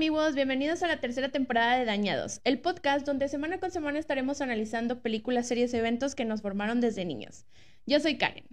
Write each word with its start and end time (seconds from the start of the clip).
amigos, 0.00 0.34
bienvenidos 0.34 0.82
a 0.82 0.88
la 0.88 0.98
tercera 0.98 1.28
temporada 1.28 1.76
de 1.76 1.84
Dañados, 1.84 2.40
el 2.44 2.58
podcast 2.58 3.04
donde 3.04 3.28
semana 3.28 3.60
con 3.60 3.70
semana 3.70 3.98
estaremos 3.98 4.40
analizando 4.40 5.02
películas, 5.02 5.46
series, 5.46 5.74
eventos 5.74 6.14
que 6.14 6.24
nos 6.24 6.40
formaron 6.40 6.80
desde 6.80 7.04
niños. 7.04 7.44
Yo 7.84 8.00
soy 8.00 8.16
Karen. 8.16 8.46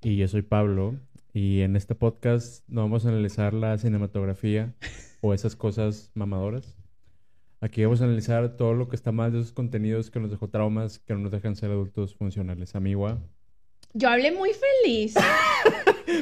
Y 0.00 0.16
yo 0.16 0.26
soy 0.28 0.40
Pablo. 0.40 0.94
Y 1.34 1.60
en 1.60 1.76
este 1.76 1.94
podcast 1.94 2.66
no 2.68 2.80
vamos 2.80 3.04
a 3.04 3.10
analizar 3.10 3.52
la 3.52 3.76
cinematografía 3.76 4.72
o 5.20 5.34
esas 5.34 5.56
cosas 5.56 6.10
mamadoras. 6.14 6.74
Aquí 7.60 7.84
vamos 7.84 8.00
a 8.00 8.04
analizar 8.04 8.56
todo 8.56 8.72
lo 8.72 8.88
que 8.88 8.96
está 8.96 9.12
mal 9.12 9.30
de 9.30 9.40
esos 9.40 9.52
contenidos 9.52 10.10
que 10.10 10.20
nos 10.20 10.30
dejó 10.30 10.48
traumas, 10.48 11.00
que 11.00 11.12
no 11.12 11.18
nos 11.18 11.32
dejan 11.32 11.54
ser 11.54 11.70
adultos 11.70 12.14
funcionales. 12.14 12.74
Amigua. 12.76 13.20
Yo 13.92 14.08
hablé 14.08 14.32
muy 14.32 14.52
feliz. 14.54 15.16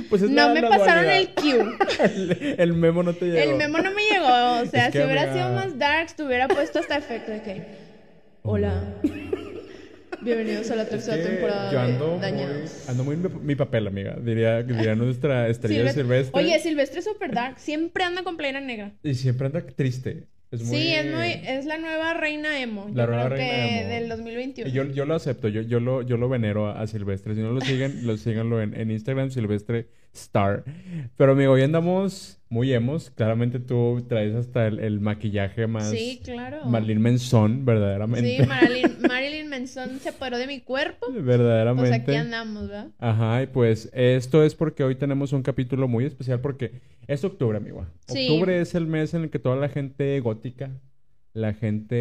Pues 0.08 0.22
es 0.22 0.30
no 0.30 0.54
me 0.54 0.62
pasaron 0.62 1.04
dualidad. 1.04 1.16
el 1.16 1.28
cue. 1.30 1.76
el, 2.04 2.54
el 2.58 2.72
memo 2.74 3.02
no 3.02 3.12
te 3.14 3.26
llegó. 3.26 3.50
El 3.52 3.56
memo 3.56 3.78
no 3.78 3.90
me 3.92 4.02
llegó. 4.02 4.60
O 4.62 4.66
sea, 4.66 4.86
Es 4.86 4.92
que, 4.92 4.98
si 5.00 5.04
hubiera 5.04 5.32
sido 5.32 5.50
más 5.52 5.78
darks, 5.78 6.14
te 6.14 6.22
hubiera 6.24 6.48
puesto 6.48 6.78
hasta 6.78 6.96
efecto 6.98 7.32
de 7.32 7.42
que. 7.42 7.62
Hola. 8.42 8.82
Bienvenidos 10.20 10.70
a 10.70 10.76
la 10.76 10.82
Es 10.82 10.88
tercera 10.90 11.16
que 11.16 11.22
temporada 11.30 11.72
yo 11.72 11.80
ando 11.80 12.06
muy, 12.12 12.20
Dañados. 12.20 12.88
ando 12.88 13.02
muy 13.04 13.16
mi 13.16 13.56
papel, 13.56 13.88
amiga. 13.88 14.16
Diría, 14.22 14.62
diría 14.62 14.94
nuestra 14.94 15.48
estrella 15.48 15.80
Silvestre- 15.90 15.94
silvestre. 16.02 16.40
Oye, 16.40 16.58
Silvestre 16.60 16.98
es 17.00 17.04
super 17.06 17.32
dark. 17.34 17.58
Siempre 17.58 18.04
anda 18.04 18.22
con 18.22 18.36
playera 18.36 18.60
negra. 18.60 18.92
Y 19.02 19.14
siempre 19.14 19.46
anda 19.48 19.62
triste. 19.66 20.28
Es 20.52 20.62
muy... 20.62 20.76
Sí, 20.76 20.92
es, 20.94 21.06
muy, 21.12 21.40
es 21.44 21.64
la 21.64 21.78
nueva 21.78 22.14
reina 22.14 22.60
emo. 22.60 22.88
La 22.92 23.04
yo 23.06 23.10
nueva 23.10 23.26
creo 23.26 23.38
reina 23.38 23.52
que 23.52 23.80
emo. 23.80 23.88
del 23.88 24.08
2021. 24.10 24.68
Y 24.68 24.72
Yo, 24.72 24.84
yo 24.84 25.04
lo 25.06 25.14
acepto, 25.14 25.48
yo, 25.48 25.62
yo, 25.62 25.80
lo, 25.80 26.02
yo 26.02 26.16
lo 26.18 26.28
venero 26.28 26.68
a, 26.68 26.80
a 26.80 26.86
Silvestre. 26.86 27.34
Si 27.34 27.40
no 27.40 27.52
lo 27.52 27.60
siguen, 27.62 28.06
lo 28.06 28.16
síganlo 28.18 28.60
en, 28.62 28.78
en 28.78 28.90
Instagram, 28.90 29.30
Silvestre 29.30 29.88
Star. 30.12 30.62
Pero 31.16 31.32
amigo, 31.32 31.52
hoy 31.54 31.62
andamos 31.62 32.38
muy 32.52 32.70
emos. 32.74 33.08
Claramente 33.10 33.58
tú 33.60 34.04
traes 34.06 34.34
hasta 34.34 34.66
el, 34.66 34.78
el 34.78 35.00
maquillaje 35.00 35.66
más 35.66 35.88
Sí, 35.88 36.20
claro. 36.22 36.66
Marilyn 36.66 37.00
Manson, 37.00 37.64
verdaderamente. 37.64 38.36
Sí, 38.36 38.46
Marilyn, 38.46 38.96
Marilyn 39.08 39.48
Manson 39.48 39.98
se 39.98 40.10
apoderó 40.10 40.36
de 40.36 40.46
mi 40.46 40.60
cuerpo. 40.60 41.06
verdaderamente. 41.12 41.88
Pues 41.88 42.00
aquí 42.02 42.14
andamos, 42.14 42.68
¿verdad? 42.68 42.88
Ajá, 42.98 43.42
y 43.42 43.46
pues 43.46 43.88
esto 43.94 44.44
es 44.44 44.54
porque 44.54 44.84
hoy 44.84 44.96
tenemos 44.96 45.32
un 45.32 45.42
capítulo 45.42 45.88
muy 45.88 46.04
especial 46.04 46.40
porque 46.40 46.82
es 47.06 47.24
octubre, 47.24 47.56
amigo. 47.56 47.86
Sí. 48.06 48.28
Octubre 48.28 48.60
es 48.60 48.74
el 48.74 48.86
mes 48.86 49.14
en 49.14 49.22
el 49.22 49.30
que 49.30 49.38
toda 49.38 49.56
la 49.56 49.70
gente 49.70 50.20
gótica, 50.20 50.70
la 51.32 51.54
gente 51.54 51.94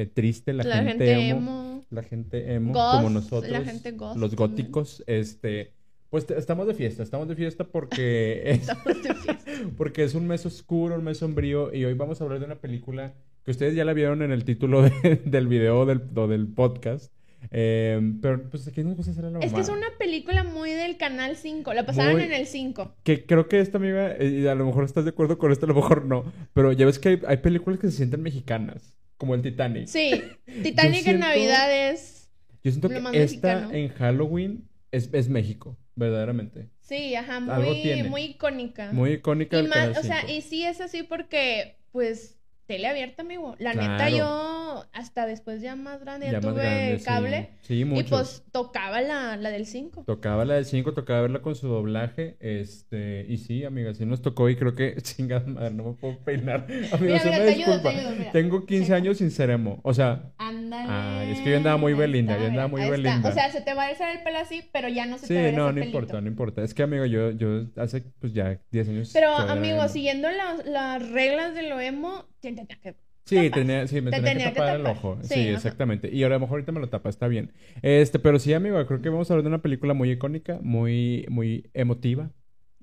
eh, 0.00 0.10
triste, 0.14 0.54
la, 0.54 0.64
La, 0.64 0.76
gente, 0.76 1.04
gente 1.04 1.28
emo, 1.28 1.38
emo. 1.38 1.84
la 1.90 2.02
gente 2.02 2.54
emo, 2.54 2.72
Goth, 2.72 2.94
como 2.96 3.10
nosotros, 3.10 3.52
la 3.52 3.60
gente 3.60 3.90
goth 3.92 4.16
los 4.16 4.30
también. 4.34 4.48
góticos, 4.48 5.04
este, 5.06 5.74
pues 6.12 6.30
estamos 6.30 6.66
de 6.66 6.74
fiesta, 6.74 7.02
estamos 7.02 7.26
de 7.26 7.34
fiesta 7.34 7.64
porque 7.64 8.42
es, 8.50 8.60
Estamos 8.60 8.84
de 9.02 9.14
fiesta. 9.14 9.38
porque 9.78 10.04
es 10.04 10.14
un 10.14 10.26
mes 10.26 10.44
oscuro, 10.44 10.94
un 10.96 11.04
mes 11.04 11.16
sombrío 11.18 11.72
y 11.74 11.84
hoy 11.86 11.94
vamos 11.94 12.20
a 12.20 12.24
hablar 12.24 12.38
de 12.38 12.44
una 12.44 12.56
película 12.60 13.14
que 13.44 13.50
ustedes 13.50 13.74
ya 13.74 13.86
la 13.86 13.94
vieron 13.94 14.20
en 14.22 14.30
el 14.30 14.44
título 14.44 14.82
de- 14.82 15.22
del 15.24 15.46
video 15.46 15.80
o 15.80 15.86
del, 15.86 16.02
o 16.14 16.28
del 16.28 16.46
podcast. 16.48 17.10
Eh, 17.50 17.98
pero 18.20 18.48
pues 18.50 18.68
aquí 18.68 18.84
nos 18.84 18.94
gusta 18.94 19.10
hacer 19.10 19.24
la 19.24 19.38
Es 19.40 19.52
que 19.54 19.60
es 19.62 19.68
una 19.70 19.88
película 19.98 20.44
muy 20.44 20.70
del 20.70 20.96
Canal 20.98 21.34
5. 21.36 21.72
La 21.74 21.84
pasaron 21.86 22.12
Muy- 22.12 22.22
en 22.24 22.32
el 22.34 22.46
5. 22.46 22.94
Que 23.02 23.24
creo 23.26 23.48
que 23.48 23.58
esta 23.60 23.78
amiga, 23.78 24.12
eh, 24.16 24.42
y 24.42 24.46
a 24.46 24.54
lo 24.54 24.64
mejor 24.66 24.84
estás 24.84 25.04
de 25.04 25.10
acuerdo 25.10 25.38
con 25.38 25.50
esto, 25.50 25.64
a 25.66 25.68
lo 25.68 25.74
mejor 25.74 26.04
no. 26.04 26.30
Pero 26.52 26.70
ya 26.72 26.86
ves 26.86 26.98
que 27.00 27.08
hay, 27.08 27.22
hay 27.26 27.38
películas 27.38 27.80
que 27.80 27.90
se 27.90 27.96
sienten 27.96 28.22
mexicanas, 28.22 28.96
como 29.16 29.34
el 29.34 29.42
Titanic. 29.42 29.86
Sí, 29.86 30.12
Titanic 30.62 31.06
en 31.06 31.18
Navidad 31.20 31.90
es... 31.90 32.28
Yo 32.62 32.70
siento 32.70 32.88
que 32.90 32.98
esta 32.98 33.10
mexicano. 33.10 33.70
en 33.72 33.88
Halloween 33.88 34.68
es, 34.92 35.08
es 35.12 35.28
México, 35.28 35.76
verdaderamente. 35.96 36.68
Sí, 36.80 37.14
ajá, 37.14 37.36
Algo 37.36 37.70
muy, 37.70 37.82
tiene. 37.82 38.04
muy 38.04 38.22
icónica. 38.22 38.92
Muy 38.92 39.12
icónica 39.12 39.58
y 39.60 39.66
más, 39.68 39.96
o 39.98 40.02
sea, 40.02 40.20
5. 40.22 40.32
y 40.32 40.40
sí 40.42 40.64
es 40.64 40.80
así 40.80 41.02
porque, 41.02 41.76
pues, 41.92 42.38
tele 42.66 42.86
abierta, 42.86 43.22
amigo. 43.22 43.54
La 43.58 43.74
neta, 43.74 43.96
Claro. 44.08 44.16
yo 44.16 44.84
hasta 44.92 45.26
después 45.26 45.60
ya 45.60 45.76
más 45.76 46.00
grande 46.00 46.30
ya, 46.30 46.40
tuve 46.40 46.54
grande, 46.62 46.98
sí. 46.98 47.04
cable. 47.04 47.50
Sí, 47.62 47.80
y 47.80 47.84
muchos. 47.84 48.08
pues 48.10 48.44
tocaba 48.52 49.00
la, 49.02 49.36
la 49.36 49.50
del 49.50 49.66
5. 49.66 50.04
Tocaba 50.06 50.44
la 50.44 50.54
del 50.54 50.64
5, 50.64 50.94
tocaba 50.94 51.22
verla 51.22 51.42
con 51.42 51.54
su 51.54 51.68
doblaje. 51.68 52.36
Este, 52.40 53.26
y 53.28 53.36
sí, 53.38 53.64
amiga, 53.64 53.92
sí 53.94 54.06
nos 54.06 54.22
tocó 54.22 54.48
y 54.48 54.56
creo 54.56 54.74
que, 54.74 54.96
chingada 55.02 55.46
madre, 55.46 55.70
no 55.72 55.84
me 55.84 55.92
puedo 55.94 56.18
peinar. 56.20 56.66
Amiga, 56.92 56.96
Mira, 57.00 57.14
me 57.24 57.30
te 57.30 57.50
ayudo, 57.50 57.80
te 57.82 57.88
ayudo. 57.88 58.30
Tengo 58.32 58.64
15 58.64 58.86
Sí. 58.86 58.92
años 58.92 59.18
sin 59.18 59.30
seremo. 59.30 59.80
O 59.82 59.92
sea, 59.92 60.32
Ándale. 60.72 61.20
Ay, 61.20 61.30
es 61.32 61.40
que 61.40 61.50
yo 61.50 61.56
andaba 61.58 61.76
muy 61.76 61.94
belinda, 61.94 62.36
yo 62.38 62.46
andaba 62.46 62.68
muy 62.68 62.82
belinda. 62.84 63.28
O 63.30 63.32
sea, 63.32 63.50
se 63.50 63.60
te 63.60 63.74
va 63.74 63.84
a 63.84 63.86
alzar 63.88 64.10
el 64.16 64.22
pelo 64.22 64.38
así, 64.38 64.68
pero 64.72 64.88
ya 64.88 65.06
no 65.06 65.18
se 65.18 65.26
sí, 65.28 65.34
te 65.34 65.40
va 65.40 65.46
a 65.46 65.50
no, 65.50 65.50
ese 65.50 65.72
no 65.74 65.80
pelito. 65.80 65.86
importa, 65.86 66.20
no 66.20 66.28
importa. 66.28 66.62
Es 66.62 66.74
que, 66.74 66.82
amigo, 66.82 67.04
yo, 67.06 67.30
yo 67.32 67.66
hace 67.76 68.00
pues 68.20 68.32
ya 68.32 68.60
10 68.70 68.88
años. 68.88 69.10
Pero, 69.12 69.28
amigo, 69.34 69.88
siguiendo 69.88 70.30
las, 70.30 70.64
las 70.66 71.08
reglas 71.10 71.54
de 71.54 71.62
lo 71.68 71.80
emo, 71.80 72.26
te- 72.40 72.52
te- 72.52 72.64
te- 72.66 72.96
Sí, 73.24 73.50
tenía, 73.50 73.86
sí, 73.86 74.00
me 74.00 74.10
Te 74.10 74.16
tenía, 74.16 74.32
tenía 74.32 74.48
que 74.48 74.54
que 74.54 74.60
tapar 74.60 74.80
el 74.80 74.86
ojo. 74.86 75.18
Sí, 75.22 75.34
Sí, 75.34 75.40
exactamente. 75.48 76.10
Y 76.12 76.22
ahora 76.24 76.36
a 76.36 76.38
lo 76.38 76.40
mejor 76.40 76.56
ahorita 76.56 76.72
me 76.72 76.80
lo 76.80 76.88
tapa, 76.90 77.08
está 77.08 77.28
bien. 77.28 77.52
Este, 77.80 78.18
pero 78.18 78.38
sí, 78.38 78.52
amigo, 78.52 78.84
creo 78.86 79.00
que 79.00 79.08
vamos 79.10 79.30
a 79.30 79.34
hablar 79.34 79.44
de 79.44 79.48
una 79.48 79.62
película 79.62 79.94
muy 79.94 80.10
icónica, 80.10 80.58
muy, 80.62 81.24
muy 81.30 81.70
emotiva. 81.72 82.30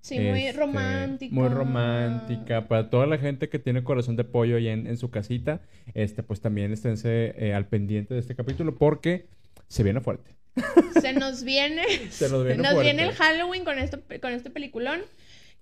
Sí, 0.02 0.20
muy 0.20 0.46
Este, 0.48 0.60
romántica. 0.60 1.34
Muy 1.36 1.50
romántica. 1.50 2.68
Para 2.68 2.90
toda 2.90 3.06
la 3.08 3.18
gente 3.18 3.50
que 3.50 3.60
tiene 3.60 3.84
corazón 3.84 4.16
de 4.16 4.24
pollo 4.24 4.58
ahí 4.58 4.68
en, 4.68 4.88
en 4.88 4.98
su 4.98 5.10
casita, 5.12 5.62
este, 5.94 6.24
pues 6.24 6.42
también 6.42 6.72
esténse 6.72 7.34
eh, 7.38 7.54
al 7.54 7.68
pendiente 7.68 8.14
de 8.14 8.20
este 8.20 8.36
capítulo 8.36 8.76
porque 8.76 9.28
se 9.68 9.84
viene 9.84 10.02
fuerte. 10.02 10.36
Se 11.02 11.14
nos 11.14 11.44
viene, 11.44 11.84
Se 12.10 12.28
nos 12.30 12.44
viene 12.44 12.62
nos 12.64 12.74
fuerte. 12.74 12.92
viene 12.94 13.04
el 13.10 13.16
Halloween 13.16 13.64
con 13.64 13.78
esto, 13.80 14.00
con 14.22 14.34
este 14.34 14.50
peliculón. 14.50 15.02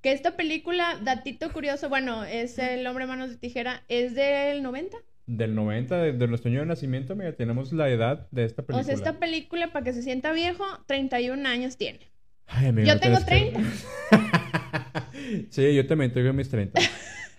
Que 0.01 0.11
esta 0.11 0.37
película, 0.37 0.99
datito 1.03 1.51
curioso, 1.51 1.89
bueno, 1.89 2.23
es 2.23 2.59
El 2.59 2.85
hombre 2.87 3.07
manos 3.07 3.31
de 3.31 3.37
tijera, 3.37 3.83
es 3.89 4.13
del 4.15 4.61
90. 4.63 4.95
Del 5.25 5.55
90, 5.55 5.97
de, 5.97 6.13
de 6.13 6.27
nuestro 6.27 6.49
año 6.49 6.61
de 6.61 6.67
nacimiento, 6.67 7.15
mira, 7.15 7.33
tenemos 7.33 7.73
la 7.73 7.89
edad 7.89 8.27
de 8.31 8.45
esta 8.45 8.61
película. 8.61 8.81
O 8.81 8.85
sea, 8.85 8.93
esta 8.93 9.19
película, 9.19 9.73
para 9.73 9.83
que 9.83 9.93
se 9.93 10.03
sienta 10.03 10.31
viejo, 10.31 10.63
31 10.85 11.45
años 11.49 11.77
tiene. 11.77 11.99
Ay, 12.47 12.67
amigo, 12.67 12.87
Yo 12.87 12.93
no 12.95 12.99
tengo 12.99 13.17
tienes 13.19 13.53
que- 13.53 15.47
sí, 15.49 15.75
yo 15.75 15.85
también 15.87 16.11
tengo 16.13 16.33
mis 16.33 16.49
30. 16.49 16.79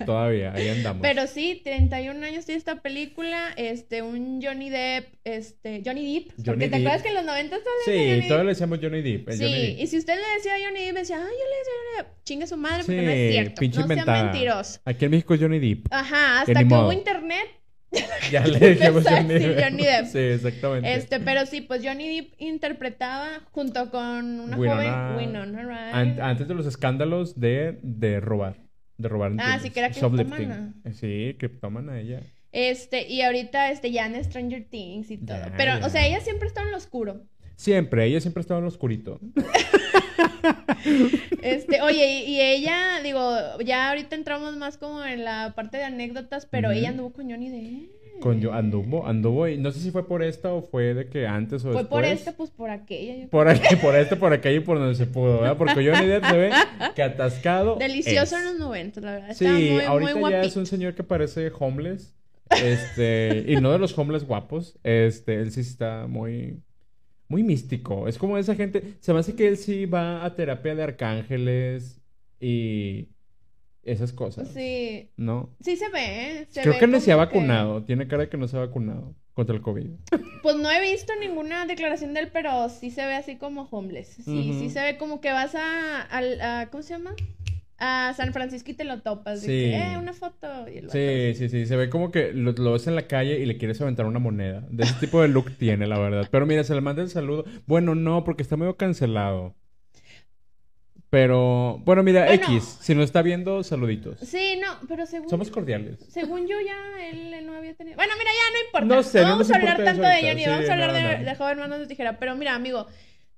Todavía, 0.07 0.53
ahí 0.55 0.69
andamos. 0.69 1.03
Pero 1.03 1.27
sí, 1.27 1.61
31 1.65 2.25
años 2.25 2.45
tiene 2.45 2.57
esta 2.59 2.83
película, 2.83 3.49
este, 3.57 4.03
un 4.03 4.41
Johnny 4.41 4.71
Depp, 4.71 5.09
este, 5.25 5.83
Johnny 5.85 6.15
Depp, 6.21 6.27
porque 6.37 6.51
Johnny 6.53 6.69
te 6.69 6.77
acuerdas 6.77 7.03
que 7.03 7.09
en 7.09 7.15
los 7.17 7.25
90 7.25 7.57
estaba 7.57 7.75
Sí, 7.85 8.29
todos 8.29 8.43
le 8.45 8.49
decíamos 8.51 8.79
Johnny 8.81 9.03
Depp. 9.03 9.29
Sí, 9.33 9.39
Johnny 9.43 9.67
Depp. 9.67 9.79
y 9.81 9.87
si 9.89 9.99
usted 9.99 10.15
le 10.15 10.35
decía 10.37 10.55
a 10.55 10.59
Johnny 10.69 10.85
Depp, 10.85 10.95
decía, 10.99 11.17
ay, 11.17 11.23
yo 11.23 11.29
le 11.29 11.59
decía 11.59 11.73
a 11.73 11.77
Johnny 11.79 11.97
Depp, 11.97 12.25
chingue 12.25 12.47
su 12.47 12.57
madre, 12.57 12.85
porque 12.85 13.01
Sí, 13.01 13.05
no 13.07 13.11
es 13.11 13.33
cierto, 13.33 13.63
no 13.65 13.73
sea 13.73 13.83
inventada. 13.83 14.23
mentiroso. 14.25 14.81
Aquí 14.85 15.05
en 15.05 15.11
México 15.11 15.35
es 15.35 15.41
Johnny 15.41 15.59
Depp. 15.59 15.87
Ajá, 15.91 16.41
hasta 16.43 16.55
que 16.61 16.65
modo. 16.65 16.85
hubo 16.85 16.93
internet, 16.93 17.47
Ya 18.31 18.47
le 18.47 18.71
dijimos 18.75 19.05
Johnny 19.09 19.35
Depp. 19.35 19.61
Johnny 19.65 19.83
Depp. 19.85 20.07
Sí, 20.07 20.19
exactamente. 20.19 20.93
este, 20.95 21.21
pero 21.21 21.47
sí, 21.47 21.63
pues 21.63 21.83
Johnny 21.83 22.17
Depp 22.17 22.35
interpretaba 22.39 23.29
junto 23.53 23.91
con 23.91 24.41
una 24.41 24.57
Winona- 24.59 25.13
joven, 25.13 25.27
Winona 25.27 25.63
Ryder. 25.63 25.95
An- 25.95 26.21
antes 26.21 26.47
de 26.49 26.55
los 26.55 26.67
escándalos 26.67 27.39
de, 27.41 27.79
de 27.83 28.21
robar. 28.21 28.57
De 28.99 29.09
robar. 29.09 29.33
Ah, 29.39 29.59
sí, 29.63 29.71
que 29.71 29.79
era 29.81 29.91
criptómana. 29.91 30.75
Sí, 30.93 31.37
criptómana 31.39 31.99
ella. 32.01 32.21
Este, 32.53 33.09
y 33.09 33.23
ahorita, 33.23 33.71
este, 33.71 33.91
ya 33.93 34.07
en 34.07 34.23
Stranger 34.25 34.65
Things 34.69 35.11
y 35.11 35.19
todo. 35.19 35.39
Pero, 35.57 35.85
o 35.87 35.89
sea, 35.89 36.07
ella 36.07 36.21
siempre 36.21 36.49
está 36.49 36.63
en 36.63 36.71
lo 36.73 36.77
oscuro. 36.77 37.23
Siempre, 37.57 38.05
ella 38.07 38.21
siempre 38.21 38.41
estaba 38.41 38.59
en 38.59 38.65
lo 38.65 38.69
oscurito. 38.69 39.21
Este, 41.43 41.81
oye, 41.83 42.25
y, 42.27 42.31
y 42.37 42.41
ella, 42.41 43.01
digo, 43.03 43.21
ya 43.65 43.91
ahorita 43.91 44.17
entramos 44.17 44.57
más 44.57 44.77
como 44.79 45.05
en 45.05 45.25
la 45.25 45.53
parte 45.55 45.77
de 45.77 45.85
anécdotas, 45.85 46.47
pero 46.47 46.69
Ujú. 46.71 46.79
ella 46.79 46.89
anduvo 46.91 47.13
con 47.13 47.31
Johnny 47.31 47.49
Depp. 47.51 47.99
Con 48.21 48.41
yo 48.41 48.53
anduvo, 48.53 49.07
anduvo 49.07 49.47
y 49.47 49.59
no 49.59 49.71
sé 49.71 49.79
si 49.79 49.93
fue 49.93 50.09
por 50.09 50.25
esta 50.25 50.53
o 50.53 50.61
fue 50.61 50.93
de 50.93 51.09
que 51.09 51.29
antes 51.29 51.65
o 51.65 51.73
Fue 51.73 51.85
por 51.85 52.03
después. 52.03 52.19
esta, 52.19 52.33
pues 52.33 52.51
por 52.51 52.69
aquella. 52.69 53.29
Por 53.29 53.49
aquí, 53.49 53.77
por 53.77 53.95
este, 53.95 54.17
por 54.17 54.33
aquello 54.33 54.57
y 54.57 54.65
por 54.65 54.79
donde 54.81 54.97
se 54.97 55.07
pudo, 55.07 55.41
¿verdad? 55.41 55.57
Porque 55.57 55.89
Johnny 55.89 56.07
Depp 56.09 56.25
se 56.25 56.37
ve 56.37 56.51
que 56.97 57.03
atascado. 57.05 57.77
Delicioso 57.77 58.35
es. 58.37 58.43
en 58.43 58.45
los 58.49 58.59
90, 58.59 59.01
la 59.03 59.13
verdad. 59.13 59.35
Sí, 59.35 59.47
muy, 59.47 59.81
ahorita 59.83 60.17
muy 60.17 60.31
ya 60.33 60.43
es 60.43 60.57
un 60.57 60.67
señor 60.67 60.97
que 60.97 61.05
parece 61.05 61.53
homeless. 61.57 62.13
Este, 62.51 63.45
y 63.47 63.57
no 63.61 63.71
de 63.71 63.79
los 63.79 63.97
homeless 63.97 64.25
guapos. 64.25 64.79
Este, 64.83 65.35
él 65.35 65.53
sí 65.53 65.61
está 65.61 66.07
muy, 66.09 66.59
muy 67.29 67.43
místico. 67.43 68.09
Es 68.09 68.19
como 68.19 68.39
esa 68.39 68.55
gente. 68.55 68.95
Se 69.01 69.13
me 69.13 69.21
hace 69.21 69.35
que 69.35 69.49
él 69.49 69.57
sí 69.57 69.87
va 69.87 70.25
a 70.25 70.35
terapia 70.35 70.75
de 70.75 70.83
arcángeles 70.83 72.01
y 72.41 73.09
esas 73.83 74.13
cosas. 74.13 74.49
Sí, 74.49 75.11
¿No? 75.17 75.55
sí 75.61 75.77
se 75.77 75.89
ve, 75.91 76.41
¿eh? 76.41 76.47
Se 76.51 76.63
Creo 76.63 76.75
ve 76.75 76.79
que 76.81 76.87
no 76.87 77.01
se 77.01 77.13
ha 77.13 77.15
que- 77.15 77.19
vacunado. 77.19 77.85
Tiene 77.85 78.07
cara 78.09 78.25
de 78.25 78.29
que 78.29 78.37
no 78.37 78.49
se 78.49 78.57
ha 78.57 78.61
vacunado 78.61 79.15
contra 79.35 79.55
el 79.55 79.63
COVID. 79.63 79.89
Pues 80.43 80.57
no 80.57 80.71
he 80.71 80.81
visto 80.91 81.13
ninguna 81.21 81.65
declaración 81.67 82.13
de 82.15 82.21
él, 82.21 82.31
pero 82.33 82.69
sí 82.69 82.91
se 82.91 83.07
ve 83.07 83.15
así 83.15 83.37
como 83.37 83.63
homeless. 83.71 84.09
Sí, 84.25 84.55
sí 84.59 84.71
se 84.71 84.81
ve 84.81 84.97
como 84.99 85.21
que 85.21 85.31
vas 85.33 85.55
a, 85.55 86.03
al- 86.03 86.41
a- 86.41 86.69
¿cómo 86.71 86.83
se 86.83 86.95
llama? 86.95 87.15
A 87.81 88.13
San 88.17 88.33
Francisco 88.33 88.73
y 88.73 88.75
te 88.75 88.85
lo 88.85 89.01
topas. 89.03 89.41
Sí. 89.41 89.47
que, 89.47 89.77
eh, 89.77 89.97
una 89.99 90.13
foto. 90.13 90.69
Y 90.69 90.79
el 90.79 90.91
Sí, 90.91 91.35
sí, 91.39 91.49
sí. 91.49 91.67
Se 91.67 91.77
ve 91.77 91.89
como 91.89 92.11
que 92.11 92.33
lo, 92.33 92.53
lo 92.53 92.73
ves 92.73 92.87
en 92.89 92.97
la 92.97 93.07
calle 93.07 93.39
y 93.39 93.47
le 93.47 93.57
quieres 93.57 93.81
aventar 93.81 94.05
una 94.07 94.19
moneda. 94.19 94.65
De 94.69 94.83
ese 94.85 94.95
tipo 94.95 95.23
de 95.23 95.29
look 95.29 95.53
tiene, 95.59 95.87
la 95.87 95.99
verdad. 95.99 96.29
Pero 96.31 96.45
mira, 96.45 96.65
se 96.65 96.75
le 96.75 96.81
manda 96.81 97.03
el 97.03 97.09
saludo. 97.11 97.45
Bueno, 97.67 97.95
no, 97.95 98.25
porque 98.25 98.43
está 98.43 98.57
medio 98.57 98.77
cancelado. 98.77 99.55
Pero, 101.11 101.79
bueno, 101.87 102.03
mira, 102.03 102.27
Bueno. 102.27 102.43
X, 102.45 102.79
si 102.83 102.95
nos 102.95 103.05
está 103.05 103.23
viendo, 103.23 103.63
saluditos. 103.63 104.19
Sí, 104.21 104.61
no, 104.61 104.87
pero 104.87 105.07
según, 105.07 105.31
Somos 105.31 105.51
cordiales. 105.51 106.01
según 106.11 106.47
yo 106.47 106.57
ya 106.61 107.09
él, 107.09 107.33
él 107.33 107.47
no 107.47 107.55
había 107.57 107.75
tenido... 107.75 107.97
Bueno, 107.97 108.13
mira, 108.19 108.31
ya 108.31 108.53
no 108.59 108.67
importa. 108.67 108.95
No 108.95 109.03
sé, 109.03 109.19
no 109.23 109.29
vamos 109.31 109.49
nos 109.49 109.51
a 109.53 109.57
hablar 109.59 109.85
tanto 109.85 110.03
de 110.03 110.19
ella 110.21 110.35
ni 110.35 110.43
Sí, 110.45 110.51
vamos 110.51 110.69
a 110.69 110.73
hablar 110.75 110.89
no, 110.89 110.95
de, 110.95 111.19
no. 111.21 111.25
de 111.25 111.35
Joven 111.35 111.59
Manos 111.61 111.79
de 111.79 111.87
Tijera. 111.87 112.19
Pero 112.19 112.37
mira, 112.37 112.55
amigo, 112.55 112.87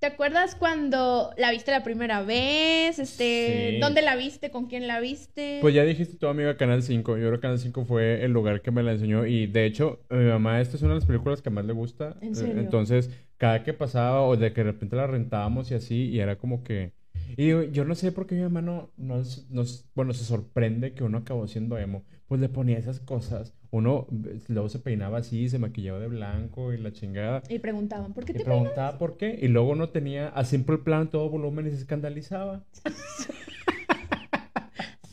¿te 0.00 0.06
acuerdas 0.06 0.54
cuando 0.56 1.30
la 1.36 1.50
viste 1.52 1.70
la 1.70 1.84
primera 1.84 2.22
vez? 2.22 2.98
Este, 2.98 3.72
Sí. 3.74 3.80
¿Dónde 3.80 4.02
la 4.02 4.16
viste? 4.16 4.50
¿Con 4.50 4.66
quién 4.66 4.86
la 4.88 4.98
viste? 4.98 5.58
Pues 5.60 5.74
ya 5.74 5.84
dijiste 5.84 6.16
tu 6.16 6.26
amiga 6.26 6.56
Canal 6.56 6.82
5. 6.82 7.16
Yo 7.18 7.26
creo 7.28 7.32
que 7.34 7.40
Canal 7.42 7.58
5 7.58 7.84
fue 7.84 8.24
el 8.24 8.32
lugar 8.32 8.62
que 8.62 8.70
me 8.70 8.82
la 8.82 8.92
enseñó. 8.92 9.26
Y 9.26 9.46
de 9.46 9.66
hecho, 9.66 10.00
a 10.08 10.14
mi 10.14 10.24
mamá, 10.24 10.60
esta 10.60 10.76
es 10.76 10.82
una 10.82 10.94
de 10.94 11.00
las 11.00 11.06
películas 11.06 11.42
que 11.42 11.50
más 11.50 11.64
le 11.64 11.72
gusta. 11.74 12.16
¿En 12.20 12.32
Eh, 12.32 12.34
serio? 12.34 12.58
Entonces, 12.60 13.10
cada 13.36 13.62
que 13.62 13.72
pasaba 13.74 14.22
o 14.22 14.36
de 14.36 14.52
que 14.52 14.64
de 14.64 14.72
repente 14.72 14.96
la 14.96 15.06
rentábamos 15.06 15.70
y 15.70 15.74
así, 15.74 16.08
y 16.08 16.20
era 16.20 16.36
como 16.36 16.64
que. 16.64 16.92
Y 17.36 17.44
digo, 17.46 17.62
yo 17.62 17.84
no 17.84 17.94
sé 17.94 18.10
por 18.10 18.26
qué 18.26 18.34
mi 18.34 18.42
mamá 18.42 18.60
no, 18.62 18.90
no, 18.96 19.22
no 19.50 19.62
bueno, 19.94 20.12
se 20.14 20.24
sorprende 20.24 20.94
que 20.94 21.04
uno 21.04 21.18
acabó 21.18 21.46
siendo 21.46 21.78
emo. 21.78 22.04
Pues 22.30 22.40
le 22.40 22.48
ponía 22.48 22.78
esas 22.78 23.00
cosas. 23.00 23.52
Uno 23.72 24.06
eh, 24.24 24.38
luego 24.46 24.68
se 24.68 24.78
peinaba 24.78 25.18
así, 25.18 25.48
se 25.48 25.58
maquillaba 25.58 25.98
de 25.98 26.06
blanco 26.06 26.72
y 26.72 26.78
la 26.78 26.92
chingada. 26.92 27.42
Y 27.48 27.58
preguntaban, 27.58 28.14
¿por 28.14 28.24
qué 28.24 28.30
Y 28.30 28.34
te 28.36 28.44
peinas? 28.44 28.56
preguntaba 28.60 28.98
por 28.98 29.16
qué. 29.16 29.36
Y 29.42 29.48
luego 29.48 29.70
uno 29.70 29.88
tenía 29.88 30.28
a 30.28 30.44
simple 30.44 30.78
plan 30.78 31.10
todo 31.10 31.28
volumen 31.28 31.66
y 31.66 31.70
se 31.70 31.78
escandalizaba. 31.78 32.62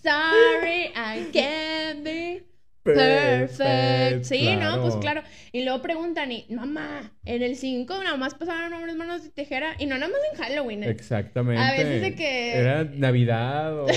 Sorry, 0.03 0.91
I 0.95 1.31
can't 1.33 2.03
be 2.03 2.43
perfect. 2.83 4.23
Sí, 4.23 4.55
no, 4.55 4.81
pues 4.81 4.95
claro. 4.97 5.21
Y 5.51 5.63
luego 5.63 5.81
preguntan, 5.81 6.31
y 6.31 6.45
mamá, 6.49 7.11
en 7.25 7.41
el 7.43 7.55
5 7.57 8.03
nada 8.03 8.15
más 8.15 8.35
pasaban 8.35 8.71
hombres 8.73 8.95
manos 8.95 9.23
de 9.23 9.29
tijera 9.31 9.75
y 9.79 9.85
no 9.87 9.97
nada 9.97 10.09
más 10.11 10.21
en 10.31 10.37
Halloween. 10.45 10.83
¿eh? 10.83 10.89
Exactamente. 10.91 11.61
A 11.61 11.71
veces 11.71 12.01
de 12.01 12.15
que- 12.15 12.57
Era 12.57 12.83
Navidad 12.85 13.77
o 13.81 13.87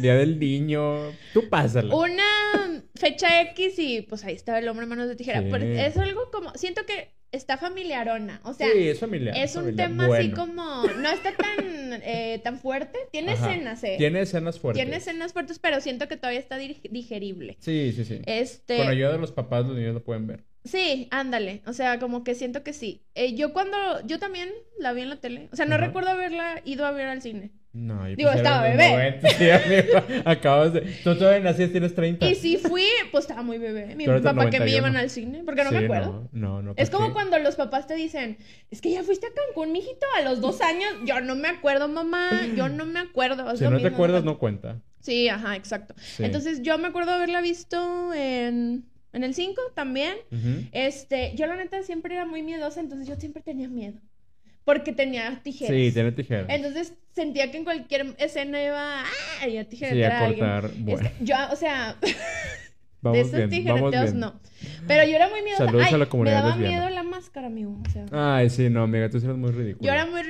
Día 0.00 0.16
del 0.16 0.40
Niño. 0.40 0.96
Tú 1.32 1.48
pásala. 1.48 1.94
Una 1.94 2.24
fecha 2.94 3.40
X 3.42 3.78
y 3.78 4.02
pues 4.02 4.24
ahí 4.24 4.34
estaba 4.34 4.58
el 4.58 4.68
hombre 4.68 4.86
manos 4.86 5.08
de 5.08 5.16
tijera. 5.16 5.42
Sí. 5.42 5.48
Porque 5.50 5.86
es 5.86 5.96
algo 5.96 6.30
como, 6.30 6.52
siento 6.54 6.84
que 6.86 7.10
está 7.32 7.56
familiarona. 7.58 8.40
O 8.44 8.54
sea, 8.54 8.68
sí, 8.72 8.88
es 8.88 8.98
familiar. 8.98 9.36
es 9.36 9.54
un 9.56 9.62
familiar. 9.64 9.88
tema 9.88 10.16
así 10.16 10.30
como, 10.32 10.82
no 10.98 11.08
está 11.10 11.32
tan, 11.36 12.00
eh, 12.02 12.40
tan 12.42 12.58
fuerte. 12.58 12.98
Tiene 13.12 13.32
Ajá. 13.32 13.52
escenas, 13.52 13.84
¿eh? 13.84 13.94
Tiene 13.98 14.20
escenas 14.22 14.58
fuertes. 14.58 14.82
Tiene 14.82 14.96
escenas 14.96 15.32
fuertes, 15.32 15.58
pero 15.58 15.80
siento 15.80 16.08
que 16.08 16.16
todavía 16.16 16.40
está 16.40 16.58
dig- 16.58 16.88
digerible. 16.90 17.56
Sí, 17.60 17.92
sí, 17.94 18.04
sí. 18.04 18.20
Este. 18.26 18.78
Con 18.78 18.88
ayuda 18.88 19.12
de 19.12 19.18
los 19.18 19.32
papás, 19.32 19.66
los 19.66 19.76
niños 19.76 19.94
lo 19.94 20.02
pueden 20.02 20.26
ver. 20.26 20.44
Sí, 20.64 21.08
ándale. 21.10 21.62
O 21.66 21.72
sea, 21.72 21.98
como 21.98 22.22
que 22.22 22.34
siento 22.34 22.62
que 22.62 22.72
sí. 22.72 23.02
Eh, 23.14 23.34
yo 23.34 23.52
cuando. 23.52 23.76
Yo 24.06 24.18
también 24.18 24.50
la 24.78 24.92
vi 24.92 25.02
en 25.02 25.08
la 25.10 25.16
tele. 25.20 25.48
O 25.52 25.56
sea, 25.56 25.66
no 25.66 25.76
Ajá. 25.76 25.86
recuerdo 25.86 26.10
haberla 26.10 26.60
ido 26.64 26.84
a 26.84 26.90
ver 26.90 27.06
al 27.06 27.22
cine. 27.22 27.50
No, 27.72 28.08
yo 28.08 28.16
Digo, 28.16 28.30
estaba 28.30 28.62
bebé. 28.62 28.90
90, 29.20 29.28
sí. 29.38 29.48
Acabas 30.24 30.72
de. 30.72 30.80
Tú 31.04 31.16
todavía 31.16 31.40
naciste, 31.40 31.68
tienes 31.68 31.94
30. 31.94 32.28
Y 32.28 32.34
si 32.34 32.56
fui, 32.56 32.84
pues 33.12 33.24
estaba 33.24 33.42
muy 33.42 33.58
bebé. 33.58 33.94
Mi 33.94 34.06
papá 34.06 34.50
que 34.50 34.58
me 34.58 34.66
91. 34.66 34.66
llevan 34.66 34.96
al 34.96 35.08
cine, 35.08 35.42
porque 35.44 35.62
no 35.62 35.70
Sí, 35.70 35.76
me 35.76 35.84
acuerdo. 35.84 36.28
No, 36.32 36.56
no, 36.56 36.62
no. 36.62 36.74
Es 36.76 36.90
¿por 36.90 37.00
como 37.00 37.12
cuando 37.12 37.38
los 37.38 37.54
papás 37.54 37.86
te 37.86 37.94
dicen, 37.94 38.38
es 38.72 38.80
que 38.80 38.90
ya 38.90 39.04
fuiste 39.04 39.28
a 39.28 39.30
Cancún, 39.32 39.70
mijito, 39.70 40.06
a 40.18 40.22
los 40.22 40.40
dos 40.40 40.60
años. 40.60 40.90
Yo 41.04 41.20
no 41.20 41.36
me 41.36 41.48
acuerdo, 41.48 41.86
mamá. 41.86 42.30
Yo 42.56 42.68
no 42.68 42.86
me 42.86 42.98
acuerdo. 42.98 43.48
Es 43.50 43.60
Si 43.60 43.64
no 43.64 43.78
te 43.78 43.86
acuerdas, 43.86 44.24
¿no? 44.24 44.38
cuenta. 44.38 44.80
Sí, 45.00 45.28
ajá, 45.28 45.54
exacto. 45.56 45.94
Sí. 45.96 46.24
Entonces, 46.24 46.62
yo 46.62 46.76
me 46.76 46.88
acuerdo 46.88 47.12
haberla 47.12 47.40
visto 47.40 48.12
en, 48.12 48.84
en 49.12 49.24
el 49.24 49.32
5 49.34 49.60
también. 49.74 50.16
Este, 50.72 51.32
yo 51.36 51.46
la 51.46 51.54
neta 51.56 51.82
siempre 51.84 52.14
era 52.14 52.26
muy 52.26 52.42
miedosa, 52.42 52.80
entonces 52.80 53.06
yo 53.06 53.14
siempre 53.14 53.42
tenía 53.42 53.68
miedo. 53.68 53.98
Porque 54.64 54.92
tenía 54.92 55.40
tijeras. 55.42 55.74
Sí, 55.74 55.92
tiene 55.92 56.12
tijera. 56.12 56.46
Entonces 56.54 56.94
sentía 57.12 57.50
que 57.50 57.58
en 57.58 57.64
cualquier 57.64 58.14
escena 58.18 58.62
iba 58.62 59.02
¡ah! 59.02 59.48
y 59.48 59.56
a 59.56 59.62
Sí, 59.64 59.70
tijeretear 59.70 60.12
a 60.12 60.26
cortar. 60.26 60.70
Bueno, 60.78 61.08
Este, 61.08 61.24
yo, 61.24 61.36
o 61.50 61.56
sea, 61.56 61.96
de 63.02 63.20
esos 63.20 63.48
tijereteos 63.48 64.14
no. 64.14 64.40
Pero 64.86 65.04
yo 65.08 65.16
era 65.16 65.28
muy 65.28 65.42
miedosa. 65.42 65.66
Saludos 65.66 65.86
Ay, 65.88 65.94
a 65.94 65.98
la 65.98 66.06
comunidad 66.06 66.36
me 66.36 66.42
daba 66.42 66.56
lesbiana. 66.56 66.84
miedo 66.84 66.94
la 66.94 67.02
máscara, 67.02 67.46
amigo. 67.46 67.78
O 67.86 67.90
sea, 67.90 68.36
Ay, 68.36 68.50
sí, 68.50 68.68
no, 68.70 68.82
amiga, 68.82 69.08
tú 69.10 69.18
sí 69.20 69.26
eres 69.26 69.38
muy 69.38 69.50
ridícula. 69.52 69.86
yo 69.86 69.92
era 69.92 70.06
muy 70.06 70.20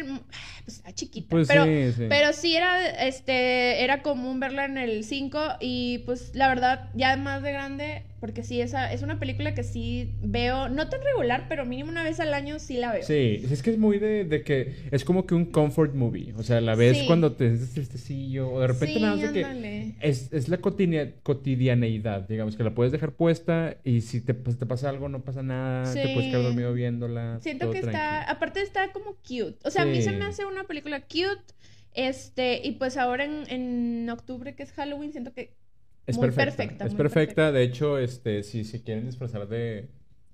pues 0.64 0.82
chiquita, 0.94 1.28
Pues 1.30 1.48
pero 1.48 1.64
sí, 1.64 1.92
sí. 1.96 2.06
pero 2.08 2.32
sí 2.32 2.56
era 2.56 2.86
este 3.06 3.82
era 3.82 4.02
común 4.02 4.38
verla 4.40 4.64
en 4.66 4.78
el 4.78 5.04
5 5.04 5.40
y 5.60 5.98
pues 6.04 6.32
la 6.34 6.48
verdad 6.48 6.90
ya 6.94 7.16
más 7.16 7.42
de 7.42 7.52
grande 7.52 8.02
porque 8.20 8.42
sí 8.42 8.60
esa 8.60 8.92
es 8.92 9.00
una 9.02 9.18
película 9.18 9.54
que 9.54 9.64
sí 9.64 10.12
veo 10.22 10.68
no 10.68 10.88
tan 10.90 11.00
regular, 11.02 11.46
pero 11.48 11.64
mínimo 11.64 11.88
una 11.90 12.04
vez 12.04 12.20
al 12.20 12.34
año 12.34 12.58
sí 12.58 12.76
la 12.76 12.92
veo. 12.92 13.02
Sí, 13.02 13.46
es 13.50 13.62
que 13.62 13.70
es 13.70 13.78
muy 13.78 13.98
de, 13.98 14.24
de 14.26 14.42
que 14.42 14.74
es 14.90 15.04
como 15.04 15.26
que 15.26 15.34
un 15.34 15.46
comfort 15.46 15.94
movie. 15.94 16.34
O 16.36 16.42
sea, 16.42 16.60
la 16.60 16.74
ves 16.74 16.98
Sí. 16.98 17.06
cuando 17.06 17.32
te 17.32 17.48
sientes 17.48 17.72
tristecillo 17.72 18.50
o 18.50 18.60
de 18.60 18.66
repente 18.66 18.94
Sí, 18.94 19.00
nada 19.00 19.16
más 19.16 19.32
de 19.32 19.42
que 19.42 19.94
es, 20.02 20.30
es 20.34 20.48
la 20.50 20.58
cotidia- 20.58 21.14
cotidianeidad, 21.22 22.28
digamos, 22.28 22.56
que 22.56 22.62
la 22.64 22.74
puedes 22.74 22.92
dejar 22.92 23.12
puesta 23.12 23.76
y 23.84 24.02
si 24.02 24.19
te, 24.20 24.34
pues, 24.34 24.58
te 24.58 24.66
pasa 24.66 24.88
algo 24.88 25.08
no 25.08 25.22
pasa 25.24 25.42
nada, 25.42 25.92
te 25.92 26.14
puedes 26.14 26.30
quedar 26.30 26.42
dormido 26.42 26.72
viéndola. 26.72 27.38
Siento 27.40 27.70
que 27.70 27.78
está, 27.78 28.22
aparte 28.30 28.62
está 28.62 28.92
como 28.92 29.14
cute. 29.16 29.58
O 29.64 29.70
sea, 29.70 29.82
a 29.82 29.86
mí 29.86 30.00
se 30.02 30.12
me 30.12 30.24
hace 30.24 30.44
una 30.46 30.64
película 30.64 31.00
cute. 31.02 31.54
Este, 31.92 32.60
y 32.64 32.72
pues 32.72 32.96
ahora 32.96 33.24
en, 33.24 33.44
en 33.50 34.08
octubre, 34.10 34.54
que 34.54 34.62
es 34.62 34.72
Halloween, 34.72 35.10
siento 35.12 35.32
que 35.32 35.54
Es 36.06 36.16
muy 36.16 36.26
perfecta. 36.28 36.44
perfecta, 36.56 36.84
es 36.84 36.92
muy 36.92 36.98
perfecta. 36.98 37.52
De 37.52 37.62
hecho, 37.64 37.98
este, 37.98 38.42
si 38.44 38.64
se 38.64 38.82
quieren 38.82 39.06
disfrazar 39.06 39.48
de, 39.48 39.88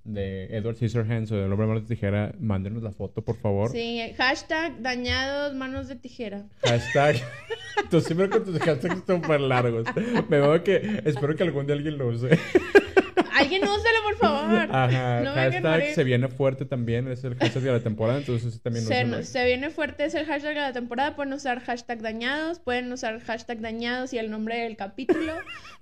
de 0.05 0.55
Edward 0.55 0.77
Scissorhands 0.77 1.33
o 1.33 1.37
del 1.37 1.51
hombre 1.51 1.67
manos 1.67 1.89
de 1.89 1.95
tijera, 1.95 2.35
mándenos 2.39 2.83
la 2.83 2.93
foto, 2.93 3.25
por 3.25 3.37
favor. 3.39 3.71
sí, 3.71 4.03
hashtag 4.19 4.83
dañados 4.83 5.55
manos 5.55 5.89
de 5.89 5.97
tijera. 5.97 6.47
Hashtag. 6.63 7.17
Tú 7.91 8.01
siempre 8.03 8.29
con 8.29 8.45
tus 8.45 8.59
hashtags 8.59 9.03
súper 9.07 9.41
largos. 9.41 9.87
Me 10.29 10.39
veo 10.41 10.63
que 10.63 11.01
espero 11.07 11.35
que 11.37 11.43
algún 11.43 11.67
día 11.67 11.75
alguien 11.77 11.97
lo 11.99 12.09
use. 12.09 12.39
Alguien 13.37 13.63
úselo, 13.63 13.99
por 14.05 14.17
favor. 14.17 14.69
Ajá. 14.71 15.21
No 15.21 15.33
hashtag 15.33 15.95
se 15.95 16.05
viene 16.05 16.29
fuerte 16.29 16.65
también. 16.65 17.09
Es 17.09 17.23
el 17.25 17.35
hashtag 17.37 17.63
de 17.63 17.73
la 17.73 17.81
temporada. 17.81 18.19
Entonces 18.19 18.61
también 18.63 18.85
Se, 18.85 18.95
úsenlo. 18.95 19.23
se 19.23 19.45
viene 19.45 19.71
fuerte, 19.71 20.05
es 20.07 20.15
el 20.15 20.25
hashtag 20.27 20.55
de 20.55 20.61
la 20.61 20.73
temporada. 20.73 21.15
Pueden 21.17 21.33
usar 21.33 21.61
hashtag 21.61 22.01
dañados, 22.01 22.59
pueden 22.61 22.91
usar 22.93 23.21
hashtag 23.21 23.61
dañados 23.61 24.13
y 24.13 24.19
el 24.19 24.31
nombre 24.31 24.57
del 24.59 24.77
capítulo. 24.77 25.33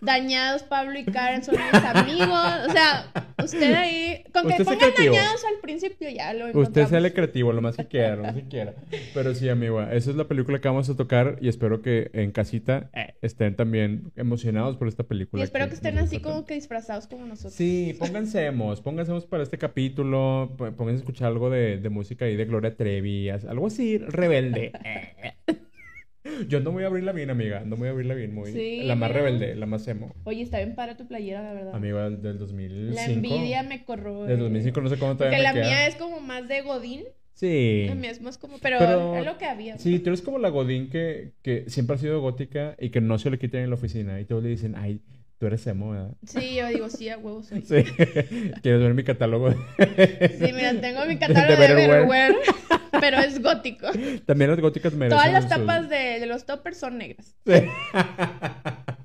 dañados, 0.01 0.63
Pablo 0.65 0.99
y 0.99 1.05
Karen 1.05 1.45
son 1.45 1.55
mis 1.57 1.75
amigos. 1.85 2.29
O 2.69 2.73
sea, 2.73 3.07
usted 3.43 3.75
ahí, 3.75 4.25
con 4.33 4.43
que 4.49 4.55
Usted 4.55 4.65
pongan 4.65 4.91
dañados 4.97 5.45
al 5.45 5.61
principio 5.63 6.11
ya 6.11 6.33
lo 6.35 6.47
Usted 6.47 6.59
encontramos. 6.61 6.91
sale 6.91 7.13
creativo, 7.13 7.53
lo 7.53 7.63
más 7.63 7.77
que 7.77 7.87
quiera, 7.87 8.17
lo 8.17 8.23
más 8.25 8.35
que 8.35 8.49
quiera. 8.49 8.75
Pero 9.15 9.35
sí, 9.35 9.49
amigo, 9.49 9.81
esa 9.83 10.11
es 10.11 10.17
la 10.17 10.25
película 10.25 10.61
que 10.61 10.69
vamos 10.69 10.89
a 10.91 10.97
tocar 10.97 11.39
y 11.41 11.49
espero 11.49 11.83
que 11.83 12.11
en 12.15 12.33
casita 12.33 12.91
eh, 12.95 13.15
estén 13.23 13.55
también 13.57 14.13
emocionados 14.17 14.77
por 14.77 14.89
esta 14.89 15.05
película. 15.05 15.41
Y 15.41 15.45
espero 15.45 15.69
que 15.69 15.75
estén 15.75 15.95
nos 15.95 16.05
así 16.05 16.21
como 16.21 16.45
que 16.45 16.55
disfrazados 16.55 17.07
como 17.07 17.25
nosotros. 17.27 17.44
Sí, 17.51 17.95
pónganse 17.99 18.47
emos, 18.47 18.81
pónganse 18.81 19.11
emos 19.13 19.27
para 19.27 19.43
este 19.43 19.59
capítulo, 19.59 20.55
pónganse 20.57 20.93
a 20.93 20.97
escuchar 20.97 21.29
algo 21.29 21.51
de, 21.51 21.79
de 21.79 21.89
música 21.91 22.25
ahí 22.25 22.37
de 22.37 22.45
Gloria 22.45 22.77
Trevi, 22.77 23.29
algo 23.29 23.67
así, 23.67 23.99
rebelde. 23.99 24.73
Yo 26.49 26.57
ando 26.59 26.73
muy 26.73 26.83
a 26.85 26.87
abrirla 26.87 27.13
bien, 27.13 27.29
amiga, 27.31 27.61
ando 27.61 27.77
muy 27.77 27.87
a 27.87 27.91
abrirla 27.91 28.15
bien, 28.15 28.35
muy... 28.35 28.51
Sí, 28.51 28.83
la 28.83 28.95
más 28.97 29.13
rebelde, 29.13 29.55
la 29.55 29.67
más 29.67 29.87
emo. 29.87 30.15
Oye, 30.25 30.43
está 30.43 30.57
bien 30.59 30.75
para 30.75 30.97
tu 30.97 31.07
playera, 31.07 31.43
la 31.43 31.53
verdad. 31.53 31.75
Amiga 31.75 32.05
del, 32.09 32.23
del 32.23 32.39
2005. 32.39 32.95
la 32.95 33.05
envidia 33.05 33.63
me 33.63 33.85
corroe. 33.85 34.27
Del 34.27 34.39
2005 34.41 34.81
no 34.81 34.89
sé 34.89 34.97
cómo 34.97 35.17
todavía 35.17 35.37
Porque 35.39 35.43
la 35.43 35.53
queda. 35.53 35.65
mía 35.67 35.87
es 35.87 35.97
como 35.97 36.21
más 36.21 36.49
de 36.49 36.63
Godín. 36.63 37.03
Sí. 37.35 37.85
La 37.89 37.95
mía 37.95 38.11
es 38.11 38.23
más 38.23 38.39
como. 38.39 38.59
Pero, 38.59 38.79
Pero- 38.79 39.17
es 39.19 39.25
lo 39.27 39.37
que 39.37 39.45
había. 39.45 39.77
Sí, 39.77 39.99
tú 39.99 40.09
eres 40.11 40.23
como 40.23 40.39
la 40.39 40.49
Godín 40.49 40.89
que, 40.89 41.33
que 41.43 41.69
siempre 41.69 41.97
ha 41.97 41.99
sido 41.99 42.21
gótica 42.23 42.75
y 42.81 42.89
que 42.89 43.01
no 43.03 43.19
se 43.19 43.31
le 43.31 43.39
quitan 43.39 43.61
en 43.61 43.69
la 43.71 43.75
oficina. 43.75 44.19
Y 44.19 44.25
todos 44.25 44.43
le 44.43 44.49
dicen, 44.49 44.77
ay, 44.77 45.01
tú 45.39 45.47
eres 45.47 45.67
emo, 45.67 45.91
¿verdad? 45.91 46.13
Sí, 46.27 46.57
yo 46.57 46.69
digo, 46.69 46.89
sí, 46.89 47.09
a 47.09 47.19
huevo 47.19 47.43
soy. 47.43 47.63
Sí. 47.63 47.85
¿Quieres 48.63 48.81
ver 48.81 48.95
mi 48.95 49.05
catálogo? 49.05 49.51
Sí, 49.53 50.53
mira, 50.55 50.81
tengo 50.81 51.05
mi 51.07 51.19
catálogo 51.19 51.61
De 51.61 51.69
de 51.69 51.75
Betterware. 51.75 52.37
Pero 53.01 53.19
es 53.19 53.43
gótico. 53.43 53.89
También 54.25 54.51
las 54.51 54.61
góticas 54.61 54.95
merecen 54.95 55.19
Todas 55.19 55.33
las 55.33 55.49
tapas 55.49 55.89
de, 55.89 56.21
de 56.21 56.27
los 56.27 56.47
toppers 56.47 56.79
son 56.79 56.99
negras. 56.99 57.37
Sí. 57.45 57.53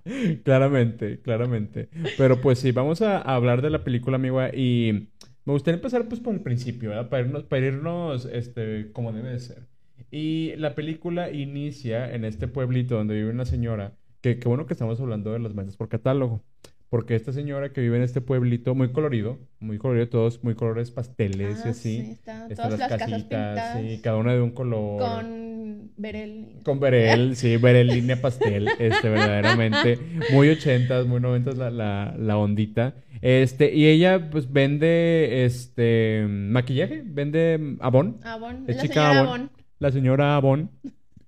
claramente, 0.44 1.20
claramente. 1.22 1.90
Pero 2.18 2.40
pues 2.40 2.60
sí, 2.60 2.72
vamos 2.72 3.02
a, 3.02 3.18
a 3.18 3.36
hablar 3.36 3.62
de 3.62 3.70
la 3.72 3.84
película, 3.84 4.16
amiga, 4.16 4.56
y 4.56 5.10
me 5.46 5.54
gustaría 5.54 5.78
empezar 5.78 6.08
pues 6.08 6.22
por 6.22 6.34
el 6.34 6.42
principio, 6.42 6.90
¿verdad? 6.90 7.10
Para 7.10 7.24
irnos, 7.26 7.44
para 7.44 7.66
irnos 7.66 8.26
este, 8.32 8.92
como 8.92 9.12
debe 9.12 9.30
de 9.30 9.40
ser. 9.40 9.68
Y 10.12 10.54
la 10.58 10.76
película 10.76 11.32
inicia 11.32 12.14
en 12.14 12.26
este 12.26 12.48
pueblito 12.48 12.96
donde 12.96 13.16
vive 13.16 13.32
una 13.32 13.46
señora, 13.46 13.94
que 14.22 14.40
qué 14.40 14.48
bueno 14.48 14.66
que 14.66 14.74
estamos 14.74 15.00
hablando 15.00 15.32
de 15.34 15.40
las 15.40 15.56
ventas 15.56 15.78
por 15.78 15.90
catálogo. 15.90 16.44
Porque 16.90 17.14
esta 17.16 17.32
señora 17.32 17.72
que 17.72 17.82
vive 17.82 17.98
en 17.98 18.04
este 18.04 18.20
pueblito, 18.20 18.74
muy 18.74 18.92
colorido, 18.92 19.38
muy 19.60 19.78
colorido, 19.78 20.10
todos 20.10 20.44
muy 20.44 20.56
colores 20.56 20.90
pasteles 20.90 21.60
y 21.64 21.68
Ah, 21.68 21.72
así. 21.72 22.02
sí, 22.04 22.12
están 22.14 22.52
Están 22.52 22.66
todas 22.70 22.80
las 22.80 22.90
casas 22.90 23.10
casitas, 23.10 23.20
pintadas 23.30 23.78
sí, 23.80 24.02
cada 24.02 24.18
una 24.18 24.34
de 24.34 24.42
un 24.42 24.50
color. 24.52 25.00
con 25.00 25.92
Berel. 25.98 26.48
Con 26.64 26.80
Berel, 26.80 27.36
sí, 27.36 27.58
Berel 27.58 27.88
línea 27.90 28.20
pastel, 28.20 28.68
este, 28.80 29.08
verdaderamente. 29.08 30.00
Muy 30.32 30.50
ochentas, 30.50 31.06
muy 31.06 31.20
noventas 31.22 31.58
la, 31.58 31.70
la, 31.70 32.16
la 32.18 32.38
ondita. 32.38 32.96
Este, 33.22 33.72
y 33.76 33.86
ella, 33.86 34.32
pues, 34.32 34.52
vende, 34.52 35.46
este, 35.46 36.26
maquillaje, 36.28 37.04
vende 37.06 37.78
Avon. 37.82 38.18
Avon. 38.24 38.64
Es 38.68 38.78
La 38.78 38.82
chica 38.82 38.94
señora 38.94 39.10
Avon. 39.20 39.28
Avon. 39.28 39.52
La 39.78 39.92
señora 39.92 40.36
Avon. 40.38 40.72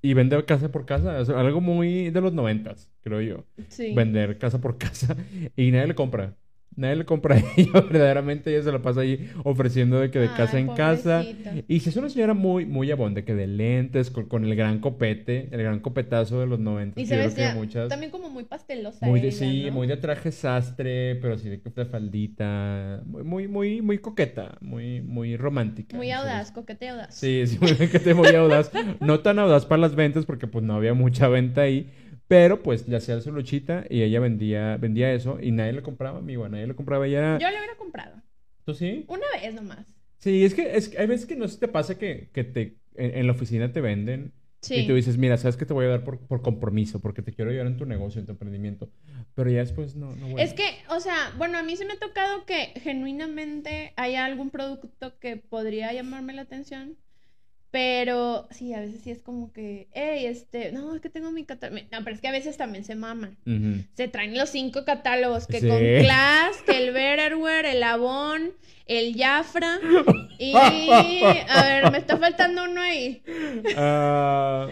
Y 0.02 0.14
vende 0.14 0.44
casa 0.46 0.72
por 0.72 0.86
casa. 0.86 1.20
O 1.20 1.26
sea, 1.26 1.40
algo 1.40 1.62
muy 1.62 2.10
de 2.10 2.22
los 2.22 2.34
noventas, 2.34 2.90
creo 3.02 3.22
yo. 3.22 3.46
Sí. 3.70 3.94
Vender 3.94 4.38
casa 4.38 4.60
por 4.60 4.78
casa. 4.80 5.16
Y 5.56 5.72
nadie 5.72 5.88
le 5.88 5.96
compra. 5.96 6.36
Nadie 6.76 6.96
le 6.96 7.06
compra 7.06 7.36
a 7.36 7.44
ella, 7.58 7.72
verdaderamente 7.82 8.50
ella 8.54 8.64
se 8.64 8.72
la 8.72 8.82
pasa 8.82 9.02
ahí 9.02 9.30
ofreciendo 9.44 10.00
de 10.00 10.10
que 10.10 10.20
de 10.20 10.30
Ay, 10.30 10.36
casa 10.38 10.60
en 10.60 10.68
casa. 10.70 11.24
Y 11.68 11.82
si 11.82 11.90
es 11.90 11.96
una 11.98 12.10
señora 12.10 12.34
muy, 12.34 12.66
muy 12.66 12.90
abonde, 12.92 13.26
que 13.26 13.36
de 13.36 13.48
lentes, 13.48 14.10
con, 14.10 14.26
con 14.28 14.46
el 14.46 14.56
gran 14.56 14.80
copete, 14.80 15.50
el 15.52 15.62
gran 15.62 15.80
copetazo 15.82 16.40
de 16.40 16.48
los 16.48 16.60
90. 16.60 17.00
Y 17.00 17.06
creo 17.06 17.34
que 17.34 17.54
muchas... 17.54 17.90
también 17.90 18.12
como 18.12 18.30
muy 18.30 18.46
pastelosa. 18.46 19.06
Muy 19.06 19.20
de, 19.20 19.28
ella, 19.28 19.38
sí, 19.38 19.66
¿no? 19.66 19.74
muy 19.74 19.88
de 19.88 19.98
traje 19.98 20.32
sastre, 20.32 21.16
pero 21.16 21.38
sí 21.38 21.50
de, 21.50 21.58
de 21.58 21.86
faldita. 21.86 23.02
Muy, 23.06 23.24
muy, 23.24 23.48
muy, 23.48 23.82
muy 23.82 23.98
coqueta, 23.98 24.58
muy, 24.62 25.02
muy 25.02 25.36
romántica. 25.36 25.98
Muy 25.98 26.12
audaz, 26.12 26.52
coquete 26.52 26.90
audaz. 26.90 27.14
Sí, 27.16 27.44
sí, 27.48 27.58
muy 27.62 27.76
coqueta 27.76 28.12
y 28.12 28.14
muy 28.14 28.34
audaz. 28.36 28.72
No 29.02 29.20
tan 29.20 29.40
audaz 29.40 29.66
para 29.66 29.82
las 29.82 29.96
ventas 29.96 30.26
porque 30.26 30.48
pues 30.48 30.64
no 30.64 30.76
había 30.76 30.94
mucha 30.94 31.28
venta 31.28 31.62
ahí. 31.62 31.90
Pero 32.32 32.64
pues 32.64 32.88
le 32.88 32.96
hacía 32.96 33.20
su 33.20 33.30
luchita 33.34 33.84
y 33.90 34.04
ella 34.04 34.22
vendía, 34.22 34.78
vendía 34.78 35.12
eso 35.12 35.38
y 35.42 35.52
nadie 35.52 35.74
le 35.74 35.82
compraba, 35.82 36.20
amigo, 36.20 36.48
nadie 36.48 36.66
le 36.66 36.76
compraba. 36.76 37.06
Ella... 37.06 37.38
Yo 37.40 37.50
le 37.50 37.58
hubiera 37.58 37.76
comprado. 37.76 38.22
¿Tú 38.64 38.74
sí? 38.74 39.04
Una 39.10 39.26
vez 39.34 39.54
nomás. 39.54 39.86
Sí, 40.18 40.46
es 40.46 40.54
que, 40.54 40.78
es 40.78 40.88
que 40.88 40.98
hay 40.98 41.08
veces 41.08 41.26
que 41.26 41.36
no 41.36 41.46
se 41.50 41.60
te 41.60 41.68
pasa 41.68 41.98
que, 41.98 42.30
que 42.32 42.46
te, 42.46 42.78
en, 42.96 43.18
en 43.18 43.28
la 43.28 43.34
oficina 43.34 43.74
te 43.74 43.82
venden 43.82 44.32
Sí. 44.62 44.76
y 44.76 44.88
tú 44.88 44.94
dices, 44.94 45.18
mira, 45.18 45.36
sabes 45.38 45.58
que 45.58 45.66
te 45.66 45.74
voy 45.74 45.88
a 45.88 45.90
dar 45.90 46.04
por, 46.06 46.20
por 46.20 46.42
compromiso, 46.42 47.02
porque 47.02 47.22
te 47.22 47.34
quiero 47.34 47.52
ayudar 47.52 47.68
en 47.68 47.76
tu 47.78 47.86
negocio, 47.86 48.20
en 48.22 48.28
tu 48.28 48.32
emprendimiento. 48.32 48.92
Pero 49.34 49.50
ya 49.50 49.60
después 49.60 49.98
no, 49.98 50.16
no. 50.16 50.38
Es 50.38 50.54
que, 50.54 50.64
o 50.90 51.02
sea, 51.02 51.34
bueno, 51.38 51.58
a 51.58 51.64
mí 51.64 51.76
se 51.76 51.84
me 51.84 51.94
ha 51.94 52.00
tocado 52.00 52.46
que 52.46 52.72
genuinamente 52.80 53.92
haya 53.98 54.24
algún 54.24 54.52
producto 54.52 55.18
que 55.20 55.36
podría 55.36 55.92
llamarme 55.92 56.34
la 56.34 56.44
atención. 56.44 56.96
Pero 57.72 58.48
sí, 58.52 58.74
a 58.74 58.82
veces 58.82 59.00
sí 59.02 59.12
es 59.12 59.20
como 59.22 59.54
que, 59.54 59.88
hey, 59.94 60.26
este, 60.26 60.74
no, 60.74 60.94
es 60.94 61.00
que 61.02 61.10
tengo 61.10 61.32
mi 61.32 61.46
catálogo. 61.46 61.82
No, 61.90 62.04
pero 62.04 62.14
es 62.16 62.22
que 62.22 62.28
a 62.28 62.34
veces 62.34 62.58
también 62.58 62.84
se 62.84 62.96
maman. 62.96 63.38
Se 63.96 64.10
traen 64.10 64.38
los 64.38 64.50
cinco 64.50 64.84
catálogos, 64.84 65.48
que 65.48 65.62
Sí. 65.62 65.68
con 65.70 65.78
Class, 65.80 66.58
que 66.66 66.78
el 66.86 66.92
Betterware, 66.92 67.66
el 67.66 67.82
Avon, 67.84 68.52
el 68.88 69.16
Jafra. 69.18 69.80
Y, 70.38 70.54
a 70.54 71.64
ver, 71.64 71.92
me 71.92 71.98
está 71.98 72.18
faltando 72.18 72.66
uno 72.66 72.82
ahí. 72.82 73.24
Ah, 73.78 74.68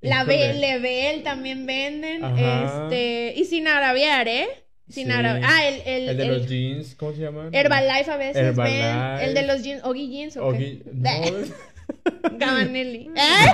La. 0.00 0.24
B, 0.24 0.54
Lebel 0.54 1.22
también 1.22 1.64
venden. 1.66 2.24
Ajá. 2.24 2.86
Este, 2.88 3.34
y 3.36 3.44
sin 3.44 3.68
agraviar, 3.68 4.26
¿eh? 4.26 4.48
Sin 4.88 5.06
Sí. 5.06 5.12
Ah, 5.14 5.68
el, 5.68 5.74
el, 5.86 6.08
El 6.08 6.16
de 6.16 6.22
el 6.24 6.28
los 6.38 6.48
jeans, 6.48 6.94
¿cómo 6.96 7.12
se 7.12 7.18
llama? 7.20 7.48
Herbalife 7.52 8.10
a 8.10 8.16
veces 8.16 8.36
Herbalife. 8.42 8.76
ven. 8.82 9.20
El 9.20 9.34
de 9.34 9.42
los 9.46 9.62
jeans, 9.62 9.84
Oggy 9.84 10.08
Jeans 10.10 10.36
o 10.36 10.48
Oggy- 10.50 10.82
qué. 10.82 10.90
No, 10.92 11.10
Gabanelli. 12.38 13.10
¿Eh? 13.16 13.46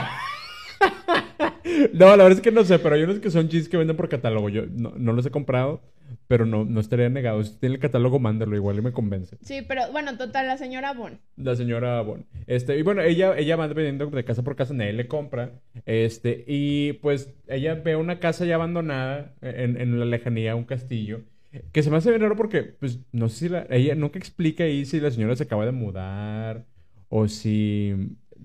no, 1.93 2.17
la 2.17 2.25
verdad 2.25 2.33
es 2.33 2.41
que 2.41 2.53
no 2.53 2.65
sé, 2.65 2.79
pero 2.79 2.95
hay 2.95 3.03
unos 3.03 3.19
que 3.19 3.31
son 3.31 3.49
jeans 3.49 3.69
que 3.69 3.77
venden 3.77 3.97
por 3.97 4.09
catálogo. 4.09 4.49
Yo 4.49 4.65
no, 4.67 4.93
no 4.97 5.13
los 5.13 5.25
he 5.27 5.31
comprado, 5.31 5.83
pero 6.29 6.47
no, 6.47 6.65
no 6.65 6.81
estaría 6.81 7.09
negado. 7.09 7.43
Si 7.43 7.59
tiene 7.59 7.77
el 7.77 7.81
catálogo, 7.81 8.19
mándalo, 8.19 8.57
igual 8.57 8.79
y 8.79 8.83
me 8.83 8.93
convence. 8.93 9.37
Sí, 9.43 9.63
pero 9.67 9.91
bueno, 9.93 10.17
total, 10.17 10.47
la 10.47 10.59
señora 10.59 10.93
Bon. 10.93 11.19
La 11.37 11.57
señora 11.57 12.01
Bon. 12.03 12.27
Este, 12.47 12.79
y 12.79 12.83
bueno, 12.83 13.03
ella, 13.03 13.37
ella 13.37 13.57
va 13.57 13.67
vendiendo 13.69 14.07
de 14.07 14.25
casa 14.25 14.43
por 14.43 14.57
casa, 14.57 14.75
nadie 14.75 14.93
le 14.93 15.09
compra. 15.09 15.53
Este, 15.85 16.45
y 16.47 16.95
pues 16.95 17.35
ella 17.49 17.75
ve 17.75 17.97
una 17.97 18.19
casa 18.19 18.45
ya 18.45 18.57
abandonada 18.57 19.35
en, 19.41 19.81
en 19.81 19.99
la 19.99 20.05
lejanía, 20.05 20.57
un 20.57 20.65
castillo. 20.65 21.23
Que 21.73 21.83
se 21.83 21.91
me 21.91 21.97
hace 21.97 22.11
bien 22.11 22.21
raro 22.21 22.37
porque, 22.37 22.63
pues, 22.63 23.01
no 23.13 23.29
sé 23.29 23.37
si 23.37 23.49
la, 23.49 23.67
ella 23.71 23.95
nunca 23.95 24.19
explica 24.19 24.65
ahí 24.65 24.85
si 24.85 25.01
la 25.01 25.11
señora 25.11 25.37
se 25.37 25.45
acaba 25.45 25.65
de 25.65 25.73
mudar 25.73 26.67
o 27.09 27.29
si, 27.29 27.95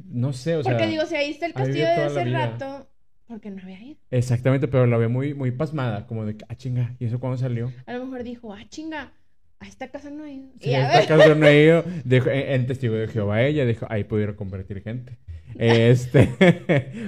no 0.09 0.33
sé, 0.33 0.55
o 0.55 0.63
sea. 0.63 0.73
Porque 0.73 0.87
digo, 0.87 1.05
si 1.05 1.15
ahí 1.15 1.31
está 1.31 1.45
el 1.45 1.53
castillo 1.53 1.87
de 1.87 1.97
la 1.97 2.05
hace 2.05 2.25
rato, 2.25 2.87
¿por 3.27 3.39
qué 3.39 3.49
no 3.49 3.61
había 3.61 3.81
ido? 3.81 3.99
Exactamente, 4.11 4.67
pero 4.67 4.85
la 4.85 4.97
ve 4.97 5.07
muy, 5.07 5.33
muy 5.33 5.51
pasmada, 5.51 6.07
como 6.07 6.25
de, 6.25 6.37
que, 6.37 6.45
ah, 6.47 6.55
chinga, 6.55 6.95
¿y 6.99 7.05
eso 7.05 7.19
cuándo 7.19 7.37
salió? 7.37 7.71
A 7.85 7.93
lo 7.93 8.05
mejor 8.05 8.23
dijo, 8.23 8.53
ah, 8.53 8.63
chinga, 8.69 9.13
a 9.59 9.67
esta 9.67 9.89
casa 9.89 10.09
no 10.09 10.25
he 10.25 10.33
ido. 10.33 10.49
Sí, 10.59 10.71
Y 10.71 10.73
a 10.73 10.99
esta 10.99 11.15
ver, 11.15 11.19
casa 11.19 11.35
no 11.35 11.45
he 11.45 11.63
ido. 11.63 11.83
Dijo, 12.03 12.29
en, 12.29 12.65
testigo 12.65 12.95
de 12.95 13.07
Jehová 13.07 13.43
ella 13.43 13.65
dijo, 13.65 13.85
ahí 13.89 14.03
pudiera 14.03 14.35
convertir 14.35 14.81
gente. 14.81 15.17
Este, 15.59 16.29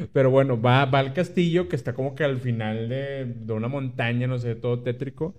pero 0.13 0.29
bueno, 0.29 0.61
va, 0.61 0.83
va 0.83 0.99
al 0.99 1.13
castillo 1.13 1.69
que 1.69 1.77
está 1.77 1.93
como 1.93 2.13
que 2.13 2.25
al 2.25 2.39
final 2.41 2.89
de, 2.89 3.23
de 3.25 3.53
una 3.53 3.69
montaña, 3.69 4.27
no 4.27 4.37
sé, 4.37 4.55
todo 4.55 4.81
tétrico. 4.81 5.33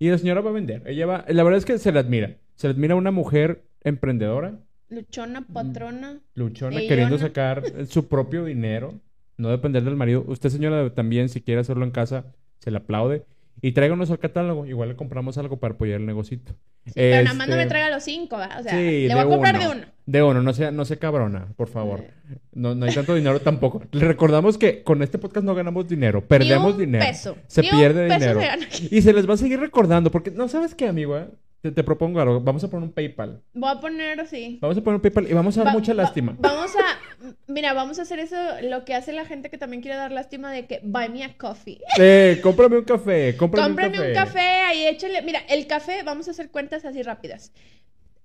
Y 0.00 0.10
la 0.10 0.18
señora 0.18 0.40
va 0.40 0.50
a 0.50 0.52
vender. 0.52 0.82
Ella 0.86 1.06
va, 1.06 1.24
la 1.28 1.44
verdad 1.44 1.58
es 1.58 1.64
que 1.64 1.78
se 1.78 1.92
le 1.92 2.00
admira. 2.00 2.36
Se 2.56 2.66
le 2.66 2.74
admira 2.74 2.96
una 2.96 3.12
mujer 3.12 3.62
emprendedora, 3.84 4.58
luchona, 4.88 5.46
patrona. 5.52 6.20
luchona, 6.34 6.76
Ellona. 6.76 6.88
queriendo 6.88 7.18
sacar 7.18 7.62
su 7.88 8.08
propio 8.08 8.44
dinero, 8.44 8.94
no 9.36 9.48
depender 9.50 9.82
del 9.84 9.96
marido. 9.96 10.24
Usted, 10.26 10.48
señora, 10.50 10.90
también, 10.94 11.28
si 11.28 11.40
quiere 11.40 11.60
hacerlo 11.60 11.84
en 11.84 11.90
casa, 11.90 12.26
se 12.60 12.70
le 12.70 12.78
aplaude. 12.78 13.24
Y 13.62 13.72
tráiganos 13.72 14.10
al 14.10 14.18
catálogo. 14.18 14.66
Igual 14.66 14.90
le 14.90 14.96
compramos 14.96 15.38
algo 15.38 15.58
para 15.58 15.74
apoyar 15.74 16.00
el 16.00 16.06
negocito. 16.06 16.52
Sí, 16.86 16.92
pero 16.96 17.22
nada 17.24 17.34
más 17.34 17.48
no 17.48 17.54
me 17.56 17.62
Este, 17.62 17.70
traiga 17.70 17.88
los 17.88 18.02
cinco, 18.02 18.36
¿verdad? 18.36 18.60
O 18.60 18.62
sea, 18.62 18.72
Sí, 18.72 19.08
le 19.08 19.14
voy 19.14 19.22
a 19.22 19.26
comprar 19.26 19.58
de 19.58 19.68
uno. 19.68 19.86
De 20.04 20.22
uno, 20.22 20.42
no 20.42 20.52
sea, 20.52 20.70
no 20.70 20.84
sea 20.84 20.98
cabrona, 20.98 21.46
por 21.56 21.68
favor. 21.68 22.04
No, 22.52 22.74
no 22.74 22.84
hay 22.84 22.92
tanto 22.92 23.14
dinero 23.14 23.40
tampoco. 23.40 23.82
Le 23.92 24.06
recordamos 24.06 24.58
que 24.58 24.82
con 24.82 25.02
este 25.02 25.16
podcast 25.18 25.46
no 25.46 25.54
ganamos 25.54 25.88
dinero, 25.88 26.26
perdemos 26.26 26.76
Ni 26.76 26.82
un 26.84 26.90
dinero. 26.92 27.06
peso. 27.06 27.36
Se 27.46 27.62
Ni 27.62 27.70
un 27.70 27.78
pierde 27.78 28.08
peso 28.08 28.18
dinero. 28.20 28.40
se 28.40 28.46
gana 28.46 28.64
aquí. 28.66 28.88
Y 28.90 29.00
se 29.00 29.12
les 29.14 29.26
va 29.26 29.34
a 29.34 29.38
seguir 29.38 29.60
recordando, 29.60 30.10
porque 30.10 30.30
no 30.30 30.46
sabes 30.48 30.74
qué, 30.74 30.86
amigo, 30.88 31.16
¿eh? 31.16 31.26
Te, 31.64 31.72
te 31.72 31.82
propongo 31.82 32.20
algo. 32.20 32.40
Vamos 32.42 32.62
a 32.62 32.68
poner 32.68 32.84
un 32.88 32.92
PayPal. 32.92 33.40
Voy 33.54 33.70
a 33.70 33.80
poner 33.80 34.20
así. 34.20 34.58
Vamos 34.60 34.76
a 34.76 34.82
poner 34.82 34.96
un 34.96 35.00
PayPal 35.00 35.30
y 35.30 35.32
vamos 35.32 35.56
a 35.56 35.60
dar 35.64 35.68
Va- 35.68 35.78
mucha 35.78 35.94
va- 35.94 36.02
lástima. 36.02 36.36
Vamos 36.38 36.72
a, 36.76 37.34
mira, 37.46 37.72
vamos 37.72 37.98
a 37.98 38.02
hacer 38.02 38.18
eso, 38.18 38.36
lo 38.62 38.84
que 38.84 38.94
hace 38.94 39.14
la 39.14 39.24
gente 39.24 39.48
que 39.48 39.56
también 39.56 39.80
quiere 39.80 39.96
dar 39.96 40.12
lástima 40.12 40.52
de 40.52 40.66
que 40.66 40.80
buy 40.82 41.08
me 41.08 41.24
a 41.24 41.34
coffee. 41.38 41.80
Eh, 41.98 42.38
cómprame 42.42 42.76
un 42.76 42.84
café, 42.84 43.34
cómprame, 43.38 43.66
Cómprame 43.68 43.98
un 44.00 44.08
un 44.08 44.12
café. 44.14 44.32
café, 44.32 44.40
ahí 44.40 44.86
échale. 44.86 45.22
Mira, 45.22 45.40
el 45.48 45.66
café, 45.66 46.02
vamos 46.04 46.28
a 46.28 46.32
hacer 46.32 46.50
cuentas 46.50 46.84
así 46.84 47.02
rápidas. 47.02 47.50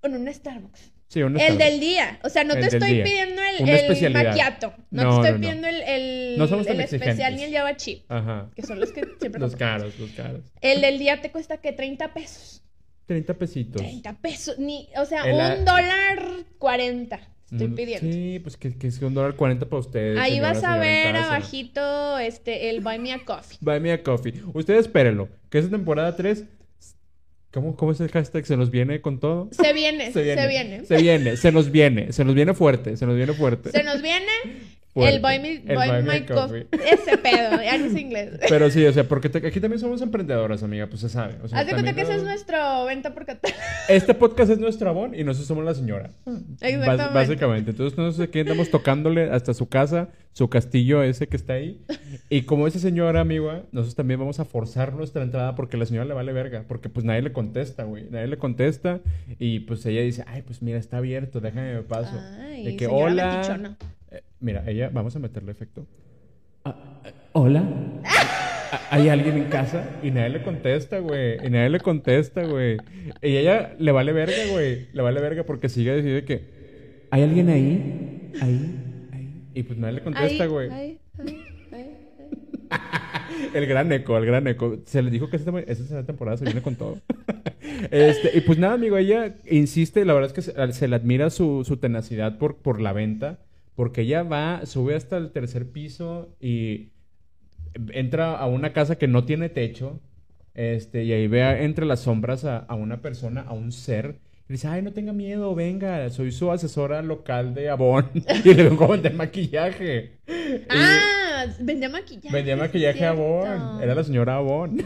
En 0.02 0.14
un 0.14 0.32
Starbucks. 0.32 0.92
Sí, 1.08 1.22
un 1.22 1.32
El 1.34 1.40
Starbucks. 1.40 1.64
del 1.64 1.80
día. 1.80 2.18
O 2.22 2.28
sea, 2.28 2.44
no 2.44 2.54
El 2.54 2.60
te 2.60 2.66
estoy 2.76 2.92
día. 2.94 3.04
pidiendo 3.04 3.42
el, 3.42 3.68
el 3.68 4.12
macchiato. 4.12 4.74
No, 4.90 5.02
No, 5.02 5.20
te 5.22 5.28
estoy 5.28 5.30
no, 5.30 5.32
no. 5.32 5.40
pidiendo 5.40 5.68
el, 5.68 5.82
el, 5.82 6.38
No 6.38 6.46
somos 6.46 6.66
tan 6.66 6.76
el 6.76 6.82
especial 6.82 7.36
ni 7.36 7.42
el 7.44 7.52
Java 7.54 7.76
Chip. 7.76 8.04
Ajá. 8.10 8.48
Que 8.54 8.62
son 8.62 8.78
los 8.80 8.92
que 8.92 9.06
siempre 9.18 9.40
Los 9.40 9.56
caros, 9.56 9.98
los 9.98 10.10
caros. 10.10 10.42
El 10.60 10.80
del 10.82 10.98
día 10.98 11.20
te 11.22 11.30
cuesta 11.30 11.56
que 11.56 11.72
30 11.72 12.12
pesos. 12.14 12.62
30 13.10 13.34
pesitos. 13.34 13.82
30 13.82 14.12
pesos. 14.18 14.56
Ni, 14.60 14.88
o 14.96 15.04
sea, 15.04 15.22
El 15.28 15.40
a- 15.40 15.56
un 15.56 15.64
dólar 15.64 16.28
40. 16.58 17.18
Estoy 17.50 17.66
Mm, 17.66 17.74
pidiendo. 17.74 18.12
Sí, 18.12 18.38
pues 18.40 18.56
que, 18.56 18.78
que 18.78 18.86
es 18.86 19.02
un 19.02 19.12
dólar 19.14 19.34
40 19.34 19.66
para 19.68 19.80
ustedes. 19.80 20.16
Ahí 20.20 20.34
señora, 20.34 20.52
vas 20.52 20.62
a 20.62 20.78
ver 20.78 21.16
abajito 21.16 22.18
este, 22.20 22.70
el 22.70 22.80
Buy 22.80 23.00
Me 23.00 23.12
a 23.12 23.24
Coffee. 23.24 23.58
Buy 23.60 23.80
me 23.80 23.90
a 23.90 24.00
coffee. 24.04 24.34
Ustedes 24.54 24.82
espérenlo. 24.86 25.28
Que 25.50 25.58
esta 25.58 25.72
temporada 25.72 26.14
3. 26.14 26.44
¿Cómo, 27.52 27.74
¿Cómo 27.74 27.90
es 27.90 28.00
el 28.00 28.08
hashtag? 28.12 28.46
¿Se 28.46 28.56
nos 28.56 28.70
viene 28.70 29.00
con 29.00 29.18
todo? 29.18 29.48
Se 29.50 29.72
viene, 29.72 30.12
se 30.12 30.22
viene. 30.22 30.84
Se 30.86 30.96
viene, 30.98 31.36
se 31.36 31.50
nos 31.50 31.72
viene. 31.72 32.12
Se 32.12 32.24
nos 32.24 32.36
viene 32.36 32.54
fuerte. 32.54 32.96
Se 32.96 33.06
nos 33.06 33.16
viene 33.16 33.32
fuerte. 33.32 33.70
Se 33.72 33.82
nos 33.82 34.00
viene 34.00 34.30
Fuerte. 34.92 35.14
el 35.16 35.22
Buy 35.22 35.38
Me, 35.38 35.52
El 35.54 36.02
Me 36.02 36.02
My 36.02 36.20
Coffee. 36.26 36.66
Coffee. 36.66 36.68
Ese 36.92 37.16
pedo, 37.18 37.62
ya 37.62 37.78
no 37.78 37.84
es 37.86 37.96
inglés. 37.96 38.40
Pero 38.48 38.70
sí, 38.70 38.84
o 38.84 38.92
sea, 38.92 39.04
porque 39.06 39.28
te- 39.28 39.46
aquí 39.46 39.60
también 39.60 39.78
somos 39.78 40.02
emprendedoras, 40.02 40.62
amiga. 40.62 40.86
Pues 40.88 41.00
se 41.02 41.08
sabe. 41.08 41.36
O 41.42 41.48
sea, 41.48 41.60
Haz 41.60 41.66
de 41.66 41.72
cuenta 41.72 41.92
que 41.94 42.02
ese 42.02 42.16
es 42.16 42.22
nuestro 42.24 42.84
venta 42.86 43.14
por 43.14 43.24
catálogo. 43.24 43.60
Este 43.88 44.14
podcast 44.14 44.50
es 44.50 44.58
nuestro 44.58 44.88
abón 44.90 45.14
y 45.14 45.22
nosotros 45.24 45.46
somos 45.48 45.64
la 45.64 45.74
señora. 45.74 46.10
Exactamente. 46.60 46.86
Bas- 47.04 47.12
básicamente. 47.14 47.70
Entonces 47.70 47.96
nosotros 47.98 48.28
aquí 48.28 48.40
andamos 48.40 48.70
tocándole 48.70 49.30
hasta 49.30 49.54
su 49.54 49.68
casa, 49.68 50.08
su 50.32 50.48
castillo 50.48 51.02
ese 51.02 51.28
que 51.28 51.36
está 51.36 51.54
ahí. 51.54 51.80
Y 52.28 52.42
como 52.42 52.66
esa 52.66 52.78
señora, 52.78 53.20
amiga, 53.20 53.62
nosotros 53.72 53.94
también 53.94 54.18
vamos 54.20 54.40
a 54.40 54.44
forzar 54.44 54.92
nuestra 54.94 55.22
entrada 55.22 55.54
porque 55.54 55.76
la 55.76 55.86
señora 55.86 56.04
le 56.06 56.14
vale 56.14 56.32
verga. 56.32 56.64
Porque 56.66 56.88
pues 56.88 57.04
nadie 57.04 57.22
le 57.22 57.32
contesta, 57.32 57.84
güey. 57.84 58.06
Nadie 58.10 58.26
le 58.28 58.38
contesta. 58.38 59.00
Y 59.38 59.60
pues 59.60 59.84
ella 59.86 60.00
dice, 60.02 60.24
ay, 60.26 60.42
pues 60.42 60.62
mira, 60.62 60.78
está 60.78 60.98
abierto, 60.98 61.40
déjame 61.40 61.74
me 61.74 61.82
paso. 61.82 62.18
Ay, 62.40 62.64
de 62.64 62.76
que 62.76 62.86
hola. 62.88 63.36
metichona. 63.36 63.76
Eh, 64.10 64.22
mira, 64.40 64.64
ella, 64.66 64.90
vamos 64.92 65.14
a 65.16 65.18
meterle 65.18 65.52
efecto. 65.52 65.86
Ah, 66.64 67.00
eh, 67.04 67.12
hola. 67.32 67.64
¿Hay 68.90 69.08
alguien 69.08 69.36
en 69.36 69.44
casa? 69.44 69.98
Y 70.02 70.10
nadie 70.10 70.30
le 70.30 70.42
contesta, 70.42 70.98
güey. 70.98 71.44
Y 71.44 71.50
nadie 71.50 71.70
le 71.70 71.80
contesta, 71.80 72.44
güey. 72.44 72.76
Y 73.22 73.36
ella 73.36 73.74
le 73.78 73.92
vale 73.92 74.12
verga, 74.12 74.46
güey. 74.50 74.88
Le 74.92 75.02
vale 75.02 75.20
verga 75.20 75.44
porque 75.44 75.68
sigue 75.68 75.96
diciendo 75.96 76.24
que... 76.24 76.60
¿Hay 77.10 77.22
alguien 77.22 77.48
ahí? 77.48 78.30
Ahí, 78.40 79.08
ahí. 79.12 79.42
Y 79.54 79.62
pues 79.64 79.78
nadie 79.78 79.94
le 79.94 80.02
contesta, 80.02 80.46
güey. 80.46 80.98
El 83.54 83.66
gran 83.66 83.90
eco, 83.92 84.16
el 84.16 84.26
gran 84.26 84.46
eco. 84.46 84.78
Se 84.84 85.02
le 85.02 85.10
dijo 85.10 85.28
que 85.28 85.36
esta, 85.36 85.58
esta 85.60 86.04
temporada 86.04 86.36
se 86.36 86.44
viene 86.44 86.62
con 86.62 86.76
todo. 86.76 86.98
este, 87.90 88.36
y 88.36 88.42
pues 88.42 88.58
nada, 88.58 88.74
amigo, 88.74 88.96
ella 88.96 89.34
insiste, 89.50 90.04
la 90.04 90.12
verdad 90.14 90.28
es 90.28 90.34
que 90.34 90.42
se, 90.42 90.72
se 90.72 90.88
le 90.88 90.96
admira 90.96 91.30
su, 91.30 91.64
su 91.64 91.78
tenacidad 91.78 92.38
por, 92.38 92.56
por 92.56 92.80
la 92.80 92.92
venta, 92.92 93.38
porque 93.80 94.02
ella 94.02 94.24
va, 94.24 94.66
sube 94.66 94.94
hasta 94.94 95.16
el 95.16 95.32
tercer 95.32 95.72
piso 95.72 96.36
y 96.38 96.90
entra 97.94 98.36
a 98.36 98.46
una 98.46 98.74
casa 98.74 98.98
que 98.98 99.08
no 99.08 99.24
tiene 99.24 99.48
techo, 99.48 100.02
este, 100.52 101.04
y 101.04 101.14
ahí 101.14 101.26
ve 101.28 101.64
entre 101.64 101.86
las 101.86 102.00
sombras 102.00 102.44
a, 102.44 102.58
a 102.58 102.74
una 102.74 103.00
persona, 103.00 103.40
a 103.40 103.54
un 103.54 103.72
ser, 103.72 104.18
Y 104.50 104.52
dice, 104.52 104.68
ay, 104.68 104.82
no 104.82 104.92
tenga 104.92 105.14
miedo, 105.14 105.54
venga, 105.54 106.10
soy 106.10 106.30
su 106.30 106.52
asesora 106.52 107.00
local 107.00 107.54
de 107.54 107.70
Avon. 107.70 108.10
y 108.44 108.52
le 108.52 108.64
vengo 108.64 108.84
a 108.84 108.88
vender 108.88 109.14
maquillaje. 109.14 110.18
Ah, 110.68 111.46
vendía 111.60 111.88
maquillaje. 111.88 112.36
Vendía 112.36 112.58
maquillaje 112.58 113.06
a 113.06 113.10
Avon. 113.12 113.82
Era 113.82 113.94
la 113.94 114.04
señora 114.04 114.36
Avon. 114.36 114.78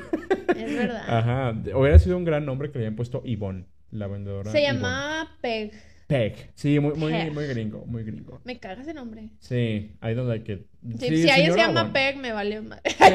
Es 0.56 0.72
verdad. 0.72 1.02
Ajá. 1.08 1.50
Hubiera 1.76 1.98
sido 1.98 2.16
un 2.16 2.24
gran 2.24 2.46
nombre 2.46 2.70
que 2.70 2.78
le 2.78 2.84
habían 2.84 2.94
puesto 2.94 3.24
Yvonne, 3.24 3.64
la 3.90 4.06
vendedora. 4.06 4.52
Se 4.52 4.62
llamaba 4.62 5.30
Peg. 5.40 5.72
Peg. 6.06 6.50
Sí, 6.54 6.78
muy, 6.80 6.94
muy, 6.94 7.12
muy 7.30 7.46
gringo, 7.46 7.84
muy 7.86 8.04
gringo. 8.04 8.40
Me 8.44 8.58
caga 8.58 8.82
ese 8.82 8.92
nombre. 8.92 9.30
Sí, 9.38 9.92
ahí 10.00 10.14
donde 10.14 10.34
hay 10.34 10.40
que. 10.40 10.66
Sí, 10.98 11.22
si 11.22 11.30
alguien 11.30 11.52
se 11.52 11.58
llama 11.58 11.92
Peg, 11.92 12.18
me 12.18 12.32
vale 12.32 12.60
más. 12.60 12.80
Sí, 12.84 13.14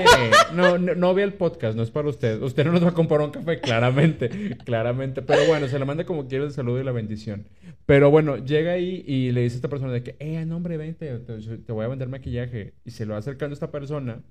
no, 0.55 0.77
no, 0.79 0.95
no 0.95 1.13
ve 1.13 1.23
el 1.23 1.33
podcast, 1.33 1.77
no 1.77 1.83
es 1.83 1.91
para 1.91 2.09
usted. 2.09 2.41
Usted 2.41 2.65
no 2.65 2.71
nos 2.71 2.83
va 2.83 2.89
a 2.89 2.93
comprar 2.93 3.21
un 3.21 3.29
café, 3.29 3.59
claramente. 3.59 4.57
claramente. 4.65 5.21
Pero 5.21 5.45
bueno, 5.45 5.67
se 5.67 5.77
le 5.77 5.85
manda 5.85 6.03
como 6.03 6.27
quiere 6.27 6.45
el 6.45 6.51
saludo 6.51 6.81
y 6.81 6.83
la 6.83 6.91
bendición. 6.91 7.47
Pero 7.85 8.09
bueno, 8.09 8.37
llega 8.37 8.71
ahí 8.71 9.03
y 9.05 9.31
le 9.31 9.41
dice 9.41 9.55
a 9.55 9.57
esta 9.57 9.69
persona 9.69 9.93
de 9.93 10.03
que, 10.03 10.15
eh, 10.19 10.45
no, 10.45 10.57
hombre, 10.57 10.77
vente, 10.77 11.19
te, 11.19 11.71
voy 11.71 11.85
a 11.85 11.89
vender 11.89 12.07
maquillaje. 12.07 12.73
Y 12.85 12.91
se 12.91 13.05
lo 13.05 13.13
va 13.13 13.19
acercando 13.19 13.53
a 13.53 13.55
esta 13.55 13.71
persona 13.71 14.23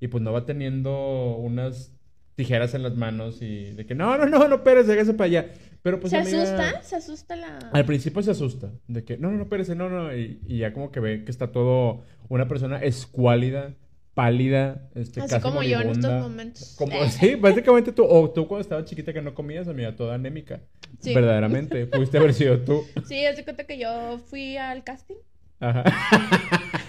y 0.00 0.08
pues 0.08 0.22
no 0.22 0.32
va 0.32 0.44
teniendo 0.44 1.36
unas 1.36 1.92
tijeras 2.34 2.74
en 2.74 2.82
las 2.82 2.94
manos 2.94 3.40
y 3.40 3.72
de 3.72 3.86
que 3.86 3.94
no, 3.94 4.16
no, 4.18 4.26
no, 4.26 4.46
no, 4.46 4.62
Pérez, 4.62 4.88
hágase 4.88 5.14
para 5.14 5.26
allá. 5.26 5.50
Pero 5.86 6.00
pues 6.00 6.10
¿Se 6.10 6.16
asusta? 6.16 6.82
¿Se 6.82 6.96
asusta 6.96 7.36
la...? 7.36 7.58
Al 7.72 7.84
principio 7.84 8.20
se 8.20 8.32
asusta, 8.32 8.72
de 8.88 9.04
que 9.04 9.18
no, 9.18 9.30
no, 9.30 9.38
no, 9.38 9.48
Pérez, 9.48 9.68
no, 9.68 9.88
no, 9.88 10.12
y, 10.12 10.40
y, 10.48 10.58
ya 10.58 10.72
como 10.72 10.90
que 10.90 10.98
ve 10.98 11.24
que 11.24 11.30
está 11.30 11.52
todo 11.52 12.02
una 12.28 12.48
persona 12.48 12.78
escuálida, 12.78 13.72
pálida, 14.12 14.88
este, 14.96 15.20
Así 15.20 15.38
como 15.38 15.62
yo 15.62 15.80
en 15.80 15.90
estos 15.90 16.10
momentos. 16.20 16.74
Como, 16.76 17.04
sí, 17.10 17.36
básicamente 17.36 17.92
tú, 17.92 18.04
o 18.04 18.28
tú 18.28 18.48
cuando 18.48 18.62
estabas 18.62 18.86
chiquita 18.86 19.12
que 19.12 19.22
no 19.22 19.32
comías, 19.32 19.68
amiga, 19.68 19.94
toda 19.94 20.16
anémica. 20.16 20.60
Sí. 20.98 21.14
Verdaderamente, 21.14 21.86
pudiste 21.86 22.18
haber 22.18 22.34
sido 22.34 22.58
tú. 22.62 22.82
Sí, 23.06 23.24
hace 23.24 23.44
cuenta 23.44 23.62
que 23.62 23.78
yo 23.78 24.18
fui 24.18 24.56
al 24.56 24.82
casting. 24.82 25.14
Ajá. 25.60 25.84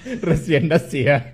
Recién 0.24 0.70
nacía. 0.70 1.32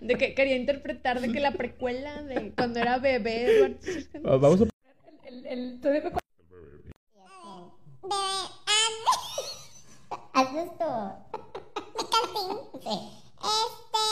De 0.00 0.14
que 0.14 0.32
quería 0.32 0.56
interpretar 0.56 1.20
de 1.20 1.30
que 1.30 1.40
la 1.40 1.50
precuela 1.50 2.22
de 2.22 2.52
cuando 2.56 2.80
era 2.80 2.96
bebé. 2.96 3.76
Vamos 4.22 4.62
a 4.62 4.74
el, 5.26 5.46
el, 5.46 5.80
todavía 5.80 6.02
me... 6.02 6.12
Casting, 12.10 12.52
sí. 12.82 12.96
Este... 13.40 14.04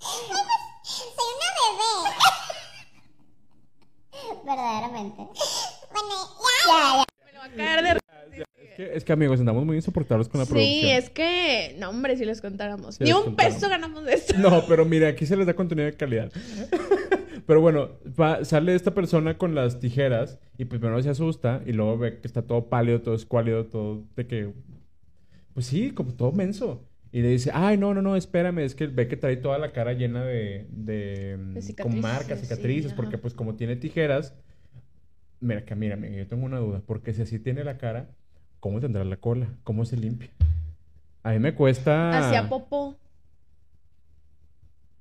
Soy 1.16 1.30
una 1.36 1.48
bebé. 1.58 1.90
Verdaderamente. 4.44 5.20
Bueno, 5.92 6.16
ya, 6.66 6.76
ya, 6.76 6.96
ya. 6.96 7.04
Me 7.24 7.32
lo 7.32 7.38
va 7.40 7.44
a 7.44 7.48
caer 7.50 7.78
de 7.84 8.00
es 8.80 9.04
que, 9.04 9.12
amigos, 9.12 9.40
andamos 9.40 9.64
muy 9.64 9.76
insoportables 9.76 10.28
con 10.28 10.40
la 10.40 10.46
producción. 10.46 10.80
Sí, 10.80 10.90
es 10.90 11.10
que, 11.10 11.76
no, 11.78 11.90
hombre, 11.90 12.16
si 12.16 12.24
les 12.24 12.40
contáramos. 12.40 13.00
Ni 13.00 13.12
un 13.12 13.36
peso 13.36 13.68
ganamos 13.68 14.04
de 14.04 14.14
esto. 14.14 14.38
No, 14.38 14.64
pero 14.66 14.84
mire, 14.84 15.08
aquí 15.08 15.26
se 15.26 15.36
les 15.36 15.46
da 15.46 15.54
contenido 15.54 15.86
de 15.86 15.94
calidad. 15.94 16.32
pero 17.46 17.60
bueno, 17.60 17.90
sale 18.42 18.74
esta 18.74 18.94
persona 18.94 19.38
con 19.38 19.54
las 19.54 19.80
tijeras 19.80 20.38
y 20.58 20.64
pues 20.64 20.80
primero 20.80 21.02
se 21.02 21.10
asusta 21.10 21.62
y 21.66 21.72
luego 21.72 21.98
ve 21.98 22.20
que 22.20 22.26
está 22.26 22.42
todo 22.42 22.68
pálido, 22.68 23.00
todo 23.00 23.14
escuálido, 23.14 23.66
todo 23.66 24.04
de 24.16 24.26
que. 24.26 24.52
Pues 25.54 25.66
sí, 25.66 25.90
como 25.90 26.14
todo 26.14 26.32
menso. 26.32 26.86
Y 27.12 27.22
le 27.22 27.28
dice, 27.28 27.50
ay, 27.52 27.76
no, 27.76 27.92
no, 27.92 28.02
no, 28.02 28.14
espérame, 28.14 28.60
es 28.60 28.76
que 28.76 28.86
ve 28.86 29.08
que 29.08 29.16
trae 29.16 29.36
toda 29.36 29.58
la 29.58 29.72
cara 29.72 29.94
llena 29.94 30.24
de, 30.24 30.66
de, 30.70 31.36
con 31.82 32.00
marcas, 32.00 32.40
cicatrices, 32.40 32.92
porque 32.92 33.18
pues 33.18 33.34
como 33.34 33.56
tiene 33.56 33.74
tijeras, 33.74 34.36
mira, 35.40 35.64
que 35.64 35.74
mírame, 35.74 36.16
yo 36.16 36.28
tengo 36.28 36.46
una 36.46 36.58
duda, 36.58 36.82
porque 36.86 37.12
si 37.12 37.22
así 37.22 37.40
tiene 37.40 37.64
la 37.64 37.78
cara, 37.78 38.10
¿Cómo 38.60 38.78
tendrá 38.80 39.04
la 39.04 39.16
cola? 39.16 39.48
¿Cómo 39.64 39.84
se 39.84 39.96
limpia? 39.96 40.30
A 41.22 41.30
mí 41.30 41.38
me 41.38 41.54
cuesta. 41.54 42.18
Hacía 42.18 42.48
popó. 42.48 42.96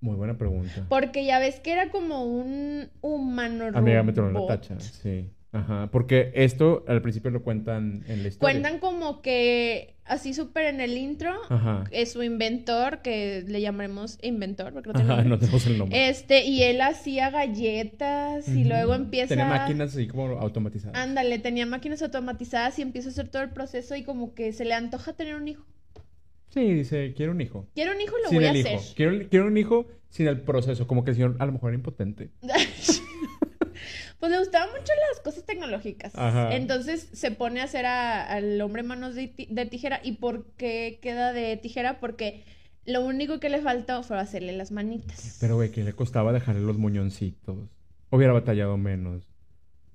Muy 0.02 0.16
buena 0.16 0.38
pregunta. 0.38 0.86
Porque 0.88 1.26
ya 1.26 1.40
ves 1.40 1.60
que 1.60 1.74
era 1.74 1.92
como 1.92 2.24
un 2.24 2.90
humano 3.02 3.66
Amiga, 3.74 4.02
me 4.02 4.14
tronó 4.14 4.40
la 4.40 4.48
tacha, 4.48 4.80
sí. 4.80 5.30
Ajá, 5.52 5.90
porque 5.92 6.32
esto 6.36 6.84
al 6.88 7.02
principio 7.02 7.32
lo 7.32 7.42
cuentan 7.42 8.04
en 8.08 8.22
la 8.22 8.30
historia. 8.30 8.54
Cuentan 8.54 8.80
como 8.80 9.22
que 9.22 9.96
así 10.06 10.34
súper 10.34 10.66
en 10.66 10.80
el 10.80 10.96
intro 10.98 11.36
es 11.92 12.12
su 12.12 12.22
inventor, 12.22 13.02
que 13.02 13.44
le 13.48 13.60
llamaremos 13.60 14.20
inventor, 14.22 14.74
porque 14.74 14.92
no, 14.92 15.00
Ajá, 15.00 15.24
no 15.24 15.40
tenemos 15.40 15.66
el 15.66 15.78
nombre. 15.80 16.10
Este, 16.10 16.46
y 16.46 16.62
él 16.64 16.82
hacía 16.82 17.32
galletas 17.32 18.48
y 18.48 18.64
luego 18.64 18.94
empieza... 18.94 19.30
Tenía 19.30 19.46
máquinas 19.46 19.90
así 19.94 20.08
como 20.08 20.40
automatizadas. 20.40 20.96
Ándale, 20.96 21.40
tenía 21.40 21.66
máquinas 21.66 22.02
automatizadas 22.04 22.78
y 22.78 22.84
empieza 22.84 23.10
a 23.10 23.12
hacer 23.12 23.30
todo 23.30 23.42
el 23.42 23.50
proceso 23.50 23.96
y 23.96 24.04
como 24.04 24.36
que 24.36 24.54
se 24.54 24.66
le 24.66 24.76
antoja 24.76 25.14
tener 25.14 25.36
un 25.36 25.48
hijo. 25.48 25.66
Sí, 26.50 26.74
dice, 26.74 27.14
quiero 27.16 27.32
un 27.32 27.42
hijo. 27.42 27.68
Quiero 27.74 27.92
un 27.92 28.02
hijo, 28.02 28.16
lo 28.24 28.32
voy 28.32 28.46
a 28.46 28.52
hacer. 28.52 28.80
Quiero, 28.96 29.30
quiero 29.30 29.48
un 29.48 29.58
hijo 29.58 29.88
sin 30.10 30.28
el 30.28 30.42
proceso, 30.42 30.88
como 30.88 31.04
que 31.04 31.12
el 31.12 31.16
señor 31.16 31.36
a 31.40 31.46
lo 31.46 31.54
mejor 31.54 31.70
era 31.70 31.78
impotente. 31.78 32.30
pues 34.20 34.32
le 34.32 34.40
gustaban 34.40 34.70
mucho 34.70 34.92
las 35.10 35.22
cosas 35.22 35.46
tecnológicas. 35.46 36.12
Entonces 36.52 37.08
se 37.14 37.32
pone 37.32 37.62
a 37.62 37.64
hacer 37.64 37.86
al 37.86 38.60
hombre 38.62 38.84
manos 38.84 39.16
de, 39.16 39.28
tijera. 39.70 40.02
¿Y 40.04 40.14
por 40.14 40.46
qué 40.58 41.00
queda 41.02 41.32
de 41.32 41.56
tijera? 41.58 42.00
Porque 42.00 42.44
lo 42.86 43.06
único 43.06 43.40
que 43.40 43.50
le 43.50 43.62
faltó 43.62 44.04
fue 44.04 44.20
hacerle 44.20 44.52
las 44.54 44.72
manitas. 44.72 45.38
Pero, 45.40 45.56
güey, 45.56 45.72
que 45.72 45.84
le 45.84 45.94
costaba 45.94 46.34
dejarle 46.34 46.62
los 46.62 46.78
muñoncitos. 46.78 47.70
Hubiera 48.10 48.34
batallado 48.34 48.78
menos. 48.78 49.24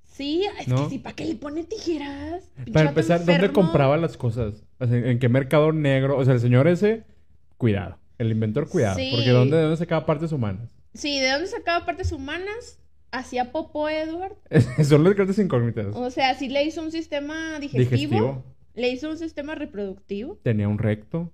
Sí, 0.05 0.45
es 0.59 0.65
que 0.65 0.89
sí, 0.89 0.99
¿para 0.99 1.15
qué 1.15 1.25
le 1.25 1.35
pone 1.35 1.65
tijeras? 1.65 2.45
Para 2.71 2.89
empezar, 2.89 3.25
¿dónde 3.25 3.51
compraba 3.51 3.97
las 3.97 4.17
cosas? 4.17 4.63
¿En 4.79 5.19
qué 5.19 5.29
mercado 5.29 5.71
negro? 5.73 6.17
O 6.17 6.23
sea, 6.23 6.33
el 6.33 6.39
señor 6.39 6.67
ese, 6.67 7.03
cuidado. 7.57 7.99
El 8.17 8.31
inventor, 8.31 8.69
cuidado. 8.69 8.95
Porque 8.95 9.29
¿dónde, 9.29 9.57
¿de 9.57 9.63
dónde 9.63 9.77
sacaba 9.77 10.05
partes 10.05 10.31
humanas? 10.31 10.71
Sí, 10.93 11.19
¿de 11.19 11.29
dónde 11.29 11.47
sacaba 11.47 11.85
partes 11.85 12.13
humanas? 12.13 12.79
Hacía 13.17 13.51
popó 13.51 13.89
Edward. 13.89 14.35
Son 14.83 15.03
las 15.03 15.15
grandes 15.15 15.39
incógnitas. 15.39 15.87
O 15.95 16.09
sea, 16.09 16.33
sí 16.35 16.49
le 16.49 16.63
hizo 16.63 16.81
un 16.81 16.91
sistema 16.91 17.59
digestivo, 17.59 18.43
Le 18.73 18.89
hizo 18.89 19.09
un 19.09 19.17
sistema 19.17 19.55
reproductivo. 19.55 20.39
Tenía 20.43 20.67
un 20.67 20.77
recto. 20.77 21.31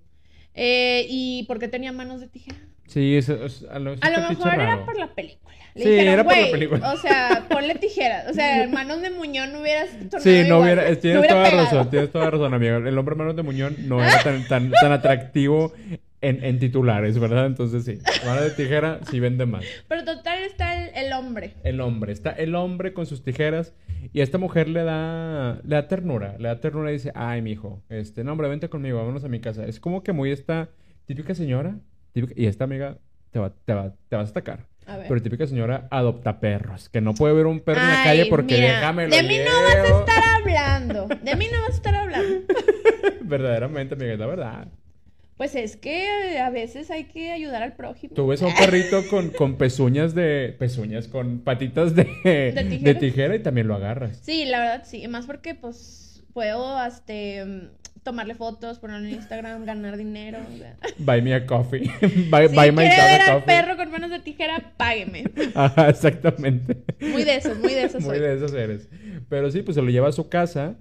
Eh, 0.54 1.06
¿Y 1.08 1.44
por 1.44 1.58
qué 1.58 1.68
tenía 1.68 1.92
manos 1.92 2.20
de 2.20 2.28
tijera? 2.28 2.58
Sí, 2.86 3.16
eso, 3.16 3.38
a 3.70 3.78
lo, 3.78 3.96
mejor 3.96 4.54
era 4.54 4.84
por 4.84 4.98
la 4.98 5.14
película. 5.14 5.54
Le 5.74 5.84
sí, 5.84 5.90
era 5.90 6.24
por 6.24 6.36
la 6.36 6.50
película. 6.50 6.92
O 6.92 6.96
sea, 6.98 7.46
ponle 7.50 7.74
tijera. 7.76 8.26
O 8.28 8.34
sea, 8.34 8.68
manos 8.68 9.00
de 9.00 9.10
Muñón 9.10 9.52
no 9.52 9.60
hubieras 9.60 9.88
Sí, 10.18 10.42
no 10.46 10.58
hubiera, 10.60 10.94
tienes 10.96 11.26
toda 11.26 11.50
razón, 11.50 11.88
tienes 11.88 12.12
toda 12.12 12.30
razón, 12.30 12.52
amigo. 12.52 12.76
El 12.76 12.98
hombre 12.98 13.14
manos 13.14 13.34
de 13.34 13.42
Muñón 13.42 13.76
no 13.88 14.02
era 14.02 14.22
tan, 14.22 14.46
tan, 14.46 14.70
tan 14.72 14.92
atractivo 14.92 15.72
en, 16.22 16.58
titulares, 16.58 17.18
¿verdad? 17.18 17.46
Entonces 17.46 17.84
sí, 17.84 17.98
mano 18.24 18.42
de 18.42 18.50
tijera 18.50 19.00
sí 19.10 19.20
vende 19.20 19.44
más. 19.44 19.64
Pero 19.88 20.04
total 20.04 20.42
está 20.44 20.88
el, 20.88 21.12
hombre. 21.12 21.54
El 21.64 21.80
hombre, 21.80 22.12
está 22.12 22.30
el 22.30 22.54
hombre 22.54 22.92
con 22.92 23.06
sus 23.06 23.22
tijeras 23.22 23.74
y 24.12 24.20
a 24.20 24.22
esta 24.22 24.38
mujer 24.38 24.68
le 24.68 24.84
da, 24.84 25.60
le 25.64 25.74
da 25.74 25.88
ternura, 25.88 26.36
le 26.38 26.48
da 26.48 26.60
ternura 26.60 26.90
y 26.90 26.94
dice, 26.94 27.12
ay, 27.14 27.42
mi 27.42 27.52
hijo, 27.52 27.82
este, 27.88 28.24
no, 28.24 28.32
hombre, 28.32 28.48
vente 28.48 28.68
conmigo, 28.68 28.98
vámonos 28.98 29.24
a 29.24 29.28
mi 29.28 29.40
casa. 29.40 29.66
Es 29.66 29.80
como 29.80 30.02
que 30.02 30.12
muy 30.12 30.30
esta 30.30 30.70
típica 31.06 31.34
señora, 31.34 31.78
y 32.14 32.46
esta 32.46 32.64
amiga 32.64 32.98
te 33.30 33.38
va, 33.38 33.52
te 33.64 33.74
va, 33.74 33.94
te 34.08 34.16
vas 34.16 34.28
a 34.28 34.30
atacar. 34.30 34.66
A 34.86 34.96
ver. 34.96 35.06
Pero 35.08 35.22
típica 35.22 35.46
señora 35.46 35.86
adopta 35.90 36.40
perros, 36.40 36.88
que 36.88 37.00
no 37.00 37.14
puede 37.14 37.34
ver 37.34 37.46
un 37.46 37.60
perro 37.60 37.80
en 37.80 37.88
la 37.88 38.02
calle 38.04 38.26
porque 38.26 38.60
déjame 38.60 39.06
De 39.06 39.22
mí 39.22 39.38
no 39.38 39.62
vas 39.62 39.76
a 39.76 40.00
estar 40.00 40.22
hablando. 40.40 41.06
De 41.06 41.36
mí 41.36 41.46
no 41.52 41.60
vas 41.60 41.70
a 41.70 41.74
estar 41.74 41.94
hablando. 41.94 42.46
Verdaderamente, 43.22 43.94
amiga, 43.94 44.12
es 44.12 44.18
la 44.18 44.26
verdad. 44.26 44.68
Pues 45.42 45.56
es 45.56 45.76
que 45.76 46.38
a 46.38 46.50
veces 46.50 46.88
hay 46.92 47.06
que 47.06 47.32
ayudar 47.32 47.64
al 47.64 47.72
prójimo. 47.72 48.14
Tú 48.14 48.28
ves 48.28 48.40
a 48.42 48.46
un 48.46 48.54
perrito 48.54 49.02
con, 49.10 49.30
con 49.30 49.56
pezuñas 49.56 50.14
de. 50.14 50.54
pezuñas, 50.56 51.08
con 51.08 51.40
patitas 51.40 51.96
de, 51.96 52.04
¿De, 52.80 52.94
tijera? 52.94 53.34
y 53.34 53.40
también 53.40 53.66
lo 53.66 53.74
agarras. 53.74 54.20
Sí, 54.22 54.44
la 54.44 54.60
verdad 54.60 54.84
sí. 54.86 55.04
Más 55.08 55.26
porque, 55.26 55.56
pues, 55.56 56.22
puedo 56.32 56.80
este, 56.86 57.70
tomarle 58.04 58.36
fotos, 58.36 58.78
ponerlo 58.78 59.08
en 59.08 59.14
Instagram, 59.14 59.64
ganar 59.64 59.96
dinero. 59.96 60.38
Buy 60.98 61.22
me 61.22 61.34
a 61.34 61.44
coffee. 61.44 61.90
buy, 62.30 62.46
buy 62.46 62.70
my 62.70 62.84
ver 62.84 63.22
al 63.22 63.42
perro 63.42 63.76
con 63.76 63.90
manos 63.90 64.10
de 64.10 64.20
tijera, 64.20 64.74
págueme. 64.76 65.24
Ajá, 65.56 65.88
exactamente. 65.88 66.84
Muy 67.00 67.24
de 67.24 67.34
esos, 67.34 67.58
muy 67.58 67.74
de 67.74 67.82
esos. 67.82 68.00
Muy 68.00 68.20
de 68.20 68.36
esos 68.36 68.54
eres. 68.54 68.88
Pero 69.28 69.50
sí, 69.50 69.62
pues 69.62 69.74
se 69.74 69.82
lo 69.82 69.90
lleva 69.90 70.06
a 70.06 70.12
su 70.12 70.28
casa. 70.28 70.76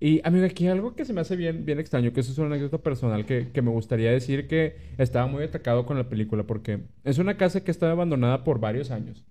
Y, 0.00 0.20
amigo, 0.24 0.46
aquí 0.46 0.66
algo 0.66 0.94
que 0.94 1.04
se 1.04 1.12
me 1.12 1.20
hace 1.20 1.36
bien, 1.36 1.64
bien 1.64 1.78
extraño, 1.78 2.12
que 2.12 2.20
eso 2.20 2.32
es 2.32 2.38
una 2.38 2.48
anécdota 2.48 2.78
personal 2.78 3.26
que, 3.26 3.50
que, 3.52 3.62
me 3.62 3.70
gustaría 3.70 4.10
decir 4.10 4.46
que 4.46 4.76
estaba 4.98 5.26
muy 5.26 5.42
atacado 5.42 5.86
con 5.86 5.96
la 5.96 6.08
película, 6.08 6.44
porque 6.44 6.80
es 7.04 7.18
una 7.18 7.36
casa 7.36 7.62
que 7.62 7.70
estaba 7.70 7.92
abandonada 7.92 8.44
por 8.44 8.60
varios 8.60 8.90
años. 8.90 9.24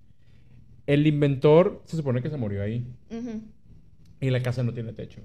El 0.85 1.07
inventor 1.07 1.81
se 1.85 1.97
supone 1.97 2.21
que 2.21 2.29
se 2.29 2.37
murió 2.37 2.61
ahí. 2.61 2.85
Y 4.19 4.29
la 4.29 4.41
casa 4.41 4.63
no 4.63 4.73
tiene 4.73 4.93
techo. 4.93 5.21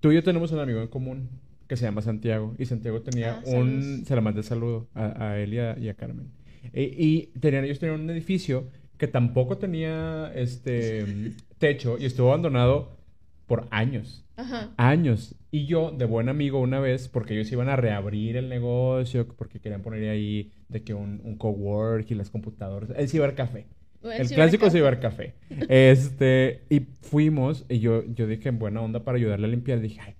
Tú 0.00 0.12
y 0.12 0.16
yo 0.16 0.22
tenemos 0.22 0.52
un 0.52 0.60
amigo 0.60 0.80
en 0.80 0.88
común 0.88 1.28
que 1.68 1.76
se 1.76 1.84
llama 1.84 2.02
Santiago. 2.02 2.54
Y 2.58 2.66
Santiago 2.66 3.00
tenía 3.02 3.38
ah, 3.38 3.42
un... 3.46 4.04
Se 4.06 4.14
la 4.14 4.20
mandé 4.20 4.42
saludo 4.42 4.88
a, 4.94 5.30
a 5.30 5.38
él 5.38 5.54
y 5.54 5.88
a, 5.88 5.94
Carmen. 5.94 6.30
E, 6.72 6.82
y 6.82 7.26
tenían, 7.40 7.64
ellos 7.64 7.78
tenían 7.78 8.00
un 8.00 8.10
edificio 8.10 8.68
que 8.98 9.08
tampoco 9.08 9.58
tenía 9.58 10.30
este 10.34 11.32
techo 11.58 11.96
y 11.98 12.04
estuvo 12.04 12.28
abandonado 12.28 12.96
por 13.46 13.66
años. 13.70 14.21
Ajá. 14.36 14.70
Años. 14.76 15.34
Y 15.50 15.66
yo, 15.66 15.90
de 15.90 16.04
buen 16.04 16.28
amigo, 16.28 16.60
una 16.60 16.80
vez, 16.80 17.08
porque 17.08 17.34
ellos 17.34 17.50
iban 17.52 17.68
a 17.68 17.76
reabrir 17.76 18.36
el 18.36 18.48
negocio, 18.48 19.28
porque 19.28 19.60
querían 19.60 19.82
poner 19.82 20.08
ahí 20.08 20.50
de 20.68 20.82
que 20.82 20.94
un, 20.94 21.20
un 21.24 21.36
cowork 21.36 22.10
y 22.10 22.14
las 22.14 22.30
computadoras, 22.30 22.90
el 22.96 23.08
cibercafé. 23.08 23.66
El, 24.02 24.28
clásico 24.28 24.68
cibercafé. 24.68 25.34
Este, 25.68 26.64
y 26.68 26.80
fuimos, 27.02 27.64
y 27.68 27.78
yo, 27.78 28.04
yo 28.14 28.26
dije 28.26 28.48
en 28.48 28.58
buena 28.58 28.80
onda 28.80 29.04
para 29.04 29.16
ayudarle 29.16 29.46
a 29.46 29.50
limpiar. 29.50 29.80
Dije, 29.80 30.00
ay, 30.00 30.14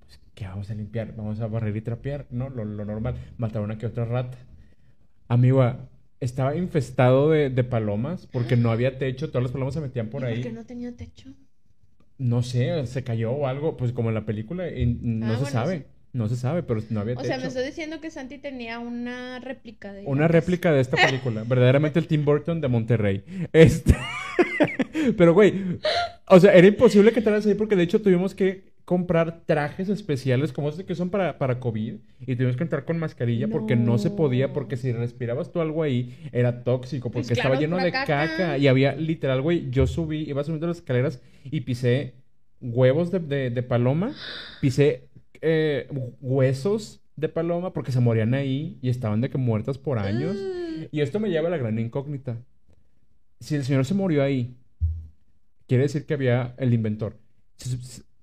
pues, 0.00 0.20
¿qué 0.34 0.46
vamos 0.46 0.70
a 0.70 0.74
limpiar? 0.74 1.14
Vamos 1.14 1.40
a 1.40 1.46
barrer 1.46 1.76
y 1.76 1.82
trapear, 1.82 2.26
¿no? 2.30 2.48
Lo, 2.48 2.64
lo 2.64 2.84
normal. 2.84 3.16
Matar 3.36 3.62
una 3.62 3.76
que 3.76 3.86
otra 3.86 4.06
rata. 4.06 4.38
Amigo, 5.28 5.62
estaba 6.20 6.56
infestado 6.56 7.30
de, 7.30 7.50
de 7.50 7.64
palomas 7.64 8.26
porque 8.26 8.56
no 8.56 8.70
había 8.70 8.96
techo. 8.96 9.28
Todas 9.28 9.42
las 9.42 9.52
palomas 9.52 9.74
se 9.74 9.80
metían 9.80 10.08
por 10.08 10.22
¿Y 10.22 10.26
ahí. 10.26 10.34
¿Por 10.36 10.44
qué 10.44 10.52
no 10.52 10.64
tenía 10.64 10.96
techo? 10.96 11.34
No 12.18 12.42
sé, 12.42 12.86
se 12.86 13.04
cayó 13.04 13.32
o 13.32 13.46
algo, 13.46 13.76
pues 13.76 13.92
como 13.92 14.08
en 14.08 14.14
la 14.14 14.24
película, 14.24 14.70
y 14.70 14.86
no 14.86 15.26
Ah, 15.26 15.30
se 15.30 15.34
bueno, 15.36 15.50
sabe. 15.50 15.86
No 16.12 16.28
se 16.28 16.36
sabe, 16.36 16.62
pero 16.62 16.80
no 16.88 17.00
había 17.00 17.14
O 17.18 17.22
sea, 17.24 17.36
me 17.36 17.46
estás 17.46 17.66
diciendo 17.66 18.00
que 18.00 18.10
Santi 18.10 18.38
tenía 18.38 18.78
una 18.78 19.38
réplica 19.38 19.92
de 19.92 20.04
Una 20.06 20.28
réplica 20.28 20.72
de 20.72 20.80
esta 20.80 20.96
película. 21.06 21.44
Verdaderamente 21.46 21.98
el 21.98 22.06
Tim 22.06 22.24
Burton 22.24 22.62
de 22.62 22.68
Monterrey. 22.68 23.22
Este. 23.52 23.94
Pero, 25.18 25.34
güey. 25.34 25.78
O 26.28 26.40
sea, 26.40 26.54
era 26.54 26.66
imposible 26.66 27.12
que 27.12 27.18
entraras 27.20 27.44
ahí 27.46 27.54
porque 27.54 27.76
de 27.76 27.82
hecho 27.82 28.00
tuvimos 28.00 28.34
que 28.34 28.64
comprar 28.86 29.42
trajes 29.44 29.88
especiales 29.90 30.52
como 30.52 30.68
esos 30.70 30.82
que 30.84 30.94
son 30.94 31.10
para, 31.10 31.36
para 31.38 31.60
COVID. 31.60 31.96
Y 32.20 32.36
tuvimos 32.36 32.56
que 32.56 32.62
entrar 32.62 32.84
con 32.86 32.98
mascarilla 32.98 33.48
porque 33.48 33.76
no 33.76 33.98
se 33.98 34.10
podía. 34.10 34.52
Porque 34.54 34.76
si 34.78 34.92
respirabas 34.92 35.52
tú 35.52 35.60
algo 35.60 35.82
ahí, 35.82 36.16
era 36.32 36.62
tóxico. 36.64 37.10
Porque 37.10 37.26
Pues 37.28 37.30
estaba 37.38 37.56
claro, 37.56 37.60
lleno 37.60 37.76
de 37.84 37.92
caca. 37.92 38.28
caca. 38.28 38.58
Y 38.58 38.68
había 38.68 38.94
literal, 38.94 39.42
güey. 39.42 39.68
Yo 39.70 39.86
subí, 39.86 40.22
iba 40.22 40.42
subiendo 40.44 40.66
las 40.68 40.78
escaleras 40.78 41.20
y 41.44 41.60
pisé 41.62 42.14
huevos 42.62 43.10
de, 43.10 43.18
de- 43.18 43.50
de 43.50 43.62
paloma. 43.62 44.14
Pisé 44.60 45.08
eh, 45.42 45.88
huesos 46.20 47.02
de 47.16 47.28
paloma 47.28 47.72
porque 47.72 47.90
se 47.92 47.98
morían 48.00 48.34
ahí 48.34 48.78
y 48.82 48.88
estaban 48.88 49.20
de 49.20 49.30
que 49.30 49.36
muertas 49.38 49.78
por 49.78 49.98
años. 49.98 50.36
Mm. 50.36 50.84
Y 50.92 51.00
esto 51.00 51.18
me 51.18 51.28
lleva 51.28 51.48
a 51.48 51.50
la 51.50 51.56
gran 51.58 51.76
incógnita. 51.78 52.36
Si 53.40 53.56
el 53.56 53.64
señor 53.64 53.84
se 53.84 53.94
murió 53.94 54.22
ahí, 54.22 54.54
quiere 55.66 55.82
decir 55.82 56.06
que 56.06 56.14
había 56.14 56.54
el 56.58 56.72
inventor. 56.72 57.16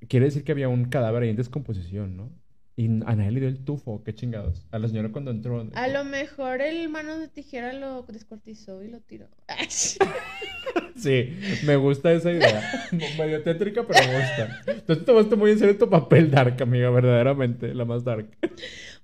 Quiere 0.08 0.26
decir 0.28 0.44
que 0.44 0.52
había 0.52 0.70
un 0.70 0.86
cadáver 0.86 1.24
ahí 1.24 1.30
en 1.30 1.36
descomposición, 1.36 2.16
¿no? 2.18 2.32
Y 2.76 2.86
a 2.88 3.16
nadie 3.16 3.32
le 3.32 3.40
dio 3.42 3.50
el 3.50 3.64
tufo, 3.64 4.04
qué 4.04 4.16
chingados. 4.16 4.66
A 4.72 4.80
la 4.80 4.88
señora 4.88 5.12
cuando 5.12 5.30
entró. 5.30 5.64
A 5.76 5.88
lo 5.90 6.04
mejor 6.06 6.60
el 6.62 6.90
mano 6.90 7.20
de 7.20 7.28
tijera 7.28 7.72
lo 7.74 8.02
descortizó 8.04 8.84
y 8.84 8.88
lo 8.90 9.00
tiró. 9.02 9.28
Sí, 10.96 11.38
me 11.66 11.76
gusta 11.76 12.14
esa 12.14 12.32
idea. 12.32 12.88
Medio 13.18 13.42
tétrica, 13.44 13.86
pero 13.86 14.00
me 14.08 14.16
gusta. 14.20 14.62
Entonces 14.68 15.06
tomaste 15.06 15.36
muy 15.36 15.52
en 15.52 15.60
serio 15.60 15.78
tu 15.78 15.90
papel 15.90 16.32
dark, 16.32 16.62
amiga, 16.62 16.90
verdaderamente, 16.92 17.74
la 17.74 17.84
más 17.84 18.04
dark. 18.04 18.28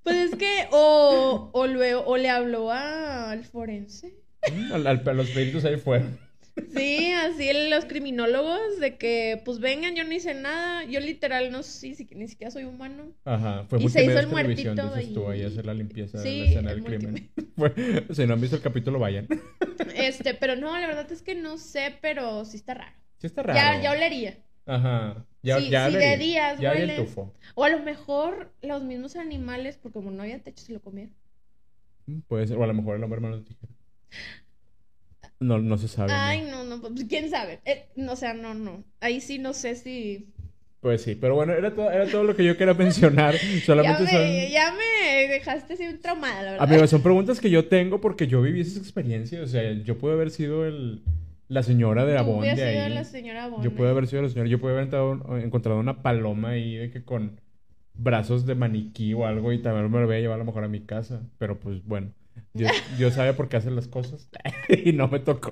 Pues 0.04 0.16
es 0.32 0.36
que 0.36 0.68
o, 0.72 1.50
o, 1.52 1.68
luego, 1.68 2.04
o 2.06 2.16
le 2.18 2.30
habló 2.30 2.72
al 2.72 3.44
forense. 3.44 4.14
Al- 4.72 4.88
al- 4.88 5.10
a 5.10 5.14
los 5.14 5.30
peritos 5.32 5.66
ahí 5.66 5.78
fueron. 5.78 6.18
Sí, 6.76 7.12
así 7.12 7.50
los 7.70 7.86
criminólogos 7.86 8.80
de 8.80 8.98
que 8.98 9.42
pues 9.46 9.60
vengan, 9.60 9.96
yo 9.96 10.04
no 10.04 10.14
hice 10.14 10.34
nada, 10.34 10.84
yo 10.86 11.00
literal 11.00 11.52
no 11.52 11.64
sé 11.64 11.96
si 11.96 12.08
ni 12.16 12.28
siquiera 12.28 12.52
soy 12.52 12.64
humano. 12.64 13.12
Ajá, 13.26 13.66
fue 13.68 13.82
Y 13.82 13.90
se 13.90 14.06
hizo 14.06 14.20
el 14.20 14.28
muertito 14.28 14.96
dices 14.96 15.14
tú, 15.14 15.30
ahí 15.30 15.44
hacer 15.44 15.66
la 15.66 15.74
limpieza 15.74 16.18
de 16.20 16.24
Sí, 16.24 16.40
la 16.40 16.46
escena 16.46 16.70
del 16.72 16.84
crimen. 16.84 17.30
Si 18.14 18.26
no 18.26 18.34
han 18.34 18.42
visto 18.42 18.56
el 18.56 18.62
capítulo, 18.62 19.00
vayan. 19.00 19.28
Este, 19.96 20.34
pero 20.34 20.56
no, 20.56 20.78
la 20.78 20.88
verdad 20.88 21.12
es 21.12 21.22
que 21.22 21.36
no 21.36 21.58
sé, 21.58 21.96
pero 22.02 22.46
sí 22.46 22.58
está 22.58 22.74
raro. 22.74 22.96
Sí 23.18 23.28
está 23.28 23.44
raro. 23.44 23.58
Ya, 23.58 23.82
ya 23.82 23.92
olería. 23.92 24.38
Ajá. 24.66 25.26
Ya, 25.42 25.60
Sí, 25.60 25.70
ya 25.70 25.90
sí, 25.90 25.96
de 25.98 26.18
días 26.18 26.60
Ya 26.60 26.74
el 26.74 26.96
tufo. 26.96 27.34
O 27.56 27.64
a 27.64 27.70
lo 27.70 27.80
mejor 27.80 28.54
los 28.62 28.84
mismos 28.84 29.16
animales, 29.16 29.78
porque 29.78 29.94
como 29.94 30.12
no 30.12 30.24
había 30.24 30.40
techo, 30.40 30.64
se 30.64 30.74
lo 30.74 30.82
comieron. 30.82 31.14
Mm, 32.06 32.20
Puede 32.22 32.48
ser, 32.48 32.58
o 32.58 32.64
a 32.64 32.68
lo 32.68 32.74
mejor 32.74 32.96
el 32.96 33.04
hombre 33.04 33.18
hermano 33.18 33.38
de 33.38 33.44
tijera. 33.44 33.74
No, 35.40 35.60
no 35.60 35.78
se 35.78 35.88
sabe. 35.88 36.12
Ay, 36.14 36.42
¿no? 36.50 36.64
no, 36.64 36.78
no, 36.78 36.82
pues 36.82 37.06
quién 37.08 37.30
sabe. 37.30 37.60
Eh, 37.66 37.86
no, 37.96 38.14
o 38.14 38.16
sea, 38.16 38.34
no, 38.34 38.54
no. 38.54 38.84
Ahí 39.00 39.22
sí 39.22 39.40
no 39.40 39.54
sé 39.54 39.76
si. 39.76 40.28
Pues 40.82 41.02
sí, 41.02 41.16
pero 41.16 41.36
bueno, 41.36 41.54
era 41.54 41.74
todo, 41.76 41.92
era 41.92 42.06
todo 42.08 42.24
lo 42.24 42.36
que 42.36 42.44
yo 42.46 42.56
quería 42.58 42.74
mencionar. 42.86 43.36
Ya 43.36 43.62
Solamente 43.66 44.04
me, 44.04 44.10
son. 44.10 44.52
ya 44.52 44.74
me 44.74 45.28
dejaste 45.28 45.74
así 45.74 45.84
traumada, 46.02 46.42
la 46.42 46.52
verdad. 46.52 46.68
Amigos, 46.70 46.90
son 46.90 47.02
preguntas 47.02 47.40
que 47.40 47.50
yo 47.50 47.66
tengo 47.68 48.00
porque 48.02 48.28
yo 48.28 48.42
viví 48.42 48.62
esas 48.62 48.78
experiencias. 48.78 49.42
O 49.42 49.48
sea, 49.48 49.72
yo 49.74 49.98
pude 49.98 50.14
haber 50.14 50.32
sido 50.32 50.66
el, 50.66 51.02
la 51.50 51.64
señora 51.64 52.06
de 52.06 52.18
sido 52.20 52.66
ahí. 52.66 52.94
la 52.94 53.04
señora. 53.04 53.50
Yo 53.62 53.72
pude 53.74 53.90
haber 53.90 54.08
sido 54.08 54.22
la 54.22 54.30
señora. 54.30 54.50
Yo 54.50 54.60
pude 54.60 54.72
haber 54.72 54.84
entrado- 54.86 55.38
encontrado 55.38 55.80
una 55.80 56.02
paloma 56.02 56.50
ahí 56.52 56.76
de 56.76 56.92
que 56.92 57.04
con 57.04 57.40
brazos 57.94 58.46
de 58.46 58.56
maniquí 58.56 59.14
o 59.14 59.26
algo 59.26 59.52
y 59.52 59.62
también 59.62 59.92
me 59.92 60.00
lo 60.00 60.06
voy 60.06 60.16
a 60.16 60.20
llevar 60.20 60.36
a 60.36 60.40
lo 60.40 60.46
mejor 60.46 60.64
a 60.64 60.70
mi 60.70 60.82
casa. 60.82 61.22
Pero 61.38 61.60
pues 61.60 61.84
bueno, 61.86 62.12
Dios, 62.54 62.72
Dios 62.98 63.14
sabe 63.14 63.34
por 63.34 63.48
qué 63.50 63.58
hacen 63.58 63.76
las 63.76 63.88
cosas 63.88 64.30
y 64.70 64.92
no 64.94 65.08
me 65.08 65.20
tocó. 65.20 65.52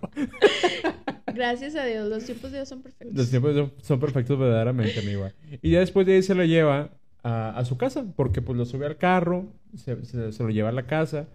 Gracias 1.34 1.76
a 1.76 1.86
Dios, 1.86 2.10
los 2.10 2.24
tiempos 2.26 2.52
de 2.52 2.58
Dios 2.60 2.70
son 2.70 2.82
perfectos. 2.82 3.16
Los 3.18 3.30
tiempos 3.30 3.56
son, 3.56 3.74
son 3.82 4.00
perfectos 4.00 4.40
verdaderamente, 4.40 5.00
amiga. 5.00 5.34
Y 5.62 5.72
ya 5.72 5.80
después 5.80 6.08
de 6.08 6.16
ahí 6.16 6.24
se 6.24 6.34
lo 6.36 6.44
lleva 6.46 6.90
a, 7.24 7.50
a 7.58 7.66
su 7.66 7.78
casa, 7.78 8.06
porque 8.16 8.42
pues 8.42 8.58
lo 8.58 8.66
sube 8.66 8.86
al 8.86 8.98
carro, 8.98 9.52
se, 9.76 10.04
se- 10.06 10.32
se 10.32 10.44
lo 10.44 10.50
lleva 10.50 10.70
a 10.70 10.74
la 10.74 10.88
casa. 10.88 11.28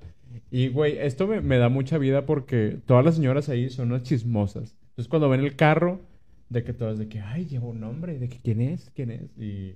Y, 0.50 0.68
güey, 0.68 0.98
esto 0.98 1.26
me, 1.26 1.40
me 1.42 1.58
da 1.58 1.68
mucha 1.68 1.98
vida 1.98 2.24
porque 2.26 2.78
todas 2.86 3.04
las 3.04 3.16
señoras 3.16 3.48
ahí 3.48 3.68
son 3.70 3.92
unas 3.92 4.02
chismosas. 4.02 4.74
Entonces 4.90 5.08
cuando 5.08 5.28
ven 5.28 5.40
el 5.40 5.56
carro, 5.56 6.00
de 6.48 6.64
que 6.64 6.72
todas 6.72 6.98
de 6.98 7.08
que, 7.08 7.20
ay, 7.20 7.46
lleva 7.46 7.66
un 7.66 7.80
nombre, 7.80 8.18
de 8.18 8.28
que 8.28 8.38
quién 8.38 8.60
es, 8.60 8.90
quién 8.94 9.10
es. 9.10 9.22
Y 9.38 9.74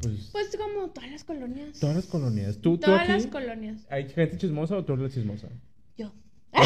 pues, 0.00 0.28
Pues 0.32 0.56
como 0.56 0.88
todas 0.90 1.10
las 1.10 1.24
colonias. 1.24 1.78
todas 1.78 1.96
las 1.96 2.06
colonias. 2.06 2.56
¿Tú, 2.56 2.76
tú 2.78 2.86
Todas 2.86 3.02
aquí? 3.02 3.12
las 3.12 3.26
colonias. 3.26 3.86
¿Hay 3.90 4.08
gente 4.08 4.38
chismosa 4.38 4.76
o 4.76 4.84
tú 4.84 4.94
eres 4.94 5.14
chismosa? 5.14 5.48
Yo. 5.96 6.12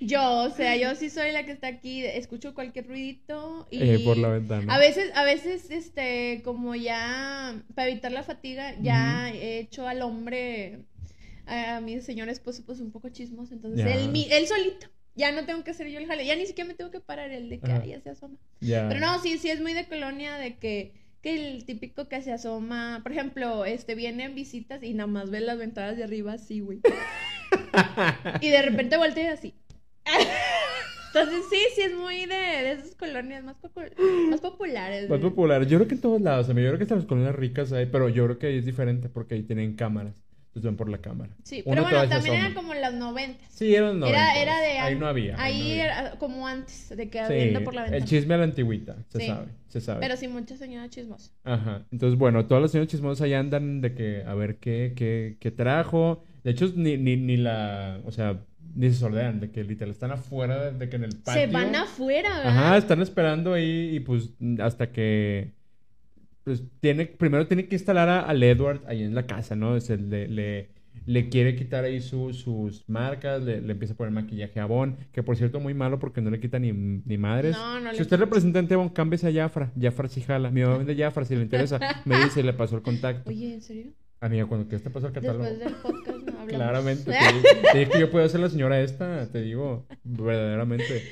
yo, 0.00 0.44
o 0.44 0.50
sea, 0.50 0.76
yo 0.76 0.94
sí 0.94 1.10
soy 1.10 1.32
la 1.32 1.44
que 1.44 1.52
está 1.52 1.68
aquí, 1.68 2.04
escucho 2.04 2.54
cualquier 2.54 2.86
ruidito 2.86 3.66
y 3.70 3.82
Eh, 3.82 3.98
por 4.04 4.16
la 4.18 4.28
ventana. 4.28 4.74
a 4.74 4.78
veces, 4.78 5.10
a 5.14 5.24
veces, 5.24 5.70
este, 5.70 6.42
como 6.44 6.74
ya, 6.74 7.62
para 7.74 7.88
evitar 7.88 8.12
la 8.12 8.22
fatiga, 8.22 8.74
ya 8.80 9.30
he 9.30 9.58
hecho 9.58 9.86
al 9.88 10.02
hombre, 10.02 10.80
a 11.46 11.80
mi 11.80 12.00
señor 12.00 12.28
esposo, 12.28 12.62
pues 12.66 12.80
un 12.80 12.90
poco 12.90 13.08
chismoso, 13.08 13.54
entonces 13.54 13.84
Ya. 13.84 13.94
él, 13.94 14.10
mi- 14.10 14.28
él 14.30 14.46
solito, 14.46 14.86
ya 15.16 15.32
no 15.32 15.44
tengo 15.44 15.64
que 15.64 15.70
hacer 15.70 15.88
yo 15.88 15.98
el 15.98 16.06
jale, 16.06 16.26
ya 16.26 16.36
ni 16.36 16.46
siquiera 16.46 16.68
me 16.68 16.74
tengo 16.74 16.90
que 16.90 17.00
parar 17.00 17.30
el 17.30 17.48
de 17.48 17.58
que, 17.58 17.72
ay, 17.72 17.90
ya 17.90 18.00
se 18.00 18.10
asoma. 18.10 18.36
Pero 18.60 19.00
no, 19.00 19.18
sí, 19.20 19.38
sí 19.38 19.50
es 19.50 19.60
muy 19.60 19.72
de 19.72 19.86
colonia 19.86 20.36
de 20.36 20.58
que, 20.58 20.92
que 21.22 21.54
el 21.54 21.64
típico 21.64 22.06
que 22.06 22.20
se 22.20 22.32
asoma, 22.32 23.00
por 23.02 23.12
ejemplo, 23.12 23.64
este 23.64 23.94
vienen 23.94 24.34
visitas 24.34 24.82
y 24.82 24.92
nada 24.92 25.06
más 25.06 25.30
ven 25.30 25.46
las 25.46 25.58
ventanas 25.58 25.96
de 25.96 26.04
arriba 26.04 26.34
así, 26.34 26.60
güey. 26.60 26.80
y 28.42 28.50
de 28.50 28.62
repente 28.62 28.98
voltea 28.98 29.32
así. 29.32 29.54
Entonces 31.14 31.44
sí, 31.48 31.58
sí 31.74 31.80
es 31.80 31.94
muy 31.94 32.26
de, 32.26 32.34
de 32.34 32.72
esas 32.72 32.94
colonias 32.94 33.42
más, 33.42 33.56
más 34.28 34.40
populares. 34.42 35.08
Más 35.08 35.18
güey. 35.18 35.30
popular. 35.30 35.66
Yo 35.66 35.78
creo 35.78 35.88
que 35.88 35.94
en 35.94 36.00
todos 36.02 36.20
lados, 36.20 36.50
amigo. 36.50 36.66
Yo 36.66 36.70
creo 36.72 36.78
que 36.78 36.84
hasta 36.84 36.96
las 36.96 37.06
colonias 37.06 37.34
ricas 37.34 37.72
hay, 37.72 37.86
pero 37.86 38.10
yo 38.10 38.24
creo 38.24 38.38
que 38.38 38.48
ahí 38.48 38.58
es 38.58 38.66
diferente 38.66 39.08
porque 39.08 39.34
ahí 39.34 39.42
tienen 39.42 39.76
cámaras. 39.76 40.14
Entonces 40.56 40.70
ven 40.70 40.76
por 40.78 40.88
la 40.88 40.98
cámara. 40.98 41.30
Sí, 41.42 41.62
Uno 41.66 41.82
pero 41.84 41.98
bueno, 41.98 42.08
también 42.08 42.34
era 42.36 42.44
asoma. 42.46 42.54
como 42.62 42.72
en 42.72 42.80
las 42.80 42.94
noventas. 42.94 43.46
Sí, 43.52 43.74
eran 43.74 44.00
los 44.00 44.08
Era, 44.08 44.20
90s. 44.34 44.42
era 44.42 44.60
de 44.60 44.78
Ahí 44.78 44.94
no 44.94 45.06
había. 45.06 45.34
Ahí 45.38 45.58
no 45.58 45.64
había. 45.70 45.84
era 45.84 46.10
como 46.18 46.46
antes, 46.48 46.88
de 46.96 47.10
que 47.10 47.26
Sí, 47.26 47.32
viendo 47.34 47.62
por 47.62 47.74
la 47.74 47.84
el 47.84 47.90
ventana. 47.90 48.08
chisme 48.10 48.34
a 48.34 48.38
la 48.38 48.44
antigüita, 48.44 48.96
se 49.08 49.20
Sí. 49.20 49.26
sabe, 49.26 49.46
se 49.68 49.80
sabe. 49.82 50.00
Pero 50.00 50.16
sí, 50.16 50.28
mucha 50.28 50.56
señora 50.56 50.88
chismosa. 50.88 51.30
Ajá. 51.44 51.82
Entonces, 51.92 52.18
bueno, 52.18 52.46
todas 52.46 52.62
las 52.62 52.70
señoras 52.72 52.90
chismosas 52.90 53.20
allá 53.26 53.38
andan 53.38 53.82
de 53.82 53.94
que 53.94 54.22
a 54.26 54.32
ver 54.34 54.56
qué, 54.56 54.94
qué, 54.96 55.36
qué 55.40 55.50
trajo. 55.50 56.24
De 56.42 56.52
hecho, 56.52 56.72
ni, 56.74 56.96
ni, 56.96 57.16
ni 57.18 57.36
la, 57.36 58.00
o 58.06 58.10
sea, 58.10 58.40
ni 58.74 58.88
se 58.88 58.94
sordean, 58.96 59.40
de 59.40 59.50
que 59.50 59.62
literal 59.62 59.90
están 59.90 60.10
afuera, 60.12 60.70
de, 60.70 60.78
de 60.78 60.88
que 60.88 60.96
en 60.96 61.04
el 61.04 61.16
patio. 61.16 61.42
Se 61.42 61.46
van 61.48 61.74
afuera, 61.76 62.30
¿verdad? 62.38 62.46
Ajá, 62.58 62.76
están 62.78 63.02
esperando 63.02 63.52
ahí 63.52 63.94
y 63.94 64.00
pues 64.00 64.30
hasta 64.62 64.90
que 64.90 65.52
pues 66.46 66.62
tiene 66.80 67.06
primero 67.06 67.46
tiene 67.48 67.66
que 67.66 67.74
instalar 67.74 68.08
a- 68.08 68.20
al 68.22 68.40
Edward 68.42 68.80
ahí 68.86 69.02
en 69.02 69.14
la 69.16 69.26
casa, 69.26 69.56
¿no? 69.56 69.76
Es 69.76 69.90
el 69.90 70.08
le, 70.08 70.68
le 71.04 71.28
quiere 71.28 71.56
quitar 71.56 71.84
ahí 71.84 72.00
su- 72.00 72.32
sus 72.32 72.88
marcas, 72.88 73.42
le, 73.42 73.60
le 73.60 73.72
empieza 73.72 73.94
a 73.94 73.96
poner 73.96 74.12
maquillaje 74.12 74.60
a 74.60 74.62
Avon, 74.62 74.96
que 75.12 75.22
por 75.24 75.36
cierto 75.36 75.58
muy 75.58 75.74
malo 75.74 75.98
porque 75.98 76.20
no 76.20 76.30
le 76.30 76.38
quita 76.38 76.58
ni, 76.60 76.72
ni 76.72 77.18
madres. 77.18 77.56
No, 77.56 77.80
no 77.80 77.92
si 77.94 78.00
usted 78.02 78.14
es 78.14 78.20
representante 78.20 78.68
de 78.68 78.74
Avon, 78.76 78.88
cámbiese 78.90 79.26
a 79.28 79.32
Jafra. 79.32 79.72
Jafra 79.80 80.08
sí 80.08 80.20
jala. 80.20 80.50
Mi 80.52 80.62
mamá 80.62 80.78
vende 80.78 80.96
Jafra, 80.96 81.24
si 81.24 81.34
le 81.34 81.42
interesa, 81.42 81.80
me 82.04 82.16
dice 82.24 82.42
le 82.44 82.52
pasó 82.52 82.76
el 82.76 82.82
contacto. 82.82 83.28
Oye, 83.28 83.54
¿en 83.54 83.60
serio? 83.62 83.86
Amiga, 84.20 84.46
cuando 84.46 84.66
quieras 84.68 84.82
te 84.82 84.88
paso 84.90 85.08
el 85.08 85.12
catálogo. 85.12 85.44
Después 85.44 85.60
del 85.60 85.74
podcast 85.82 86.06
no 86.08 86.40
hablamos. 86.40 86.46
Claramente. 86.48 87.04
Te 87.72 87.78
dije 87.80 87.90
que 87.90 88.00
yo 88.00 88.10
puedo 88.10 88.26
ser 88.30 88.40
la 88.40 88.48
señora 88.48 88.80
esta, 88.80 89.30
te 89.30 89.42
digo, 89.42 89.86
verdaderamente. 90.04 91.02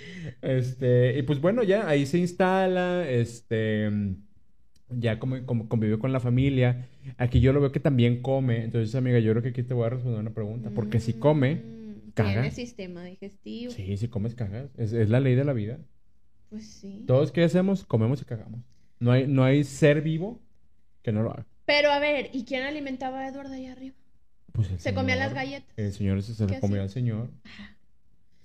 Este, 0.41 1.19
y 1.19 1.23
pues 1.23 1.39
bueno, 1.41 1.63
ya 1.63 1.87
ahí 1.89 2.07
se 2.07 2.17
instala, 2.19 3.07
este, 3.09 3.91
ya 4.99 5.19
como, 5.19 5.45
como 5.47 5.69
convivió 5.69 5.99
con 5.99 6.13
la 6.13 6.21
familia. 6.21 6.89
Aquí 7.19 7.41
yo 7.41 7.53
lo 7.53 7.61
veo 7.61 7.73
que 7.73 7.81
también 7.81 8.23
come. 8.23 8.65
Entonces, 8.65 8.95
amiga, 8.95 9.19
yo 9.19 9.33
creo 9.33 9.43
que 9.43 9.49
aquí 9.51 9.63
te 9.63 9.75
voy 9.75 9.87
a 9.87 9.91
responder 9.91 10.21
una 10.21 10.31
pregunta. 10.35 10.71
Porque 10.75 11.01
si 11.01 11.15
come, 11.15 11.57
Mm, 11.57 11.85
Caga. 12.15 12.33
Tiene 12.33 12.51
sistema 12.53 13.03
digestivo. 13.05 13.73
Sí, 13.73 13.97
si 13.97 14.07
comes 14.09 14.35
cagas. 14.37 14.71
Es, 14.77 14.93
es 14.93 15.09
la 15.11 15.19
ley 15.21 15.35
de 15.35 15.45
la 15.45 15.53
vida. 15.53 15.79
Pues 16.51 16.65
sí. 16.67 17.03
Todos 17.07 17.33
que 17.33 17.43
hacemos, 17.43 17.85
comemos 17.85 18.23
y 18.23 18.25
cagamos. 18.25 18.61
No 19.01 19.11
hay, 19.11 19.27
no 19.27 19.43
hay 19.43 19.65
ser 19.65 20.01
vivo 20.01 20.41
que 21.03 21.11
no 21.11 21.23
lo 21.25 21.33
haga. 21.33 21.45
Pero 21.67 21.91
a 21.91 21.99
ver, 21.99 22.31
¿y 22.33 22.45
quién 22.45 22.63
alimentaba 22.63 23.21
a 23.21 23.29
Edward 23.29 23.51
allá 23.53 23.73
arriba? 23.73 23.97
Pues 24.53 24.71
el 24.71 24.79
Se 24.79 24.95
comía 24.95 25.15
señor- 25.17 25.27
las 25.27 25.35
galletas. 25.35 25.77
El 25.77 25.93
señor 25.93 26.23
se, 26.23 26.35
se 26.35 26.47
¿Qué 26.47 26.55
lo 26.55 26.61
comió 26.61 26.77
hacía? 26.77 26.83
al 26.85 26.91
señor. 26.91 27.31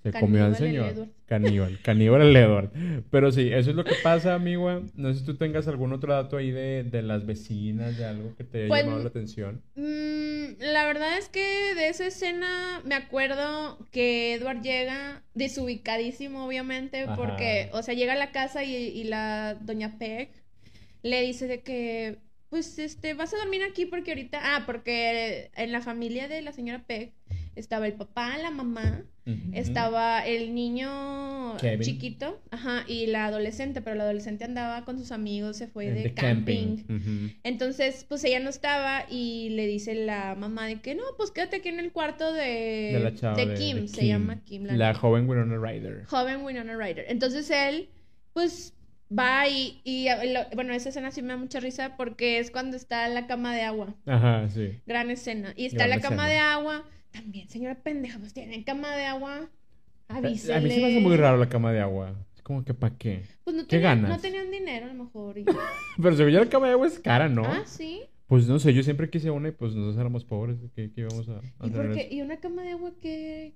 Se 0.03 0.12
Caníbal 0.12 0.19
comió 0.19 0.45
al 0.45 0.55
señor. 0.55 1.09
Caníbal. 1.25 1.79
Caníbal 1.81 2.21
el 2.21 2.35
Edward. 2.35 2.71
Pero 3.12 3.31
sí, 3.31 3.49
eso 3.51 3.69
es 3.71 3.75
lo 3.75 3.83
que 3.85 3.95
pasa, 3.95 4.33
amiga. 4.35 4.81
No 4.95 5.13
sé 5.13 5.19
si 5.19 5.25
tú 5.25 5.35
tengas 5.38 5.67
algún 5.67 5.93
otro 5.93 6.13
dato 6.13 6.38
ahí 6.38 6.51
de, 6.51 6.83
de 6.83 7.01
las 7.01 7.25
vecinas, 7.25 7.97
de 7.97 8.05
algo 8.05 8.35
que 8.35 8.43
te 8.43 8.65
haya 8.65 8.67
Pues, 8.67 8.83
llamado 8.83 9.03
la 9.03 9.09
atención. 9.09 9.62
Mm, 9.75 10.62
la 10.62 10.85
verdad 10.85 11.17
es 11.17 11.29
que 11.29 11.75
de 11.75 11.89
esa 11.89 12.07
escena 12.07 12.81
me 12.85 12.95
acuerdo 12.95 13.77
que 13.91 14.33
Edward 14.35 14.62
llega 14.62 15.23
desubicadísimo, 15.33 16.45
obviamente, 16.45 17.07
Ajá. 17.07 17.15
porque, 17.15 17.69
o 17.73 17.81
sea, 17.83 17.93
llega 17.93 18.13
a 18.13 18.17
la 18.17 18.31
casa 18.31 18.63
y, 18.63 18.73
y 18.75 19.03
la 19.05 19.55
doña 19.62 19.97
Peg 19.97 20.31
le 21.03 21.21
dice 21.21 21.47
de 21.47 21.62
que, 21.63 22.19
pues, 22.49 22.79
este, 22.79 23.13
vas 23.13 23.33
a 23.33 23.38
dormir 23.38 23.63
aquí 23.63 23.85
porque 23.85 24.12
ahorita, 24.12 24.39
ah, 24.55 24.63
porque 24.65 25.51
en 25.55 25.71
la 25.71 25.81
familia 25.81 26.27
de 26.27 26.41
la 26.41 26.51
señora 26.53 26.83
Peg 26.85 27.13
estaba 27.59 27.85
el 27.87 27.93
papá, 27.93 28.37
la 28.37 28.51
mamá, 28.51 29.03
estaba 29.53 30.25
el 30.25 30.55
niño 30.55 31.55
Kevin. 31.59 31.81
chiquito, 31.81 32.41
ajá, 32.49 32.83
y 32.87 33.05
la 33.07 33.25
adolescente, 33.27 33.81
pero 33.81 33.95
la 33.95 34.03
adolescente 34.03 34.43
andaba 34.43 34.85
con 34.85 34.97
sus 34.97 35.11
amigos, 35.11 35.57
se 35.57 35.67
fue 35.67 35.87
Eh, 35.87 35.91
de, 35.93 36.13
camping. 36.13 36.83
Entonces, 37.43 38.05
pues 38.09 38.23
ella 38.23 38.39
no 38.39 38.49
estaba 38.49 39.05
y 39.09 39.49
le 39.49 39.67
dice 39.67 39.93
la 39.95 40.35
mamá 40.35 40.65
de 40.67 40.81
que 40.81 40.95
no, 40.95 41.03
pues 41.17 41.31
quédate 41.31 41.57
aquí 41.57 41.69
en 41.69 41.79
el 41.79 41.91
cuarto 41.91 42.33
de, 42.33 42.91
De 42.93 42.99
la 43.03 43.13
chava. 43.13 43.35
de 43.35 43.45
de- 43.47 43.53
Kim, 43.55 43.87
se 43.87 44.07
llama 44.07 44.43
Kim, 44.43 44.63
la, 44.63 44.73
La 44.75 44.93
joven 44.93 45.29
Winona 45.29 45.57
Ryder. 45.57 46.05
joven 46.05 46.43
Winona 46.43 46.75
Ryder. 46.75 47.05
Entonces 47.09 47.49
él, 47.51 47.89
pues 48.33 48.73
va 49.11 49.47
y, 49.47 49.81
y 49.83 50.07
lo- 50.33 50.45
bueno, 50.55 50.73
esa 50.73 50.89
escena 50.89 51.11
sí 51.11 51.21
me 51.21 51.29
da 51.29 51.37
mucha 51.37 51.59
risa 51.59 51.95
porque 51.97 52.39
es 52.39 52.51
cuando 52.51 52.77
está 52.77 53.07
en 53.07 53.13
la 53.15 53.27
cama 53.27 53.55
de 53.55 53.61
agua, 53.63 53.95
Ajá, 54.05 54.47
sí. 54.49 54.79
gran 54.85 55.09
escena. 55.11 55.53
Y 55.55 55.65
está 55.65 55.85
Gran 55.87 55.89
la 55.89 55.99
cama 55.99 56.27
escena. 56.27 56.29
de 56.29 56.37
agua, 56.37 56.83
también, 57.11 57.49
señora 57.49 57.75
pendeja, 57.81 58.19
pues 58.19 58.33
tienen 58.33 58.63
cama 58.63 58.95
de 58.95 59.05
agua, 59.05 59.49
avísele. 60.07 60.55
A 60.55 60.61
mí 60.61 60.69
se 60.71 60.79
me 60.81 60.87
hace 60.87 60.99
muy 60.99 61.17
raro 61.17 61.37
la 61.37 61.49
cama 61.49 61.71
de 61.71 61.79
agua. 61.81 62.15
Es 62.35 62.41
como 62.41 62.63
que 62.63 62.73
¿para 62.73 62.97
qué? 62.97 63.23
Pues 63.43 63.55
no 63.55 63.63
¿Qué 63.63 63.77
tenían, 63.77 64.01
ganas? 64.01 64.17
no 64.17 64.21
tenían 64.21 64.51
dinero 64.51 64.85
a 64.85 64.93
lo 64.93 65.03
mejor. 65.05 65.37
y- 65.37 65.45
Pero 66.01 66.15
según 66.15 66.31
yo 66.33 66.39
la 66.39 66.49
cama 66.49 66.67
de 66.67 66.73
agua 66.73 66.87
es 66.87 66.99
cara, 66.99 67.27
¿no? 67.29 67.43
Ah, 67.45 67.63
sí. 67.65 68.01
Pues 68.27 68.47
no 68.47 68.59
sé, 68.59 68.73
yo 68.73 68.83
siempre 68.83 69.09
quise 69.09 69.31
una 69.31 69.49
y 69.49 69.51
pues 69.51 69.73
nosotros 69.73 69.97
éramos 69.99 70.23
pobres. 70.23 70.57
¿Qué, 70.75 70.91
qué 70.93 71.01
íbamos 71.01 71.27
a, 71.29 71.37
a 71.37 71.39
¿Y, 71.39 71.69
tener 71.71 71.71
por 71.71 71.93
qué? 71.95 72.01
eso? 72.01 72.15
¿Y 72.15 72.21
una 72.21 72.39
cama 72.39 72.61
de 72.63 72.71
agua 72.71 72.93
que 73.01 73.53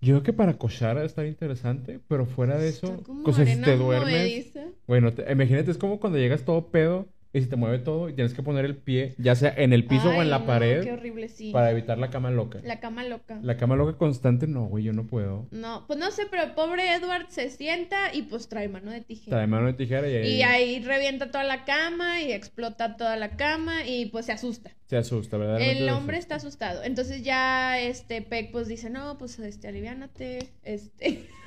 Yo 0.00 0.14
creo 0.14 0.22
que 0.24 0.32
para 0.32 0.58
cochar 0.58 0.98
estar 0.98 1.26
interesante, 1.26 2.00
pero 2.08 2.26
fuera 2.26 2.58
de 2.58 2.68
eso, 2.68 2.86
Está 2.88 3.04
como 3.04 3.28
o 3.28 3.32
sea, 3.32 3.44
si 3.46 3.52
arena 3.52 3.66
te 3.66 3.76
duermes, 3.76 4.52
bueno, 4.86 5.14
te- 5.14 5.30
imagínate, 5.32 5.70
es 5.70 5.78
como 5.78 5.98
cuando 6.00 6.18
llegas 6.18 6.44
todo 6.44 6.70
pedo 6.70 7.08
y 7.34 7.40
se 7.42 7.48
te 7.48 7.56
mueve 7.56 7.80
todo 7.80 8.08
y 8.08 8.14
tienes 8.14 8.32
que 8.32 8.42
poner 8.42 8.64
el 8.64 8.76
pie, 8.76 9.14
ya 9.18 9.34
sea 9.34 9.52
en 9.56 9.72
el 9.72 9.84
piso 9.86 10.08
o 10.08 10.22
en 10.22 10.30
la 10.30 10.38
no, 10.38 10.46
pared, 10.46 10.84
Qué 10.84 10.92
horrible, 10.92 11.28
sí. 11.28 11.50
para 11.50 11.70
evitar 11.72 11.98
la 11.98 12.08
cama 12.08 12.30
loca. 12.30 12.60
La 12.64 12.78
cama 12.80 13.02
loca. 13.04 13.38
La 13.42 13.56
cama 13.56 13.74
loca 13.74 13.98
constante, 13.98 14.46
no, 14.46 14.66
güey, 14.66 14.84
yo 14.84 14.92
no 14.92 15.06
puedo. 15.06 15.46
No, 15.50 15.84
pues 15.86 15.98
no 15.98 16.10
sé, 16.12 16.26
pero 16.30 16.44
el 16.44 16.52
pobre 16.52 16.94
Edward 16.94 17.26
se 17.28 17.50
sienta 17.50 18.14
y 18.14 18.22
pues 18.22 18.48
trae 18.48 18.68
mano 18.68 18.92
de 18.92 19.00
tijera. 19.00 19.36
Trae 19.36 19.46
mano 19.48 19.66
de 19.66 19.72
tijera 19.74 20.08
y 20.08 20.14
ahí, 20.16 20.34
Y 20.36 20.42
ahí 20.42 20.80
revienta 20.80 21.30
toda 21.32 21.42
la 21.44 21.64
cama 21.64 22.22
y 22.22 22.32
explota 22.32 22.96
toda 22.96 23.16
la 23.16 23.30
cama 23.36 23.84
y 23.84 24.06
pues 24.06 24.26
se 24.26 24.32
asusta. 24.32 24.70
se 24.86 24.96
asusta, 24.96 25.36
¿verdad? 25.36 25.60
El 25.60 25.88
hombre 25.88 26.18
está 26.18 26.36
asustado. 26.36 26.84
Entonces 26.84 27.24
ya 27.24 27.80
este 27.80 28.22
Peck 28.22 28.52
pues 28.52 28.68
dice, 28.68 28.90
"No, 28.90 29.18
pues 29.18 29.38
este 29.40 29.66
aliviánate." 29.66 30.50
Este 30.62 31.26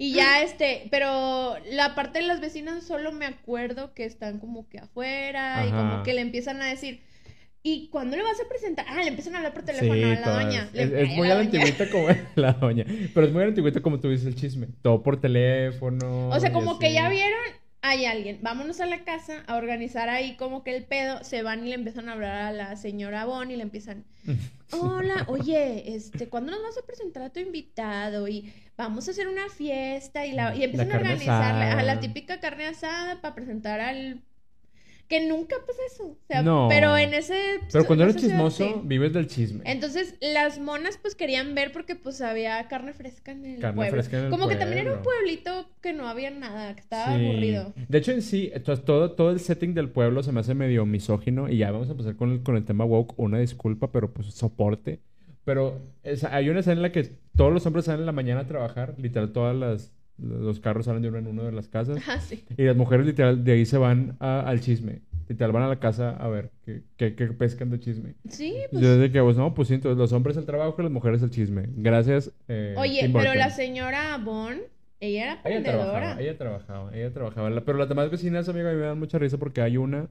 Y 0.00 0.12
ya 0.14 0.42
este, 0.42 0.86
pero 0.92 1.56
la 1.72 1.94
parte 1.96 2.20
de 2.20 2.26
las 2.26 2.40
vecinas 2.40 2.84
solo 2.84 3.10
me 3.12 3.26
acuerdo 3.26 3.94
que 3.94 4.04
están 4.04 4.38
como 4.38 4.68
que 4.68 4.78
afuera 4.78 5.66
y 5.66 5.70
como 5.70 6.02
que 6.04 6.14
le 6.14 6.20
empiezan 6.20 6.62
a 6.62 6.66
decir, 6.66 7.00
¿y 7.64 7.88
cuándo 7.88 8.16
le 8.16 8.22
vas 8.22 8.40
a 8.40 8.48
presentar? 8.48 8.86
Ah, 8.88 9.02
le 9.02 9.08
empiezan 9.08 9.34
a 9.34 9.38
hablar 9.38 9.54
por 9.54 9.64
teléfono 9.64 9.92
a 9.92 9.96
la 10.14 10.22
todas. 10.22 10.44
doña. 10.44 10.70
Le- 10.72 11.02
Es, 11.02 11.08
muy 11.10 11.26
a 11.26 11.34
la 11.34 11.42
doña. 11.42 11.46
antigüita 11.50 11.90
como 11.90 12.06
la 12.36 12.52
doña. 12.52 12.84
Pero 13.12 13.26
es 13.26 13.32
muy 13.32 13.42
a 13.42 13.46
la 13.46 13.48
antigüita 13.48 13.80
como 13.82 13.98
tú 13.98 14.08
dices 14.08 14.26
el 14.28 14.36
chisme. 14.36 14.68
Todo 14.82 15.02
por 15.02 15.20
teléfono. 15.20 16.28
O 16.28 16.38
sea, 16.38 16.52
como 16.52 16.78
que 16.78 16.92
ya 16.92 17.08
vieron, 17.08 17.40
hay 17.82 18.04
alguien, 18.04 18.38
vámonos 18.40 18.80
a 18.80 18.86
la 18.86 19.02
casa 19.04 19.42
a 19.48 19.56
organizar 19.56 20.08
ahí 20.08 20.36
como 20.36 20.62
que 20.62 20.76
el 20.76 20.84
pedo, 20.84 21.24
se 21.24 21.42
van 21.42 21.64
y 21.66 21.70
le 21.70 21.74
empiezan 21.74 22.08
a 22.08 22.12
hablar 22.12 22.36
a 22.36 22.52
la 22.52 22.76
señora 22.76 23.24
Bonnie 23.24 23.54
y 23.54 23.56
le 23.56 23.64
empiezan, 23.64 24.04
hola, 24.70 25.24
oye, 25.28 25.94
este, 25.96 26.28
¿cuándo 26.28 26.52
nos 26.52 26.62
vas 26.62 26.78
a 26.78 26.86
presentar 26.86 27.24
a 27.24 27.30
tu 27.32 27.40
invitado? 27.40 28.28
Y 28.28 28.52
vamos 28.78 29.06
a 29.08 29.10
hacer 29.10 29.28
una 29.28 29.48
fiesta 29.50 30.24
y, 30.24 30.32
la, 30.32 30.54
y 30.56 30.62
empiezan 30.64 30.88
a 30.88 30.92
carne 30.92 31.08
organizarle 31.12 31.64
a 31.64 31.82
la 31.82 32.00
típica 32.00 32.40
carne 32.40 32.66
asada 32.66 33.20
para 33.20 33.34
presentar 33.34 33.80
al... 33.80 34.22
Que 35.08 35.26
nunca 35.26 35.56
pasa 35.66 35.80
eso. 35.90 36.04
O 36.04 36.18
sea, 36.28 36.42
No. 36.42 36.66
pero 36.68 36.94
en 36.98 37.14
ese... 37.14 37.60
Pero 37.72 37.86
cuando 37.86 38.04
eres 38.04 38.16
ciudad, 38.16 38.28
chismoso, 38.34 38.64
sí. 38.66 38.74
vives 38.84 39.14
del 39.14 39.26
chisme. 39.26 39.62
Entonces, 39.64 40.16
las 40.20 40.58
monas 40.58 40.98
pues 41.00 41.14
querían 41.14 41.54
ver 41.54 41.72
porque 41.72 41.96
pues 41.96 42.20
había 42.20 42.68
carne 42.68 42.92
fresca 42.92 43.32
en 43.32 43.46
el 43.46 43.58
Carne 43.58 43.76
pueblo. 43.76 43.92
fresca 43.92 44.18
en 44.18 44.24
el 44.26 44.30
Como 44.30 44.48
que 44.48 44.56
también 44.56 44.82
era 44.86 44.92
un 44.98 45.02
pueblito 45.02 45.70
que 45.80 45.94
no 45.94 46.08
había 46.08 46.30
nada, 46.30 46.74
que 46.74 46.80
estaba 46.80 47.16
Sí. 47.16 47.24
aburrido. 47.26 47.72
De 47.88 47.96
hecho, 47.98 48.12
en 48.12 48.20
sí, 48.20 48.52
todo, 48.84 49.12
todo 49.12 49.30
el 49.30 49.40
setting 49.40 49.72
del 49.72 49.88
pueblo 49.88 50.22
se 50.22 50.30
me 50.30 50.40
hace 50.40 50.52
medio 50.54 50.84
misógino. 50.84 51.48
Y 51.48 51.56
ya 51.56 51.70
vamos 51.70 51.88
a 51.88 51.92
empezar 51.92 52.14
con 52.14 52.30
el, 52.32 52.42
con 52.42 52.56
el 52.56 52.66
tema 52.66 52.84
woke. 52.84 53.14
Una 53.18 53.38
disculpa, 53.38 53.90
pero 53.90 54.12
pues 54.12 54.28
soporte. 54.34 55.00
Pero 55.48 55.80
es- 56.02 56.24
hay 56.24 56.50
una 56.50 56.60
escena 56.60 56.76
en 56.76 56.82
la 56.82 56.92
que 56.92 57.10
todos 57.34 57.50
los 57.50 57.64
hombres 57.64 57.86
salen 57.86 58.00
en 58.00 58.06
la 58.06 58.12
mañana 58.12 58.40
a 58.42 58.46
trabajar. 58.46 58.94
Literal, 58.98 59.32
todas 59.32 59.56
las... 59.56 59.94
Los 60.18 60.60
carros 60.60 60.84
salen 60.84 61.00
de 61.00 61.08
uno 61.08 61.16
en 61.18 61.26
uno 61.28 61.44
de 61.44 61.52
las 61.52 61.68
casas. 61.68 61.96
Ajá, 61.96 62.20
sí. 62.20 62.44
Y 62.58 62.64
las 62.64 62.76
mujeres 62.76 63.06
literal 63.06 63.42
de 63.44 63.52
ahí 63.52 63.64
se 63.64 63.78
van 63.78 64.16
a- 64.20 64.40
al 64.40 64.60
chisme. 64.60 65.00
Literal 65.26 65.52
van 65.52 65.62
a 65.62 65.68
la 65.68 65.78
casa 65.80 66.10
a 66.16 66.28
ver 66.28 66.50
qué, 66.66 66.82
qué, 66.98 67.14
qué 67.14 67.26
pescan 67.28 67.70
de 67.70 67.80
chisme. 67.80 68.14
Sí, 68.28 68.54
pues. 68.70 68.82
Yo 68.82 68.96
desde 68.96 69.10
que, 69.10 69.22
pues 69.22 69.36
no, 69.38 69.54
pues 69.54 69.68
sí, 69.68 69.74
entonces 69.74 69.96
los 69.96 70.12
hombres 70.12 70.36
al 70.36 70.44
trabajo 70.44 70.74
y 70.78 70.82
las 70.82 70.92
mujeres 70.92 71.22
al 71.22 71.30
chisme. 71.30 71.64
Gracias. 71.76 72.30
eh, 72.48 72.74
Oye, 72.76 73.08
pero 73.12 73.32
la 73.34 73.48
señora 73.50 74.18
Bon, 74.22 74.54
ella 75.00 75.22
era 75.22 75.40
Ella 75.44 75.62
trabajaba, 75.62 75.92
emprendedora. 76.12 76.20
ella 76.22 76.36
trabajaba, 76.38 76.94
ella 76.96 77.12
trabajaba. 77.14 77.50
Pero 77.64 77.78
las 77.78 77.88
demás 77.88 78.10
vecinas, 78.10 78.48
amiga, 78.50 78.68
a 78.70 78.72
mí 78.74 78.78
me 78.80 78.86
dan 78.86 78.98
mucha 78.98 79.18
risa 79.18 79.38
porque 79.38 79.60
hay 79.62 79.76
una 79.78 80.08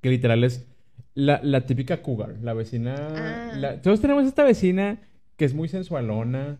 que 0.00 0.08
literal 0.08 0.42
es 0.42 0.66
la, 1.14 1.40
la 1.42 1.62
típica 1.66 2.02
cougar. 2.02 2.36
La 2.42 2.52
vecina... 2.54 2.94
Ah. 3.10 3.52
la- 3.56 3.82
Todos 3.82 4.00
tenemos 4.00 4.26
esta 4.26 4.44
vecina 4.44 4.98
que 5.36 5.44
es 5.44 5.54
muy 5.54 5.68
sensualona, 5.68 6.58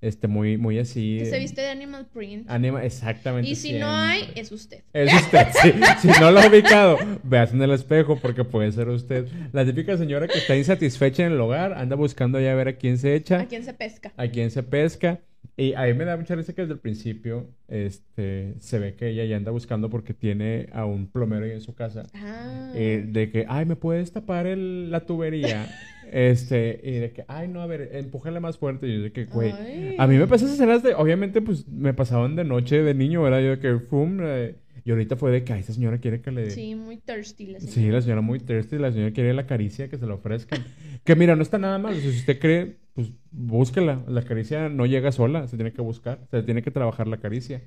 este, 0.00 0.28
muy, 0.28 0.56
muy 0.58 0.78
así... 0.78 1.18
Que 1.18 1.26
se 1.26 1.38
viste 1.38 1.60
de 1.60 1.68
animal 1.70 2.06
print. 2.12 2.48
Anima, 2.50 2.84
exactamente. 2.84 3.48
y 3.50 3.54
si 3.56 3.72
no 3.72 3.88
hay, 3.90 4.30
es 4.36 4.52
usted. 4.52 4.82
Es 4.92 5.12
usted, 5.12 5.46
sí. 5.62 5.72
Si 6.00 6.20
no 6.20 6.30
lo 6.30 6.40
ha 6.40 6.46
ubicado, 6.48 6.98
veas 7.24 7.52
en 7.52 7.62
el 7.62 7.72
espejo 7.72 8.16
porque 8.20 8.44
puede 8.44 8.70
ser 8.72 8.88
usted. 8.88 9.26
La 9.52 9.64
típica 9.64 9.96
señora 9.96 10.28
que 10.28 10.38
está 10.38 10.56
insatisfecha 10.56 11.24
en 11.26 11.32
el 11.32 11.40
hogar, 11.40 11.72
anda 11.72 11.96
buscando 11.96 12.40
ya 12.40 12.54
ver 12.54 12.68
a 12.68 12.76
quién 12.76 12.98
se 12.98 13.14
echa, 13.14 13.40
¿A 13.40 13.46
quién 13.46 13.64
se 13.64 13.72
pesca? 13.74 14.12
a 14.16 14.28
quién 14.28 14.50
se 14.50 14.62
pesca. 14.62 15.20
Y 15.56 15.74
a 15.74 15.82
mí 15.86 15.94
me 15.94 16.04
da 16.04 16.16
mucha 16.16 16.36
risa 16.36 16.52
que 16.52 16.62
desde 16.62 16.74
el 16.74 16.78
principio 16.80 17.48
este, 17.66 18.54
se 18.60 18.78
ve 18.78 18.94
que 18.94 19.08
ella 19.08 19.24
ya 19.24 19.36
anda 19.36 19.50
buscando 19.50 19.90
porque 19.90 20.14
tiene 20.14 20.68
a 20.72 20.84
un 20.84 21.08
plomero 21.08 21.44
ahí 21.44 21.50
en 21.52 21.60
su 21.60 21.74
casa. 21.74 22.04
Ah. 22.14 22.72
Eh, 22.76 23.04
de 23.08 23.30
que, 23.30 23.44
ay, 23.48 23.66
¿me 23.66 23.74
puedes 23.76 24.12
tapar 24.12 24.46
el- 24.46 24.90
la 24.90 25.00
tubería? 25.00 25.66
Este, 26.10 26.80
y 26.82 26.92
de 26.92 27.12
que, 27.12 27.24
ay, 27.28 27.48
no, 27.48 27.60
a 27.60 27.66
ver, 27.66 27.90
empújale 27.92 28.40
más 28.40 28.56
fuerte. 28.56 28.86
Y 28.88 28.96
yo 28.96 29.02
de 29.02 29.12
que, 29.12 29.26
güey, 29.26 29.52
a 29.98 30.06
mí 30.06 30.16
me 30.16 30.26
pasan 30.26 30.48
esas 30.48 30.58
escenas 30.58 30.82
de, 30.82 30.94
obviamente, 30.94 31.42
pues 31.42 31.68
me 31.68 31.92
pasaban 31.92 32.34
de 32.34 32.44
noche, 32.44 32.82
de 32.82 32.94
niño, 32.94 33.20
¿verdad? 33.22 33.40
Yo 33.42 33.50
de 33.50 33.58
que, 33.58 33.78
fum, 33.78 34.18
eh, 34.22 34.54
y 34.86 34.90
ahorita 34.90 35.16
fue 35.16 35.30
de 35.30 35.44
que, 35.44 35.52
ay, 35.52 35.60
esta 35.60 35.74
señora 35.74 35.98
quiere 35.98 36.22
que 36.22 36.30
le... 36.30 36.50
Sí, 36.50 36.74
muy 36.74 36.96
thirsty 36.96 37.48
la 37.48 37.60
Sí, 37.60 37.66
señora. 37.68 37.96
la 37.96 38.00
señora 38.00 38.20
muy 38.22 38.38
thirsty, 38.40 38.78
la 38.78 38.90
señora 38.90 39.12
quiere 39.12 39.34
la 39.34 39.46
caricia, 39.46 39.88
que 39.90 39.98
se 39.98 40.06
la 40.06 40.14
ofrezcan. 40.14 40.64
que 41.04 41.14
mira, 41.14 41.36
no 41.36 41.42
está 41.42 41.58
nada 41.58 41.78
mal, 41.78 41.92
o 41.92 42.00
sea, 42.00 42.10
si 42.10 42.16
usted 42.20 42.38
cree, 42.38 42.76
pues 42.98 43.12
búsquela. 43.30 44.02
La 44.08 44.22
caricia 44.22 44.68
no 44.68 44.84
llega 44.84 45.12
sola, 45.12 45.46
se 45.46 45.54
tiene 45.54 45.72
que 45.72 45.80
buscar, 45.80 46.18
se 46.32 46.42
tiene 46.42 46.62
que 46.62 46.72
trabajar 46.72 47.06
la 47.06 47.18
caricia. 47.18 47.62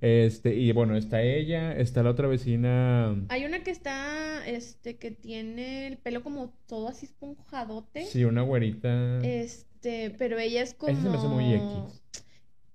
Este, 0.00 0.54
y 0.54 0.70
bueno, 0.70 0.96
está 0.96 1.22
ella, 1.22 1.76
está 1.76 2.04
la 2.04 2.10
otra 2.10 2.28
vecina. 2.28 3.16
Hay 3.28 3.44
una 3.46 3.64
que 3.64 3.72
está, 3.72 4.46
este, 4.46 4.96
que 4.96 5.10
tiene 5.10 5.88
el 5.88 5.96
pelo 5.96 6.22
como 6.22 6.54
todo 6.68 6.86
así 6.86 7.06
esponjadote. 7.06 8.04
Sí, 8.04 8.24
una 8.24 8.42
güerita. 8.42 9.18
Este, 9.24 10.14
pero 10.16 10.38
ella 10.38 10.62
es 10.62 10.74
como... 10.74 10.92
Esa 10.92 11.02
se 11.02 11.08
me 11.08 11.16
hace 11.16 11.26
muy 11.26 11.52
X. 11.52 12.02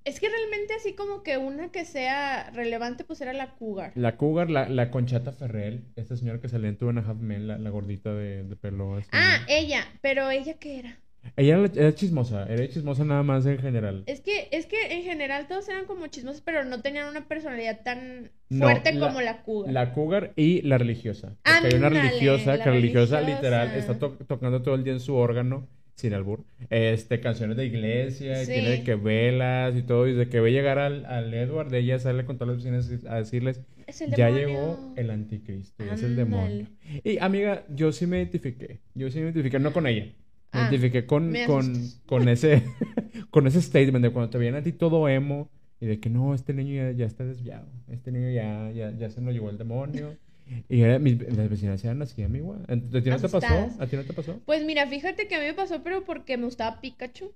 Es 0.03 0.19
que 0.19 0.27
realmente 0.27 0.73
así 0.73 0.91
como 0.91 1.23
que 1.23 1.37
una 1.37 1.71
que 1.71 1.85
sea 1.85 2.49
relevante, 2.49 3.05
pues 3.05 3.21
era 3.21 3.31
la 3.31 3.55
cougar. 3.55 3.93
La 3.95 4.17
cougar, 4.17 4.49
la, 4.49 4.67
la 4.67 4.91
Conchata 4.91 5.31
Ferrell, 5.31 5.85
esta 5.95 6.17
señora 6.17 6.41
que 6.41 6.49
salía 6.49 6.67
en 6.67 6.75
Two 6.75 6.89
and 6.89 6.99
a 6.99 7.09
Half 7.09 7.19
Men, 7.19 7.47
la, 7.47 7.57
la 7.57 7.69
gordita 7.69 8.13
de, 8.13 8.43
de 8.43 8.55
pelo 8.57 8.97
así. 8.97 9.07
Ah, 9.13 9.45
ella, 9.47 9.85
pero 10.01 10.29
ella 10.29 10.55
qué 10.55 10.79
era? 10.79 10.97
Ella 11.37 11.57
era, 11.59 11.71
era 11.75 11.95
chismosa, 11.95 12.45
era 12.49 12.67
chismosa 12.67 13.03
nada 13.05 13.23
más 13.23 13.45
en 13.45 13.59
general. 13.59 14.03
Es 14.07 14.21
que, 14.21 14.47
es 14.51 14.65
que 14.65 14.91
en 14.91 15.03
general 15.03 15.47
todos 15.47 15.69
eran 15.69 15.85
como 15.85 16.07
chismosos, 16.07 16.41
pero 16.41 16.65
no 16.65 16.81
tenían 16.81 17.07
una 17.09 17.27
personalidad 17.27 17.81
tan 17.83 18.31
No, 18.49 18.65
fuerte 18.65 18.93
la- 18.93 19.07
como 19.07 19.21
la 19.21 19.43
cougar. 19.43 19.71
La 19.73 19.93
cougar 19.93 20.33
y 20.35 20.61
la 20.63 20.77
religiosa. 20.77 21.35
Porque 21.43 21.67
hay 21.67 21.79
una 21.79 21.89
religiosa 21.89 22.57
que 22.61 22.69
religiosa 22.69 23.19
religiosa. 23.19 23.21
literal 23.35 23.75
está 23.77 23.99
to- 23.99 24.17
tocando 24.27 24.61
todo 24.61 24.75
el 24.75 24.83
día 24.83 24.93
en 24.93 24.99
su 24.99 25.15
órgano. 25.15 25.67
sin 25.93 26.15
albur, 26.15 26.43
este, 26.71 27.19
canciones 27.19 27.57
de 27.57 27.65
iglesia, 27.67 28.41
y 28.41 28.45
Sí. 28.47 28.53
tiene 28.53 28.69
de 28.71 28.83
que 28.83 28.95
velas 28.95 29.75
y 29.75 29.83
todo, 29.83 30.07
y 30.07 30.13
de 30.13 30.29
que 30.29 30.39
ve 30.39 30.51
llegar 30.51 30.79
al, 30.79 31.05
al 31.05 31.31
Edward, 31.31 31.71
ella 31.75 31.99
sale 31.99 32.25
con 32.25 32.39
todas 32.39 32.55
las 32.55 32.63
vecinas 32.63 33.05
a 33.05 33.17
decirles, 33.17 33.61
ya 34.17 34.31
llegó 34.31 34.93
el 34.97 35.11
anticristo, 35.11 35.85
ya 35.85 35.93
es 35.93 36.01
el 36.01 36.15
demonio. 36.15 36.65
Y 37.03 37.19
amiga, 37.19 37.65
yo 37.69 37.91
sí 37.91 38.07
me 38.07 38.17
identifiqué, 38.17 38.79
yo 38.95 39.11
sí 39.11 39.19
me 39.19 39.25
identifiqué, 39.25 39.59
no 39.59 39.73
con 39.73 39.85
ella, 39.85 40.07
me 40.53 40.59
Ah, 40.59 40.67
identifiqué 40.69 41.05
con, 41.05 41.29
me 41.31 41.45
con, 41.45 41.73
con 42.05 42.27
ese, 42.27 42.63
con 43.29 43.47
ese 43.47 43.61
statement 43.61 44.03
de 44.03 44.11
cuando 44.11 44.29
te 44.29 44.37
viene 44.37 44.57
a 44.59 44.63
ti 44.63 44.71
todo 44.73 45.07
emo, 45.09 45.49
y 45.79 45.85
de 45.87 45.99
que 45.99 46.09
no, 46.09 46.33
este 46.35 46.53
niño 46.53 46.75
ya, 46.75 46.91
ya 46.91 47.05
está 47.05 47.23
desviado, 47.25 47.67
este 47.89 48.11
niño 48.11 48.29
ya, 48.31 48.71
ya, 48.71 48.91
ya 48.97 49.09
se 49.09 49.21
nos 49.21 49.33
llevó 49.33 49.49
el 49.49 49.57
demonio. 49.57 50.15
Y 50.67 50.81
era- 50.81 50.99
mis, 50.99 51.17
las 51.35 51.49
vecinas 51.49 51.83
eran 51.85 52.01
así, 52.01 52.23
amigo. 52.23 52.57
¿A 52.67 52.75
ti 52.75 53.09
no 53.09 53.17
te 53.17 53.29
pasó? 53.29 53.69
¿A 53.79 53.87
ti 53.87 53.95
no 53.95 54.03
te 54.03 54.13
pasó? 54.13 54.39
Pues 54.45 54.65
mira, 54.65 54.85
fíjate 54.87 55.27
que 55.27 55.35
a 55.35 55.39
mí 55.39 55.45
me 55.45 55.53
pasó, 55.53 55.81
pero 55.81 56.03
porque 56.03 56.37
me 56.37 56.45
gustaba 56.45 56.81
Pikachu. 56.81 57.31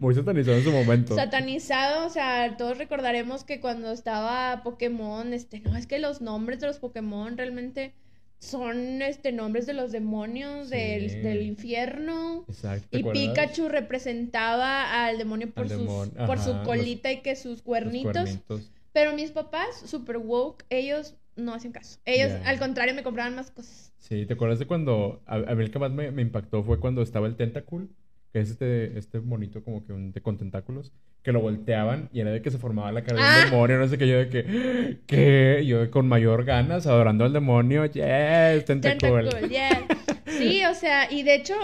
Muy 0.00 0.14
satanizado 0.14 0.58
en 0.58 0.64
su 0.64 0.72
momento. 0.72 1.14
Satanizado, 1.14 2.06
o 2.06 2.10
sea, 2.10 2.56
todos 2.58 2.76
recordaremos 2.76 3.44
que 3.44 3.60
cuando 3.60 3.92
estaba 3.92 4.62
Pokémon, 4.62 5.32
este, 5.32 5.60
no, 5.60 5.76
es 5.76 5.86
que 5.86 5.98
los 5.98 6.20
nombres 6.20 6.60
de 6.60 6.66
los 6.66 6.78
Pokémon 6.78 7.36
realmente 7.38 7.94
son, 8.40 9.02
este, 9.02 9.32
nombres 9.32 9.66
de 9.66 9.74
los 9.74 9.92
demonios 9.92 10.68
Sí. 10.68 10.74
del, 10.76 11.22
del 11.22 11.42
infierno. 11.42 12.44
Exacto. 12.48 12.88
¿te 12.90 12.98
Y? 13.00 13.02
Pikachu 13.04 13.68
representaba 13.68 15.04
al 15.06 15.18
demonio 15.18 15.50
por, 15.50 15.64
Al 15.64 15.70
sus, 15.70 16.08
por 16.26 16.38
su 16.38 16.52
los- 16.54 16.66
colita 16.66 17.12
y 17.12 17.20
que 17.20 17.36
sus 17.36 17.62
cuernitos. 17.62 18.12
cuernitos. 18.12 18.72
Pero 18.92 19.14
mis 19.14 19.30
papás, 19.30 19.68
super 19.86 20.16
woke, 20.18 20.64
ellos 20.70 21.14
no 21.36 21.54
hacían 21.54 21.72
caso. 21.72 22.00
Ellos, 22.04 22.32
al 22.44 22.58
contrario, 22.58 22.94
me 22.94 23.02
compraban 23.02 23.36
más 23.36 23.50
cosas. 23.50 23.92
Sí, 23.98 24.26
¿te 24.26 24.34
acuerdas 24.34 24.58
de 24.58 24.66
cuando... 24.66 25.22
A, 25.26 25.36
a 25.36 25.54
mí 25.54 25.62
el 25.62 25.70
que 25.70 25.78
más 25.78 25.92
me, 25.92 26.10
me 26.10 26.22
impactó 26.22 26.64
fue 26.64 26.80
cuando 26.80 27.02
estaba 27.02 27.26
el 27.28 27.36
Tentacool, 27.36 27.90
que 28.32 28.40
es 28.40 28.50
este, 28.50 28.96
este 28.98 29.20
monito 29.20 29.62
como 29.64 29.84
que 29.84 29.92
un, 29.92 30.12
de, 30.12 30.20
con 30.22 30.36
tentáculos, 30.38 30.92
que 31.22 31.32
lo 31.32 31.40
volteaban 31.40 32.08
y 32.12 32.20
era 32.20 32.30
de 32.30 32.40
que 32.42 32.50
se 32.50 32.58
formaba 32.58 32.92
la 32.92 33.02
cara 33.02 33.16
de 33.16 33.22
Ah. 33.22 33.44
demonio, 33.50 33.78
no 33.78 33.88
sé 33.88 33.98
qué, 33.98 34.06
yo 34.08 34.18
de 34.18 34.28
que... 34.28 34.98
¿Qué? 35.06 35.64
Yo 35.66 35.90
con 35.90 36.06
mayor 36.08 36.44
ganas, 36.44 36.86
adorando 36.86 37.24
al 37.24 37.32
demonio, 37.32 37.84
yes, 37.86 38.64
Tentacool. 38.64 39.28
Tentacle, 39.28 39.48
yeah. 39.48 39.86
Sí, 40.26 40.64
o 40.64 40.74
sea, 40.74 41.10
y 41.12 41.22
de 41.24 41.34
hecho, 41.34 41.54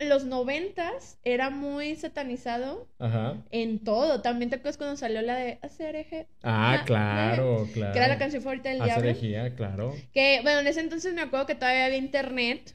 los 0.00 0.24
noventas 0.26 1.18
era 1.24 1.48
muy 1.50 1.94
satanizado 1.94 2.88
Ajá. 2.98 3.36
en 3.52 3.78
todo. 3.78 4.20
También 4.20 4.50
te 4.50 4.56
acuerdas 4.56 4.76
cuando 4.76 4.96
salió 4.96 5.22
la 5.22 5.36
de 5.36 5.58
hacer 5.62 5.94
eje, 5.96 6.26
Ah, 6.42 6.80
Ah, 6.80 6.84
claro, 6.84 7.68
claro. 7.72 7.92
que 7.92 7.98
era 7.98 8.08
la 8.08 8.18
canción 8.18 8.42
favorita 8.42 8.68
del 8.70 8.82
Hacer 8.82 8.94
diablo. 8.94 9.10
herejía, 9.10 9.54
claro. 9.54 9.94
Que, 10.12 10.40
bueno, 10.42 10.60
en 10.60 10.66
ese 10.66 10.80
entonces 10.80 11.14
me 11.14 11.22
acuerdo 11.22 11.46
que 11.46 11.54
todavía 11.54 11.86
había 11.86 11.96
internet. 11.98 12.74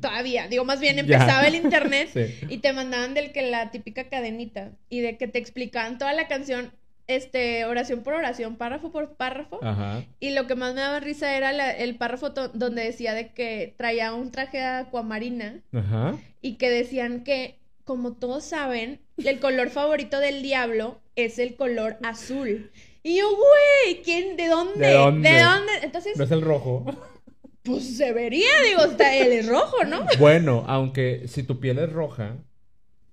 Todavía, 0.00 0.48
digo, 0.48 0.64
más 0.64 0.80
bien 0.80 0.96
Ya. 0.96 1.00
empezaba 1.02 1.46
el 1.46 1.54
internet. 1.54 2.08
Sí. 2.12 2.46
Y 2.48 2.58
te 2.58 2.72
mandaban 2.72 3.14
del 3.14 3.32
que 3.32 3.42
la 3.50 3.70
típica 3.70 4.08
cadenita. 4.08 4.70
Y 4.88 5.00
de 5.00 5.16
que 5.16 5.28
te 5.28 5.38
explicaban 5.38 5.98
toda 5.98 6.12
la 6.14 6.26
canción, 6.28 6.72
este, 7.06 7.64
oración 7.64 8.02
por 8.02 8.14
oración, 8.14 8.56
párrafo 8.56 8.90
por 8.92 9.14
párrafo. 9.16 9.58
Ajá. 9.62 10.04
Y 10.20 10.30
lo 10.30 10.46
que 10.46 10.54
más 10.54 10.74
me 10.74 10.80
daba 10.80 11.00
risa 11.00 11.36
era 11.36 11.52
la- 11.52 11.70
el 11.72 11.96
párrafo 11.96 12.30
donde 12.30 12.82
decía 12.84 13.14
de 13.14 13.28
que 13.32 13.74
traía 13.76 14.12
un 14.14 14.30
traje 14.30 14.58
de 14.58 14.64
acuamarina 14.64 15.60
Ajá. 15.72 16.16
y 16.42 16.54
que 16.56 16.68
decían 16.70 17.24
que, 17.24 17.56
como 17.84 18.12
todos 18.12 18.44
saben, 18.44 19.00
el 19.24 19.40
color 19.40 19.70
favorito 19.70 20.20
del 20.20 20.42
diablo 20.42 21.00
es 21.16 21.38
el 21.38 21.56
color 21.56 21.96
azul. 22.02 22.70
Y 23.02 23.16
yo, 23.18 23.26
güey, 23.30 24.02
¿quién? 24.02 24.36
¿De 24.36 24.48
dónde? 24.48 24.86
¿De 24.88 24.92
dónde? 24.92 25.40
dónde? 25.40 25.72
Entonces, 25.82 26.16
No 26.16 26.24
es 26.24 26.30
el 26.30 26.42
rojo. 26.42 26.84
pues 27.68 27.96
se 27.96 28.12
vería, 28.12 28.48
digo, 28.68 28.82
está, 28.90 29.14
él 29.14 29.32
es 29.32 29.46
rojo, 29.46 29.84
¿no? 29.84 30.04
Bueno, 30.18 30.64
aunque 30.66 31.28
si 31.28 31.42
tu 31.44 31.60
piel 31.60 31.78
es 31.78 31.92
roja, 31.92 32.36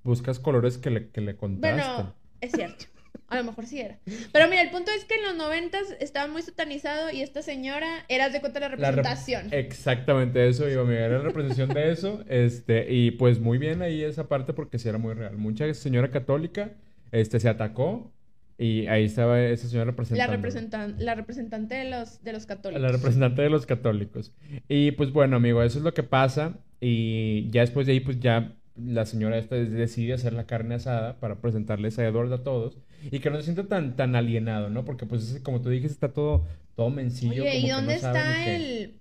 buscas 0.03 0.39
colores 0.39 0.77
que 0.77 0.89
le, 0.89 1.09
que 1.09 1.21
le 1.21 1.35
contrasten. 1.35 1.93
Bueno, 1.95 2.15
es 2.41 2.51
cierto. 2.51 2.85
A 3.27 3.37
lo 3.37 3.43
mejor 3.43 3.65
sí 3.65 3.79
era. 3.81 3.97
Pero 4.31 4.47
mira, 4.47 4.61
el 4.61 4.69
punto 4.69 4.91
es 4.91 5.03
que 5.05 5.15
en 5.15 5.23
los 5.23 5.35
noventas 5.35 5.81
estaba 5.99 6.27
muy 6.31 6.43
satanizado 6.43 7.09
y 7.11 7.21
esta 7.23 7.41
señora 7.41 8.05
era 8.07 8.29
de 8.29 8.39
cuenta 8.39 8.59
la 8.59 8.69
La 8.69 8.75
rep- 8.75 8.79
representación. 8.97 9.47
Exactamente 9.51 10.47
eso, 10.47 10.69
iba 10.69 10.83
a 10.83 10.85
mirar 10.85 11.09
la 11.09 11.19
representación 11.19 11.69
de 11.69 11.91
eso. 11.91 12.23
Este, 12.29 12.85
y 12.93 13.11
pues 13.11 13.39
muy 13.39 13.57
bien 13.57 13.81
ahí 13.81 14.03
esa 14.03 14.27
parte 14.27 14.53
porque 14.53 14.77
sí 14.77 14.87
era 14.89 14.99
muy 14.99 15.15
real. 15.15 15.37
Mucha 15.37 15.73
señora 15.73 16.11
católica 16.11 16.73
este, 17.11 17.39
se 17.39 17.49
atacó 17.49 18.13
y 18.57 18.87
ahí 18.87 19.03
estaba 19.05 19.41
esa 19.41 19.67
señora 19.67 19.85
la, 19.85 19.91
representando. 19.91 20.31
representan 20.33 20.95
la 20.99 21.15
representante 21.15 21.75
de 21.75 21.89
los, 21.89 22.23
de 22.23 22.33
los 22.33 22.45
católicos. 22.45 22.81
La 22.81 22.89
representante 22.89 23.41
de 23.41 23.49
los 23.49 23.65
católicos. 23.65 24.31
Y 24.69 24.91
pues 24.91 25.11
bueno, 25.11 25.35
amigo, 25.37 25.61
eso 25.63 25.77
es 25.79 25.83
lo 25.83 25.93
que 25.93 26.03
pasa. 26.03 26.57
Y 26.79 27.49
ya 27.51 27.61
después 27.61 27.85
de 27.87 27.93
ahí, 27.93 27.99
pues 27.99 28.19
ya 28.19 28.53
la 28.77 29.05
señora 29.05 29.37
esta 29.37 29.55
decide 29.55 30.13
hacer 30.13 30.33
la 30.33 30.45
carne 30.45 30.75
asada 30.75 31.19
para 31.19 31.39
presentarles 31.41 31.97
a 31.99 32.05
Edward 32.05 32.31
a 32.33 32.43
todos. 32.43 32.77
Y 33.11 33.19
que 33.19 33.29
no 33.29 33.37
se 33.37 33.43
sienta 33.43 33.67
tan, 33.67 33.95
tan 33.95 34.15
alienado, 34.15 34.69
¿no? 34.69 34.83
Porque 34.85 35.05
pues 35.05 35.31
es- 35.35 35.41
como 35.41 35.61
tú 35.61 35.69
dijiste, 35.69 35.93
está 35.93 36.13
todo, 36.13 36.45
todo 36.75 36.89
mencillo. 36.89 37.43
Oye, 37.43 37.55
como 37.61 37.67
¿y 37.67 37.69
dónde 37.71 37.93
no 37.93 38.07
está 38.07 38.13
qué. 38.45 38.93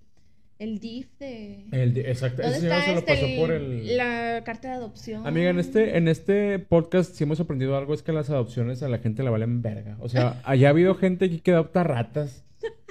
El, 0.59 0.79
DIF 0.79 1.07
de... 1.19 1.65
El 1.71 1.93
de- 1.93 2.09
exacto, 2.09 2.41
¿Dónde 2.41 2.57
ese 2.57 2.67
señor 2.69 2.81
se 2.83 2.91
lo 2.93 2.99
este, 2.99 3.13
pasó 3.13 3.25
el- 3.25 3.39
por 3.39 3.51
el... 3.51 3.97
la 3.97 4.41
carta 4.45 4.69
de 4.69 4.73
adopción? 4.75 5.27
Amiga, 5.27 5.49
en 5.49 5.59
este, 5.59 5.97
en 5.97 6.07
este 6.07 6.59
podcast 6.59 7.13
sí 7.13 7.23
hemos 7.23 7.39
aprendido 7.39 7.77
algo, 7.77 7.93
es 7.93 8.03
que 8.03 8.11
las 8.13 8.29
adopciones 8.29 8.81
a 8.83 8.89
la 8.89 8.99
gente 8.99 9.23
le 9.23 9.29
valen 9.29 9.61
verga. 9.61 9.97
O 9.99 10.09
sea, 10.09 10.41
allá 10.45 10.67
ha 10.67 10.71
habido 10.71 10.95
gente 10.95 11.25
aquí 11.25 11.39
que 11.39 11.51
adopta 11.51 11.83
ratas 11.83 12.43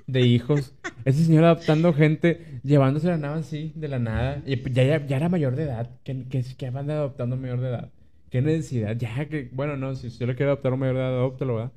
de 0.06 0.20
hijos. 0.20 0.74
Ese 1.04 1.24
señor 1.24 1.44
adoptando 1.44 1.92
gente, 1.94 2.60
llevándose 2.62 3.06
la 3.08 3.16
nada 3.16 3.36
así, 3.36 3.72
de 3.74 3.88
la 3.88 3.98
nada. 3.98 4.42
Y 4.46 4.56
ya, 4.72 4.84
ya, 4.84 5.06
ya 5.06 5.16
era 5.16 5.28
mayor 5.28 5.56
de 5.56 5.62
edad. 5.64 5.90
¿Qué, 6.04 6.24
qué, 6.28 6.44
qué 6.56 6.70
van 6.70 6.90
adoptando 6.90 7.36
mayor 7.36 7.60
de 7.60 7.68
edad? 7.68 7.90
¿Qué 8.30 8.42
necesidad? 8.42 8.96
Ya 8.96 9.24
que, 9.26 9.48
bueno, 9.52 9.76
no, 9.76 9.94
si 9.94 10.08
usted 10.08 10.26
le 10.26 10.34
quiere 10.34 10.50
adoptar 10.50 10.72
a 10.72 10.74
un 10.74 10.80
mayor 10.80 10.96
de 10.96 11.00
edad, 11.00 11.14
adóptelo, 11.14 11.54
¿verdad? 11.56 11.72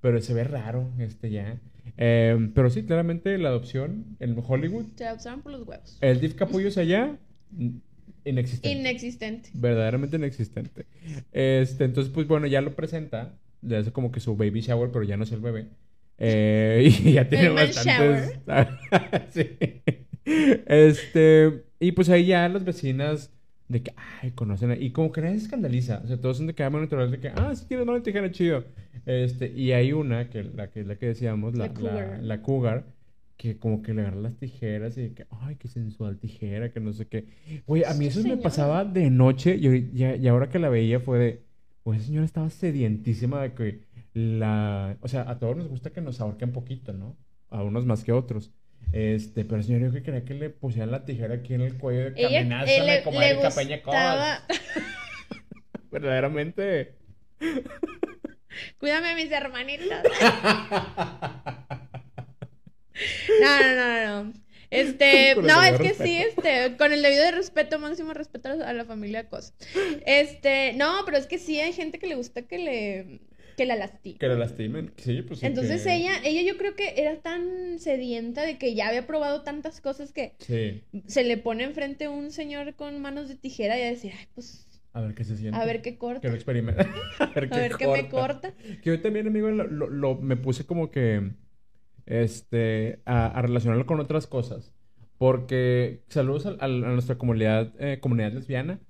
Pero 0.00 0.20
se 0.20 0.34
ve 0.34 0.44
raro, 0.44 0.90
este, 0.98 1.30
ya. 1.30 1.58
Eh, 1.96 2.50
pero 2.54 2.70
sí, 2.70 2.84
claramente 2.84 3.36
la 3.38 3.48
adopción 3.50 4.16
en 4.20 4.36
Hollywood. 4.46 4.86
Se 4.96 5.06
adoptaron 5.06 5.42
por 5.42 5.52
los 5.52 5.66
huevos. 5.66 5.98
El 6.00 6.20
DIF 6.20 6.34
Capullos 6.34 6.76
allá, 6.78 7.16
inexistente. 8.24 8.78
Inexistente. 8.78 9.50
Verdaderamente 9.54 10.16
inexistente. 10.16 10.86
Este, 11.32 11.84
entonces, 11.84 12.12
pues 12.12 12.26
bueno, 12.26 12.46
ya 12.46 12.60
lo 12.60 12.74
presenta. 12.74 13.34
Le 13.62 13.76
hace 13.76 13.92
como 13.92 14.10
que 14.10 14.20
su 14.20 14.36
baby 14.36 14.60
shower, 14.60 14.90
pero 14.90 15.04
ya 15.04 15.16
no 15.16 15.24
es 15.24 15.32
el 15.32 15.40
bebé. 15.40 15.66
Eh, 16.18 16.88
y 17.04 17.12
ya 17.12 17.28
tiene 17.28 17.46
El 17.46 17.54
bastantes. 17.54 18.38
sí. 19.30 19.58
Este, 20.24 21.64
y 21.80 21.92
pues 21.92 22.08
ahí 22.08 22.26
ya 22.26 22.48
las 22.48 22.64
vecinas 22.64 23.32
de 23.70 23.82
que, 23.82 23.92
ay, 24.22 24.32
conocen. 24.32 24.70
a- 24.72 24.76
Y 24.76 24.90
como 24.90 25.10
que 25.12 25.22
nadie 25.22 25.38
se 25.38 25.44
escandaliza. 25.44 26.02
O 26.04 26.06
sea, 26.08 26.20
todos 26.20 26.36
son 26.36 26.46
de 26.48 26.54
que 26.54 26.62
aman 26.62 26.82
natural, 26.82 27.10
de 27.10 27.20
que, 27.20 27.28
ah, 27.28 27.54
sí 27.54 27.64
tienes 27.66 27.86
una 27.88 28.02
tijera 28.02 28.30
chido. 28.30 28.64
Este, 29.06 29.50
y 29.50 29.72
hay 29.72 29.92
una, 29.92 30.28
que 30.28 30.42
la 30.44 30.70
que, 30.70 30.84
la 30.84 30.96
que 30.96 31.06
decíamos, 31.06 31.56
la, 31.56 31.66
La 31.68 31.72
cougar. 31.74 31.94
la, 31.94 32.18
la 32.22 32.42
cougar, 32.42 32.84
que 33.36 33.56
como 33.58 33.80
que 33.82 33.94
le 33.94 34.02
agarra 34.02 34.20
las 34.20 34.36
tijeras 34.36 34.98
y 34.98 35.02
de 35.02 35.12
que, 35.14 35.24
ay, 35.30 35.56
qué 35.56 35.68
sensual 35.68 36.18
tijera, 36.18 36.70
que 36.72 36.80
no 36.80 36.92
sé 36.92 37.06
qué. 37.06 37.24
Oye, 37.66 37.86
a 37.86 37.94
mí 37.94 38.06
eso 38.06 38.22
me 38.22 38.36
pasaba 38.36 38.84
de 38.84 39.08
noche 39.08 39.56
y, 39.56 39.90
y 39.96 40.28
ahora 40.28 40.50
que 40.50 40.58
la 40.58 40.68
veía 40.68 41.00
fue 41.00 41.18
de, 41.18 41.42
pues 41.82 41.98
esa 42.00 42.06
señora 42.08 42.26
estaba 42.26 42.50
sedientísima 42.50 43.40
de 43.42 43.54
que 43.54 43.80
la, 44.12 44.96
o 45.00 45.08
sea, 45.08 45.30
a 45.30 45.38
todos 45.38 45.56
nos 45.56 45.68
gusta 45.68 45.90
que 45.90 46.00
nos 46.02 46.20
ahorquen 46.20 46.52
poquito, 46.52 46.92
¿no? 46.92 47.16
A 47.48 47.62
unos 47.62 47.86
más 47.86 48.04
que 48.04 48.12
otros. 48.12 48.52
Este, 48.92 49.44
pero 49.44 49.58
el 49.58 49.64
señor 49.64 49.82
yo 49.82 49.92
que 49.92 50.02
quería 50.02 50.24
que 50.24 50.34
le 50.34 50.50
pusieran 50.50 50.90
la 50.90 51.04
tijera 51.04 51.34
aquí 51.36 51.54
en 51.54 51.60
el 51.60 51.78
cuello 51.78 52.10
de 52.10 52.12
eh, 52.16 52.44
le, 52.84 53.02
comadre, 53.02 53.34
le 53.34 53.40
capeña 53.40 53.76
gustaba... 53.76 54.42
cos". 54.48 54.60
Verdaderamente. 55.92 56.94
Cuídame 58.78 59.10
a 59.10 59.14
mis 59.14 59.30
hermanitos. 59.30 59.88
No, 63.40 63.60
no, 63.62 63.74
no, 63.74 64.24
no. 64.24 64.32
Este, 64.70 65.34
no, 65.36 65.62
es 65.62 65.72
que 65.78 65.88
respeto. 65.88 66.04
sí, 66.04 66.16
este, 66.18 66.76
con 66.76 66.92
el 66.92 67.02
debido 67.02 67.28
respeto, 67.32 67.78
máximo 67.78 68.12
respeto 68.14 68.50
a 68.50 68.54
la- 68.54 68.68
a 68.68 68.72
la 68.72 68.84
familia 68.84 69.28
Cos. 69.28 69.52
Este, 70.06 70.74
no, 70.74 71.02
pero 71.06 71.16
es 71.16 71.26
que 71.26 71.38
sí 71.38 71.58
hay 71.58 71.72
gente 71.72 71.98
que 71.98 72.06
le 72.06 72.14
gusta 72.14 72.42
que 72.42 72.58
le, 72.58 73.20
que 73.60 73.66
la 73.66 73.76
lastime. 73.76 74.16
Que 74.18 74.26
la 74.28 74.36
lastimen. 74.36 74.90
Sí, 74.96 75.20
pues 75.20 75.40
sí. 75.40 75.46
Entonces 75.46 75.82
que- 75.84 75.94
ella, 75.94 76.12
ella 76.24 76.40
yo 76.50 76.56
creo 76.56 76.74
que 76.74 76.94
era 76.96 77.16
tan 77.20 77.78
sedienta 77.78 78.40
de 78.42 78.56
que 78.56 78.74
ya 78.74 78.88
había 78.88 79.06
probado 79.06 79.42
tantas 79.42 79.82
cosas 79.82 80.12
que 80.12 80.32
Sí. 80.38 80.82
se 81.06 81.24
le 81.24 81.36
pone 81.36 81.64
enfrente 81.64 82.08
un 82.08 82.30
señor 82.30 82.74
con 82.74 83.02
manos 83.02 83.28
de 83.28 83.34
tijera 83.36 83.78
y 83.78 83.82
a 83.82 83.90
decir, 83.90 84.12
ay, 84.18 84.26
pues, 84.34 84.66
A 84.94 85.02
ver 85.02 85.14
qué 85.14 85.24
se 85.24 85.36
siente. 85.36 85.58
a 85.58 85.64
ver 85.66 85.82
qué 85.82 85.98
corta, 85.98 86.22
Que 86.22 86.28
lo 86.28 86.34
experimente. 86.36 86.80
a 87.18 87.26
ver 87.34 87.48
a 87.52 87.56
ver 87.58 87.76
qué 87.76 87.86
me 87.86 88.08
corta. 88.08 88.54
Que 88.82 88.92
hoy 88.92 88.98
también, 88.98 89.26
amigo, 89.26 89.50
lo, 89.50 89.66
lo- 89.66 89.90
lo- 89.90 90.16
me 90.16 90.36
puse 90.38 90.64
como 90.64 90.90
que 90.90 91.32
este 92.06 93.00
a, 93.04 93.26
a 93.26 93.42
relacionarlo 93.42 93.86
con 93.86 94.00
otras 94.00 94.26
cosas. 94.26 94.72
Porque 95.18 96.02
saludos 96.08 96.46
al- 96.46 96.56
al- 96.60 96.84
a, 96.84 96.88
nuestra 96.92 97.18
comunidad, 97.18 97.74
eh, 97.78 97.98
comunidad 98.00 98.32
lesbiana. 98.32 98.80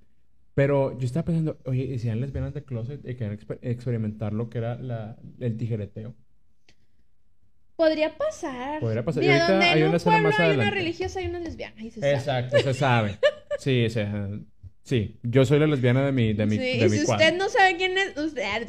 Pero 0.63 0.99
yo 0.99 1.07
estaba 1.07 1.25
pensando, 1.25 1.59
oye, 1.65 1.85
¿y 1.85 1.99
si 1.99 2.09
eran 2.09 2.21
lesbianas 2.21 2.53
de 2.53 2.63
closet 2.63 3.01
y 3.01 3.15
querían 3.15 3.39
exper- 3.39 3.59
experimentar 3.63 4.35
lo 4.35 4.51
que 4.51 4.59
era 4.59 4.77
la, 4.77 5.17
el 5.39 5.57
tijereteo? 5.57 6.15
Podría 7.77 8.15
pasar. 8.19 8.79
Podría 8.79 9.03
pasar. 9.03 9.23
Y 9.23 9.29
ahorita 9.29 9.51
donde 9.53 9.65
hay 9.67 9.81
en 9.81 9.89
una 9.89 9.97
un 9.97 10.03
pueblo 10.03 10.23
más 10.29 10.39
hay 10.39 10.55
una 10.55 10.71
religiosa 10.71 11.23
y 11.23 11.27
una 11.29 11.39
lesbiana. 11.39 11.83
Y 11.83 11.91
se 11.91 12.01
sabe. 12.01 12.13
Exacto, 12.13 12.59
se 12.59 12.75
sabe. 12.75 13.19
Sí, 13.59 13.87
o 13.87 13.91
sea, 13.91 14.29
Sí, 14.83 15.19
yo 15.23 15.47
soy 15.47 15.61
la 15.61 15.67
lesbiana 15.67 16.05
de 16.05 16.13
mi, 16.13 16.35
de 16.35 16.45
mi, 16.45 16.57
Sí, 16.57 16.79
de 16.79 16.87
y 16.87 16.91
mi 16.91 16.99
si 16.99 17.05
cuadro. 17.07 17.25
usted 17.25 17.39
no 17.39 17.49
sabe 17.49 17.77
quién 17.79 17.97
es, 17.97 18.17
usted... 18.19 18.43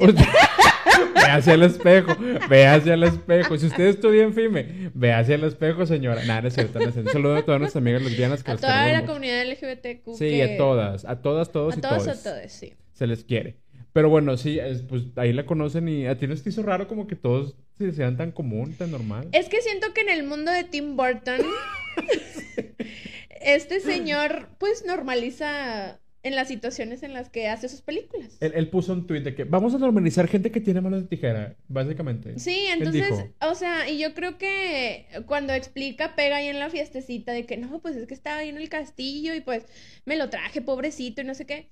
Ve 1.14 1.30
hacia 1.30 1.54
el 1.54 1.62
espejo, 1.62 2.16
ve 2.48 2.66
hacia 2.66 2.94
el 2.94 3.02
espejo. 3.04 3.56
Si 3.56 3.66
usted 3.66 3.84
estudia 3.84 4.22
en 4.24 4.34
FIME, 4.34 4.90
ve 4.94 5.12
hacia 5.12 5.34
el 5.36 5.44
espejo, 5.44 5.86
señora. 5.86 6.24
Nada, 6.24 6.42
no 6.42 6.48
es 6.48 6.54
cierto, 6.54 6.78
no 6.78 6.86
es 6.86 6.92
cierto. 6.94 7.10
Un 7.10 7.12
saludo 7.14 7.36
a 7.36 7.42
todas 7.44 7.60
nuestras 7.60 7.80
amigas 7.82 8.02
lesbianas 8.02 8.42
que 8.42 8.50
a 8.50 8.56
toda 8.56 8.82
queremos 8.84 9.00
la 9.02 9.06
comunidad 9.06 9.42
LGBTQ. 9.46 10.14
Sí, 10.16 10.28
que- 10.30 10.42
a 10.54 10.56
todas, 10.56 11.04
a 11.04 11.22
todas, 11.22 11.52
todos 11.52 11.74
A 11.74 11.78
y 11.78 11.80
todos, 11.80 12.04
todes. 12.04 12.26
a 12.26 12.30
todos, 12.36 12.52
sí. 12.52 12.74
Se 12.92 13.06
les 13.06 13.24
quiere. 13.24 13.56
Pero 13.92 14.08
bueno, 14.08 14.36
sí, 14.36 14.58
es- 14.58 14.82
pues 14.82 15.04
ahí 15.16 15.32
la 15.32 15.44
conocen 15.46 15.86
y 15.88 16.06
a 16.06 16.16
ti 16.16 16.26
no 16.26 16.34
te 16.36 16.48
hizo 16.48 16.62
raro 16.62 16.88
como 16.88 17.06
que 17.06 17.14
todos 17.16 17.56
se 17.78 17.92
sean 17.92 18.16
tan 18.16 18.32
común, 18.32 18.74
tan 18.74 18.90
normal. 18.90 19.28
Es 19.32 19.48
que 19.48 19.60
siento 19.60 19.92
que 19.94 20.00
en 20.00 20.08
el 20.08 20.24
mundo 20.24 20.50
de 20.50 20.64
Tim 20.64 20.96
Burton, 20.96 21.40
este 23.40 23.80
señor 23.80 24.48
pues 24.58 24.84
normaliza 24.86 26.00
en 26.24 26.36
las 26.36 26.46
situaciones 26.48 27.02
en 27.02 27.12
las 27.14 27.28
que 27.30 27.48
hace 27.48 27.68
sus 27.68 27.80
películas. 27.82 28.36
Él, 28.40 28.52
él 28.54 28.68
puso 28.70 28.92
un 28.92 29.06
tuit 29.08 29.24
de 29.24 29.34
que 29.34 29.42
vamos 29.44 29.74
a 29.74 29.78
normalizar 29.78 30.28
gente 30.28 30.52
que 30.52 30.60
tiene 30.60 30.80
manos 30.80 31.02
de 31.02 31.08
tijera, 31.08 31.56
básicamente. 31.68 32.38
Sí, 32.38 32.66
entonces, 32.70 33.24
o 33.40 33.54
sea, 33.56 33.88
y 33.88 33.98
yo 33.98 34.14
creo 34.14 34.38
que 34.38 35.06
cuando 35.26 35.52
explica, 35.52 36.14
pega 36.14 36.36
ahí 36.36 36.46
en 36.46 36.60
la 36.60 36.70
fiestecita 36.70 37.32
de 37.32 37.44
que 37.44 37.56
no, 37.56 37.80
pues 37.80 37.96
es 37.96 38.06
que 38.06 38.14
estaba 38.14 38.38
ahí 38.38 38.50
en 38.50 38.56
el 38.56 38.68
castillo 38.68 39.34
y 39.34 39.40
pues 39.40 39.64
me 40.04 40.16
lo 40.16 40.30
traje, 40.30 40.62
pobrecito, 40.62 41.22
y 41.22 41.24
no 41.24 41.34
sé 41.34 41.44
qué. 41.44 41.68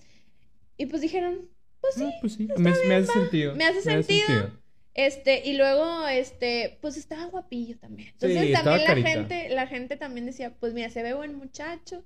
Y 0.76 0.86
pues 0.86 1.00
dijeron, 1.02 1.48
pues 1.80 1.94
sí, 1.94 2.04
Ah, 2.04 2.18
pues 2.20 2.32
sí, 2.34 2.48
me, 2.58 2.70
me 2.88 2.94
hace 2.96 3.12
sentido. 3.12 3.54
me 3.54 3.64
hace 3.66 3.82
sentido. 3.82 4.58
Este, 4.94 5.48
y 5.48 5.56
luego, 5.56 6.08
este, 6.08 6.78
pues 6.80 6.96
estaba 6.96 7.26
guapillo 7.26 7.78
también. 7.78 8.08
Entonces 8.08 8.46
Sí, 8.48 8.52
también 8.52 8.80
la 8.80 8.86
carita. 8.86 9.08
gente, 9.08 9.48
la 9.50 9.66
gente 9.68 9.96
también 9.96 10.26
decía, 10.26 10.52
pues 10.58 10.74
mira, 10.74 10.90
se 10.90 11.02
ve 11.04 11.14
buen 11.14 11.36
muchacho. 11.36 12.04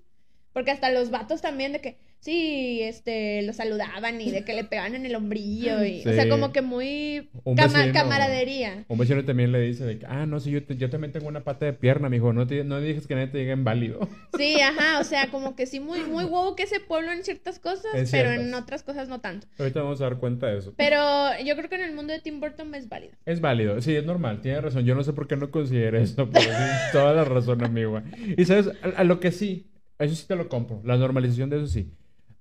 Porque 0.53 0.71
hasta 0.71 0.91
los 0.93 1.11
vatos 1.11 1.41
también 1.41 1.73
de 1.73 1.81
que, 1.81 1.99
sí, 2.25 2.81
este, 2.83 3.43
lo 3.43 3.53
saludaban 3.53 4.21
y 4.21 4.31
de 4.31 4.45
que 4.45 4.55
le 4.55 4.65
pegaban 4.65 4.95
en 4.95 5.05
el 5.05 5.15
hombrillo 5.15 5.85
y, 5.85 6.01
o 6.01 6.13
sea, 6.13 6.29
como 6.29 6.53
que 6.53 6.63
muy 6.63 7.29
Un 7.45 7.55
cama- 7.55 7.81
vecino- 7.81 7.93
camaradería. 7.93 8.85
Un 8.89 8.99
vecino 8.99 9.25
también 9.25 9.53
le 9.53 9.61
dice 9.61 9.85
de 9.85 9.99
que, 9.99 10.07
ah, 10.07 10.25
no, 10.25 10.41
sí, 10.41 10.51
yo, 10.51 10.65
te- 10.65 10.77
yo 10.77 10.89
también 10.89 11.13
tengo 11.13 11.29
una 11.29 11.45
pata 11.45 11.67
de 11.67 11.75
pierna, 11.75 12.09
mijo, 12.09 12.33
no, 12.33 12.47
te, 12.47 12.65
no 12.65 12.81
digas 12.81 13.07
que 13.07 13.15
nadie 13.15 13.27
te 13.29 13.39
diga 13.39 13.53
inválido. 13.53 14.09
Sí, 14.37 14.61
ajá, 14.61 14.99
o 15.01 15.05
sea, 15.05 15.31
como 15.31 15.55
que 15.55 15.65
sí, 15.67 15.79
muy, 15.81 16.03
muy 16.05 16.25
huevo 16.25 16.57
que 16.57 16.65
ese 16.65 16.81
pueblo 16.81 17.13
en 17.13 17.23
ciertas 17.23 17.61
cosas, 17.61 17.95
En 17.95 18.07
pero 18.11 18.33
en 18.33 18.53
otras 18.55 18.83
cosas 18.83 19.09
no 19.09 19.21
tanto. 19.21 19.47
Ahorita 19.59 19.81
vamos 19.83 20.01
a 20.01 20.05
dar 20.05 20.19
cuenta 20.19 20.49
de 20.49 20.59
eso. 20.59 20.75
Pero 20.77 20.99
yo 21.45 21.55
creo 21.57 21.69
que 21.69 21.77
en 21.77 21.83
el 21.85 21.95
mundo 21.95 22.13
de 22.13 22.21
Tim 22.21 22.41
Burton 22.41 22.75
es 22.75 22.89
válido. 22.89 23.13
Es 23.27 23.41
válido, 23.41 23.81
sí, 23.81 23.95
es 23.95 24.05
normal, 24.05 24.41
tiene 24.41 24.61
razón. 24.61 24.85
Yo 24.85 24.95
no 24.97 25.05
sé 25.05 25.13
por 25.13 25.29
qué 25.29 25.37
no 25.37 25.51
considera 25.53 26.01
eso, 26.01 26.29
pero 26.33 26.47
toda 26.93 27.13
la 27.15 27.25
razón, 27.25 27.63
amigo. 27.63 28.03
Y 28.37 28.45
sabes, 28.47 28.71
a, 28.83 29.01
a 29.01 29.05
lo 29.05 29.21
que 29.21 29.31
sí, 29.31 29.71
eso 29.99 30.15
sí 30.17 30.27
te 30.27 30.35
lo 30.37 30.49
compro, 30.49 30.81
la 30.85 30.97
normalización 30.97 31.49
de 31.51 31.59
eso 31.59 31.67
sí. 31.69 31.93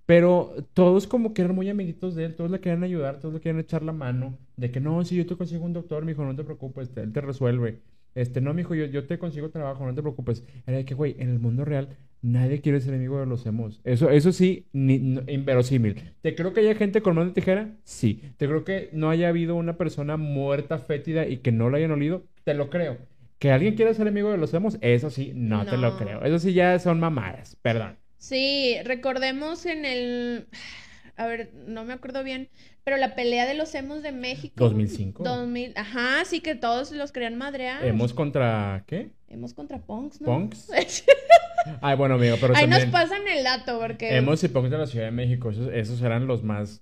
Pero 0.06 0.54
todos 0.74 1.08
como 1.08 1.34
que 1.34 1.42
eran 1.44 1.56
muy 1.56 1.70
amiguitos 1.70 2.16
de 2.16 2.26
él, 2.26 2.36
todos 2.36 2.52
le 2.52 2.60
querían 2.60 2.84
ayudar, 2.84 3.20
todos 3.20 3.34
le 3.34 3.40
querían 3.40 3.60
echar 3.62 3.84
la 3.84 3.94
mano, 3.94 4.38
de 4.58 4.70
que 4.72 4.80
no, 4.82 5.04
si 5.06 5.16
yo 5.16 5.26
te 5.26 5.36
consigo 5.38 5.64
un 5.66 5.74
doctor, 5.74 6.04
mijo, 6.06 6.26
no 6.26 6.36
te 6.36 6.44
preocupes, 6.44 6.92
él 6.98 7.14
te 7.14 7.22
resuelve. 7.22 7.80
Este, 8.16 8.42
no, 8.42 8.54
mijo, 8.54 8.76
yo, 8.76 8.86
yo 8.86 9.08
te 9.08 9.18
consigo 9.18 9.50
trabajo, 9.50 9.86
no 9.86 9.96
te 9.96 10.02
preocupes. 10.02 10.44
Era 10.68 10.78
de 10.78 10.86
que, 10.86 10.94
güey, 10.94 11.16
en 11.20 11.30
el 11.30 11.40
mundo 11.40 11.66
real 11.66 11.90
nadie 12.22 12.62
quiere 12.62 12.80
ser 12.80 12.94
amigo 12.94 13.20
de 13.20 13.26
los 13.26 13.46
emos. 13.46 13.82
Eso, 13.84 14.10
eso 14.10 14.32
sí, 14.32 14.68
ni, 14.72 15.00
no- 15.00 15.24
inverosímil. 15.28 15.96
¿Te 16.22 16.36
creo 16.36 16.54
que 16.54 16.60
haya 16.60 16.76
gente 16.76 17.02
con 17.02 17.16
mano 17.16 17.30
de 17.30 17.34
tijera? 17.34 17.76
Sí. 17.84 18.22
¿Te 18.38 18.46
creo 18.48 18.64
que 18.64 18.90
no 18.94 19.10
haya 19.10 19.30
habido 19.30 19.56
una 19.56 19.78
persona 19.78 20.16
muerta, 20.18 20.78
fétida 20.78 21.28
y 21.28 21.38
que 21.38 21.52
no 21.52 21.70
la 21.70 21.78
hayan 21.78 21.92
olido? 21.92 22.24
Te 22.44 22.54
lo 22.54 22.70
creo. 22.70 22.98
¿Que 23.40 23.52
alguien 23.52 23.76
quiera 23.76 23.94
ser 23.94 24.08
amigo 24.08 24.32
de 24.32 24.38
los 24.38 24.54
emos? 24.54 24.78
Eso 24.82 25.10
sí, 25.10 25.32
no, 25.36 25.66
te 25.66 25.78
lo 25.78 25.92
No. 25.92 25.98
creo. 25.98 26.24
Eso 26.24 26.40
sí 26.40 26.54
ya 26.54 26.78
son 26.80 27.00
mamadas, 27.00 27.58
perdón. 27.62 27.98
Sí, 28.24 28.78
recordemos 28.86 29.66
en 29.66 29.84
el... 29.84 30.48
A 31.18 31.28
ver, 31.28 31.52
no 31.68 31.84
me 31.84 31.92
acuerdo 31.92 32.24
bien, 32.24 32.48
pero 32.86 32.96
la 32.96 33.16
pelea 33.16 33.46
de 33.46 33.54
los 33.54 33.76
emos 33.76 34.02
de 34.02 34.14
México. 34.14 34.54
2005. 34.56 35.24
2000, 35.26 35.74
ajá, 35.76 36.24
sí 36.24 36.40
que 36.40 36.56
todos 36.56 36.94
los 36.94 37.12
querían 37.12 37.38
madrear. 37.38 37.86
¿Hemos 37.86 38.14
contra 38.14 38.86
qué? 38.88 39.12
Hemos 39.28 39.54
contra 39.54 39.80
punks, 39.80 40.22
¿no? 40.22 40.28
¿Punks? 40.28 40.70
Ay, 41.82 41.98
bueno, 41.98 42.16
amigo, 42.16 42.38
pero 42.40 42.56
Ahí 42.56 42.66
nos 42.66 42.80
también... 42.80 42.92
pasan 42.92 43.28
el 43.28 43.44
dato 43.44 43.78
porque... 43.78 44.16
Hemos 44.16 44.42
y 44.42 44.48
punks 44.48 44.72
de 44.72 44.78
la 44.78 44.88
Ciudad 44.88 45.06
de 45.08 45.12
México. 45.12 45.52
Esos, 45.52 45.70
esos 45.74 46.02
eran 46.02 46.26
los 46.26 46.44
más 46.44 46.82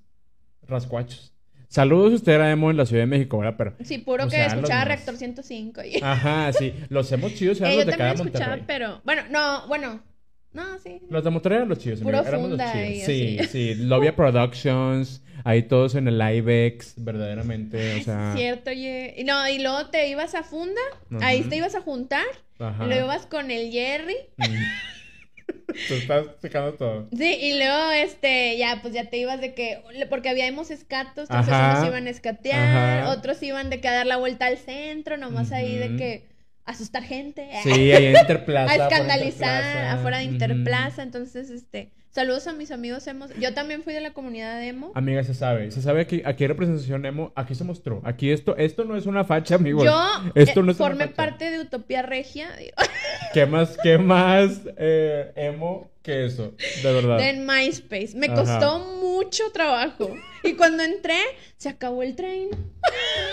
rascuachos. 0.67 1.33
Saludos, 1.69 2.13
usted 2.13 2.33
era 2.33 2.51
emo 2.51 2.69
en 2.69 2.77
la 2.77 2.85
Ciudad 2.85 3.01
de 3.01 3.07
México, 3.07 3.39
¿verdad? 3.39 3.55
Pero... 3.57 3.75
Sí, 3.83 3.97
puro 3.97 4.27
que 4.27 4.45
escuchaba 4.45 4.85
Reactor 4.85 5.17
105. 5.17 5.81
Y... 5.85 6.03
Ajá, 6.03 6.53
sí. 6.53 6.71
Los 6.89 7.11
hemos 7.11 7.33
chidos 7.33 7.57
eran 7.61 7.71
Eh, 7.71 7.75
los 7.77 7.85
yo 7.85 7.91
de 7.91 7.97
cada 7.97 8.13
también 8.13 8.27
escuchaba, 8.27 8.57
Monterrey. 8.57 8.65
pero... 8.67 9.01
Bueno, 9.03 9.23
no, 9.31 9.67
bueno. 9.67 10.11
No, 10.53 10.77
sí. 10.79 10.99
Los 11.09 11.23
de 11.23 11.29
Monterrey 11.29 11.57
eran 11.57 11.69
los 11.69 11.79
chidos, 11.79 12.01
Puro 12.01 12.17
amigo. 12.19 12.29
Éramos 12.29 12.49
los 12.51 12.59
funda 12.59 12.73
chidos. 12.73 12.89
y 12.89 13.01
Sí, 13.05 13.39
así. 13.39 13.47
sí. 13.49 13.75
Lovia 13.85 14.15
Productions. 14.15 15.21
Ahí 15.43 15.63
todos 15.63 15.95
en 15.95 16.07
el 16.07 16.21
IBEX, 16.21 16.93
verdaderamente. 16.97 17.99
O 17.99 18.03
sea... 18.03 18.33
Cierto, 18.35 18.69
oye. 18.69 19.15
Y 19.17 19.23
no, 19.23 19.47
y 19.49 19.57
luego 19.59 19.87
te 19.87 20.07
ibas 20.07 20.35
a 20.35 20.43
Funda, 20.43 20.81
ahí 21.21 21.41
te 21.41 21.55
ibas 21.55 21.73
a 21.73 21.81
juntar, 21.81 22.25
Ajá. 22.59 22.83
y 22.83 22.87
luego 22.87 23.05
ibas 23.05 23.25
con 23.25 23.49
el 23.49 23.71
Jerry. 23.71 24.17
Mm. 24.37 24.43
Tú 25.87 25.93
estás 25.95 26.25
sacando 26.41 26.73
todo. 26.73 27.07
Sí, 27.17 27.37
y 27.41 27.57
luego, 27.57 27.91
este, 27.91 28.57
ya, 28.57 28.79
pues 28.81 28.93
ya 28.93 29.05
te 29.09 29.17
ibas 29.17 29.41
de 29.41 29.53
que, 29.55 29.81
porque 30.09 30.29
habíamos 30.29 30.69
escatos, 30.69 31.29
entonces 31.29 31.53
Ajá. 31.53 31.77
unos 31.77 31.87
iban 31.87 32.07
a 32.07 32.09
escatear, 32.09 32.99
Ajá. 33.03 33.09
otros 33.11 33.41
iban 33.41 33.69
de 33.69 33.79
que 33.81 33.87
a 33.87 33.93
dar 33.93 34.05
la 34.05 34.17
vuelta 34.17 34.45
al 34.45 34.57
centro, 34.57 35.17
nomás 35.17 35.51
ahí 35.51 35.75
de 35.77 35.95
que 35.95 36.30
asustar 36.66 37.03
gente. 37.03 37.49
Sí, 37.64 37.91
ahí 37.91 38.05
en 38.07 38.18
Interplaza. 38.18 38.72
a 38.72 38.76
escandalizar 38.76 39.64
Interplaza. 39.64 39.93
afuera 39.93 40.18
de. 40.20 40.24
Interplaza, 40.26 41.03
entonces, 41.03 41.49
este, 41.49 41.91
saludos 42.12 42.47
a 42.47 42.53
mis 42.53 42.72
amigos 42.72 43.05
emos. 43.07 43.32
Yo 43.39 43.53
también 43.53 43.84
fui 43.84 43.93
de 43.93 44.01
la 44.01 44.12
comunidad 44.14 44.59
de 44.59 44.68
emo. 44.70 44.91
Amiga, 44.95 45.24
se 45.24 45.34
sabe. 45.34 45.72
Se 45.72 45.82
sabe 45.82 46.07
que 46.07 46.24
aquí 46.26 46.43
hay 46.43 46.47
representación 46.47 47.05
emo. 47.05 47.32
Aquí 47.36 47.55
se 47.55 47.64
mostró. 47.64 48.01
Aquí 48.03 48.32
esto, 48.32 48.55
esto 48.57 48.86
no 48.86 48.95
es 48.95 49.05
una 49.05 49.24
facha, 49.24 49.55
amigos. 49.55 49.84
Yo 49.84 50.32
Esto 50.36 50.62
no 50.64 50.72
es 50.72 50.80
una 50.80 50.88
formé 50.89 51.05
facha. 51.05 51.16
parte 51.16 51.51
de 51.51 51.59
Utopía 51.59 52.01
Regia, 52.01 52.49
¿Qué 53.34 53.45
más, 53.45 53.78
qué 53.82 53.97
más 53.97 54.62
eh, 54.78 55.32
emo 55.36 55.89
que 56.01 56.26
eso? 56.26 56.53
De 56.84 56.93
verdad. 56.93 57.18
de 57.18 57.34
MySpace. 57.34 58.12
Me 58.16 58.28
Ajá. 58.28 58.36
costó 58.36 58.80
mucho 59.01 59.43
trabajo. 59.53 60.14
Y 60.43 60.53
cuando 60.53 60.84
entré, 60.84 61.20
se 61.57 61.70
acabó 61.70 62.03
el 62.03 62.16
tren. 62.16 62.49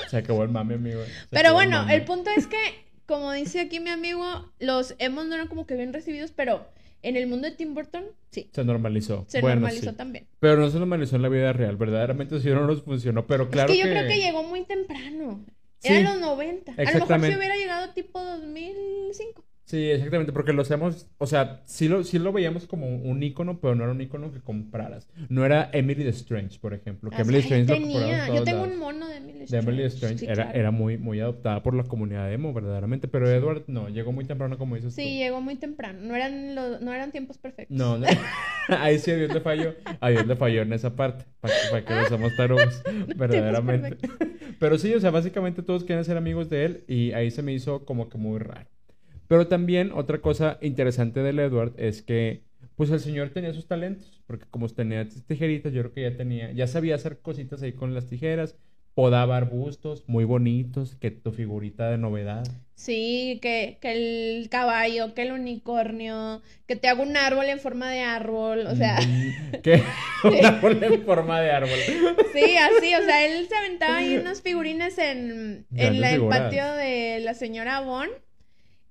Se 0.09 0.18
acabó 0.18 0.43
el 0.45 0.51
mame, 0.51 0.74
amigo. 0.74 1.03
Se 1.05 1.11
Pero 1.31 1.55
bueno, 1.55 1.89
el 1.89 2.05
punto 2.05 2.31
es 2.37 2.47
que, 2.47 2.57
como 3.09 3.32
dice 3.32 3.59
aquí 3.61 3.80
mi 3.80 3.88
amigo, 3.90 4.22
los 4.61 4.94
emos 4.98 5.26
no 5.26 5.34
eran 5.34 5.48
como 5.48 5.66
que 5.66 5.74
bien 5.74 5.92
recibidos, 5.94 6.30
pero 6.30 6.68
en 7.02 7.16
el 7.16 7.26
mundo 7.26 7.48
de 7.48 7.56
Tim 7.56 7.74
Burton, 7.74 8.04
sí, 8.30 8.50
Se 8.52 8.64
normalizó. 8.64 9.24
se 9.28 9.40
Bueno, 9.40 9.61
normalizó 9.62 9.90
sí. 9.90 9.96
también. 9.96 10.26
Pero 10.40 10.59
no 10.59 10.68
se 10.68 10.78
normalizó 10.78 11.16
en 11.16 11.22
la 11.22 11.28
vida 11.30 11.52
real. 11.54 11.76
Verdaderamente 11.76 12.38
sí 12.40 12.48
no 12.50 12.66
nos 12.66 12.82
funcionó. 12.82 13.26
Pero 13.26 13.48
claro 13.48 13.72
es 13.72 13.78
que 13.78 13.84
yo 13.84 13.90
creo 13.90 14.06
que 14.06 14.18
llegó 14.20 14.42
muy 14.42 14.64
temprano. 14.64 15.44
Sí, 15.78 15.92
Era 15.92 16.11
los 16.12 16.20
90. 16.20 16.72
A 16.72 16.74
lo 16.76 16.92
mejor 17.06 17.20
si 17.26 17.36
hubiera 17.36 17.56
llegado 17.56 17.92
tipo 17.94 18.22
2005. 18.22 19.44
Sí, 19.68 19.90
exactamente, 19.90 20.32
porque 20.32 20.54
lo 20.54 20.62
hacemos, 20.62 21.06
o 21.18 21.26
sea, 21.26 21.60
sí 21.66 21.88
lo, 21.88 22.02
sí 22.02 22.18
lo 22.18 22.32
veíamos 22.32 22.66
como 22.66 22.88
un 22.88 23.22
icono, 23.22 23.60
pero 23.60 23.74
no 23.74 23.84
era 23.84 23.92
un 23.92 24.00
icono 24.00 24.32
que 24.32 24.40
compraras. 24.40 25.10
No 25.28 25.44
era 25.44 25.68
Emily 25.74 26.04
the 26.04 26.08
Strange, 26.08 26.58
por 26.58 26.72
ejemplo, 26.72 27.10
que 27.10 27.16
Ah, 27.16 27.20
Emily 27.20 27.40
Strange 27.40 27.66
lo 27.68 27.74
tenía. 27.74 28.26
en 28.28 28.34
Yo 28.34 28.44
tengo 28.44 28.60
lados. 28.60 28.72
un 28.72 28.78
mono 28.80 29.06
de 29.06 29.16
Emily 29.18 29.44
De 29.44 29.58
Emily 29.58 29.82
Strange 29.84 30.18
Sí, 30.20 30.24
era, 30.24 30.44
claro. 30.44 30.58
era 30.58 30.70
muy, 30.70 30.96
muy 30.96 31.20
adoptada 31.20 31.62
por 31.62 31.74
la 31.74 31.82
comunidad 31.84 32.32
emo, 32.32 32.54
verdaderamente, 32.54 33.08
pero 33.08 33.28
Edward 33.30 33.64
no, 33.66 33.90
llegó 33.90 34.10
muy 34.10 34.24
temprano 34.24 34.56
como 34.56 34.74
dices 34.76 34.94
tú. 34.94 35.02
Sí, 35.02 35.18
llegó 35.18 35.42
muy 35.42 35.56
temprano. 35.56 35.98
No 36.00 36.16
eran, 36.16 36.54
los, 36.54 36.80
no 36.80 36.94
eran 36.94 37.12
tiempos 37.12 37.36
perfectos. 37.36 37.76
No, 37.76 37.98
no. 37.98 38.06
Ahí 38.68 38.98
sí 38.98 39.10
a 39.10 39.16
Dios 39.16 39.34
le 39.34 39.40
falló. 39.42 39.74
A 40.00 40.08
Dios 40.08 40.26
le 40.26 40.34
falló 40.34 40.62
en 40.62 40.72
esa 40.72 40.96
parte. 40.96 41.26
Para 41.40 41.52
que, 41.54 41.60
para 41.70 41.84
que 41.84 41.94
no 41.94 42.08
seamos 42.08 42.36
tarugos. 42.36 42.82
verdaderamente. 43.16 43.98
Pero 44.58 44.78
sí, 44.78 44.94
o 44.94 45.00
sea, 45.00 45.10
básicamente 45.10 45.62
todos 45.62 45.84
quieren 45.84 46.06
ser 46.06 46.16
amigos 46.16 46.48
de 46.48 46.64
él. 46.64 46.84
Y 46.88 47.12
ahí 47.12 47.30
se 47.30 47.42
me 47.42 47.52
hizo 47.52 47.84
como 47.84 48.08
que 48.08 48.16
muy 48.16 48.38
raro. 48.38 48.66
Pero 49.29 49.47
también 49.47 49.93
otra 49.95 50.18
cosa 50.20 50.59
interesante 50.62 51.20
del 51.22 51.39
Edward 51.39 51.74
es 51.76 52.03
que, 52.03 52.43
pues 52.76 52.91
el 52.91 53.01
señor 53.01 53.31
tenía 53.31 53.53
sus 53.53 53.66
talentos. 53.68 54.22
Porque 54.26 54.47
como 54.51 54.68
tenía 54.68 55.07
tijeritas, 55.26 55.72
yo 55.72 55.83
creo 55.83 55.93
que 55.95 56.03
ya 56.11 56.16
tenía, 56.16 56.51
ya 56.53 56.66
sabía 56.66 56.95
hacer 56.95 57.18
cositas 57.20 57.62
ahí 57.62 57.72
con 57.72 57.95
las 57.95 58.07
tijeras. 58.09 58.57
Podaba 58.95 59.37
arbustos 59.37 60.03
muy 60.09 60.24
bonitos, 60.24 60.97
que 60.97 61.12
tu 61.12 61.31
figurita 61.31 61.89
de 61.89 61.99
novedad. 61.99 62.43
Sí, 62.74 63.39
que, 63.41 63.79
que 63.81 63.93
el 64.41 64.49
caballo, 64.49 65.14
que 65.14 65.22
el 65.22 65.31
unicornio, 65.33 66.43
que 66.66 66.74
te 66.74 66.89
hago 66.89 67.03
un 67.05 67.16
árbol 67.16 67.47
en 67.47 67.61
forma 67.61 67.91
de 67.91 68.01
árbol, 68.01 68.66
o 68.66 68.74
sea, 68.74 68.99
Mm, 69.01 69.61
que 69.62 69.83
un 70.24 70.45
árbol 70.45 70.83
en 70.83 71.03
forma 71.05 71.41
de 71.41 71.51
árbol. 71.53 71.79
sí, 72.33 72.57
así, 72.57 72.95
o 72.95 73.05
sea, 73.05 73.24
él 73.26 73.47
se 73.49 73.55
aventaba 73.57 73.99
ahí 73.99 74.16
unas 74.16 74.43
figurines 74.43 74.99
en, 74.99 75.66
en 75.76 76.01
la- 76.01 76.12
el 76.14 76.22
patio 76.26 76.64
de 76.74 77.20
la 77.20 77.35
señora 77.35 77.81
Bon 77.81 78.09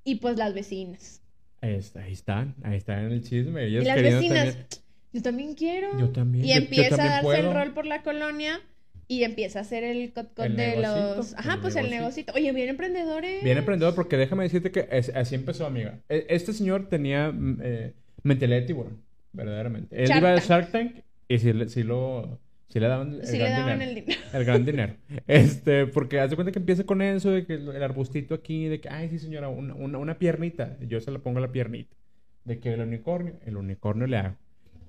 y 0.07 0.15
pues 0.15 0.37
las 0.37 0.53
vecinas. 0.53 1.21
Ahí, 1.61 1.75
está, 1.75 2.01
ahí 2.03 2.13
están, 2.13 2.55
ahí 2.63 2.77
están 2.77 2.99
en 3.05 3.11
el 3.11 3.23
chisme. 3.23 3.65
Ellas 3.65 3.83
Y 3.83 3.87
las 3.87 4.01
vecinas, 4.01 4.45
también- 4.45 4.67
yo 5.13 5.21
también 5.21 5.53
quiero. 5.55 5.99
Yo 5.99 6.09
también, 6.11 6.45
Y 6.45 6.49
yo- 6.49 6.53
yo 6.55 6.61
empieza 6.61 6.89
también 6.89 7.07
a 7.07 7.11
darse 7.15 7.23
puedo. 7.25 7.49
el 7.49 7.53
rol 7.55 7.73
por 7.73 7.85
la 7.85 8.03
colonia 8.03 8.61
y 9.09 9.23
empieza 9.23 9.59
a 9.59 9.61
hacer 9.63 9.83
el 9.83 10.13
cot 10.13 10.33
cot 10.33 10.45
El 10.45 10.55
de 10.55 10.67
negocito, 10.77 11.15
los... 11.15 11.33
Ajá, 11.35 11.53
el 11.55 11.59
pues 11.61 11.75
el 11.75 11.89
negocito. 11.89 12.33
Oye, 12.35 12.51
bien 12.53 12.69
emprendedores. 12.69 13.43
Bien 13.43 13.57
emprendedor, 13.57 13.95
porque 13.95 14.17
déjame 14.17 14.43
decirte 14.43 14.71
que 14.71 14.87
es- 14.91 15.11
así 15.15 15.35
empezó, 15.35 15.65
amiga. 15.65 15.99
E- 16.09 16.25
Este 16.29 16.53
señor 16.53 16.87
tenía 16.89 17.31
mm, 17.31 17.59
eh, 17.63 17.93
mentalidad 18.23 18.59
de 18.61 18.65
tiburón. 18.67 19.01
verdaderamente. 19.33 19.95
Él 20.01 20.07
Shark 20.07 20.19
iba 20.21 20.33
a. 20.33 20.39
Shark 20.39 20.71
Tank 20.71 20.95
y 21.27 21.37
sí, 21.39 21.51
sí 21.67 21.83
lo... 21.83 22.39
Sí 22.69 22.79
le 22.79 22.87
daban 22.87 23.13
el 23.13 23.25
Sí 23.25 23.37
le 23.37 23.49
gran 23.49 23.51
daban 23.51 23.79
dinero. 23.79 23.89
el 23.89 23.95
dinero. 23.95 24.21
El 24.33 24.45
gran 24.45 24.65
dinero. 24.65 24.95
Este, 25.27 25.87
porque 25.87 26.19
haz 26.19 26.29
de 26.29 26.35
cuenta 26.35 26.51
que 26.51 26.59
empieza 26.59 26.83
con 26.85 27.01
eso, 27.01 27.31
de 27.31 27.45
que 27.45 27.53
el 27.53 27.69
el 27.69 27.83
arbustito 27.83 28.35
aquí, 28.35 28.65
de 28.67 28.81
que, 28.81 28.89
ay, 28.89 29.09
sí, 29.09 29.19
señora, 29.19 29.49
una, 29.49 29.73
una, 29.75 29.97
una 29.97 30.19
piernita. 30.19 30.77
Yo 30.81 30.99
se 30.99 31.11
la 31.11 31.19
pongo 31.19 31.37
a 31.39 31.41
la 31.41 31.51
piernita. 31.51 31.95
De 32.43 32.59
que 32.59 32.73
el 32.73 32.81
unicornio, 32.81 33.39
el 33.45 33.57
unicornio 33.57 34.07
le 34.07 34.17
hago. 34.17 34.35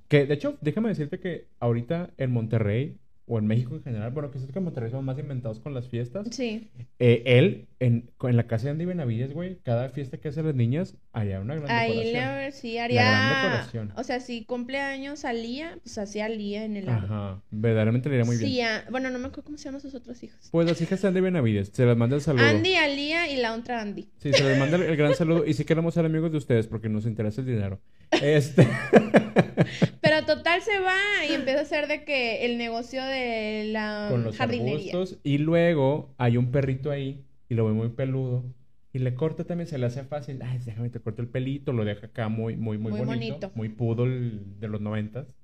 Que, 0.07 0.25
de 0.25 0.33
hecho, 0.33 0.57
déjame 0.61 0.89
decirte 0.89 1.19
que 1.19 1.47
ahorita 1.59 2.09
en 2.17 2.31
Monterrey, 2.31 2.97
o 3.29 3.37
en 3.39 3.45
México 3.47 3.75
en 3.75 3.83
general, 3.83 4.11
bueno, 4.11 4.31
que 4.31 4.39
sé 4.39 4.47
que 4.51 4.59
Monterrey 4.59 4.91
son 4.91 5.05
más 5.05 5.17
inventados 5.19 5.59
con 5.59 5.73
las 5.73 5.87
fiestas. 5.87 6.27
Sí. 6.31 6.67
eh, 6.99 7.21
él, 7.25 7.67
en, 7.79 8.09
en 8.23 8.35
la 8.35 8.47
casa 8.47 8.65
de 8.65 8.71
Andy 8.71 8.85
Benavides, 8.85 9.33
güey, 9.33 9.59
cada 9.63 9.87
fiesta 9.89 10.17
que 10.17 10.27
hacen 10.29 10.45
las 10.47 10.55
niñas, 10.55 10.95
haría 11.13 11.39
una 11.39 11.55
gran 11.55 11.69
Ahí 11.71 11.89
decoración. 12.05 12.37
le, 12.39 12.51
sí 12.51 12.73
gran 12.73 12.85
haría. 12.85 13.41
decoración. 13.43 13.93
O 13.95 14.03
sea, 14.03 14.19
si 14.19 14.43
cumpleaños 14.45 15.19
salía, 15.19 15.77
pues 15.83 15.97
hacía 15.99 16.27
Lía 16.27 16.65
en 16.65 16.75
el 16.75 16.89
árbol. 16.89 17.05
Ajá, 17.05 17.41
verdaderamente 17.51 18.09
le 18.09 18.15
iría 18.15 18.25
muy 18.25 18.35
bien. 18.37 18.49
Sí, 18.51 18.61
a- 18.61 18.83
bueno, 18.89 19.09
no 19.11 19.19
me 19.19 19.27
acuerdo 19.27 19.43
cómo 19.45 19.57
se 19.57 19.65
llaman 19.65 19.81
sus 19.81 19.93
otros 19.95 20.21
hijos. 20.23 20.49
Pues 20.51 20.67
las 20.67 20.81
hijas 20.81 21.01
de 21.01 21.07
Andy 21.07 21.21
Benavides, 21.21 21.69
se 21.71 21.85
las 21.85 21.95
manda 21.95 22.15
el 22.15 22.21
saludo. 22.23 22.45
Andy, 22.45 22.73
Alía 22.75 23.31
y 23.31 23.37
la 23.37 23.53
otra 23.53 23.79
Andy. 23.81 24.09
Sí, 24.17 24.33
se 24.33 24.43
les 24.43 24.57
manda 24.57 24.75
el, 24.75 24.83
el 24.83 24.97
gran 24.97 25.13
saludo. 25.13 25.45
Y 25.45 25.53
sí 25.53 25.65
queremos 25.65 25.93
ser 25.93 26.03
amigos 26.03 26.31
de 26.31 26.37
ustedes 26.39 26.65
porque 26.65 26.89
nos 26.89 27.05
interesa 27.05 27.41
el 27.41 27.47
dinero. 27.47 27.79
Este. 28.21 28.67
Pero 30.01 30.25
total 30.25 30.61
se 30.61 30.79
va 30.79 30.97
y 31.29 31.33
empieza 31.33 31.59
a 31.59 31.63
hacer 31.63 31.87
de 31.87 32.03
que 32.03 32.45
el 32.45 32.57
negocio 32.57 33.03
de 33.03 33.18
la 33.71 34.07
con 34.09 34.23
los 34.23 34.35
jardinería. 34.37 34.93
arbustos. 34.93 35.19
Y 35.23 35.37
luego 35.39 36.13
hay 36.17 36.37
un 36.37 36.51
perrito 36.51 36.91
ahí 36.91 37.25
y 37.49 37.55
lo 37.55 37.65
ve 37.65 37.73
muy 37.73 37.89
peludo. 37.89 38.43
Y 38.91 38.99
le 38.99 39.13
corta 39.15 39.43
también, 39.45 39.67
se 39.67 39.77
le 39.77 39.85
hace 39.85 40.03
fácil. 40.03 40.41
Ay, 40.41 40.59
déjame 40.65 40.89
te 40.89 40.99
corto 40.99 41.21
el 41.21 41.29
pelito. 41.29 41.73
Lo 41.73 41.85
deja 41.85 42.07
acá 42.07 42.27
muy, 42.29 42.55
muy, 42.57 42.77
muy, 42.77 42.91
Muy 42.91 43.01
bonito. 43.01 43.47
bonito. 43.47 43.51
Muy 43.55 43.69
poodle 43.69 44.39
de 44.59 44.67
los 44.67 44.81
noventas. 44.81 45.35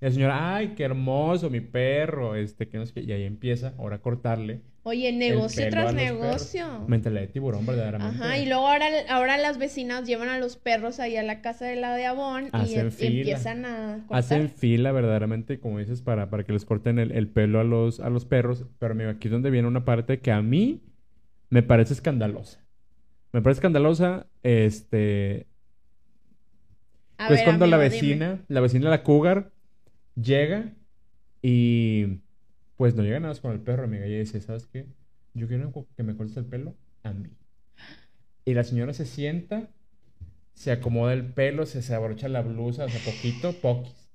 Y 0.00 0.04
la 0.06 0.10
señora, 0.10 0.56
ay, 0.56 0.74
qué 0.74 0.84
hermoso, 0.84 1.50
mi 1.50 1.60
perro. 1.60 2.34
Este, 2.34 2.68
que 2.68 2.78
no 2.78 2.86
sé 2.86 2.94
qué. 2.94 3.02
Y 3.02 3.12
ahí 3.12 3.24
empieza 3.24 3.74
ahora 3.78 3.96
a 3.96 4.00
cortarle. 4.02 4.62
Oye, 4.86 5.12
negocio 5.12 5.66
tras 5.70 5.94
negocio. 5.94 6.84
Mentalidad 6.86 7.22
de 7.22 7.28
tiburón, 7.28 7.64
verdaderamente. 7.64 8.22
Ajá, 8.22 8.36
y 8.38 8.44
luego 8.44 8.68
ahora, 8.68 8.86
ahora 9.08 9.38
las 9.38 9.56
vecinas 9.56 10.06
llevan 10.06 10.28
a 10.28 10.38
los 10.38 10.56
perros 10.56 11.00
ahí 11.00 11.16
a 11.16 11.22
la 11.22 11.40
casa 11.40 11.64
de 11.64 11.76
la 11.76 11.96
de 11.96 12.04
Avon 12.04 12.50
y, 12.52 12.66
fila. 12.66 12.82
empiezan 12.82 13.64
a 13.64 14.04
cortar. 14.06 14.18
Hacen 14.18 14.50
fila 14.50 14.92
verdaderamente, 14.92 15.58
como 15.58 15.78
dices, 15.78 16.02
para, 16.02 16.28
para 16.28 16.44
que 16.44 16.52
les 16.52 16.66
corten 16.66 16.98
el, 16.98 17.12
el 17.12 17.28
pelo 17.28 17.60
a 17.60 17.64
los, 17.64 17.98
a 17.98 18.10
los 18.10 18.26
perros. 18.26 18.66
Pero 18.78 18.92
amigo, 18.92 19.08
aquí 19.08 19.28
es 19.28 19.32
donde 19.32 19.48
viene 19.48 19.66
una 19.66 19.86
parte 19.86 20.20
que 20.20 20.32
a 20.32 20.42
mí 20.42 20.82
me 21.48 21.62
parece 21.62 21.94
escandalosa. 21.94 22.62
Me 23.32 23.40
parece 23.40 23.60
escandalosa, 23.60 24.26
este... 24.42 25.46
A 27.16 27.28
pues 27.28 27.38
ver, 27.38 27.44
cuando 27.46 27.66
la 27.66 27.76
amigo, 27.76 27.90
dime. 27.90 28.06
vecina, 28.06 28.44
la 28.48 28.60
vecina 28.60 28.90
la 28.90 29.02
cougar, 29.02 29.50
llega 30.14 30.74
y 31.40 32.18
pues 32.76 32.94
no 32.94 33.02
llega 33.02 33.20
nada 33.20 33.32
más 33.32 33.40
con 33.40 33.52
el 33.52 33.60
perro, 33.60 33.84
amiga. 33.84 34.06
Y 34.06 34.10
ella 34.10 34.20
dice, 34.20 34.40
¿sabes 34.40 34.66
qué? 34.66 34.86
Yo 35.34 35.48
quiero 35.48 35.72
que 35.96 36.02
me 36.02 36.16
cortes 36.16 36.36
el 36.36 36.44
pelo 36.44 36.76
a 37.02 37.12
mí. 37.12 37.30
Y 38.44 38.54
la 38.54 38.64
señora 38.64 38.92
se 38.92 39.06
sienta, 39.06 39.70
se 40.52 40.72
acomoda 40.72 41.12
el 41.12 41.32
pelo, 41.32 41.66
se, 41.66 41.82
se 41.82 41.94
abrocha 41.94 42.28
la 42.28 42.42
blusa, 42.42 42.84
o 42.84 42.88
sea, 42.88 43.00
poquito, 43.00 43.52
poquis. 43.60 44.10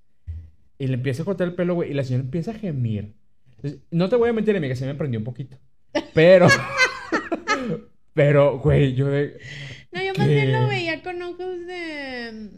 Y 0.77 0.87
le 0.87 0.93
empieza 0.95 1.23
a 1.23 1.25
cortar 1.25 1.47
el 1.47 1.55
pelo, 1.55 1.75
güey, 1.75 1.91
y 1.91 1.93
la 1.93 2.03
señora 2.03 2.23
empieza 2.23 2.51
a 2.51 2.55
gemir. 2.55 3.15
Entonces, 3.55 3.81
No 3.91 4.07
te 4.07 4.15
voy 4.15 4.29
a 4.29 4.33
mentir, 4.33 4.55
amiga, 4.55 4.75
se 4.75 4.85
me 4.85 4.95
prendió 4.95 5.19
un 5.19 5.25
poquito. 5.25 5.57
Pero... 6.13 6.47
Pero, 8.13 8.59
güey, 8.59 8.95
yo 8.95 9.07
de... 9.07 9.39
No, 9.91 10.01
yo 10.03 10.13
más 10.17 10.27
bien 10.27 10.51
lo 10.51 10.67
veía 10.67 11.01
con 11.01 11.21
ojos 11.21 11.65
de... 11.65 12.49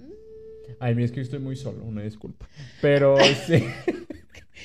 Ay, 0.79 0.95
mira, 0.95 1.05
es 1.05 1.11
que 1.11 1.17
yo 1.17 1.21
estoy 1.21 1.39
muy 1.39 1.55
solo, 1.55 1.83
una 1.83 2.01
disculpa. 2.01 2.49
Pero 2.81 3.15
sí. 3.45 3.63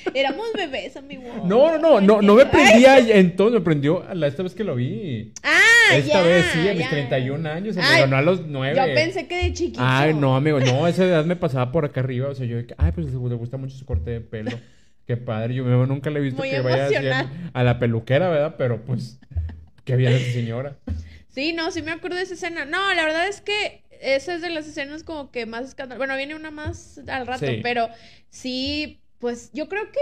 Éramos 0.13 0.47
bebés, 0.53 0.95
amigo. 0.97 1.23
No, 1.45 1.77
no, 1.77 1.79
no, 1.79 2.01
no, 2.01 2.21
no 2.21 2.35
me 2.35 2.45
prendía 2.45 2.97
entonces, 2.99 3.59
me 3.59 3.63
prendió 3.63 4.05
la 4.13 4.27
esta 4.27 4.43
vez 4.43 4.53
que 4.55 4.63
lo 4.63 4.75
vi. 4.75 5.33
Ah, 5.43 5.95
Esta 5.95 6.13
ya, 6.13 6.21
vez 6.21 6.45
sí, 6.53 6.67
a 6.67 6.71
mis 6.73 6.79
ya. 6.79 6.89
31 6.89 7.49
años, 7.49 7.77
Ay, 7.77 8.01
amigo, 8.01 8.07
no 8.07 8.17
a 8.17 8.21
los 8.21 8.45
9. 8.45 8.75
Yo 8.75 8.93
pensé 8.93 9.27
que 9.27 9.43
de 9.43 9.53
chiquito. 9.53 9.79
Ay, 9.81 10.13
no, 10.13 10.35
amigo, 10.35 10.59
no, 10.59 10.85
a 10.85 10.89
esa 10.89 11.05
edad 11.05 11.25
me 11.25 11.35
pasaba 11.35 11.71
por 11.71 11.85
acá 11.85 11.99
arriba, 12.01 12.29
o 12.29 12.35
sea, 12.35 12.45
yo, 12.45 12.57
ay, 12.77 12.91
pues 12.93 13.07
le 13.07 13.35
gusta 13.35 13.57
mucho 13.57 13.75
su 13.77 13.85
corte 13.85 14.11
de 14.11 14.21
pelo. 14.21 14.51
Qué 15.05 15.15
padre, 15.15 15.53
yo 15.55 15.63
nunca 15.85 16.09
le 16.09 16.19
he 16.19 16.21
visto 16.21 16.39
Muy 16.39 16.49
que 16.49 16.59
vaya 16.59 16.87
así 16.87 16.95
a 17.53 17.63
la 17.63 17.79
peluquera, 17.79 18.29
¿verdad? 18.29 18.55
Pero 18.57 18.81
pues, 18.83 19.19
qué 19.85 19.95
bien 19.95 20.11
esa 20.11 20.33
señora. 20.33 20.75
Sí, 21.29 21.53
no, 21.53 21.71
sí 21.71 21.81
me 21.81 21.91
acuerdo 21.91 22.17
de 22.17 22.23
esa 22.23 22.33
escena. 22.33 22.65
No, 22.65 22.93
la 22.93 23.05
verdad 23.05 23.27
es 23.27 23.39
que 23.39 23.83
esa 24.01 24.35
es 24.35 24.41
de 24.41 24.49
las 24.49 24.67
escenas 24.67 25.03
como 25.03 25.31
que 25.31 25.45
más 25.45 25.65
escandalosas. 25.65 25.99
Bueno, 25.99 26.17
viene 26.17 26.35
una 26.35 26.51
más 26.51 26.99
al 27.07 27.25
rato, 27.25 27.45
Sí. 27.45 27.59
pero 27.63 27.87
sí, 28.29 28.99
pues 29.19 29.51
yo 29.53 29.67
creo 29.69 29.91
que 29.91 29.99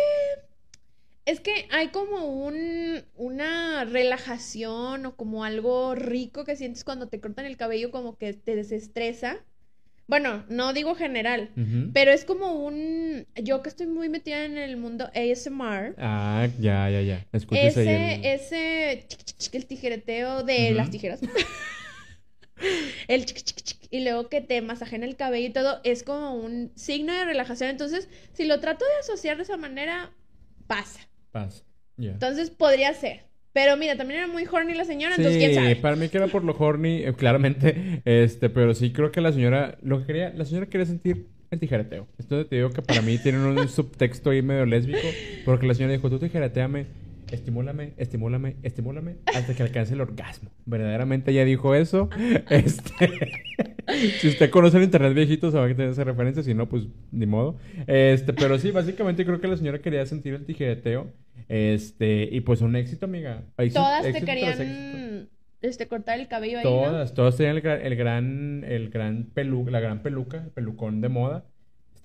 es 1.25 1.39
que 1.39 1.67
hay 1.71 1.89
como 1.89 2.25
un, 2.25 3.03
una 3.15 3.83
relajación 3.85 5.05
o 5.05 5.15
como 5.15 5.43
algo 5.43 5.95
rico 5.95 6.45
que 6.45 6.55
sientes 6.55 6.83
cuando 6.83 7.07
te 7.07 7.19
cortan 7.19 7.45
el 7.45 7.57
cabello, 7.57 7.91
como 7.91 8.17
que 8.17 8.33
te 8.33 8.55
desestresa. 8.55 9.43
Bueno, 10.07 10.45
no 10.49 10.71
digo 10.73 10.93
general, 10.93 11.49
pero 11.91 12.11
es 12.11 12.25
como 12.25 12.63
un... 12.63 13.25
Yo 13.41 13.63
que 13.63 13.69
estoy 13.69 13.87
muy 13.87 14.07
metida 14.07 14.45
en 14.45 14.55
el 14.55 14.77
mundo 14.77 15.09
ASMR. 15.15 15.95
Ah, 15.97 16.47
ya, 16.59 16.91
ya, 16.91 17.01
ya. 17.01 17.25
Escuches 17.33 17.75
Ese, 17.75 18.13
el... 18.13 18.25
ese 18.25 19.07
el 19.51 19.65
tijereteo 19.65 20.43
de 20.43 20.71
las 20.71 20.91
tijeras. 20.91 21.21
el 23.07 23.25
chic, 23.25 23.37
chic, 23.37 23.57
chic, 23.61 23.77
y 23.91 24.03
luego 24.03 24.29
que 24.29 24.41
te 24.41 24.61
masajen 24.61 25.03
el 25.03 25.15
cabello 25.15 25.47
y 25.47 25.53
todo, 25.53 25.79
es 25.83 26.03
como 26.03 26.35
un 26.35 26.71
signo 26.75 27.13
de 27.13 27.25
relajación. 27.25 27.69
Entonces, 27.69 28.09
si 28.33 28.45
lo 28.45 28.59
trato 28.59 28.85
de 28.85 28.99
asociar 29.01 29.37
de 29.37 29.43
esa 29.43 29.57
manera, 29.57 30.11
pasa. 30.67 31.01
Paz. 31.31 31.65
Ya. 31.97 32.11
Entonces, 32.11 32.49
podría 32.49 32.93
ser. 32.93 33.23
Pero 33.53 33.77
mira, 33.77 33.95
también 33.95 34.19
era 34.19 34.27
muy 34.27 34.45
horny 34.51 34.73
la 34.73 34.83
señora, 34.83 35.15
entonces 35.15 35.37
quién 35.37 35.51
Sí, 35.51 35.55
sabe. 35.55 35.75
para 35.77 35.95
mí 35.95 36.09
que 36.09 36.17
era 36.17 36.27
por 36.27 36.43
lo 36.43 36.53
horny, 36.57 37.03
eh, 37.03 37.13
claramente, 37.13 38.01
este, 38.03 38.49
pero 38.49 38.73
sí 38.73 38.91
creo 38.91 39.13
que 39.13 39.21
la 39.21 39.31
señora, 39.31 39.77
lo 39.81 39.99
que 40.01 40.07
quería, 40.07 40.29
la 40.31 40.43
señora 40.43 40.65
quería 40.65 40.85
sentir 40.85 41.27
el 41.51 41.59
tijereteo. 41.61 42.05
Esto 42.17 42.45
te 42.45 42.57
digo 42.57 42.71
que 42.71 42.81
para 42.81 43.01
mí 43.01 43.17
tiene 43.17 43.37
un 43.37 43.69
subtexto 43.69 44.31
ahí 44.31 44.41
medio 44.41 44.65
lésbico, 44.65 45.07
porque 45.45 45.67
la 45.67 45.73
señora 45.73 45.93
dijo, 45.93 46.09
tú 46.09 46.19
tijereteame, 46.19 46.85
estimúlame, 47.31 47.93
estimúlame, 47.97 48.55
estimúlame, 48.63 49.15
hasta 49.33 49.53
que 49.55 49.63
alcance 49.63 49.93
el 49.93 50.01
orgasmo. 50.01 50.49
Verdaderamente 50.65 51.31
ella 51.31 51.45
dijo 51.45 51.75
eso. 51.75 52.09
Este, 52.49 53.31
si 54.19 54.27
usted 54.29 54.49
conoce 54.49 54.77
el 54.77 54.83
internet 54.83 55.13
viejito, 55.13 55.51
sabe 55.51 55.69
que 55.69 55.75
tiene 55.75 55.91
esa 55.91 56.03
referencia, 56.03 56.43
si 56.43 56.53
no, 56.53 56.67
pues 56.69 56.87
ni 57.11 57.25
modo. 57.25 57.57
Este, 57.87 58.33
pero 58.33 58.57
sí, 58.59 58.71
básicamente 58.71 59.25
creo 59.25 59.39
que 59.39 59.47
la 59.47 59.57
señora 59.57 59.79
quería 59.79 60.05
sentir 60.05 60.33
el 60.33 60.45
tijereteo. 60.45 61.13
Este, 61.47 62.27
y 62.31 62.41
pues 62.41 62.61
un 62.61 62.75
éxito, 62.75 63.05
amiga. 63.05 63.43
Éxito- 63.57 63.81
Todas 63.81 64.01
te 64.03 64.09
éxito 64.09 64.25
querían 64.25 65.29
este, 65.61 65.87
cortar 65.87 66.19
el 66.19 66.27
cabello 66.27 66.59
ahí, 66.59 66.63
¿no? 66.63 66.69
Todas, 66.69 67.13
todas 67.13 67.37
tenían 67.37 67.55
el 67.57 67.61
gran, 67.61 67.81
el 67.81 67.95
gran, 67.95 68.63
el 68.67 68.89
gran 68.89 69.23
pelu, 69.33 69.67
la 69.69 69.79
gran 69.79 70.01
peluca, 70.03 70.43
el 70.43 70.51
pelucón 70.51 71.01
de 71.01 71.09
moda. 71.09 71.45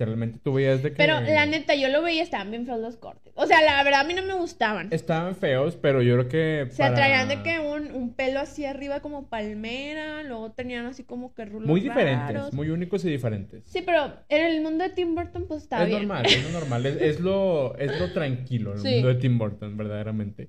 Realmente 0.05 0.39
tú 0.43 0.55
veías 0.55 0.83
de 0.83 0.91
que... 0.91 0.97
Pero 0.97 1.21
la 1.21 1.47
neta, 1.47 1.75
yo 1.75 1.89
lo 1.89 2.03
veía, 2.03 2.23
estaban 2.23 2.51
bien 2.51 2.67
feos 2.67 2.81
los 2.81 2.97
cortes. 2.97 3.33
O 3.37 3.47
sea, 3.47 3.63
la 3.63 3.83
verdad, 3.85 4.01
a 4.01 4.05
mí 4.05 4.15
no 4.15 4.23
me 4.23 4.35
gustaban. 4.35 4.89
Estaban 4.91 5.35
feos, 5.37 5.77
pero 5.77 6.03
yo 6.03 6.15
creo 6.17 6.29
que 6.29 6.71
Se 6.73 6.83
traían 6.91 7.29
de 7.29 7.43
que 7.43 7.59
un, 7.61 7.93
un 7.95 8.15
pelo 8.15 8.41
así 8.41 8.65
arriba 8.65 9.01
como 9.01 9.29
palmera, 9.29 10.23
luego 10.23 10.53
tenían 10.53 10.87
así 10.87 11.05
como 11.05 11.35
que 11.35 11.45
rulos 11.45 11.69
Muy 11.69 11.81
diferentes, 11.81 12.35
raros. 12.35 12.53
muy 12.53 12.71
únicos 12.71 13.05
y 13.05 13.11
diferentes. 13.11 13.63
Sí, 13.67 13.83
pero 13.85 14.13
en 14.29 14.45
el 14.47 14.63
mundo 14.63 14.85
de 14.85 14.91
Tim 14.91 15.15
Burton 15.15 15.47
pues 15.47 15.63
está 15.63 15.83
es 15.83 15.89
bien. 15.89 16.01
normal, 16.09 16.27
es 16.27 16.43
lo 16.45 16.51
normal, 16.61 16.87
es, 16.87 16.97
es 17.01 17.21
lo, 17.21 17.77
es 17.79 17.99
lo 18.01 18.13
tranquilo 18.13 18.73
en 18.73 18.77
el 18.79 18.83
Sí. 18.83 18.93
mundo 18.95 19.09
de 19.09 19.15
Tim 19.17 19.39
Burton, 19.39 19.77
verdaderamente. 19.77 20.49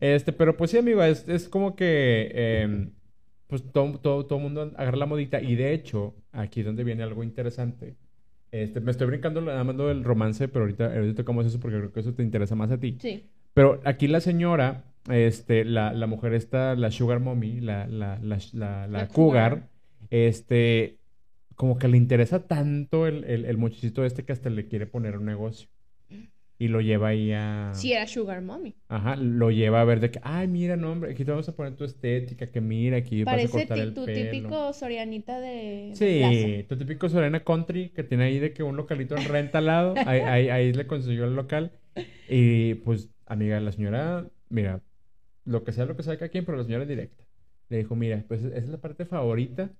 Este, 0.00 0.32
pero 0.32 0.56
pues 0.56 0.70
sí, 0.70 0.78
amigo, 0.78 1.02
es, 1.02 1.28
es 1.28 1.48
como 1.48 1.74
que 1.76 2.30
eh, 2.34 2.88
pues 3.46 3.62
todo, 3.72 3.98
todo, 3.98 4.26
todo 4.26 4.38
mundo 4.38 4.72
agarra 4.76 4.96
la 4.98 5.06
modita. 5.06 5.40
Y 5.40 5.54
de 5.56 5.72
hecho, 5.72 6.14
aquí 6.32 6.60
es 6.60 6.66
donde 6.66 6.84
viene 6.84 7.02
algo 7.02 7.22
interesante. 7.24 7.96
Este, 8.50 8.80
me 8.80 8.90
estoy 8.90 9.06
brincando 9.08 9.40
nada 9.40 9.62
más 9.64 9.76
lo 9.76 9.88
del 9.88 10.04
romance, 10.04 10.48
pero 10.48 10.64
ahorita, 10.64 10.86
ahorita 10.94 11.14
tocamos 11.16 11.46
eso 11.46 11.60
porque 11.60 11.78
creo 11.78 11.92
que 11.92 12.00
eso 12.00 12.14
te 12.14 12.22
interesa 12.22 12.54
más 12.54 12.70
a 12.70 12.78
ti. 12.78 12.96
Sí. 13.00 13.30
Pero 13.54 13.80
aquí 13.84 14.08
la 14.08 14.20
señora, 14.20 14.84
este, 15.10 15.64
la, 15.64 15.92
la 15.92 16.06
mujer 16.06 16.34
esta, 16.34 16.74
la 16.76 16.90
Sugar 16.90 17.20
Mommy, 17.20 17.60
la, 17.60 17.86
la, 17.86 18.18
la, 18.52 18.86
la, 18.86 19.08
cougar. 19.08 19.68
este, 20.10 20.98
como 21.56 21.76
que 21.78 21.88
le 21.88 21.96
interesa 21.96 22.46
tanto 22.46 23.06
el, 23.06 23.24
el, 23.24 23.44
el 23.44 23.58
muchachito 23.58 24.04
este 24.04 24.24
que 24.24 24.32
hasta 24.32 24.48
le 24.50 24.66
quiere 24.68 24.86
poner 24.86 25.16
un 25.18 25.24
negocio. 25.26 25.68
Y 26.60 26.66
lo 26.68 26.80
lleva 26.80 27.08
ahí 27.08 27.30
a... 27.32 27.70
Sí, 27.72 27.92
era 27.92 28.06
Sugar 28.08 28.42
Mommy. 28.42 28.74
Ajá, 28.88 29.14
lo 29.16 29.50
lleva 29.52 29.80
a 29.80 29.84
ver 29.84 30.00
de 30.00 30.10
que, 30.10 30.18
ay, 30.24 30.48
mira, 30.48 30.76
no, 30.76 30.90
hombre, 30.90 31.12
aquí 31.12 31.24
te 31.24 31.30
vamos 31.30 31.48
a 31.48 31.54
poner 31.54 31.76
tu 31.76 31.84
estética, 31.84 32.50
que 32.50 32.60
mira, 32.60 32.96
aquí 32.96 33.22
vas 33.22 33.34
a 33.34 33.36
Parece 33.36 33.52
cortar 33.52 33.78
el 33.78 33.94
tu 33.94 34.04
pelo. 34.04 34.30
típico 34.30 34.72
Sorianita 34.72 35.38
de, 35.40 35.92
Sí, 35.94 36.64
tu 36.68 36.76
típico 36.76 37.08
Serena 37.08 37.44
Country 37.44 37.90
que 37.90 38.02
tiene 38.02 38.24
ahí 38.24 38.38
de 38.40 38.52
que 38.52 38.64
un 38.64 38.76
localito 38.76 39.16
en 39.16 39.24
renta 39.24 39.58
al 39.58 39.66
lado, 39.66 39.94
ahí, 40.04 40.20
ahí, 40.20 40.48
ahí 40.48 40.72
le 40.72 40.86
consiguió 40.88 41.26
el 41.26 41.36
local. 41.36 41.72
Y 42.28 42.74
pues, 42.74 43.08
amiga, 43.26 43.60
la 43.60 43.70
señora, 43.72 44.28
mira, 44.48 44.82
lo 45.44 45.62
que 45.64 45.72
sea, 45.72 45.84
lo 45.86 45.96
que 45.96 46.02
sea 46.02 46.16
cada 46.18 46.28
quien, 46.30 46.44
pero 46.44 46.58
la 46.58 46.64
señora 46.64 46.82
es 46.84 46.88
directa. 46.88 47.24
Le 47.68 47.78
dijo, 47.78 47.94
mira, 47.96 48.24
pues 48.26 48.42
esa 48.44 48.56
es 48.56 48.68
la 48.68 48.78
parte 48.80 49.04
favorita 49.04 49.70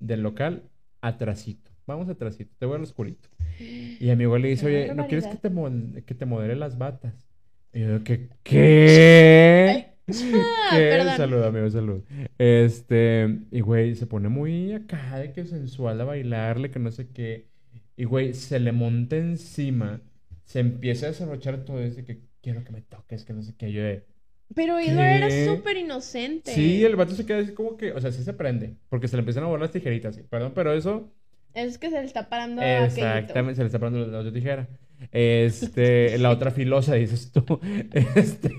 del 0.00 0.22
local, 0.22 0.62
atrasito. 1.00 1.70
vamos 1.86 2.08
atrásito, 2.08 2.54
te 2.58 2.66
voy 2.66 2.76
al 2.76 2.82
oscurito. 2.82 3.28
Y 3.58 4.04
mi 4.04 4.10
amigo 4.10 4.38
le 4.38 4.48
dice, 4.48 4.66
oye, 4.66 4.94
¿no 4.94 5.06
quieres 5.06 5.26
que 5.26 5.36
te, 5.36 6.04
que 6.04 6.14
te 6.14 6.26
modele 6.26 6.56
las 6.56 6.78
batas? 6.78 7.28
Y 7.72 7.80
yo, 7.80 8.04
¿qué? 8.04 8.28
¿Qué? 8.42 9.88
Ah, 10.10 10.70
¿Qué? 10.70 11.04
Salud, 11.18 11.42
amigo, 11.42 11.68
salud. 11.68 12.02
Este, 12.38 13.40
y 13.50 13.60
güey, 13.60 13.94
se 13.94 14.06
pone 14.06 14.30
muy 14.30 14.72
acá 14.72 15.18
de 15.18 15.32
que 15.32 15.44
sensual 15.44 16.00
a 16.00 16.04
bailarle, 16.04 16.70
que 16.70 16.78
no 16.78 16.90
sé 16.90 17.10
qué. 17.12 17.48
Y 17.94 18.04
güey, 18.04 18.32
se 18.32 18.58
le 18.58 18.72
monta 18.72 19.16
encima, 19.16 20.00
se 20.44 20.60
empieza 20.60 21.06
a 21.06 21.08
desabrochar 21.10 21.64
todo 21.64 21.80
eso, 21.80 22.04
que 22.04 22.22
quiero 22.40 22.64
que 22.64 22.72
me 22.72 22.80
toques, 22.82 23.24
que 23.24 23.32
no 23.34 23.42
sé 23.42 23.54
qué. 23.56 23.70
Yo 23.72 23.82
de, 23.82 24.06
Pero 24.54 24.78
Edward 24.78 25.08
era 25.08 25.30
súper 25.30 25.76
inocente. 25.76 26.52
Sí, 26.54 26.82
el 26.84 26.96
vato 26.96 27.14
se 27.14 27.26
queda 27.26 27.40
así 27.40 27.52
como 27.52 27.76
que, 27.76 27.92
o 27.92 28.00
sea, 28.00 28.12
sí 28.12 28.22
se 28.22 28.32
prende, 28.32 28.76
porque 28.88 29.08
se 29.08 29.16
le 29.16 29.20
empiezan 29.20 29.44
a 29.44 29.46
volar 29.48 29.62
las 29.62 29.72
tijeritas, 29.72 30.14
sí, 30.16 30.22
perdón, 30.22 30.52
pero 30.54 30.72
eso, 30.72 31.12
Es 31.54 31.78
que 31.78 31.90
se 31.90 32.00
le 32.00 32.06
está 32.06 32.28
parando 32.28 32.62
a 32.62 32.84
exactamente, 32.84 33.56
se 33.56 33.62
le 33.62 33.66
está 33.66 33.78
parando 33.78 34.06
la 34.06 34.32
tijera. 34.32 34.68
Este, 35.12 36.18
la 36.18 36.30
otra 36.30 36.50
filosa, 36.50 36.94
dices 36.94 37.32
tú. 37.32 37.60
Este. 37.92 38.50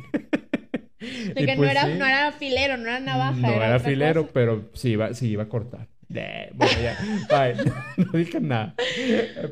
De 1.00 1.46
que 1.46 1.56
no, 1.56 1.58
pues 1.58 1.72
era, 1.72 1.86
sí, 1.86 1.94
no 1.98 2.06
era 2.06 2.32
filero, 2.34 2.78
no 2.78 2.84
era 2.84 3.00
navaja. 3.00 3.40
No 3.40 3.48
era, 3.54 3.76
otra 3.76 3.80
filero, 3.80 4.22
cosa. 4.24 4.34
pero 4.34 4.70
sí 4.74 4.90
iba, 4.92 5.14
sí 5.14 5.30
iba 5.30 5.44
a 5.44 5.50
cortar. 5.50 5.88
Bueno, 6.10 6.74
ya, 6.82 6.98
bye. 7.30 7.72
No 8.04 8.12
dije 8.14 8.42
nada. 8.42 8.76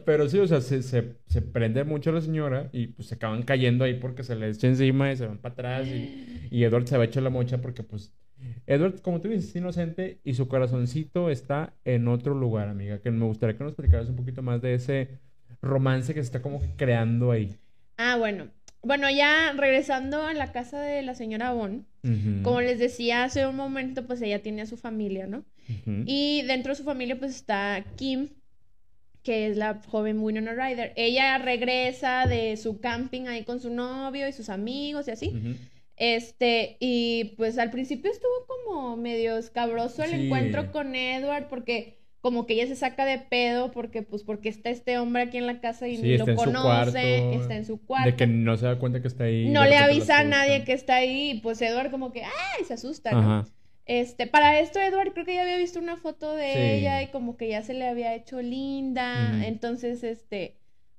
Pero 0.05 0.27
sí, 0.27 0.39
o 0.39 0.47
sea, 0.47 0.59
se, 0.59 0.81
se, 0.81 1.15
se 1.27 1.41
prende 1.41 1.83
mucho 1.83 2.11
la 2.11 2.19
señora 2.19 2.69
y 2.73 2.87
pues 2.87 3.07
se 3.09 3.15
acaban 3.15 3.43
cayendo 3.43 3.85
ahí 3.85 3.93
porque 3.93 4.23
se 4.23 4.35
le 4.35 4.49
echa 4.49 4.67
encima 4.67 5.11
y 5.11 5.17
se 5.17 5.27
van 5.27 5.37
para 5.37 5.53
atrás 5.53 5.87
y, 5.87 6.47
y 6.49 6.63
Edward 6.63 6.87
se 6.87 6.97
va 6.97 7.05
hecho 7.05 7.21
la 7.21 7.29
mocha 7.29 7.59
porque 7.59 7.83
pues 7.83 8.11
Edward, 8.67 9.01
como 9.01 9.21
tú 9.21 9.29
dices, 9.29 9.49
es 9.49 9.55
inocente 9.55 10.19
y 10.25 10.33
su 10.33 10.47
corazoncito 10.49 11.29
está 11.29 11.73
en 11.85 12.07
otro 12.09 12.35
lugar, 12.35 12.67
amiga, 12.67 12.99
que 12.99 13.09
me 13.11 13.25
gustaría 13.25 13.57
que 13.57 13.63
nos 13.63 13.73
platicaras 13.73 14.09
un 14.09 14.17
poquito 14.17 14.41
más 14.41 14.61
de 14.61 14.73
ese 14.73 15.07
romance 15.61 16.13
que 16.13 16.19
se 16.19 16.25
está 16.25 16.41
como 16.41 16.61
creando 16.75 17.31
ahí. 17.31 17.55
Ah, 17.95 18.17
bueno. 18.17 18.49
Bueno, 18.83 19.09
ya 19.09 19.53
regresando 19.53 20.21
a 20.21 20.33
la 20.33 20.51
casa 20.51 20.79
de 20.81 21.01
la 21.01 21.15
señora 21.15 21.53
Ujú, 21.53 22.43
como 22.43 22.61
les 22.61 22.77
decía 22.77 23.23
hace 23.23 23.47
un 23.47 23.55
momento, 23.55 24.05
pues 24.05 24.21
ella 24.21 24.41
tiene 24.41 24.61
a 24.61 24.65
su 24.65 24.77
familia, 24.77 25.27
¿no? 25.27 25.43
Y 26.05 26.43
dentro 26.43 26.71
de 26.71 26.75
su 26.77 26.83
familia, 26.83 27.17
pues 27.17 27.35
está 27.35 27.83
Kim, 27.95 28.29
que 29.23 29.47
es 29.47 29.57
la 29.57 29.81
joven 29.87 30.19
Winona 30.19 30.53
Ryder. 30.53 30.93
Ella 30.95 31.37
regresa 31.37 32.27
de 32.27 32.55
su 32.55 32.79
camping 32.79 33.27
ahí 33.27 33.43
con 33.43 33.59
su 33.59 33.69
novio 33.69 34.27
y 34.27 34.31
sus 34.31 34.49
amigos 34.49 35.07
y 35.07 35.11
así. 35.11 35.57
Este, 35.97 36.77
y 36.79 37.33
pues 37.37 37.57
al 37.57 37.71
principio 37.71 38.11
estuvo 38.11 38.45
como 38.47 38.97
medio 38.97 39.37
escabroso 39.37 40.03
el 40.03 40.11
Sí. 40.11 40.25
encuentro 40.25 40.71
con 40.71 40.95
Edward, 40.95 41.47
porque 41.49 41.97
como 42.21 42.45
que 42.45 42.53
ella 42.53 42.67
se 42.67 42.75
saca 42.75 43.05
de 43.05 43.19
pedo, 43.19 43.71
porque 43.71 44.03
pues 44.03 44.23
porque 44.23 44.49
está 44.49 44.69
este 44.69 44.97
hombre 44.99 45.23
aquí 45.23 45.37
en 45.37 45.47
la 45.47 45.59
casa 45.59 45.87
y 45.87 45.97
Sí, 45.97 46.03
ni 46.03 46.17
lo 46.17 46.25
conoce, 46.35 46.61
cuarto, 46.61 46.97
está 47.41 47.55
en 47.55 47.65
su 47.65 47.83
cuarto. 47.83 48.09
De 48.11 48.15
que 48.15 48.27
no 48.27 48.55
se 48.57 48.65
da 48.65 48.77
cuenta 48.79 49.01
que 49.01 49.07
está 49.07 49.23
ahí. 49.25 49.49
No 49.49 49.63
le 49.65 49.77
avisa 49.77 50.19
a 50.19 50.23
nadie 50.23 50.63
que 50.63 50.73
está 50.73 50.95
ahí, 50.97 51.31
y 51.31 51.39
pues 51.41 51.61
Edward 51.61 51.89
como 51.89 52.11
que, 52.11 52.23
¡ay! 52.23 52.65
se 52.67 52.73
asusta, 52.75 53.11
¿no? 53.11 53.19
Ajá. 53.19 53.45
Este, 53.85 54.27
para 54.27 54.59
esto 54.59 54.79
Edward 54.81 55.13
creo 55.13 55.25
que 55.25 55.35
ya 55.35 55.43
había 55.43 55.57
visto 55.57 55.79
una 55.79 55.95
foto 55.95 56.35
de 56.35 56.51
Sí. 56.53 56.59
ella 56.59 57.01
y 57.03 57.07
como 57.07 57.37
que 57.37 57.47
ya 57.47 57.63
se 57.63 57.73
le 57.73 57.87
había 57.87 58.13
hecho 58.15 58.41
linda, 58.41 59.45
entonces 59.45 60.03
este, 60.03 60.57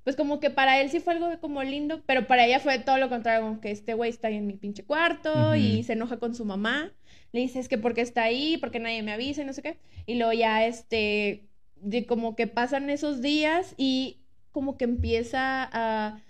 pues 0.09 0.17
como 0.17 0.41
que 0.41 0.49
para 0.49 0.81
él 0.81 0.89
sí 0.89 1.01
fue 1.01 1.13
algo 1.13 1.29
como 1.39 1.63
lindo, 1.63 2.01
pero 2.07 2.27
para 2.27 2.47
ella 2.47 2.61
fue 2.61 2.79
todo 2.79 2.97
lo 2.97 3.11
contrario, 3.11 3.43
como 3.43 3.61
que 3.61 3.71
este 3.71 3.93
güey 3.93 4.09
está 4.09 4.29
ahí 4.29 4.37
en 4.37 4.47
mi 4.47 4.55
pinche 4.55 4.83
cuarto 4.83 5.55
y 5.55 5.83
se 5.83 5.93
enoja 5.93 6.17
con 6.17 6.35
su 6.35 6.47
mamá, 6.47 6.95
le 7.31 7.41
dice 7.41 7.59
es 7.59 7.69
que 7.69 7.77
porque 7.77 8.01
está 8.01 8.23
ahí, 8.23 8.57
porque 8.57 8.81
nadie 8.81 9.03
me 9.03 9.13
avisa 9.13 9.43
y 9.43 9.45
no 9.45 9.53
sé 9.53 9.61
qué, 9.61 9.77
y 10.07 10.15
luego 10.15 10.33
ya 10.33 10.65
este, 10.65 11.45
de 11.83 12.07
como 12.07 12.37
que 12.37 12.47
pasan 12.47 12.89
esos 12.89 13.21
días 13.21 13.75
y 13.77 14.23
como 14.51 14.79
que 14.79 14.85
empieza 14.85 15.69
a, 15.71 16.23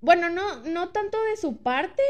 bueno, 0.00 0.30
no, 0.30 0.62
no 0.64 0.88
tanto 0.88 1.18
de 1.24 1.36
su 1.36 1.58
parte, 1.58 2.02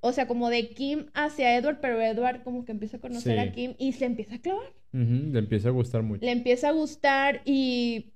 o 0.00 0.12
sea, 0.12 0.26
como 0.26 0.48
de 0.48 0.70
Kim 0.70 1.10
hacia 1.12 1.58
Edward, 1.58 1.80
pero 1.82 2.00
Edward 2.00 2.42
como 2.42 2.64
que 2.64 2.72
empieza 2.72 2.96
a 2.96 3.00
conocer 3.00 3.34
Sí. 3.34 3.38
a 3.38 3.52
Kim 3.52 3.74
y 3.76 3.92
se 3.92 4.06
empieza 4.06 4.36
a 4.36 4.40
clavar. 4.40 4.72
Le 4.92 5.40
empieza 5.40 5.68
a 5.68 5.72
gustar 5.72 6.02
mucho. 6.02 6.24
Le 6.24 6.32
empieza 6.32 6.70
a 6.70 6.72
gustar 6.72 7.42
y... 7.44 8.14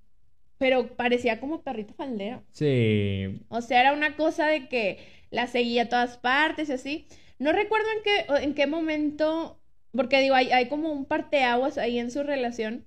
Pero 0.60 0.94
parecía 0.94 1.40
como 1.40 1.62
perrito 1.62 1.94
faldero. 1.94 2.42
Sí. 2.52 3.40
O 3.48 3.62
sea, 3.62 3.80
era 3.80 3.94
una 3.94 4.14
cosa 4.14 4.46
de 4.46 4.68
que 4.68 4.98
la 5.30 5.46
seguía 5.46 5.84
a 5.84 5.88
todas 5.88 6.18
partes 6.18 6.68
y 6.68 6.72
así. 6.72 7.06
No 7.38 7.50
recuerdo 7.52 7.86
en 7.96 8.02
qué, 8.04 8.44
en 8.44 8.54
qué 8.54 8.66
momento, 8.66 9.58
porque 9.92 10.20
digo, 10.20 10.34
hay, 10.34 10.50
hay 10.52 10.68
como 10.68 10.92
un 10.92 11.06
parteaguas 11.06 11.78
ahí 11.78 11.98
en 11.98 12.10
su 12.10 12.22
relación. 12.24 12.84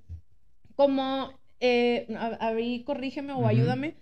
Como, 0.75 1.33
eh, 1.59 2.05
a, 2.15 2.53
corrígeme 2.85 3.33
o 3.33 3.47
ayúdame. 3.47 3.95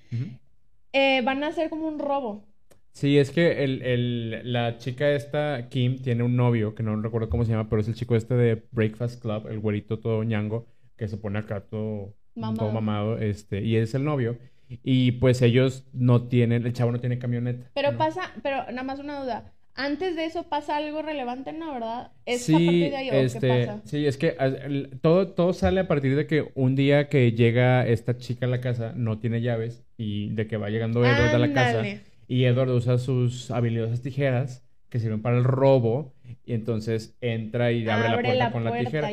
Eh, 0.91 1.21
van 1.23 1.41
a 1.45 1.47
hacer 1.47 1.69
como 1.69 1.87
un 1.87 1.97
robo. 1.97 2.43
Sí, 2.91 3.17
es 3.17 3.31
que 3.31 3.63
el, 3.63 3.81
el- 3.83 4.51
la 4.51 4.77
chica 4.79 5.09
esta, 5.11 5.69
Kim, 5.69 5.97
tiene 6.01 6.23
un 6.23 6.35
novio, 6.35 6.75
que 6.75 6.83
no 6.83 7.01
recuerdo 7.01 7.29
cómo 7.29 7.45
se 7.45 7.51
llama, 7.51 7.69
pero 7.69 7.81
es 7.81 7.87
el 7.87 7.95
chico 7.95 8.17
este 8.17 8.33
de 8.33 8.63
Breakfast 8.71 9.21
Club, 9.21 9.47
el 9.47 9.59
güerito 9.59 9.99
todo 9.99 10.25
ñango, 10.25 10.67
que 10.97 11.07
se 11.07 11.15
pone 11.15 11.39
acá 11.39 11.61
todo 11.61 12.13
Mamado. 12.35 12.57
todo 12.59 12.71
mamado, 12.71 13.17
este, 13.17 13.61
y 13.61 13.75
es 13.77 13.93
el 13.95 14.03
novio. 14.03 14.37
Y 14.83 15.13
pues 15.13 15.41
ellos 15.41 15.83
no 15.93 16.27
tienen, 16.29 16.65
el 16.65 16.73
chavo 16.73 16.91
no 16.91 16.99
tiene 17.01 17.19
camioneta. 17.19 17.69
Pero 17.73 17.91
¿no? 17.91 17.97
pasa, 17.97 18.31
pero 18.41 18.63
nada 18.71 18.83
más 18.83 18.99
una 18.99 19.21
duda. 19.21 19.53
Antes 19.73 20.15
de 20.17 20.25
eso 20.25 20.43
pasa 20.49 20.75
algo 20.77 21.01
relevante, 21.01 21.53
¿no? 21.53 21.73
¿Verdad? 21.73 22.11
¿Es 22.25 22.41
a 22.43 22.45
Sí, 22.45 22.53
partir 22.53 22.89
de 22.91 22.97
ahí 22.97 23.09
o 23.09 23.13
este, 23.13 23.39
qué 23.39 23.65
pasa? 23.67 23.81
sí, 23.85 24.05
es 24.05 24.17
que 24.17 24.35
a- 24.37 24.45
el- 24.45 24.99
todo, 25.01 25.29
todo 25.29 25.53
sale 25.53 25.79
a 25.81 25.87
partir 25.87 26.15
de 26.15 26.27
que 26.27 26.51
un 26.55 26.75
día 26.75 27.07
que 27.09 27.31
llega 27.33 27.85
esta 27.87 28.17
chica 28.17 28.45
a 28.45 28.49
la 28.49 28.59
casa, 28.61 28.93
no 28.95 29.19
tiene 29.19 29.41
llaves, 29.41 29.85
y 29.97 30.29
de 30.31 30.47
que 30.47 30.57
va 30.57 30.69
llegando 30.69 31.05
Edward 31.05 31.35
a 31.35 31.39
la 31.39 31.53
casa, 31.53 31.83
y 32.27 32.43
Edward 32.45 32.69
usa 32.69 32.97
sus 32.97 33.49
habilidosas 33.51 34.01
tijeras 34.01 34.65
que 34.89 34.99
sirven 34.99 35.21
para 35.21 35.37
el 35.37 35.43
robo, 35.45 36.13
y 36.45 36.53
entonces 36.53 37.15
entra 37.21 37.71
y 37.71 37.87
abre, 37.89 38.09
la 38.09 38.21
puerta 38.21 38.51
con 38.51 38.63
la 38.63 38.71
tijera. 38.85 39.07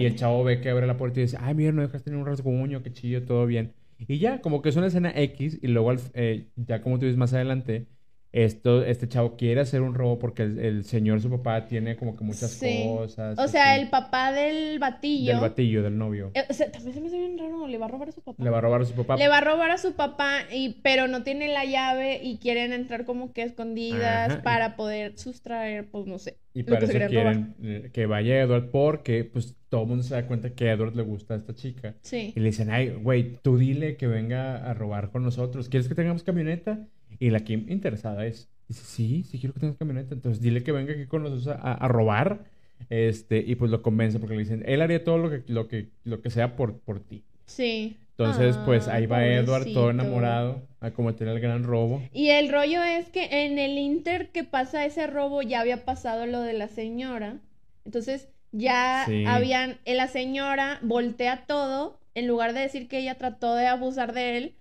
Y 0.00 0.04
el 0.06 0.16
chavo 0.16 0.44
ve 0.44 0.60
que 0.60 0.70
abre 0.70 0.86
la 0.86 0.96
puerta 0.96 1.20
y 1.20 1.22
dice, 1.24 1.36
ay, 1.40 1.54
mira, 1.54 1.72
no 1.72 1.82
dejaste 1.82 2.10
ni 2.10 2.16
un 2.16 2.26
rasguño, 2.26 2.82
qué 2.82 2.92
chido, 2.92 3.22
todo 3.24 3.46
bien. 3.46 3.74
Y 3.98 4.18
ya, 4.18 4.40
como 4.40 4.62
que 4.62 4.68
es 4.68 4.76
una 4.76 4.86
escena 4.88 5.12
X, 5.14 5.58
y 5.62 5.66
luego, 5.68 5.90
al- 5.90 6.00
eh, 6.14 6.48
ya 6.56 6.80
como 6.82 6.98
tú 6.98 7.06
dices 7.06 7.18
más 7.18 7.32
adelante, 7.34 7.86
esto, 8.30 8.84
este 8.84 9.08
chavo 9.08 9.36
quiere 9.36 9.62
hacer 9.62 9.80
un 9.80 9.94
robo 9.94 10.18
porque 10.18 10.42
el, 10.42 10.58
el 10.58 10.84
señor, 10.84 11.20
su 11.22 11.30
papá, 11.30 11.66
tiene 11.66 11.96
como 11.96 12.14
que 12.16 12.24
muchas 12.24 12.50
Sí. 12.50 12.84
cosas. 12.86 13.38
O 13.38 13.48
sea, 13.48 13.72
así, 13.72 13.80
el 13.82 13.88
papá 13.88 14.32
del 14.32 14.78
batillo. 14.78 15.32
Del 15.32 15.40
batillo, 15.40 15.82
del 15.82 15.96
novio. 15.96 16.30
eh, 16.34 16.44
o 16.48 16.52
sea, 16.52 16.70
también 16.70 16.94
se 16.94 17.00
me 17.00 17.06
hace 17.08 17.18
bien 17.18 17.38
raro, 17.38 17.66
le 17.66 17.78
va 17.78 17.86
a 17.86 17.88
robar 17.88 18.08
a 18.10 18.12
su 18.12 18.20
papá. 18.20 18.42
Le 18.44 18.50
va 18.50 18.58
a 18.58 18.60
robar 18.60 18.82
a 18.82 18.84
su 18.84 18.92
papá. 18.94 19.16
Le 19.16 19.28
va 19.28 19.38
a 19.38 19.40
robar 19.40 19.70
a 19.70 19.78
su 19.78 19.94
papá, 19.94 20.40
y, 20.52 20.80
pero 20.82 21.08
no 21.08 21.22
tiene 21.22 21.48
la 21.48 21.64
llave 21.64 22.20
y 22.22 22.36
quieren 22.38 22.72
entrar 22.72 23.04
como 23.06 23.32
que 23.32 23.42
escondidas 23.44 24.30
Ajá. 24.30 24.42
para 24.42 24.76
poder 24.76 25.18
sustraer, 25.18 25.88
pues 25.90 26.06
no 26.06 26.18
sé. 26.18 26.36
Y 26.54 26.64
que 26.64 26.72
para 26.72 26.84
eso 26.86 26.98
quieren 27.08 27.54
eh, 27.62 27.90
que 27.92 28.06
vaya 28.06 28.40
Edward 28.40 28.70
porque, 28.70 29.24
pues, 29.24 29.54
todo 29.68 29.82
el 29.82 29.88
mundo 29.88 30.02
se 30.02 30.14
da 30.14 30.26
cuenta 30.26 30.50
que 30.50 30.68
a 30.70 30.72
Edward 30.72 30.96
le 30.96 31.02
gusta 31.02 31.34
a 31.34 31.36
esta 31.36 31.54
chica. 31.54 31.94
Sí. 32.02 32.32
Y 32.34 32.40
le 32.40 32.46
dicen, 32.46 32.70
ay, 32.70 32.90
güey, 32.90 33.38
tú 33.42 33.56
dile 33.58 33.96
que 33.96 34.06
venga 34.06 34.68
a 34.68 34.74
robar 34.74 35.10
con 35.10 35.22
nosotros. 35.22 35.68
¿Quieres 35.68 35.88
que 35.88 35.94
tengamos 35.94 36.22
camioneta? 36.22 36.86
Y 37.18 37.30
la 37.30 37.40
Kim 37.40 37.66
interesada 37.68 38.26
es, 38.26 38.48
dice, 38.68 38.84
sí, 38.84 39.22
sí 39.24 39.38
quiero 39.38 39.54
que 39.54 39.60
tengas 39.60 39.76
camioneta. 39.76 40.14
Entonces 40.14 40.42
dile 40.42 40.62
que 40.62 40.72
venga 40.72 40.92
aquí 40.92 41.06
con 41.06 41.22
nosotros 41.22 41.48
a, 41.48 41.72
a 41.74 41.88
robar. 41.88 42.44
Este, 42.90 43.38
y 43.44 43.56
pues 43.56 43.70
lo 43.72 43.82
convence 43.82 44.18
porque 44.20 44.34
le 44.36 44.42
dicen, 44.42 44.62
él 44.66 44.82
haría 44.82 45.02
todo 45.02 45.18
lo 45.18 45.30
que, 45.30 45.42
lo 45.52 45.66
que, 45.66 45.88
lo 46.04 46.22
que 46.22 46.30
sea 46.30 46.54
por, 46.54 46.78
por 46.80 47.00
ti. 47.00 47.24
Sí. 47.46 47.96
Entonces, 48.16 48.56
pues 48.64 48.88
Ah, 48.88 48.94
ahí 48.94 49.06
va 49.06 49.24
Edward 49.26 49.64
todo 49.64 49.86
pobrecito. 49.86 49.90
enamorado 49.90 50.62
a 50.80 50.90
cometer 50.92 51.28
el 51.28 51.40
gran 51.40 51.64
robo. 51.64 52.02
Y 52.12 52.30
el 52.30 52.50
rollo 52.52 52.82
es 52.82 53.08
que 53.10 53.44
en 53.46 53.58
el 53.58 53.78
Inter 53.78 54.30
que 54.30 54.44
pasa 54.44 54.84
ese 54.84 55.06
robo 55.06 55.42
ya 55.42 55.60
había 55.60 55.84
pasado 55.84 56.26
lo 56.26 56.40
de 56.40 56.52
la 56.52 56.68
señora. 56.68 57.38
Entonces 57.84 58.28
ya 58.52 59.04
Sí. 59.06 59.24
habían, 59.26 59.78
eh, 59.84 59.94
la 59.94 60.08
señora 60.08 60.78
voltea 60.82 61.46
todo, 61.46 62.00
en 62.14 62.26
lugar 62.26 62.54
de 62.54 62.60
decir 62.60 62.88
que 62.88 62.98
ella 62.98 63.16
trató 63.16 63.54
de 63.54 63.66
abusar 63.66 64.12
de 64.12 64.36
él, 64.36 64.54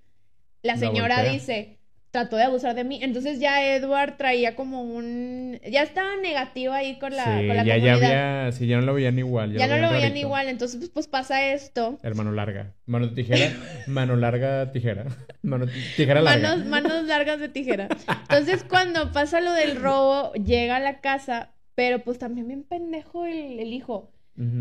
la 0.64 0.78
señora 0.78 1.24
dice, 1.24 1.77
trató 2.12 2.36
de 2.36 2.44
abusar 2.44 2.76
de 2.76 2.84
mí. 2.84 3.00
Entonces 3.02 3.40
ya 3.40 3.76
Edward 3.76 4.18
traía 4.18 4.56
como 4.56 4.82
un, 4.82 5.60
ya 5.70 5.84
estaba 5.84 6.16
negativo 6.16 6.74
ahí 6.74 6.98
con 7.00 7.16
la, 7.16 7.24
sí, 7.24 7.48
con 7.48 7.56
la 7.58 7.64
ya, 7.64 7.78
ya 7.78 7.94
había, 7.94 8.52
sí, 8.52 8.68
ya 8.68 8.78
no 8.78 8.86
lo 8.86 8.94
veían 8.94 9.18
igual. 9.20 9.54
Ya 9.54 9.68
no 9.68 9.78
lo 9.78 9.90
veían 9.90 10.10
rarito. 10.10 10.20
igual, 10.20 10.48
entonces 10.48 10.78
pues, 10.78 10.90
pues 10.90 11.08
pasa 11.08 11.54
esto. 11.54 12.00
Hermano 12.04 12.32
larga. 12.32 12.74
Mano 12.86 13.14
tijera. 13.14 13.52
mano 13.88 14.16
larga 14.16 14.72
tijera. 14.72 15.06
Mano 15.42 15.66
tijera 15.96 16.22
larga. 16.22 16.50
Manos, 16.50 16.66
manos 16.66 17.04
largas 17.06 17.40
de 17.40 17.50
tijera. 17.50 17.88
Entonces, 18.24 18.64
cuando 18.64 19.12
pasa 19.12 19.42
lo 19.42 19.54
del 19.54 19.76
robo, 19.76 20.34
llega 20.34 20.78
a 20.78 20.80
la 20.80 21.02
casa, 21.02 21.52
pero 21.76 22.04
pues 22.04 22.18
también 22.18 22.48
bien 22.48 22.64
pendejo 22.64 23.26
el, 23.26 23.60
el 23.60 23.74
hijo. 23.74 24.12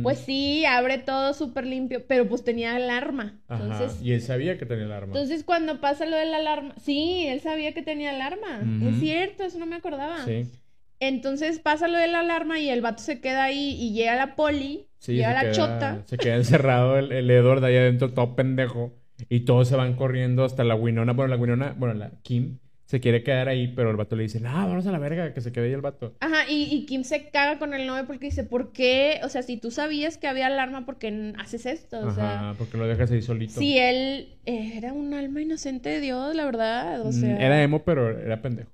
Pues 0.03 0.19
sí, 0.19 0.65
abre 0.65 0.97
todo 0.99 1.35
súper 1.35 1.67
limpio, 1.67 2.07
pero 2.09 2.27
pues 2.29 2.43
tenía 2.45 2.75
alarma. 2.77 3.39
Ajá. 3.47 3.63
Entonces, 3.63 4.01
Y 4.03 4.13
él 4.13 4.23
sabía 4.23 4.57
que 4.57 4.65
tenía 4.65 4.85
el 4.87 4.93
arma. 4.93 5.09
entonces 5.09 5.45
cuando 5.45 5.81
pasa 5.83 6.07
lo 6.07 6.17
de 6.17 6.25
la 6.27 6.39
alarma, 6.39 6.75
sí, 6.83 7.27
él 7.27 7.41
sabía 7.41 7.75
que 7.75 7.83
tenía 7.83 8.11
alarma. 8.11 8.63
Es 8.89 9.01
cierto, 9.01 9.43
eso 9.45 9.59
no 9.59 9.67
me 9.67 9.77
acordaba. 9.77 10.25
Sí. 10.25 10.51
Entonces 10.99 11.59
pasa 11.59 11.89
lo 11.89 11.99
de 11.99 12.09
la 12.09 12.21
alarma 12.21 12.59
y 12.59 12.71
el 12.71 12.81
vato 12.81 13.03
se 13.03 13.21
queda 13.21 13.45
ahí 13.45 13.77
y 13.79 13.93
llega 13.93 14.17
la 14.17 14.35
poli, 14.35 14.89
Sí, 14.99 15.13
llega 15.15 15.35
la 15.35 15.43
queda- 15.43 15.53
chota. 15.53 16.03
Se 16.07 16.17
queda 16.17 16.37
encerrado 16.37 16.99
el, 16.99 17.13
el 17.13 17.31
Edward 17.31 17.63
ahí 17.65 17.77
adentro, 17.77 18.13
todo 18.15 18.35
pendejo. 18.35 18.95
Y 19.29 19.41
todos 19.41 19.69
se 19.69 19.77
van 19.77 19.95
corriendo 19.95 20.45
hasta 20.45 20.63
la 20.65 20.75
Winona. 20.75 21.13
Bueno, 21.13 21.35
la 21.35 21.41
Winona, 21.41 21.75
bueno, 21.79 21.95
la 21.95 22.13
Kim 22.23 22.59
se 22.87 23.01
quiere 23.01 23.23
quedar 23.23 23.49
ahí, 23.49 23.69
pero 23.69 23.91
el 23.91 23.97
vato 23.97 24.17
le 24.17 24.23
dice, 24.23 24.41
no, 24.41 24.51
vamos 24.53 24.87
a 24.87 24.93
la 24.93 24.99
verga, 24.99 25.35
que 25.35 25.41
se 25.41 25.53
quede 25.53 25.67
ahí 25.67 25.73
el 25.73 25.81
vato. 25.81 26.15
Ajá, 26.21 26.49
y, 26.49 26.65
y 26.73 26.87
Kim 26.87 27.03
se 27.05 27.29
caga 27.31 27.59
con 27.59 27.75
el 27.75 27.87
novio 27.87 28.07
porque 28.07 28.27
dice, 28.27 28.45
¿por 28.45 28.73
qué? 28.73 29.21
O 29.25 29.29
sea, 29.29 29.43
si 29.43 29.57
tú 29.57 29.71
sabías 29.71 30.19
que 30.19 30.29
había 30.29 30.47
alarma, 30.47 30.87
¿por 30.87 30.99
qué 30.99 31.33
haces 31.39 31.67
esto? 31.67 31.99
O 32.01 32.15
sea, 32.15 32.51
Ajá, 32.51 32.55
porque 32.59 32.79
lo 32.79 32.87
dejas 32.87 33.11
ahí 33.11 33.23
solito. 33.23 33.59
si 33.61 33.77
él 33.77 34.39
eh, 34.47 34.73
era 34.77 34.93
un 34.93 35.13
alma 35.15 35.43
inocente 35.43 35.89
de 35.89 36.01
Dios, 36.01 36.35
la 36.37 36.45
verdad, 36.45 37.01
o 37.05 37.09
Mm, 37.09 37.13
sea... 37.13 37.37
Era 37.39 37.63
emo, 37.63 37.83
pero 37.85 38.19
era 38.19 38.41
pendejo. 38.41 38.71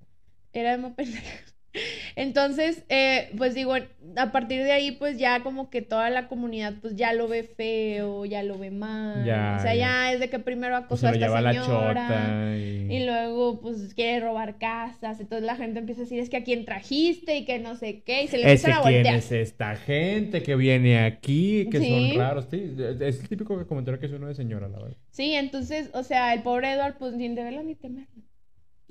Era 0.53 0.75
emo 0.75 0.95
pendejo. 0.97 1.51
Entonces, 2.16 2.85
eh, 2.89 3.31
pues 3.39 3.55
digo, 3.55 3.75
a 4.16 4.33
partir 4.33 4.62
de 4.62 4.73
ahí, 4.73 4.93
pues 4.93 5.18
ya 5.18 5.43
como 5.43 5.70
que 5.70 5.83
toda 5.83 6.11
la 6.11 6.29
comunidad, 6.29 6.75
pues 6.81 6.97
ya 6.97 7.12
lo 7.12 7.29
ve 7.29 7.43
feo, 7.45 8.25
ya 8.25 8.43
lo 8.43 8.59
ve 8.59 8.70
mal. 8.70 9.25
Ya, 9.25 9.57
o 9.59 9.62
sea, 9.62 9.75
ya, 9.75 9.81
ya. 9.87 10.12
es 10.12 10.20
de 10.20 10.29
que 10.29 10.39
primero 10.39 10.75
Pues 10.89 11.03
acosó 11.03 11.07
a 11.09 11.11
esta 11.12 11.41
la 11.41 11.53
señora. 11.53 12.57
y... 12.59 12.83
Y 12.93 13.07
luego, 13.07 13.61
pues, 13.61 13.95
quiere 13.95 14.20
robar 14.20 14.59
casas. 14.59 15.18
Entonces 15.20 15.47
la 15.47 15.57
gente 15.57 15.79
empieza 15.79 16.03
a 16.03 16.05
decir, 16.05 16.18
es 16.18 16.29
que 16.29 16.37
a 16.39 16.45
quién 16.45 16.64
trajiste 16.64 17.37
y 17.37 17.45
que 17.45 17.59
no 17.59 17.77
sé 17.77 18.03
qué. 18.03 18.25
Y 18.25 18.29
se 18.29 18.37
le 18.39 18.53
Ese 18.53 18.68
empiezan 18.68 18.73
a 18.73 18.83
quién 18.83 18.95
voltear. 19.03 19.16
es 19.16 19.33
esta 19.33 19.77
gente 19.77 20.43
que 20.43 20.57
viene 20.57 20.99
aquí, 21.05 21.68
que 21.70 21.79
Sí. 21.81 21.89
son 22.11 22.18
raros. 22.18 22.47
Sí, 22.51 22.75
es 23.01 23.20
el 23.20 23.29
típico 23.29 23.66
comentario 23.66 23.99
que 23.99 24.07
es 24.07 24.12
uno 24.12 24.27
de 24.29 24.35
señora, 24.35 24.68
la 24.68 24.79
verdad. 24.79 24.97
Sí, 25.11 25.33
entonces, 25.35 25.89
o 25.95 26.03
sea, 26.03 26.35
el 26.35 26.43
pobre 26.43 26.73
Edward, 26.73 26.97
pues, 26.99 27.14
ni 27.14 27.29
de 27.35 27.43
verlo 27.43 27.62
ni 27.62 27.75
temerlo. 27.75 28.23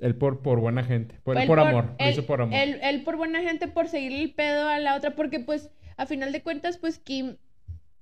Él 0.02 0.14
por, 0.16 0.42
por 0.42 0.60
buena 0.60 0.84
gente, 0.84 1.14
por, 1.22 1.38
Él 1.38 1.46
por 1.46 1.60
amor, 1.60 1.84
lo 1.98 2.04
él- 2.04 2.12
hizo 2.12 2.26
por 2.26 2.42
amor. 2.42 2.54
Él, 2.58 2.78
él 2.82 3.02
por 3.04 3.16
buena 3.16 3.40
gente, 3.40 3.68
por 3.68 3.88
seguirle 3.88 4.22
el 4.22 4.34
pedo 4.34 4.68
a 4.68 4.78
la 4.78 4.96
otra, 4.96 5.14
porque 5.14 5.40
pues, 5.40 5.70
a 5.96 6.06
final 6.06 6.32
de 6.32 6.42
cuentas, 6.42 6.76
pues 6.76 6.98
Kim 6.98 7.36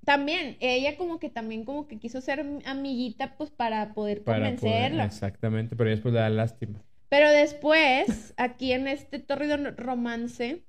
también, 0.05 0.57
ella 0.61 0.96
como 0.96 1.18
que 1.18 1.28
también 1.28 1.64
como 1.64 1.86
que 1.86 1.98
quiso 1.98 2.20
ser 2.20 2.44
amiguita, 2.64 3.36
pues 3.36 3.51
para 3.51 3.92
poder 3.92 4.22
para 4.24 4.38
poder- 4.38 4.57
convencerlo. 4.59 5.03
exactamente, 5.05 5.76
pero 5.76 5.90
después 5.90 6.14
le 6.14 6.20
da 6.20 6.30
lástima. 6.30 6.82
Pero 7.11 7.28
después, 7.30 8.32
aquí 8.36 8.72
en 8.72 8.88
este 8.88 9.18
torrido 9.18 9.57
romance, 9.76 10.62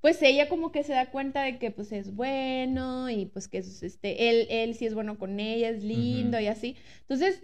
pues 0.00 0.20
ella 0.22 0.48
como 0.48 0.72
que 0.72 0.82
se 0.82 0.92
da 0.92 1.06
cuenta 1.10 1.42
de 1.42 1.58
que 1.58 1.70
pues 1.70 1.92
es 1.92 2.14
bueno 2.14 3.08
y 3.10 3.26
pues 3.26 3.48
que 3.48 3.58
es, 3.58 3.82
este, 3.82 4.28
él, 4.28 4.46
él 4.50 4.74
sí 4.74 4.86
es 4.86 4.94
bueno 4.94 5.18
con 5.18 5.38
ella, 5.40 5.68
es 5.68 5.82
lindo 5.84 6.36
Ujú. 6.36 6.44
y 6.44 6.48
así. 6.48 6.76
Entonces, 7.02 7.42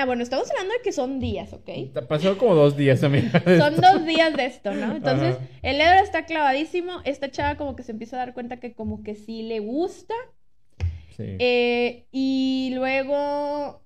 ah, 0.00 0.04
bueno, 0.06 0.22
estamos 0.22 0.50
hablando 0.50 0.72
de 0.74 0.80
que 0.82 0.92
son 0.92 1.18
días, 1.20 1.52
¿ok? 1.52 1.68
Pasó 2.08 2.38
como 2.38 2.54
dos 2.54 2.76
días, 2.76 3.02
amiga. 3.02 3.30
Son 3.44 3.74
esto. 3.74 3.92
dos 3.92 4.06
días 4.06 4.34
de 4.36 4.46
esto, 4.46 4.72
¿no? 4.72 4.96
Entonces, 4.96 5.36
Ajá. 5.36 5.46
el 5.62 5.80
Edward 5.80 6.04
está 6.04 6.24
clavadísimo, 6.24 7.00
esta 7.04 7.30
chava 7.30 7.56
como 7.56 7.74
que 7.76 7.82
se 7.82 7.92
empieza 7.92 8.16
a 8.16 8.20
dar 8.20 8.34
cuenta 8.34 8.58
que 8.58 8.74
como 8.74 9.02
que 9.02 9.14
sí 9.14 9.42
le 9.42 9.60
gusta, 9.60 10.14
Sí. 11.16 11.36
eh, 11.40 12.06
y 12.12 12.70
luego, 12.74 13.82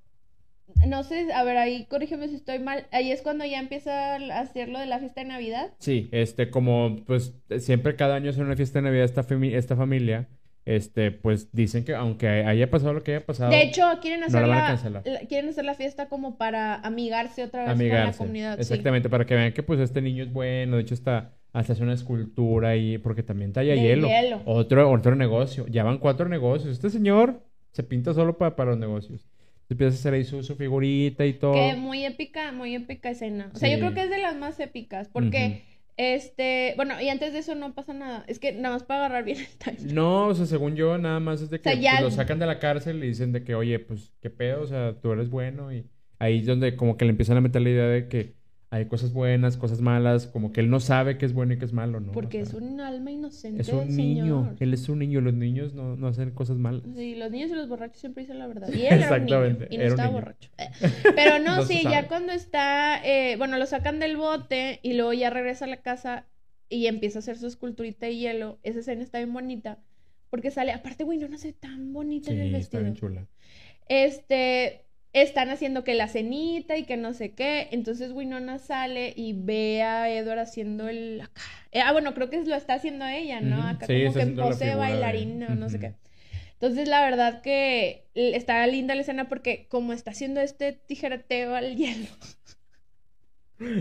no 0.87 1.03
sé, 1.03 1.33
a 1.33 1.43
ver, 1.45 1.57
ahí 1.57 1.87
corrígeme 1.87 2.29
si 2.29 2.35
estoy 2.35 2.59
mal, 2.59 2.87
ahí 2.93 3.11
es 3.11 3.23
cuando 3.23 3.45
ya 3.47 3.59
empieza 3.59 4.17
a 4.17 4.41
hacer 4.41 4.69
lo 4.69 4.79
de 4.79 4.87
la 4.87 4.99
fiesta 4.99 5.23
de 5.23 5.29
Navidad. 5.29 5.73
Sí, 5.79 6.09
este, 6.13 6.51
como 6.51 6.97
pues 7.07 7.35
siempre 7.59 7.97
cada 7.97 8.17
año 8.17 8.29
es 8.31 8.37
una 8.37 8.55
fiesta 8.57 8.81
de 8.81 8.85
Navidad 8.85 9.05
esta, 9.07 9.25
esta 9.57 9.77
familia, 9.77 10.29
este, 10.65 11.11
pues 11.11 11.53
dicen 11.53 11.85
que 11.85 11.95
aunque 11.95 12.29
haya 12.29 12.71
pasado 12.71 12.93
lo 12.93 13.03
que 13.03 13.17
haya 13.17 13.27
pasado, 13.27 13.51
De 13.51 13.63
hecho, 13.63 13.83
quieren 14.01 14.21
no 14.21 14.27
hacer 14.27 14.47
la 14.47 15.03
quieren 15.29 15.51
hacer 15.51 15.65
la 15.65 15.75
fiesta 15.75 16.09
como 16.09 16.39
para 16.39 16.77
amigarse 16.77 17.45
otra 17.45 17.65
vez 17.65 17.77
con 17.77 17.89
la 17.89 18.13
comunidad. 18.13 18.55
sí. 18.57 18.61
Exactamente, 18.63 19.09
para 19.09 19.27
que 19.27 19.35
vean 19.35 19.53
que 19.53 19.63
pues 19.63 19.81
este 19.81 20.01
niño 20.01 20.25
es 20.25 20.33
bueno, 20.33 20.77
de 20.77 20.83
hecho 20.83 20.95
está 20.95 21.33
hasta 21.53 21.75
hace 21.75 21.83
una 21.83 21.93
escultura 21.93 22.71
ahí, 22.71 22.99
porque 22.99 23.23
también 23.23 23.53
talla 23.53 23.75
hielo. 23.75 24.09
hielo. 24.09 24.41
Otro, 24.47 24.91
otro 24.91 25.15
negocio. 25.15 25.67
Ya 25.69 25.85
van 25.85 25.99
cuatro 25.99 26.29
negocios. 26.29 26.73
Este 26.73 26.89
señor 26.89 27.43
se 27.73 27.83
pinta 27.83 28.15
solo 28.15 28.39
para, 28.39 28.57
para 28.57 28.71
los 28.71 28.81
negocios. 28.81 29.27
Empieza 29.69 29.95
a 29.95 29.99
hacer 29.99 30.15
ahí 30.15 30.25
su, 30.25 30.43
su 30.43 30.57
figurita 30.57 31.25
y 31.27 31.35
todo. 31.35 31.53
Que 31.53 31.75
muy 31.75 32.05
épica, 32.05 32.53
muy 32.53 32.75
épica 32.75 33.11
escena. 33.11 33.51
O 33.55 33.59
sea, 33.59 33.71
yo 33.71 33.79
creo 33.79 33.95
que 33.95 34.03
es 34.03 34.11
de 34.11 34.19
las 34.19 34.37
más 34.37 34.61
épicas, 34.61 35.09
porque, 35.09 35.63
este, 35.97 36.73
bueno, 36.77 37.01
y 37.01 37.09
antes 37.09 37.33
de 37.33 37.41
eso 37.41 37.55
no 37.55 37.75
pasa 37.75 37.93
nada. 37.93 38.25
Es 38.27 38.39
que 38.39 38.53
nada 38.53 38.75
más 38.77 38.83
para 38.85 39.07
agarrar 39.07 39.25
bien 39.25 39.39
el 39.39 39.47
time. 39.59 39.93
No, 39.93 40.29
o 40.29 40.35
sea, 40.35 40.47
según 40.47 40.75
yo, 40.77 40.99
nada 40.99 41.21
más 41.21 41.41
es 41.43 41.51
de 41.51 41.59
que 41.61 41.71
sea, 41.71 41.75
ya- 41.81 41.91
pues, 41.93 42.03
lo 42.05 42.11
sacan 42.11 42.39
de 42.39 42.47
la 42.47 42.59
cárcel 42.59 43.03
y 43.05 43.09
dicen 43.09 43.33
de 43.33 43.45
que, 43.45 43.55
oye, 43.55 43.79
pues, 43.79 44.13
qué 44.21 44.31
pedo, 44.31 44.63
o 44.63 44.67
sea, 44.67 44.95
tú 45.01 45.13
eres 45.13 45.29
bueno. 45.31 45.73
Y 45.73 45.87
ahí 46.19 46.39
es 46.39 46.47
donde 46.47 46.77
como 46.77 46.97
que 46.97 47.05
le 47.05 47.11
empiezan 47.11 47.37
a 47.37 47.41
meter 47.41 47.63
la 47.63 47.71
idea 47.71 47.87
de 47.87 48.09
que 48.09 48.35
hay 48.75 48.87
cosas 48.87 49.13
buenas, 49.13 49.59
cosas 49.59 49.83
malas, 49.83 50.27
como 50.27 50.51
que 50.51 50.61
él 50.61 50.71
no 50.71 50.81
sabe 50.81 51.19
qué 51.19 51.27
es 51.27 51.35
bueno 51.35 51.53
y 51.53 51.59
qué 51.59 51.67
es 51.67 51.75
malo, 51.75 52.01
¿no? 52.01 52.11
Porque 52.13 52.39
O 52.39 52.43
es 52.43 52.55
un 52.55 52.81
alma 52.81 53.11
inocente. 53.11 53.61
es 53.61 53.69
un 53.69 53.95
niño. 53.95 54.45
señor. 54.45 54.57
Él 54.61 54.73
es 54.73 54.89
un 54.89 54.99
niño. 55.01 55.21
Los 55.21 55.35
niños 55.35 55.75
no, 55.75 55.95
no 55.95 56.07
hacen 56.07 56.31
cosas 56.31 56.57
malas. 56.57 56.83
Sí, 56.97 57.15
los 57.17 57.31
niños 57.31 57.51
y 57.51 57.55
los 57.55 57.69
borrachos 57.69 57.99
siempre 58.01 58.23
dicen 58.23 58.39
la 58.39 58.47
verdad. 58.47 58.69
Y 58.73 58.87
él 58.87 59.03
era 59.03 59.13
un 59.15 59.27
niño 59.27 59.45
Exactamente, 59.45 59.67
y 59.71 59.77
no 59.77 59.85
estaba 59.85 60.09
niño. 60.09 60.21
borracho. 60.21 60.51
Eh, 60.57 60.71
Pero 61.15 61.39
no, 61.39 61.63
sí, 61.67 61.83
ya 61.83 62.09
cuando 62.09 62.33
está, 62.33 63.05
eh, 63.05 63.37
bueno, 63.37 63.59
lo 63.59 63.67
sacan 63.67 63.99
del 63.99 64.17
bote 64.17 64.81
y 64.83 64.95
luego 64.95 65.13
ya 65.13 65.29
regresa 65.29 65.67
a 65.67 65.69
la 65.69 65.77
casa 65.83 66.27
y 66.71 66.87
empieza 66.87 67.19
a 67.19 67.21
hacer 67.21 67.37
su 67.37 67.47
esculturita 67.49 68.07
de 68.07 68.17
hielo. 68.17 68.59
Esa 68.63 68.79
escena 68.79 69.03
está 69.03 69.19
bien 69.19 69.35
bonita. 69.35 69.79
Porque 70.31 70.51
sale, 70.51 70.73
aparte, 70.73 71.05
güey, 71.05 71.19
no 71.19 71.29
nace 71.29 71.53
tan 71.53 71.93
bonita 71.93 72.31
en 72.31 72.41
el 72.41 72.49
Sí, 72.49 72.55
está 72.57 72.79
vestido. 72.79 72.83
bien 72.85 72.95
chula. 72.95 73.27
Este, 73.87 74.87
están 75.13 75.51
haciendo 75.51 75.85
que 75.85 75.95
la 75.95 76.09
cenita 76.09 76.77
y 76.77 76.85
que 76.85 76.97
no 76.97 77.13
sé 77.13 77.33
qué. 77.33 77.69
Entonces 77.71 78.13
Winona 78.13 78.59
sale 78.59 79.13
y 79.15 79.35
ve 79.35 79.83
a 79.83 80.11
Edward 80.11 80.41
haciendo 80.41 80.89
el 80.89 81.21
acá. 81.21 81.43
Eh, 81.73 81.81
ah, 81.81 81.93
bueno, 81.93 82.15
creo 82.15 82.31
que 82.31 82.43
lo 82.45 82.55
está 82.55 82.75
haciendo 82.75 83.07
ella, 83.07 83.41
¿no? 83.41 83.67
Acá 83.67 83.87
sí, 83.87 84.05
como 84.05 84.15
que 84.15 84.23
en 84.23 84.37
pose 84.37 84.67
de 84.67 84.75
bailarina 84.75 85.49
o 85.51 85.55
no 85.55 85.69
sé 85.69 85.79
qué. 85.79 85.95
Entonces, 86.63 86.89
la 86.89 87.03
verdad 87.03 87.43
que 87.43 88.07
está 88.15 88.65
linda 88.69 88.95
la 88.95 89.01
escena 89.01 89.29
porque 89.29 89.67
como 89.69 89.93
está 89.93 90.13
haciendo 90.13 90.41
este 90.41 90.73
tijereteo 90.73 91.57
al 91.57 91.77
hielo, 91.77 92.07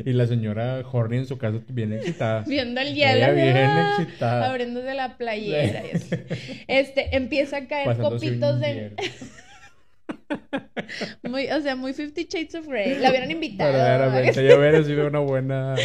Y 0.03 0.13
la 0.13 0.25
señora 0.25 0.83
Horny 0.91 1.17
en 1.17 1.27
su 1.27 1.37
casa 1.37 1.59
bien 1.67 1.93
excitada. 1.93 2.41
viendo 2.47 2.81
el 2.81 2.95
hielo, 2.95 3.35
bien 3.35 3.55
¡ah! 3.55 3.97
excitada. 3.99 4.49
abriéndose 4.49 4.95
la 4.95 5.15
playera 5.17 5.83
y 5.85 5.95
así. 5.95 6.15
Este, 6.67 7.15
empieza 7.15 7.57
a 7.57 7.67
caer 7.67 7.85
Pasándose 7.85 8.25
copitos 8.25 8.59
de... 8.59 8.95
Muy, 11.23 11.47
o 11.47 11.61
sea, 11.61 11.75
muy 11.75 11.93
Fifty 11.93 12.27
Shades 12.29 12.55
of 12.55 12.67
Grey. 12.67 12.97
La 12.99 13.09
hubieran 13.09 13.31
invitado. 13.31 13.71
Verdaderamente, 13.71 14.47
yo 14.47 14.57
hubiera 14.57 14.83
sido 14.83 15.07
una 15.07 15.19
buena 15.19 15.75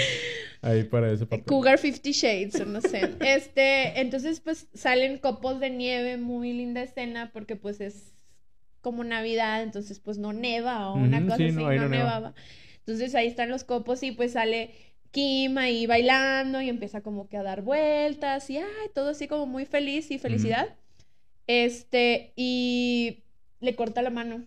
ahí 0.63 0.85
para 0.85 1.13
ese 1.13 1.27
papel. 1.27 1.45
Cougar 1.47 1.79
Fifty 1.79 2.13
Shades, 2.13 2.67
no 2.67 2.81
sé. 2.81 3.15
Este, 3.21 4.01
entonces 4.01 4.41
pues 4.41 4.69
salen 4.75 5.19
copos 5.19 5.61
de 5.61 5.71
nieve, 5.71 6.17
muy 6.17 6.53
linda 6.53 6.83
escena, 6.83 7.31
porque 7.33 7.57
pues 7.57 7.81
es 7.81 8.13
como 8.81 9.05
Navidad, 9.05 9.63
entonces 9.63 10.01
pues 10.01 10.19
no 10.19 10.33
neva 10.33 10.91
o 10.91 10.95
una 10.95 11.21
cosa 11.25 11.39
sí, 11.39 11.45
así, 11.47 11.53
no, 11.55 11.63
no, 11.63 11.69
no 11.69 11.89
neva. 11.89 11.89
nevaba. 11.89 12.35
Entonces 12.79 13.15
ahí 13.15 13.27
están 13.27 13.49
los 13.49 13.65
copos 13.65 14.03
y 14.03 14.13
pues 14.13 14.33
sale 14.33 14.71
Kim 15.11 15.59
ahí 15.59 15.87
bailando 15.87 16.61
y 16.61 16.69
empieza 16.69 17.01
como 17.01 17.29
que 17.29 17.37
a 17.37 17.43
dar 17.43 17.63
vueltas 17.63 18.49
y 18.51 18.59
ay, 18.59 18.65
todo 18.95 19.11
así 19.11 19.27
como 19.29 19.47
muy 19.47 19.67
feliz 19.67 20.11
y 20.11 20.19
felicidad. 20.19 20.77
Este, 21.47 22.33
y 22.37 23.25
le 23.67 23.75
corta 23.77 24.01
la 24.01 24.11
mano. 24.11 24.45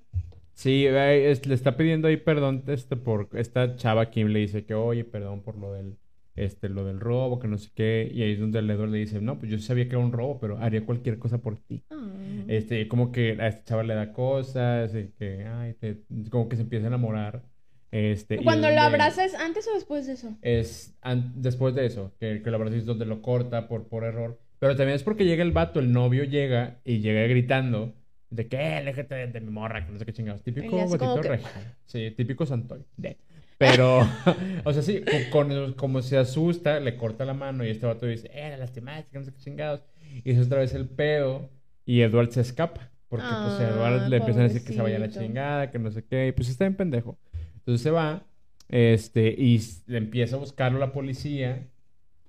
Sí, 0.53 0.85
es- 0.87 1.45
le 1.45 1.53
está 1.53 1.77
pidiendo 1.77 2.07
ahí 2.07 2.17
perdón 2.17 2.63
este, 2.67 2.95
por 2.97 3.29
esta 3.33 3.75
chava 3.75 4.09
Kim 4.09 4.27
le 4.29 4.39
dice 4.39 4.65
que 4.65 4.73
oye, 4.73 5.03
perdón 5.05 5.41
por 5.41 5.57
lo 5.57 5.71
del 5.73 5.97
este 6.35 6.69
lo 6.69 6.85
del 6.85 6.99
robo, 7.01 7.39
que 7.39 7.47
no 7.49 7.57
sé 7.57 7.69
qué, 7.75 8.09
y 8.13 8.21
ahí 8.23 8.31
es 8.33 8.39
donde 8.39 8.59
el 8.59 8.69
Edward 8.69 8.89
le 8.89 8.97
dice, 8.99 9.19
"No, 9.21 9.37
pues 9.39 9.51
yo 9.51 9.59
sabía 9.59 9.85
que 9.85 9.95
era 9.95 9.99
un 9.99 10.11
robo, 10.13 10.39
pero 10.39 10.57
haría 10.57 10.85
cualquier 10.85 11.19
cosa 11.19 11.37
por 11.39 11.57
ti." 11.57 11.83
Ah. 11.91 12.07
Este, 12.47 12.87
como 12.87 13.11
que 13.11 13.37
a 13.39 13.47
esta 13.47 13.63
chava 13.65 13.83
le 13.83 13.93
da 13.93 14.11
cosas, 14.13 14.93
y 14.95 15.09
que 15.19 15.45
ay, 15.45 15.73
te- 15.73 16.01
como 16.29 16.47
que 16.49 16.55
se 16.55 16.61
empieza 16.63 16.85
a 16.85 16.89
enamorar. 16.89 17.41
Este, 17.91 18.35
y 18.35 18.43
Cuando 18.43 18.67
lo 18.69 18.73
donde- 18.75 18.85
abraza 18.87 19.25
es 19.25 19.33
antes 19.35 19.67
o 19.67 19.73
después 19.73 20.07
de 20.07 20.13
eso. 20.13 20.37
es 20.41 20.95
an- 21.01 21.33
después 21.41 21.73
de 21.75 21.85
eso, 21.87 22.13
que, 22.19 22.41
que 22.41 22.49
lo 22.51 22.55
abraza 22.57 22.75
y 22.75 22.79
es 22.79 22.85
donde 22.85 23.05
lo 23.05 23.21
corta 23.21 23.67
por, 23.67 23.87
por 23.87 24.03
error. 24.03 24.39
Pero 24.59 24.75
también 24.75 24.95
es 24.95 25.03
porque 25.03 25.25
llega 25.25 25.41
el 25.43 25.51
vato, 25.51 25.79
el 25.79 25.91
novio 25.91 26.23
llega 26.25 26.79
y 26.85 26.99
llega 26.99 27.21
gritando 27.27 27.93
de 28.29 28.47
"Eh, 28.51 28.75
aléjate 28.75 29.15
de, 29.15 29.27
de 29.27 29.41
mi 29.41 29.51
morra, 29.51 29.85
que 29.85 29.91
no 29.91 29.99
sé 29.99 30.05
qué 30.05 30.13
chingados. 30.13 30.43
Típico 30.43 30.77
gatito 30.77 31.21
que- 31.21 31.27
regio. 31.29 31.47
Sí, 31.85 32.11
típico 32.11 32.45
santoy. 32.45 32.83
De- 32.97 33.17
Pero, 33.57 33.99
o 34.63 34.73
sea, 34.73 34.81
sí, 34.81 35.01
con, 35.31 35.49
con- 35.49 35.73
como 35.73 36.01
se 36.01 36.17
asusta, 36.17 36.79
le 36.79 36.95
corta 36.95 37.25
la 37.25 37.33
mano 37.33 37.65
y 37.65 37.69
este 37.69 37.85
vato 37.85 38.05
dice, 38.05 38.29
eh, 38.33 38.49
la 38.51 38.57
lastimaste, 38.57 39.09
que 39.11 39.19
no 39.19 39.25
sé 39.25 39.31
qué 39.33 39.39
chingados. 39.39 39.83
Y 40.23 40.31
es 40.31 40.45
otra 40.45 40.59
vez 40.59 40.73
el 40.73 40.87
pedo 40.87 41.49
y 41.85 42.01
Edward 42.01 42.31
se 42.31 42.41
escapa. 42.41 42.89
Porque 43.09 43.25
pues 43.25 43.53
Ah, 43.59 43.69
Edward 43.73 44.07
le 44.09 44.17
empiezan 44.17 44.43
a 44.43 44.47
decir 44.47 44.63
que 44.63 44.73
se 44.73 44.81
vaya 44.81 44.97
a 44.97 44.99
la 44.99 45.09
chingada, 45.09 45.71
que 45.71 45.79
no 45.79 45.89
sé 45.91 46.03
qué. 46.05 46.27
Y 46.27 46.31
pues 46.31 46.47
está 46.49 46.65
en 46.67 46.75
pendejo. 46.75 47.17
Entonces 47.57 47.81
se 47.81 47.89
va, 47.89 48.23
este, 48.69 49.29
y 49.29 49.59
le 49.87 49.97
empieza 49.97 50.35
a 50.35 50.39
buscarlo 50.39 50.77
la 50.77 50.91
policía. 50.91 51.67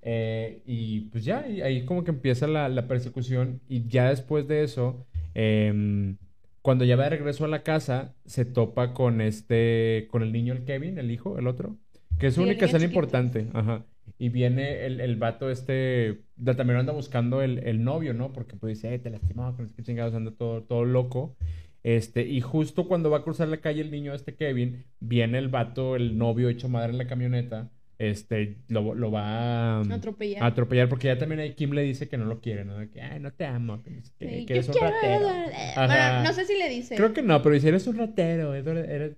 eh, 0.03 0.63
y 0.65 1.01
pues 1.11 1.25
ya, 1.25 1.47
y 1.47 1.61
ahí 1.61 1.85
como 1.85 2.03
que 2.05 2.11
empieza 2.11 2.47
la, 2.47 2.69
la 2.71 2.87
persecución. 2.89 3.61
Y 3.69 3.87
ya 3.89 4.09
después 4.09 4.49
de 4.49 4.65
eso, 4.65 5.07
em, 5.35 6.17
cuando 6.63 6.85
ya 6.85 6.97
va 6.97 7.05
de 7.05 7.11
regreso 7.11 7.45
a 7.45 7.49
la 7.49 7.63
casa, 7.63 8.15
se 8.27 8.45
topa 8.45 8.93
con 8.95 9.21
este, 9.21 10.09
con 10.11 10.23
el 10.23 10.33
niño, 10.33 10.53
el 10.53 10.65
Kevin, 10.65 10.99
el 10.99 11.11
hijo, 11.11 11.39
el 11.39 11.47
otro. 11.47 11.77
Que 12.19 12.29
es 12.29 12.35
Sí, 12.35 12.41
el 12.43 12.49
única 12.49 12.67
escena 12.67 12.85
importante. 12.85 13.49
Ajá. 13.55 13.87
Y 14.19 14.29
viene 14.29 14.85
el, 14.87 15.01
el 15.01 15.17
vato 15.17 15.51
este, 15.51 16.23
da- 16.37 16.55
también 16.57 16.79
anda 16.81 16.93
buscando 16.93 17.41
el, 17.43 17.59
el 17.61 17.83
novio, 17.85 18.13
¿no? 18.13 18.33
Porque 18.33 18.57
pues 18.57 18.77
dice, 18.77 18.95
eh, 18.95 18.99
te 18.99 19.11
no 19.11 19.19
sé 19.67 19.73
qué 19.77 19.83
chingados, 19.83 20.15
anda 20.15 20.33
todo, 20.33 20.63
todo 20.65 20.85
loco. 20.85 21.37
Este, 21.83 22.27
y 22.27 22.41
justo 22.43 22.87
cuando 22.87 23.09
va 23.11 23.19
a 23.19 23.23
cruzar 23.23 23.49
la 23.49 23.61
calle 23.63 23.81
el 23.81 23.91
niño 23.91 24.13
este 24.15 24.35
Kevin, 24.37 24.85
viene 25.01 25.39
el 25.39 25.49
vato, 25.49 25.97
el 25.97 26.19
novio 26.19 26.51
hecho 26.51 26.69
madre 26.69 26.93
en 26.93 26.99
la 26.99 27.07
camioneta, 27.07 27.71
este, 28.01 28.57
lo, 28.69 28.95
lo 28.95 29.11
va 29.11 29.77
a 29.77 29.81
Atropellar. 29.81 30.43
a 30.43 30.47
atropellar, 30.47 30.89
porque 30.89 31.09
ya 31.09 31.19
también 31.19 31.41
ahí 31.41 31.53
Kim 31.53 31.73
le 31.73 31.83
dice 31.83 32.09
que 32.09 32.17
no 32.17 32.25
lo 32.25 32.41
quiere, 32.41 32.65
¿no? 32.65 32.91
Que, 32.91 33.03
ay, 33.03 33.21
no 33.21 33.31
te 33.31 33.45
amo, 33.45 33.83
que, 33.83 34.01
Sí, 34.03 34.47
que 34.47 34.55
yo 34.55 34.55
eres 34.55 34.69
un 34.71 34.75
ratero. 34.81 35.29
Bueno, 35.77 36.23
no 36.23 36.33
sé 36.33 36.47
si 36.47 36.57
le 36.57 36.71
dice. 36.71 36.97
Creo 36.97 37.13
que 37.13 37.21
no, 37.21 37.43
pero 37.43 37.55
dice, 37.55 37.69
eres 37.69 37.87
un 37.87 37.99
ratero, 37.99 38.55
eres, 38.55 39.17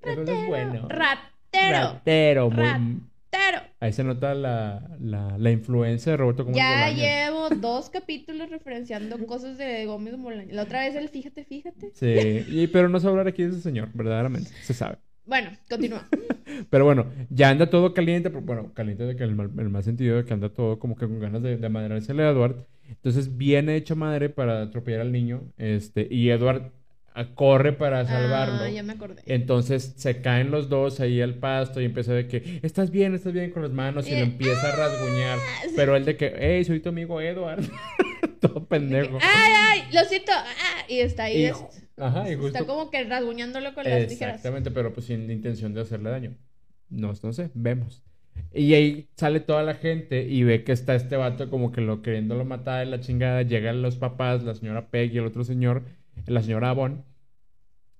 bueno. 0.48 0.88
Ratero. 0.88 1.92
Ratero, 1.92 2.50
muy... 2.50 2.64
Ratero. 2.64 3.62
Ahí 3.78 3.92
se 3.92 4.02
nota 4.02 4.34
la, 4.34 4.96
la, 5.00 5.38
la 5.38 5.50
influencia 5.52 6.12
de 6.12 6.16
Roberto 6.16 6.44
como 6.44 6.56
Ya 6.56 6.90
llevo 6.90 7.50
dos 7.50 7.88
capítulos 7.88 8.50
referenciando 8.50 9.16
cosas 9.26 9.58
de 9.58 9.86
Gómez 9.86 10.16
Bolaños. 10.18 10.52
La 10.54 10.64
otra 10.64 10.80
vez 10.80 10.96
el 10.96 11.08
fíjate, 11.08 11.44
fíjate. 11.44 11.92
Sí, 11.94 12.44
y, 12.48 12.66
pero 12.66 12.88
no 12.88 12.98
se 12.98 13.04
va 13.04 13.10
a 13.10 13.12
hablar 13.12 13.28
aquí 13.28 13.44
de 13.44 13.50
ese 13.50 13.60
señor, 13.60 13.90
verdaderamente, 13.94 14.50
se 14.62 14.74
sabe. 14.74 14.98
Bueno, 15.24 15.50
continúa. 15.68 16.06
Pero 16.70 16.84
bueno, 16.84 17.06
ya 17.30 17.50
anda 17.50 17.70
todo 17.70 17.94
caliente, 17.94 18.28
pero 18.28 18.42
bueno, 18.42 18.72
caliente 18.74 19.04
de 19.04 19.16
que 19.16 19.22
el 19.24 19.34
mal, 19.34 19.50
el 19.58 19.68
mal 19.70 19.82
sentido 19.82 20.16
de 20.16 20.24
que 20.24 20.32
anda 20.34 20.48
todo 20.50 20.78
como 20.78 20.96
que 20.96 21.06
con 21.06 21.18
ganas 21.20 21.42
de, 21.42 21.56
de 21.56 21.68
madrarse 21.68 22.12
a 22.12 22.14
Edward. 22.30 22.66
Entonces 22.88 23.36
viene 23.38 23.76
hecho 23.76 23.96
madre 23.96 24.28
para 24.28 24.62
atropellar 24.62 25.00
al 25.00 25.12
niño, 25.12 25.42
este, 25.56 26.06
y 26.10 26.28
Edward 26.30 26.70
ah, 27.14 27.26
corre 27.34 27.72
para 27.72 28.04
salvarlo. 28.04 28.56
Ah, 28.64 28.68
ya 28.68 28.82
me 28.82 28.92
acordé. 28.92 29.22
Entonces 29.26 29.94
se 29.96 30.20
caen 30.20 30.50
los 30.50 30.68
dos 30.68 31.00
ahí 31.00 31.20
al 31.22 31.34
pasto 31.36 31.80
y 31.80 31.86
empieza 31.86 32.12
de 32.12 32.26
que 32.26 32.60
estás 32.62 32.90
bien, 32.90 33.14
estás 33.14 33.32
bien 33.32 33.50
con 33.50 33.62
las 33.62 33.72
manos 33.72 34.06
y 34.06 34.10
Y 34.10 34.12
lo 34.14 34.18
de, 34.18 34.24
empieza 34.24 34.68
a 34.72 34.76
rasguñar. 34.76 35.38
sí. 35.64 35.72
Pero 35.76 35.96
él 35.96 36.04
de 36.04 36.16
que, 36.16 36.34
hey, 36.38 36.64
soy 36.64 36.80
tu 36.80 36.90
amigo 36.90 37.20
Edward. 37.20 37.62
Todo 38.40 38.64
pendejo. 38.66 39.18
¡Ay, 39.22 39.52
ay! 39.70 39.82
Lo 39.92 40.04
siento. 40.04 40.32
Ah, 40.34 40.84
y 40.88 40.98
está 40.98 41.24
ahí. 41.24 41.42
Y 41.42 41.44
es- 41.46 41.64
Ajá, 42.02 42.30
y 42.30 42.34
justo. 42.34 42.58
Está 42.58 42.66
como 42.66 42.90
que 42.90 43.04
rasguñándolo 43.04 43.74
con 43.74 43.84
las 43.84 44.08
tijeras. 44.08 44.36
Exactamente, 44.36 44.70
pero 44.70 44.92
pues 44.92 45.06
sin 45.06 45.26
la 45.26 45.32
intención 45.32 45.72
de 45.72 45.82
hacerle 45.82 46.10
daño. 46.10 46.36
No, 46.90 47.12
no 47.22 47.32
sé, 47.32 47.50
vemos. 47.54 48.02
Y 48.54 48.74
ahí 48.74 49.08
sale 49.16 49.40
toda 49.40 49.62
la 49.62 49.74
gente 49.74 50.26
y 50.26 50.42
ve 50.42 50.64
que 50.64 50.72
está 50.72 50.94
este 50.94 51.16
vato 51.16 51.48
como 51.50 51.72
que 51.72 51.80
lo 51.80 52.02
queriéndolo 52.02 52.44
matar 52.44 52.86
la 52.86 53.00
chingada. 53.00 53.42
Llegan 53.42 53.82
los 53.82 53.96
papás, 53.96 54.42
la 54.42 54.54
señora 54.54 54.90
Peg 54.90 55.12
y 55.12 55.18
el 55.18 55.26
otro 55.26 55.44
señor, 55.44 55.84
la 56.26 56.42
señora 56.42 56.70
Avon. 56.70 57.04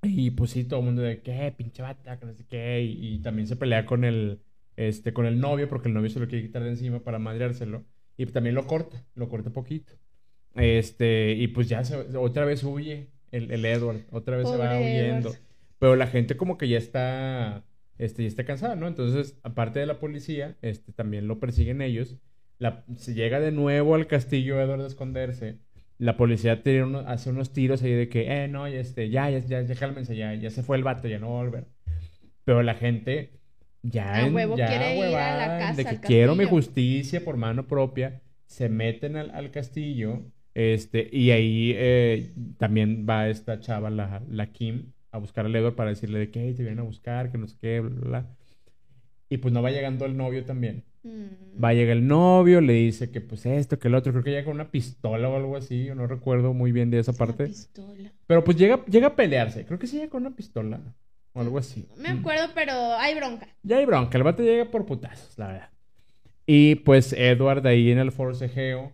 Y 0.03 0.31
pues 0.33 0.51
sí, 0.51 0.65
todo 0.65 0.81
el 0.81 0.87
mundo 0.87 1.03
de 1.03 1.23
que 1.23 1.55
pinche 1.57 1.83
bata, 1.83 2.19
que 2.19 2.27
no 2.27 2.35
sé 2.35 2.45
qué. 2.47 2.83
Y, 2.83 3.15
y 3.15 3.19
también 3.21 3.47
se 3.47 3.57
pelea 3.57 3.87
con 3.87 4.05
el, 4.05 4.41
este, 4.77 5.13
con 5.13 5.27
el 5.27 5.39
novio, 5.39 5.69
porque 5.69 5.89
el 5.89 5.95
novio 5.95 6.11
se 6.11 6.19
lo 6.21 6.29
quiere 6.29 6.45
quitar 6.47 6.63
de 6.63 6.71
encima 6.71 7.01
para 7.01 7.19
madreárselo. 7.19 7.85
Y 8.17 8.27
también 8.27 8.55
lo 8.55 8.67
corta, 8.67 9.05
lo 9.15 9.29
corta 9.29 9.51
poquito. 9.51 9.93
Este, 10.55 11.33
y 11.33 11.49
pues 11.49 11.69
ya 11.69 11.85
se, 11.85 11.97
otra 12.17 12.45
vez 12.45 12.63
huye 12.63 13.12
el, 13.33 13.51
el 13.51 13.65
Edward, 13.65 14.03
otra 14.13 14.37
vez 14.37 14.49
se 14.49 14.57
va 14.57 14.71
Pobre 14.71 14.79
huyendo. 14.81 15.29
Edward. 15.31 15.41
Pero 15.81 15.97
la 15.97 16.07
gente 16.07 16.37
como 16.37 16.57
que 16.59 16.69
ya 16.69 16.79
está, 16.79 17.65
este, 17.99 18.23
ya 18.23 18.29
está 18.29 18.45
cansada, 18.45 18.77
¿no? 18.77 18.87
Entonces, 18.87 19.37
aparte 19.43 19.81
de 19.81 19.87
la 19.87 19.99
policía, 19.99 20.57
este, 20.63 20.93
también 20.93 21.27
lo 21.27 21.41
persiguen 21.41 21.83
ellos. 21.83 22.17
La, 22.59 22.85
se 22.97 23.15
llega 23.15 23.41
de 23.41 23.51
nuevo 23.51 23.97
al 23.97 24.07
castillo 24.07 24.61
Edward 24.61 24.83
a 24.83 24.87
esconderse. 24.87 25.59
La 25.99 26.17
policía 26.17 26.63
tira 26.63 26.85
uno- 26.87 27.01
hace 27.01 27.31
unos 27.31 27.53
tiros 27.53 27.83
ahí 27.83 27.93
de 27.93 28.09
que, 28.09 28.45
eh, 28.45 28.49
no, 28.49 28.69
ya, 28.69 28.79
este, 28.79 29.09
ya, 29.11 29.29
ya, 29.31 29.39
ya, 29.41 29.63
ya 29.63 29.75
cálmense, 29.75 30.15
ya, 30.17 30.35
ya 30.35 30.51
se 30.51 30.63
fue 30.63 30.77
el 30.77 30.85
vato, 30.85 31.09
ya 31.09 31.19
no 31.19 31.33
va 31.33 31.41
a 31.41 31.45
volver. 31.45 31.67
Pero 32.45 32.63
la 32.63 32.75
gente 32.75 33.41
ya, 33.83 34.25
en- 34.27 34.35
huevo 34.35 34.57
ya 34.57 34.67
quiere 34.67 34.97
ir 34.97 35.03
a 35.05 35.07
la 35.07 35.17
huevada, 35.17 35.59
casa, 35.59 35.77
de 35.77 35.85
que 35.85 36.01
quiero 36.01 36.35
mi 36.37 36.45
justicia 36.45 37.25
por 37.25 37.37
mano 37.37 37.67
propia, 37.67 38.21
se 38.47 38.69
meten 38.69 39.17
al, 39.17 39.31
al 39.31 39.51
castillo, 39.51 40.23
este, 40.55 41.09
y 41.13 41.31
ahí 41.31 41.73
eh, 41.77 42.33
también 42.59 43.07
va 43.09 43.29
esta 43.29 43.61
chava, 43.61 43.91
la, 43.91 44.23
la 44.29 44.47
Kim, 44.53 44.93
a 45.11 45.19
buscar 45.19 45.47
al 45.47 45.55
Edward 45.57 45.75
para 45.75 45.91
decirle 45.91 46.19
de 46.19 46.31
que 46.31 46.41
"Hey, 46.41 46.55
te 46.55 46.63
vienen 46.63 46.81
a 46.81 46.83
buscar, 46.85 47.31
que 47.31 47.39
no 47.39 47.47
sé 47.49 47.57
qué, 47.61 47.81
bla, 47.81 47.91
bla, 47.91 48.09
bla. 48.09 48.27
Y 49.29 49.39
pues 49.39 49.53
no 49.55 49.63
va 49.63 49.71
llegando 49.71 50.05
el 50.05 50.17
novio 50.17 50.45
también. 50.45 50.85
Mm. 51.05 51.63
Va 51.63 51.69
a 51.71 51.75
llegar 51.75 51.97
el 51.97 52.07
novio, 52.07 52.61
le 52.61 52.75
dice 52.75 53.11
que 53.11 53.21
pues 53.21 53.45
esto, 53.47 53.79
que 53.79 53.89
el 53.89 53.95
otro, 53.95 54.13
creo 54.13 54.23
que 54.25 54.31
llega 54.31 54.45
con 54.45 54.55
una 54.55 54.71
pistola 54.71 55.29
o 55.29 55.37
algo 55.37 55.57
así, 55.57 55.85
yo 55.85 55.95
no 55.95 56.07
recuerdo 56.07 56.53
muy 56.55 56.71
bien 56.71 56.91
de 56.91 56.99
esa 56.99 57.13
parte. 57.13 57.47
pistola. 57.47 58.13
Pero 58.27 58.45
pues 58.45 58.57
llega, 58.57 58.85
llega 58.87 59.09
a 59.09 59.17
pelearse, 59.17 59.65
creo 59.65 59.79
que 59.79 59.87
sí 59.87 59.97
llega 59.97 60.11
con 60.11 60.25
una 60.27 60.37
pistola 60.37 60.81
o 61.33 61.41
algo 61.41 61.59
así. 61.59 61.89
No 61.97 62.03
me 62.03 62.09
acuerdo, 62.11 62.45
pero 62.55 62.73
hay 62.99 63.15
bronca. 63.15 63.49
Ya 63.63 63.79
hay 63.79 63.87
bronca, 63.87 64.17
el 64.17 64.25
vato 64.25 64.43
llega 64.43 64.71
por 64.71 64.87
putazos, 64.87 65.37
la 65.39 65.49
verdad. 65.49 65.71
Y 66.47 66.77
pues 66.77 67.13
Edward 67.13 67.67
ahí 67.67 67.91
en 67.91 67.99
el 67.99 68.13
forcejeo, 68.13 68.93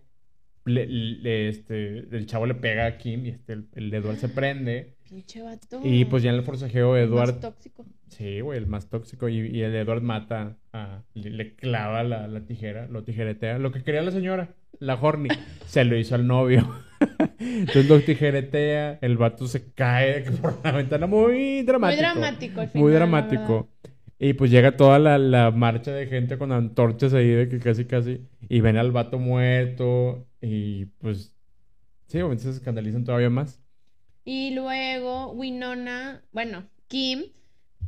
le- 0.69 0.87
le- 0.87 1.49
este, 1.49 1.99
el 2.15 2.25
chavo 2.25 2.45
le 2.45 2.55
pega 2.55 2.85
a 2.85 2.97
Kim 2.97 3.25
y 3.25 3.29
este, 3.29 3.53
el, 3.53 3.65
el 3.75 3.93
Edward 3.93 4.17
se 4.17 4.29
prende. 4.29 4.95
Pinche 5.09 5.41
vato. 5.41 5.81
Y 5.83 6.05
pues 6.05 6.23
ya 6.23 6.29
en 6.29 6.35
el 6.37 6.43
forcejeo 6.43 6.95
El 6.95 7.09
más 7.09 7.29
Edward... 7.29 7.39
tóxico. 7.41 7.85
Sí, 8.09 8.41
güey, 8.41 8.57
el 8.57 8.67
más 8.67 8.89
tóxico. 8.89 9.27
Y, 9.29 9.37
y 9.47 9.61
el 9.61 9.75
Edward 9.75 10.01
mata 10.01 10.57
a... 10.73 11.03
Le, 11.13 11.29
le 11.31 11.55
clava 11.55 12.03
la, 12.03 12.27
la 12.27 12.41
tijera, 12.45 12.87
lo 12.87 13.03
tijeretea. 13.03 13.59
Lo 13.59 13.71
que 13.71 13.83
quería 13.83 14.01
la 14.01 14.11
señora, 14.11 14.49
la 14.79 14.95
Horny, 14.95 15.29
se 15.65 15.83
lo 15.85 15.95
hizo 15.97 16.15
al 16.15 16.25
novio. 16.27 16.67
Entonces 17.39 17.87
lo 17.87 17.99
tijeretea, 18.01 18.99
el 19.01 19.17
vato 19.17 19.47
se 19.47 19.71
cae 19.73 20.21
por 20.41 20.59
la 20.63 20.71
ventana. 20.71 21.07
Muy 21.07 21.63
dramático. 21.63 22.01
Muy 22.01 22.11
dramático 22.13 22.61
al 22.61 22.67
final. 22.69 22.83
Muy 22.83 22.93
dramático. 22.93 23.69
Y 24.19 24.33
pues 24.33 24.51
llega 24.51 24.75
toda 24.75 24.99
la, 24.99 25.17
la 25.17 25.49
marcha 25.51 25.91
de 25.93 26.05
gente 26.07 26.37
con 26.37 26.51
antorchas 26.51 27.13
ahí 27.13 27.29
de 27.29 27.47
que 27.47 27.59
casi 27.59 27.85
casi. 27.85 28.21
Y 28.49 28.59
ven 28.59 28.75
al 28.77 28.91
vato 28.91 29.17
muerto. 29.17 30.27
Y 30.41 30.85
pues. 30.85 31.35
Sí, 32.07 32.17
obviamente 32.17 32.43
se 32.43 32.49
escandalizan 32.51 33.03
todavía 33.03 33.29
más. 33.29 33.61
Y 34.25 34.51
luego 34.51 35.31
Winona, 35.31 36.23
bueno, 36.31 36.67
Kim, 36.87 37.25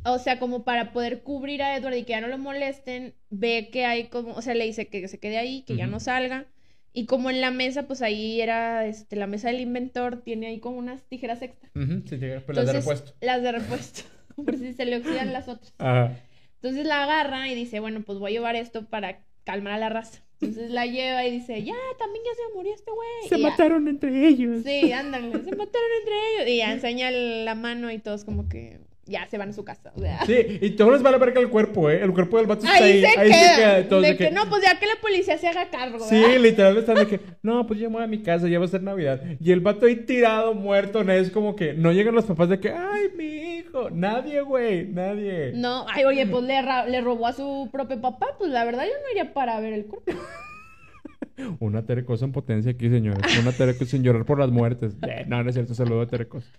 o 0.04 0.18
sea, 0.18 0.38
como 0.38 0.64
para 0.64 0.92
poder 0.92 1.22
cubrir 1.22 1.62
a 1.62 1.76
Edward 1.76 1.94
y 1.94 2.04
que 2.04 2.12
ya 2.12 2.20
no 2.20 2.28
lo 2.28 2.38
molesten, 2.38 3.14
ve 3.30 3.68
que 3.72 3.84
hay 3.84 4.08
como, 4.08 4.34
o 4.34 4.42
sea, 4.42 4.54
le 4.54 4.64
dice 4.64 4.88
que 4.88 5.06
se 5.08 5.18
quede 5.18 5.38
ahí, 5.38 5.62
que 5.62 5.76
ya 5.76 5.86
no 5.86 6.00
salga. 6.00 6.46
Y 6.92 7.06
como 7.06 7.30
en 7.30 7.40
la 7.40 7.50
mesa, 7.50 7.84
pues 7.84 8.02
ahí 8.02 8.40
era, 8.40 8.86
este, 8.86 9.16
la 9.16 9.26
mesa 9.26 9.48
del 9.48 9.60
inventor, 9.60 10.22
tiene 10.22 10.48
ahí 10.48 10.60
como 10.60 10.78
unas 10.78 11.04
tijeras 11.04 11.40
extra. 11.40 11.70
Sí, 11.74 12.18
llega, 12.18 12.40
pues 12.40 12.56
las 12.56 12.66
de 12.66 12.72
repuesto. 12.72 13.12
Las 13.20 13.42
de 13.42 13.52
repuesto, 13.52 14.02
por 14.36 14.56
si 14.56 14.72
se 14.74 14.84
le 14.84 14.96
oxidan 14.96 15.32
las 15.32 15.48
otras. 15.48 15.72
Ajá. 15.78 16.16
Entonces 16.56 16.86
la 16.86 17.04
agarra 17.04 17.48
y 17.48 17.54
dice, 17.54 17.80
bueno, 17.80 18.02
pues 18.02 18.18
voy 18.18 18.32
a 18.32 18.34
llevar 18.34 18.56
esto 18.56 18.84
para 18.86 19.24
calmar 19.44 19.72
a 19.72 19.78
la 19.78 19.88
raza. 19.88 20.22
Entonces 20.42 20.70
la 20.70 20.86
lleva 20.86 21.24
y 21.24 21.30
dice, 21.30 21.62
ya, 21.62 21.74
también 21.98 22.24
ya 22.24 22.30
se 22.34 22.54
murió 22.56 22.74
este 22.74 22.90
güey. 22.90 23.08
Se 23.28 23.38
Y 23.38 23.42
ya. 23.42 23.48
mataron 23.50 23.88
entre 23.88 24.26
ellos. 24.28 24.62
Sí, 24.64 24.92
ándale, 24.92 25.30
se 25.30 25.38
mataron 25.56 25.88
entre 26.00 26.14
ellos. 26.34 26.48
Y 26.48 26.56
ya 26.58 26.72
enseña 26.72 27.10
la 27.10 27.54
mano 27.54 27.90
y 27.92 27.98
todos 27.98 28.24
como 28.24 28.48
que 28.48 28.78
ya 29.04 29.26
se 29.26 29.36
van 29.38 29.50
a 29.50 29.52
su 29.52 29.64
casa. 29.64 29.92
O 29.96 30.00
sea, 30.00 30.24
Sí, 30.26 30.58
y 30.60 30.70
todos 30.70 30.92
les 30.92 31.02
vale 31.02 31.18
verga 31.18 31.40
el 31.40 31.48
cuerpo, 31.48 31.90
¿eh? 31.90 32.00
El 32.02 32.12
cuerpo 32.12 32.38
del 32.38 32.46
vato 32.46 32.64
está 32.64 32.76
ahí, 32.76 33.04
ahí. 33.04 33.12
se 33.12 33.20
ahí 33.20 33.30
queda. 33.30 33.80
y 33.80 33.84
todos 33.84 34.02
de 34.02 34.08
de 34.10 34.16
que, 34.16 34.24
que- 34.28 34.30
no, 34.30 34.48
pues 34.48 34.62
ya 34.62 34.78
que 34.78 34.86
la 34.86 34.94
policía 35.00 35.36
se 35.38 35.48
haga 35.48 35.68
cargo. 35.70 35.98
Sí, 36.00 36.20
¿verdad? 36.20 36.38
literal 36.40 36.76
están 36.78 36.94
de 36.96 37.06
que, 37.08 37.20
no, 37.42 37.66
pues 37.66 37.80
ya 37.80 37.88
me 37.88 37.94
voy 37.96 38.04
a 38.04 38.06
mi 38.06 38.22
casa, 38.22 38.48
ya 38.48 38.58
va 38.58 38.64
a 38.64 38.68
ser 38.68 38.82
Navidad. 38.82 39.20
Y 39.40 39.50
el 39.52 39.60
vato 39.60 39.86
ahí 39.86 39.96
tirado, 39.96 40.54
muerto, 40.54 41.02
¿no? 41.04 41.12
es 41.12 41.30
como 41.30 41.56
que 41.56 41.74
no 41.74 41.92
llegan 41.92 42.14
los 42.14 42.24
papás 42.26 42.48
de 42.48 42.60
que, 42.60 42.70
ay, 42.70 43.08
mi 43.16 43.56
hijo. 43.56 43.90
Nadie, 43.90 44.40
güey, 44.42 44.86
nadie. 44.86 45.52
No, 45.54 45.84
ay, 45.92 46.04
oye, 46.04 46.26
pues 46.26 46.44
le, 46.44 46.54
le 46.90 47.00
robó 47.00 47.26
a 47.26 47.32
su 47.32 47.68
propio 47.72 48.00
papá. 48.00 48.28
Pues 48.38 48.50
la 48.50 48.64
verdad 48.64 48.84
yo 48.84 48.92
no 49.02 49.10
iría 49.10 49.32
para 49.34 49.58
ver 49.60 49.72
el 49.72 49.86
cuerpo. 49.86 50.12
Una 51.60 51.84
terecosa 51.84 52.24
en 52.24 52.32
potencia 52.32 52.70
aquí, 52.72 52.88
señores. 52.88 53.38
Una 53.40 53.52
terecosa 53.52 53.90
sin 53.90 54.02
llorar 54.02 54.24
por 54.24 54.38
las 54.38 54.50
muertes. 54.50 54.94
Eh, 55.08 55.24
no, 55.26 55.42
no 55.42 55.48
es 55.48 55.54
cierto, 55.54 55.74
saludo 55.74 56.02
a 56.02 56.06
terecosa. 56.06 56.46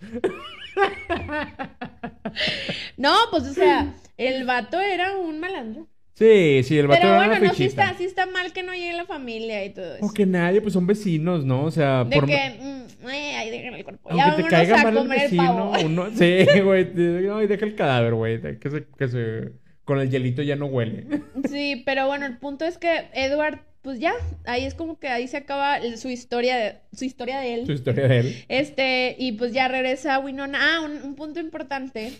No, 2.96 3.14
pues 3.30 3.44
o 3.44 3.52
sea, 3.52 3.94
el 4.16 4.44
vato 4.44 4.80
era 4.80 5.16
un 5.16 5.38
malandro. 5.40 5.86
Sí, 6.14 6.62
sí, 6.62 6.78
el 6.78 6.86
vato 6.86 7.00
Pero 7.00 7.14
era 7.14 7.26
bueno, 7.26 7.40
una 7.40 7.48
no, 7.48 7.54
sí 7.54 7.64
está, 7.64 7.92
sí 7.98 8.04
está 8.04 8.26
mal 8.26 8.52
que 8.52 8.62
no 8.62 8.72
llegue 8.72 8.92
la 8.92 9.04
familia 9.04 9.64
y 9.64 9.70
todo 9.70 9.96
eso. 9.96 10.06
O 10.06 10.12
que 10.12 10.26
nadie, 10.26 10.60
pues 10.60 10.72
son 10.72 10.86
vecinos, 10.86 11.44
¿no? 11.44 11.64
O 11.64 11.70
sea, 11.72 12.04
De 12.04 12.14
por... 12.14 12.26
que, 12.26 12.36
mm, 12.60 13.08
eh, 13.08 13.68
el 13.76 13.84
cuerpo. 13.84 14.10
Aunque 14.10 14.24
ya 14.24 14.36
te 14.36 14.44
caiga 14.44 14.80
a 14.80 14.84
mal 14.84 14.96
el 14.96 15.08
vecino, 15.08 15.72
uno... 15.84 16.06
Sí, 16.14 16.46
güey. 16.60 16.92
No, 16.94 17.42
y 17.42 17.48
deja 17.48 17.66
el 17.66 17.74
cadáver, 17.74 18.14
güey. 18.14 18.40
Que 18.58 18.70
se, 18.70 18.86
que 18.96 19.08
se... 19.08 19.52
Con 19.84 19.98
el 19.98 20.08
hielito 20.08 20.42
ya 20.42 20.56
no 20.56 20.66
huele. 20.66 21.06
Sí, 21.48 21.82
pero 21.84 22.06
bueno, 22.06 22.26
el 22.26 22.38
punto 22.38 22.64
es 22.64 22.78
que 22.78 23.08
Edward, 23.12 23.60
pues 23.84 24.00
ya, 24.00 24.14
ahí 24.46 24.64
es 24.64 24.74
como 24.74 24.98
que 24.98 25.08
ahí 25.08 25.28
se 25.28 25.36
acaba 25.36 25.78
su 25.98 26.08
historia 26.08 26.56
de, 26.56 26.80
su 26.96 27.04
historia 27.04 27.38
de 27.38 27.52
él. 27.52 27.66
Su 27.66 27.72
historia 27.72 28.08
de 28.08 28.18
él. 28.20 28.44
Este, 28.48 29.14
y 29.18 29.32
pues 29.32 29.52
ya 29.52 29.68
regresa 29.68 30.18
Winona. 30.18 30.58
Ah, 30.58 30.80
un, 30.80 31.02
un 31.02 31.14
punto 31.14 31.38
importante. 31.38 32.12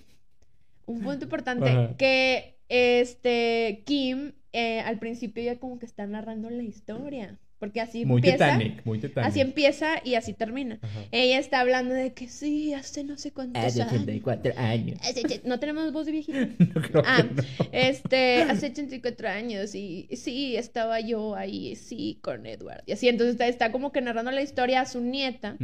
Un 0.85 1.01
punto 1.01 1.25
importante. 1.25 1.71
Ajá. 1.71 1.97
Que 1.97 2.59
este 2.69 3.83
Kim 3.87 4.33
eh, 4.53 4.81
al 4.81 4.99
principio 4.99 5.43
ya 5.43 5.59
como 5.59 5.79
que 5.79 5.87
está 5.87 6.07
narrando 6.07 6.51
la 6.51 6.63
historia. 6.63 7.39
Porque 7.65 7.81
así 7.81 8.05
Muy 8.05 8.19
empieza. 8.19 8.53
Titanic, 8.53 8.85
muy 8.85 8.99
Titanic. 8.99 9.29
Así 9.29 9.41
empieza 9.41 9.89
y 10.05 10.15
así 10.17 10.35
termina. 10.35 10.79
Ajá. 10.83 11.01
Ella 11.13 11.39
está 11.39 11.61
hablando 11.61 11.95
de 11.95 12.13
que 12.13 12.29
sí, 12.29 12.75
hace 12.75 13.05
no 13.05 13.17
sé 13.17 13.33
cuántos 13.33 13.63
Hace 13.65 13.81
años. 13.83 13.95
84 13.95 14.53
años. 14.57 14.99
No 15.45 15.59
tenemos 15.59 15.93
voz 15.93 16.07
de 16.07 16.13
viejita. 16.13 16.49
No 16.75 16.83
creo 16.83 17.03
que 17.03 17.09
Ah, 17.09 17.23
no. 17.23 17.43
este, 17.73 18.43
hace 18.43 18.67
84 18.67 19.29
años 19.29 19.75
y 19.75 20.09
sí, 20.17 20.57
estaba 20.57 21.01
yo 21.01 21.35
ahí, 21.37 21.75
sí, 21.77 22.19
con 22.23 22.45
Edward. 22.47 22.83
Y 22.87 22.93
así, 22.93 23.09
entonces 23.09 23.33
está, 23.35 23.47
está 23.49 23.73
como 23.73 23.93
que 23.93 24.01
narrando 24.01 24.31
la 24.31 24.43
historia 24.43 24.81
a 24.83 24.87
su 24.87 25.01
nieta. 25.01 25.57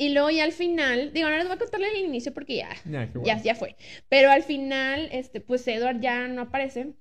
Y 0.00 0.10
luego 0.10 0.30
ya 0.30 0.44
al 0.44 0.52
final, 0.52 1.12
digo, 1.12 1.28
no 1.28 1.36
les 1.36 1.46
voy 1.46 1.56
a 1.56 1.58
contarle 1.58 1.88
el 1.90 2.04
inicio 2.06 2.32
porque 2.32 2.56
ya, 2.56 2.68
Ya, 2.88 3.12
qué 3.12 3.18
ya, 3.24 3.42
ya 3.42 3.54
fue. 3.56 3.74
Pero 4.08 4.30
al 4.30 4.44
final, 4.44 5.08
este, 5.10 5.40
pues 5.40 5.66
Edward 5.66 6.00
ya 6.00 6.28
no 6.28 6.42
aparece. 6.42 6.92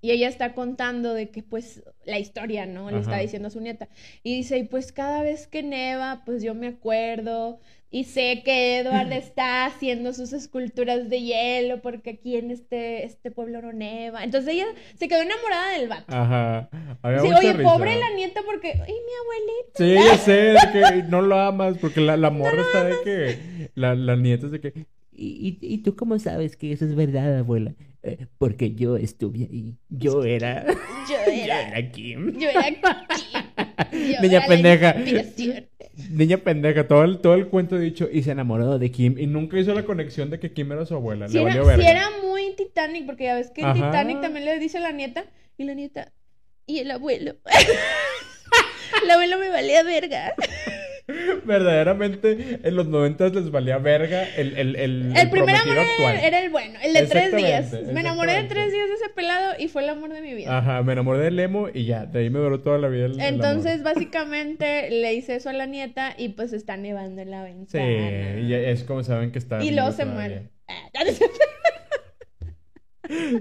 Y 0.00 0.12
ella 0.12 0.28
está 0.28 0.54
contando 0.54 1.12
de 1.14 1.30
que, 1.30 1.42
pues, 1.42 1.82
la 2.04 2.18
historia, 2.18 2.66
¿no? 2.66 2.90
Le 2.90 3.00
está 3.00 3.18
diciendo 3.18 3.48
a 3.48 3.50
su 3.50 3.60
nieta. 3.60 3.88
Y 4.22 4.36
dice, 4.36 4.58
y 4.58 4.64
pues 4.64 4.92
cada 4.92 5.22
vez 5.22 5.46
que 5.46 5.62
neva, 5.62 6.22
pues 6.24 6.42
yo 6.42 6.54
me 6.54 6.68
acuerdo 6.68 7.58
y 7.90 8.04
sé 8.04 8.42
que 8.44 8.78
Edward 8.78 9.12
está 9.12 9.64
haciendo 9.64 10.12
sus 10.12 10.32
esculturas 10.32 11.08
de 11.08 11.22
hielo 11.22 11.80
porque 11.80 12.10
aquí 12.10 12.36
en 12.36 12.50
este, 12.50 13.04
este 13.04 13.30
pueblo 13.30 13.60
no 13.62 13.72
neva. 13.72 14.22
Entonces 14.24 14.54
ella 14.54 14.66
se 14.94 15.08
quedó 15.08 15.22
enamorada 15.22 15.72
del 15.72 15.88
vato. 15.88 16.14
Ajá. 16.14 16.68
Había 17.02 17.20
Sí, 17.20 17.28
oye, 17.32 17.52
risa. 17.54 17.70
pobre 17.72 17.98
la 17.98 18.10
nieta 18.10 18.40
porque, 18.44 18.68
ay, 18.68 18.94
mi 18.94 19.84
abuelita. 19.84 20.14
Sí, 20.14 20.18
sé, 20.24 20.32
de 20.32 20.58
que 20.72 21.02
no 21.08 21.22
lo 21.22 21.38
amas, 21.40 21.76
porque 21.78 22.00
la, 22.00 22.16
la 22.16 22.30
morra 22.30 22.60
está 22.62 22.84
de 22.84 22.94
que. 23.04 23.70
La, 23.74 23.94
la 23.94 24.16
nieta 24.16 24.46
es 24.46 24.52
de 24.52 24.60
que. 24.60 24.86
¿Y, 25.18 25.58
y, 25.60 25.74
y 25.74 25.78
tú 25.78 25.96
cómo 25.96 26.18
sabes 26.18 26.56
que 26.56 26.72
eso 26.72 26.84
es 26.84 26.94
verdad, 26.94 27.38
abuela? 27.38 27.74
Eh, 28.04 28.26
porque 28.38 28.74
yo 28.74 28.96
estuve 28.96 29.48
ahí. 29.50 29.76
Yo 29.88 30.22
era. 30.24 30.64
Yo 30.66 30.74
Yo 31.26 31.32
era, 31.32 31.68
era 31.68 31.90
Kim. 31.90 32.38
yo 32.38 32.48
era 32.48 32.66
aquí. 32.66 32.82
Yo 33.92 34.20
Niña 34.22 34.38
era 34.38 34.46
pendeja. 34.46 34.94
Niña 36.10 36.38
pendeja, 36.38 36.86
todo 36.86 37.02
el, 37.02 37.18
todo 37.18 37.34
el 37.34 37.48
cuento 37.48 37.76
dicho 37.76 38.08
y 38.10 38.22
se 38.22 38.30
enamoró 38.30 38.78
de 38.78 38.90
Kim 38.92 39.18
y 39.18 39.26
nunca 39.26 39.58
hizo 39.58 39.74
la 39.74 39.84
conexión 39.84 40.30
de 40.30 40.38
que 40.38 40.52
Kim 40.52 40.70
era 40.70 40.86
su 40.86 40.94
abuela. 40.94 41.26
Si 41.28 41.34
Le 41.34 41.40
era, 41.40 41.48
valió 41.48 41.66
verga. 41.66 41.82
sí 41.82 41.90
era 41.90 42.10
muy 42.22 42.54
Titanic, 42.56 43.04
porque 43.06 43.24
ya 43.24 43.34
ves 43.34 43.50
que 43.50 43.62
en. 43.62 43.74
Titanic 43.74 44.20
también 44.20 44.44
le 44.44 44.58
dice 44.60 44.78
a 44.78 44.80
la 44.82 44.92
nieta, 44.92 45.24
y 45.56 45.64
la 45.64 45.74
nieta, 45.74 46.12
y 46.66 46.78
el 46.78 46.90
abuelo. 46.92 47.34
el 49.02 49.10
abuelo 49.10 49.38
me 49.38 49.48
valía 49.48 49.82
verga. 49.82 50.34
Verdaderamente, 51.44 52.60
en 52.62 52.76
los 52.76 52.86
noventas 52.88 53.34
les 53.34 53.50
valía 53.50 53.78
verga 53.78 54.24
el, 54.36 54.56
el, 54.58 54.76
el, 54.76 55.16
El 55.16 55.30
primer 55.30 55.56
amor 55.56 55.78
actual. 55.78 56.18
era, 56.22 56.40
el 56.40 56.50
bueno, 56.50 56.78
el 56.82 56.92
de 56.92 57.06
tres 57.06 57.34
días. 57.34 57.72
Me 57.92 58.00
enamoré 58.00 58.34
de 58.34 58.44
tres 58.44 58.70
días 58.72 58.88
de 58.88 58.94
ese 58.94 59.08
pelado 59.14 59.54
y 59.58 59.68
fue 59.68 59.82
el 59.84 59.88
amor 59.88 60.12
de 60.12 60.20
mi 60.20 60.34
vida. 60.34 60.58
Ajá, 60.58 60.82
me 60.82 60.92
enamoré 60.92 61.20
del 61.20 61.38
emo 61.40 61.68
y 61.72 61.86
ya, 61.86 62.04
de 62.04 62.20
ahí 62.20 62.30
me 62.30 62.38
duró 62.38 62.60
toda 62.60 62.78
la 62.78 62.88
vida 62.88 63.06
el, 63.06 63.12
el 63.12 63.20
Entonces, 63.20 63.80
amor. 63.80 63.94
básicamente, 63.94 64.90
le 64.90 65.14
hice 65.14 65.36
eso 65.36 65.48
a 65.48 65.54
la 65.54 65.66
nieta 65.66 66.14
y 66.18 66.30
pues 66.30 66.52
está 66.52 66.76
nevando 66.76 67.22
en 67.22 67.30
la 67.30 67.44
Sí, 67.46 67.78
ventana. 67.78 68.40
y 68.40 68.52
es 68.52 68.84
como 68.84 69.02
saben 69.02 69.32
que 69.32 69.38
está 69.38 69.62
Y 69.64 69.70
luego 69.70 69.92
se 69.92 70.04
muere. 70.04 70.50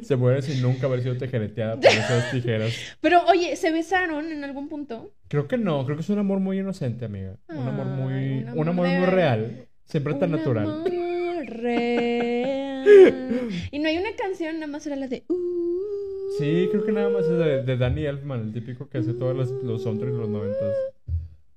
Se 0.02 0.16
muere 0.16 0.42
sin 0.42 0.62
nunca 0.62 0.88
haber 0.88 1.02
sido 1.02 1.16
tijereteada 1.18 1.76
por 1.76 1.86
esas 1.86 2.32
tijeras. 2.32 2.74
Pero 3.02 3.22
oye, 3.26 3.56
¿se 3.56 3.72
besaron 3.72 4.32
en 4.32 4.44
algún 4.44 4.70
punto? 4.70 5.12
Creo 5.28 5.48
que 5.48 5.58
no, 5.58 5.84
creo 5.86 5.98
que 5.98 6.02
es 6.04 6.10
un 6.10 6.20
amor 6.20 6.40
muy 6.40 6.60
inocente, 6.60 7.06
amiga. 7.06 7.38
Un 7.50 7.68
amor 7.68 7.86
muy, 7.88 8.44
un 8.44 8.60
un 8.60 8.68
amor, 8.70 8.88
de- 8.88 8.98
muy 9.00 9.06
real. 9.08 9.68
Siempre 9.86 10.14
tan 10.16 10.32
natural. 10.32 10.66
amor 10.70 11.46
real. 11.46 12.88
Y 13.72 13.80
no 13.80 13.88
hay 13.90 13.98
una 13.98 14.16
canción, 14.16 14.56
nada 14.56 14.68
más 14.68 14.86
era 14.88 14.96
la 14.96 15.08
de. 15.08 15.24
uh. 15.28 15.36
Sí, 16.38 16.68
creo 16.72 16.86
que 16.86 16.92
nada 16.92 17.10
más 17.10 17.24
es 17.26 17.38
de, 17.38 17.64
de 17.64 17.78
Danny 17.78 18.06
Elfman, 18.06 18.42
el 18.42 18.54
típico 18.54 18.88
que 18.90 18.98
hace 19.00 19.14
todos 19.14 19.36
los, 19.36 19.50
los 19.64 19.84
soundtracks 19.84 20.14
de 20.14 20.20
los 20.20 20.30
noventas. 20.30 20.74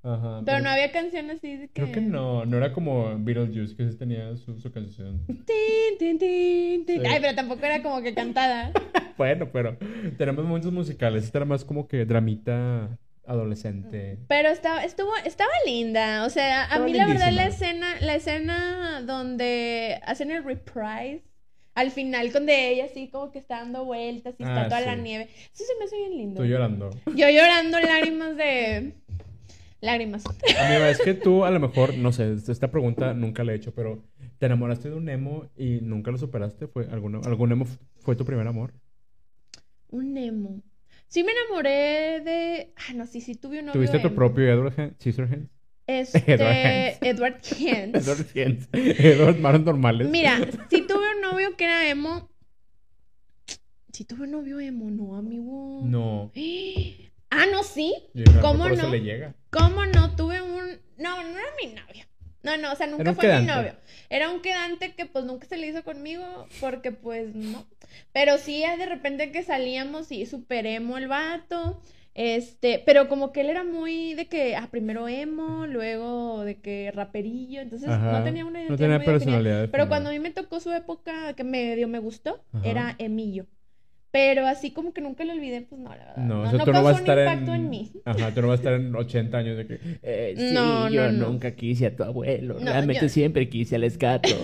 Ajá. 0.02 0.42
Pero 0.46 0.60
no 0.60 0.70
había 0.70 0.90
canción 0.92 1.30
así 1.30 1.56
de 1.56 1.68
que. 1.68 1.82
Creo 1.82 1.92
que 1.92 2.00
no, 2.00 2.46
no 2.46 2.56
era 2.56 2.72
como 2.72 3.16
Beetlejuice, 3.18 3.76
que 3.76 3.90
sí 3.90 3.98
tenía 3.98 4.34
su, 4.36 4.58
su 4.58 4.72
canción. 4.72 5.24
Tin, 5.26 5.98
tin, 5.98 6.18
tin, 6.18 6.86
tin. 6.86 7.00
Sí. 7.02 7.06
Ay, 7.06 7.18
pero 7.20 7.34
tampoco 7.34 7.64
era 7.66 7.82
como 7.82 8.02
que 8.02 8.14
cantada. 8.14 8.72
Bueno, 9.18 9.50
pero 9.52 9.76
tenemos 10.16 10.46
momentos 10.46 10.72
musicales. 10.72 11.24
Este 11.24 11.36
era 11.36 11.44
más 11.44 11.62
como 11.62 11.86
que 11.86 12.06
dramita 12.06 12.96
adolescente. 13.26 14.18
Pero 14.28 14.48
estaba, 14.48 14.82
estuvo, 14.82 15.10
estaba 15.26 15.50
linda. 15.66 16.24
O 16.24 16.30
sea, 16.30 16.64
a 16.72 16.78
mí 16.78 16.94
la 16.94 17.06
verdad 17.06 17.30
la 17.30 17.44
escena, 17.46 17.96
la 18.00 18.14
escena 18.14 19.02
donde 19.02 20.00
hacen 20.06 20.30
el 20.30 20.42
reprise. 20.42 21.22
Al 21.74 21.90
final, 21.90 22.32
donde 22.32 22.70
ella 22.70 22.86
así 22.86 23.08
como 23.08 23.30
que 23.30 23.38
está 23.38 23.58
dando 23.58 23.84
vueltas 23.84 24.34
y 24.38 24.42
está 24.42 24.62
Ah, 24.62 24.68
toda 24.68 24.80
la 24.80 24.96
nieve. 24.96 25.28
Eso 25.54 25.64
se 25.64 25.78
me 25.78 25.84
hace 25.84 25.96
bien 25.98 26.10
lindo. 26.16 26.42
Estoy 26.42 26.48
llorando. 26.48 26.90
Yo 27.14 27.28
llorando 27.28 27.78
lágrimas 27.78 28.36
de. 28.36 28.94
Lágrimas. 29.80 30.24
Amiga, 30.26 30.90
es 30.90 31.00
que 31.00 31.14
tú 31.14 31.44
a 31.44 31.50
lo 31.50 31.58
mejor, 31.60 31.96
no 31.96 32.12
sé, 32.12 32.32
esta 32.34 32.70
pregunta 32.70 33.14
nunca 33.14 33.44
la 33.44 33.52
he 33.52 33.56
hecho, 33.56 33.72
pero 33.74 34.02
¿te 34.38 34.46
enamoraste 34.46 34.90
de 34.90 34.96
un 34.96 35.08
emo 35.08 35.50
y 35.56 35.80
nunca 35.80 36.10
lo 36.10 36.18
superaste? 36.18 36.66
¿Fue 36.66 36.86
alguna, 36.90 37.20
¿Algún 37.24 37.52
emo 37.52 37.66
fue 38.00 38.16
tu 38.16 38.24
primer 38.24 38.46
amor? 38.46 38.74
Un 39.88 40.16
emo. 40.16 40.62
Sí 41.08 41.24
me 41.24 41.32
enamoré 41.32 42.20
de... 42.20 42.72
Ah, 42.76 42.92
no, 42.94 43.06
sí, 43.06 43.20
sí 43.20 43.34
tuve 43.34 43.58
un 43.60 43.66
novio 43.66 43.72
¿Tuviste 43.72 43.98
tu 43.98 44.08
emo. 44.08 44.16
propio 44.16 44.48
Edward 44.48 44.74
Hen- 44.78 44.94
Scissorhands? 45.00 45.50
Este... 45.86 46.22
Edward 47.08 47.40
Hands. 47.58 47.94
Edward 48.06 48.26
Hands. 48.36 48.68
Edward 48.72 49.38
manos 49.40 49.62
normales. 49.62 50.08
Mira, 50.08 50.38
sí 50.68 50.82
tuve 50.86 51.16
un 51.16 51.22
novio 51.22 51.56
que 51.56 51.64
era 51.64 51.88
emo. 51.90 52.30
Sí 53.92 54.04
tuve 54.04 54.22
un 54.24 54.30
novio 54.30 54.60
emo, 54.60 54.88
no, 54.90 55.16
amigo. 55.16 55.80
No. 55.84 56.30
Ah, 57.32 57.46
no, 57.52 57.62
sí. 57.62 57.94
¿Cómo 58.40 58.68
no? 58.68 58.90
le 58.90 59.02
llega. 59.02 59.36
¿Cómo 59.50 59.86
no? 59.86 60.14
Tuve 60.16 60.40
un... 60.42 60.78
No, 60.98 61.22
no 61.22 61.38
era 61.38 61.48
mi 61.62 61.72
novio. 61.72 62.04
No, 62.42 62.56
no, 62.56 62.72
o 62.72 62.76
sea, 62.76 62.86
nunca 62.86 63.12
fue 63.14 63.40
mi 63.40 63.46
novio. 63.46 63.74
Era 64.08 64.30
un 64.30 64.40
quedante 64.40 64.94
que 64.94 65.06
pues 65.06 65.24
nunca 65.24 65.46
se 65.46 65.56
le 65.58 65.66
hizo 65.66 65.84
conmigo 65.84 66.46
porque 66.60 66.90
pues 66.90 67.34
no. 67.34 67.66
Pero 68.12 68.38
sí, 68.38 68.62
de 68.78 68.86
repente 68.86 69.30
que 69.30 69.42
salíamos 69.42 70.10
y 70.10 70.24
super 70.26 70.66
emo 70.66 70.96
el 70.96 71.08
vato. 71.08 71.80
Este, 72.14 72.82
pero 72.84 73.08
como 73.08 73.32
que 73.32 73.42
él 73.42 73.50
era 73.50 73.62
muy 73.62 74.14
de 74.14 74.26
que, 74.26 74.56
ah, 74.56 74.68
primero 74.70 75.06
emo, 75.06 75.66
luego 75.66 76.44
de 76.44 76.56
que 76.60 76.90
raperillo, 76.92 77.60
entonces 77.60 77.88
Ajá. 77.88 78.18
no 78.18 78.24
tenía 78.24 78.44
una 78.44 78.58
No 78.58 78.64
identidad 78.66 78.78
tenía 78.78 78.98
muy 78.98 79.06
definida. 79.06 79.12
personalidad 79.38 79.68
Pero 79.70 79.88
cuando 79.88 80.10
a 80.10 80.12
mí 80.12 80.18
me 80.18 80.30
tocó 80.30 80.58
su 80.60 80.72
época 80.72 81.34
que 81.34 81.44
medio 81.44 81.86
me 81.88 82.00
gustó, 82.00 82.42
Ajá. 82.52 82.68
era 82.68 82.94
emillo. 82.98 83.46
Pero 84.12 84.46
así 84.46 84.72
como 84.72 84.92
que 84.92 85.00
nunca 85.00 85.24
lo 85.24 85.32
olvidé, 85.32 85.62
pues 85.62 85.80
no, 85.80 85.90
la 85.90 85.96
verdad. 85.96 86.16
No, 86.16 86.34
No, 86.36 86.42
o 86.42 86.50
sea, 86.50 86.58
no 86.58 86.64
tú 86.64 86.72
no 86.72 86.82
vas 86.82 86.96
a 86.96 86.98
estar 86.98 87.18
impacto 87.18 87.54
en... 87.54 87.60
en 87.60 87.70
mí. 87.70 87.92
Ajá, 88.04 88.34
tú 88.34 88.42
no 88.42 88.48
vas 88.48 88.58
a 88.58 88.62
estar 88.62 88.72
en 88.74 88.94
80 88.94 89.38
años 89.38 89.56
de 89.56 89.66
que... 89.66 89.78
Eh, 90.02 90.34
sí, 90.36 90.50
No, 90.52 90.88
yo 90.90 91.12
no, 91.12 91.28
nunca 91.28 91.52
quise 91.52 91.86
a 91.86 91.94
tu 91.96 92.02
abuelo. 92.02 92.58
Realmente 92.58 93.02
yo- 93.02 93.08
siempre 93.08 93.48
quise 93.48 93.76
al 93.76 93.84
escato. 93.84 94.28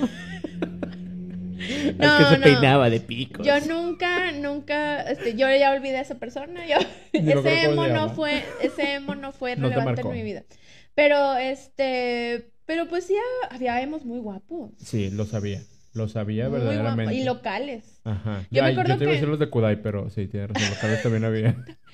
No, 1.98 2.18
que 2.18 2.24
se 2.24 2.36
peinaba 2.42 2.90
de 2.90 3.00
picos. 3.00 3.46
Yo 3.46 3.60
nunca, 3.60 4.32
nunca, 4.32 5.02
este, 5.02 5.34
yo 5.34 5.48
ya 5.48 5.72
olvidé 5.72 5.98
a 5.98 6.00
esa 6.02 6.16
persona. 6.16 6.66
Yo, 6.66 6.76
ese 7.12 7.62
emo 7.62 7.86
no 7.86 8.10
fue, 8.10 8.44
ese 8.62 8.94
emo 8.94 9.14
no 9.14 9.32
fue 9.32 9.54
relevante 9.54 10.02
en 10.02 10.12
mi 10.12 10.22
vida. 10.22 10.44
Pero, 10.94 11.36
este, 11.36 12.50
pero 12.64 12.88
pues 12.88 13.04
sí 13.06 13.14
había 13.50 13.80
emos 13.82 14.04
muy 14.04 14.18
guapos. 14.18 14.72
Sí, 14.78 15.10
lo 15.10 15.24
sabía. 15.24 15.62
Lo 15.96 16.08
sabía 16.08 16.48
Muy 16.50 16.58
verdaderamente. 16.58 17.14
Y 17.14 17.24
locales. 17.24 18.00
Ajá. 18.04 18.42
Yo 18.50 18.62
me 18.62 18.68
Ay, 18.68 18.72
acuerdo 18.74 18.92
yo 18.92 18.98
te 18.98 19.04
iba 19.04 19.10
a 19.10 19.14
que- 19.14 19.16
decir 19.16 19.28
los 19.28 19.38
de 19.38 19.48
Kudai, 19.48 19.80
pero 19.82 20.10
sí, 20.10 20.26
tienes 20.28 20.50
razón. 20.50 20.68
Locales 20.70 21.02
también 21.02 21.24
había. 21.24 21.56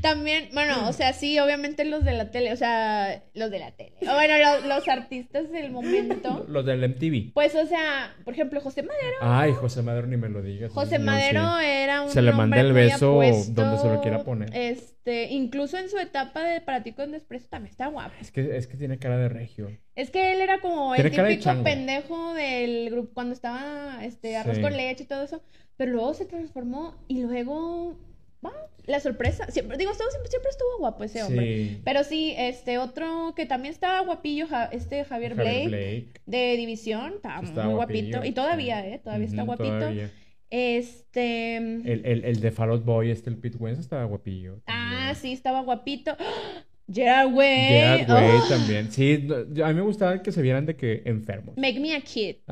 También, 0.00 0.48
bueno, 0.52 0.88
o 0.88 0.92
sea, 0.92 1.12
sí, 1.12 1.38
obviamente 1.38 1.84
los 1.84 2.04
de 2.04 2.12
la 2.12 2.30
tele, 2.30 2.52
o 2.52 2.56
sea, 2.56 3.22
los 3.34 3.50
de 3.50 3.58
la 3.58 3.72
tele. 3.72 3.92
O 4.02 4.14
bueno, 4.14 4.34
los, 4.38 4.64
los 4.66 4.88
artistas 4.88 5.50
del 5.50 5.70
momento. 5.70 6.44
Los 6.48 6.64
del 6.64 6.88
MTV. 6.88 7.32
Pues, 7.34 7.54
o 7.54 7.66
sea, 7.66 8.14
por 8.24 8.34
ejemplo, 8.34 8.60
José 8.60 8.82
Madero. 8.82 9.16
Ay, 9.20 9.52
José 9.52 9.82
Madero, 9.82 10.06
ni 10.06 10.16
me 10.16 10.28
lo 10.28 10.42
digas. 10.42 10.72
José 10.72 10.98
Madero 10.98 11.58
sí. 11.58 11.66
era 11.66 12.02
un 12.02 12.10
Se 12.10 12.22
le 12.22 12.32
manda 12.32 12.60
el 12.60 12.72
beso 12.72 13.12
apuesto, 13.12 13.52
donde 13.52 13.78
se 13.78 13.88
lo 13.88 14.00
quiera 14.00 14.24
poner. 14.24 14.50
Este, 14.54 15.28
incluso 15.30 15.78
en 15.78 15.88
su 15.88 15.98
etapa 15.98 16.42
de 16.44 16.60
Para 16.60 16.82
ti 16.82 16.92
con 16.92 17.12
desprecio 17.12 17.48
también 17.48 17.70
está 17.70 17.86
guapo. 17.88 18.14
Es 18.20 18.30
que, 18.30 18.56
es 18.56 18.66
que 18.66 18.76
tiene 18.76 18.98
cara 18.98 19.16
de 19.18 19.28
regio. 19.28 19.70
Es 19.94 20.10
que 20.10 20.32
él 20.32 20.40
era 20.40 20.60
como 20.60 20.94
el 20.94 21.02
de 21.02 21.10
típico 21.10 21.62
pendejo 21.62 22.34
del 22.34 22.90
grupo 22.90 23.10
cuando 23.14 23.34
estaba 23.34 23.98
este 24.04 24.36
arroz 24.36 24.56
Sí. 24.56 24.62
con 24.62 24.76
leche 24.76 25.04
y 25.04 25.06
todo 25.06 25.24
eso, 25.24 25.42
pero 25.76 25.92
luego 25.92 26.14
se 26.14 26.24
transformó 26.24 26.94
y 27.08 27.22
luego 27.22 27.98
va, 28.44 28.52
la 28.86 29.00
sorpresa, 29.00 29.46
siempre 29.50 29.76
digo, 29.76 29.90
estuvo- 29.92 30.10
siempre, 30.10 30.30
siempre 30.30 30.50
estuvo 30.50 30.78
guapo 30.78 31.04
ese 31.04 31.22
hombre. 31.22 31.44
Sí. 31.68 31.80
Pero 31.84 32.04
sí, 32.04 32.34
este 32.38 32.78
otro 32.78 33.34
que 33.36 33.46
también 33.46 33.72
estaba 33.74 34.00
guapillo, 34.00 34.46
Ja- 34.46 34.68
este 34.72 35.04
Javier 35.04 35.34
Blake, 35.34 35.50
Javier 35.64 35.68
Blake. 35.68 36.20
de 36.26 36.56
División, 36.56 37.14
estaba 37.16 37.40
Estaba 37.42 37.66
muy 37.66 37.74
guapillo, 37.76 38.08
guapito 38.18 38.24
y 38.26 38.32
todavía, 38.32 38.86
eh, 38.86 38.98
todavía 39.02 39.26
está 39.26 39.42
guapito. 39.42 39.78
todavía. 39.78 40.10
Este 40.50 41.56
El, 41.56 42.02
el, 42.06 42.24
el 42.24 42.40
de 42.40 42.50
Fall 42.50 42.70
Out 42.70 42.84
Boy, 42.84 43.10
este, 43.10 43.28
el 43.28 43.36
Pete 43.36 43.58
Wentz, 43.58 43.80
estaba 43.80 44.04
guapillo. 44.04 44.60
Ah, 44.66 45.12
sí, 45.14 45.32
estaba 45.32 45.60
guapito. 45.62 46.16
¡Ah! 46.18 46.64
Gerard 46.90 47.34
Way. 47.34 47.68
Gerard 47.68 48.10
Way 48.10 48.38
también. 48.48 48.90
Sí, 48.90 49.28
a 49.62 49.68
mí 49.68 49.74
me 49.74 49.82
gustaba 49.82 50.22
que 50.22 50.32
se 50.32 50.40
vieran 50.40 50.64
de 50.64 50.74
que 50.74 51.02
enfermos. 51.04 51.54
Make 51.58 51.78
me 51.80 51.94
a 51.94 52.00
kid. 52.00 52.36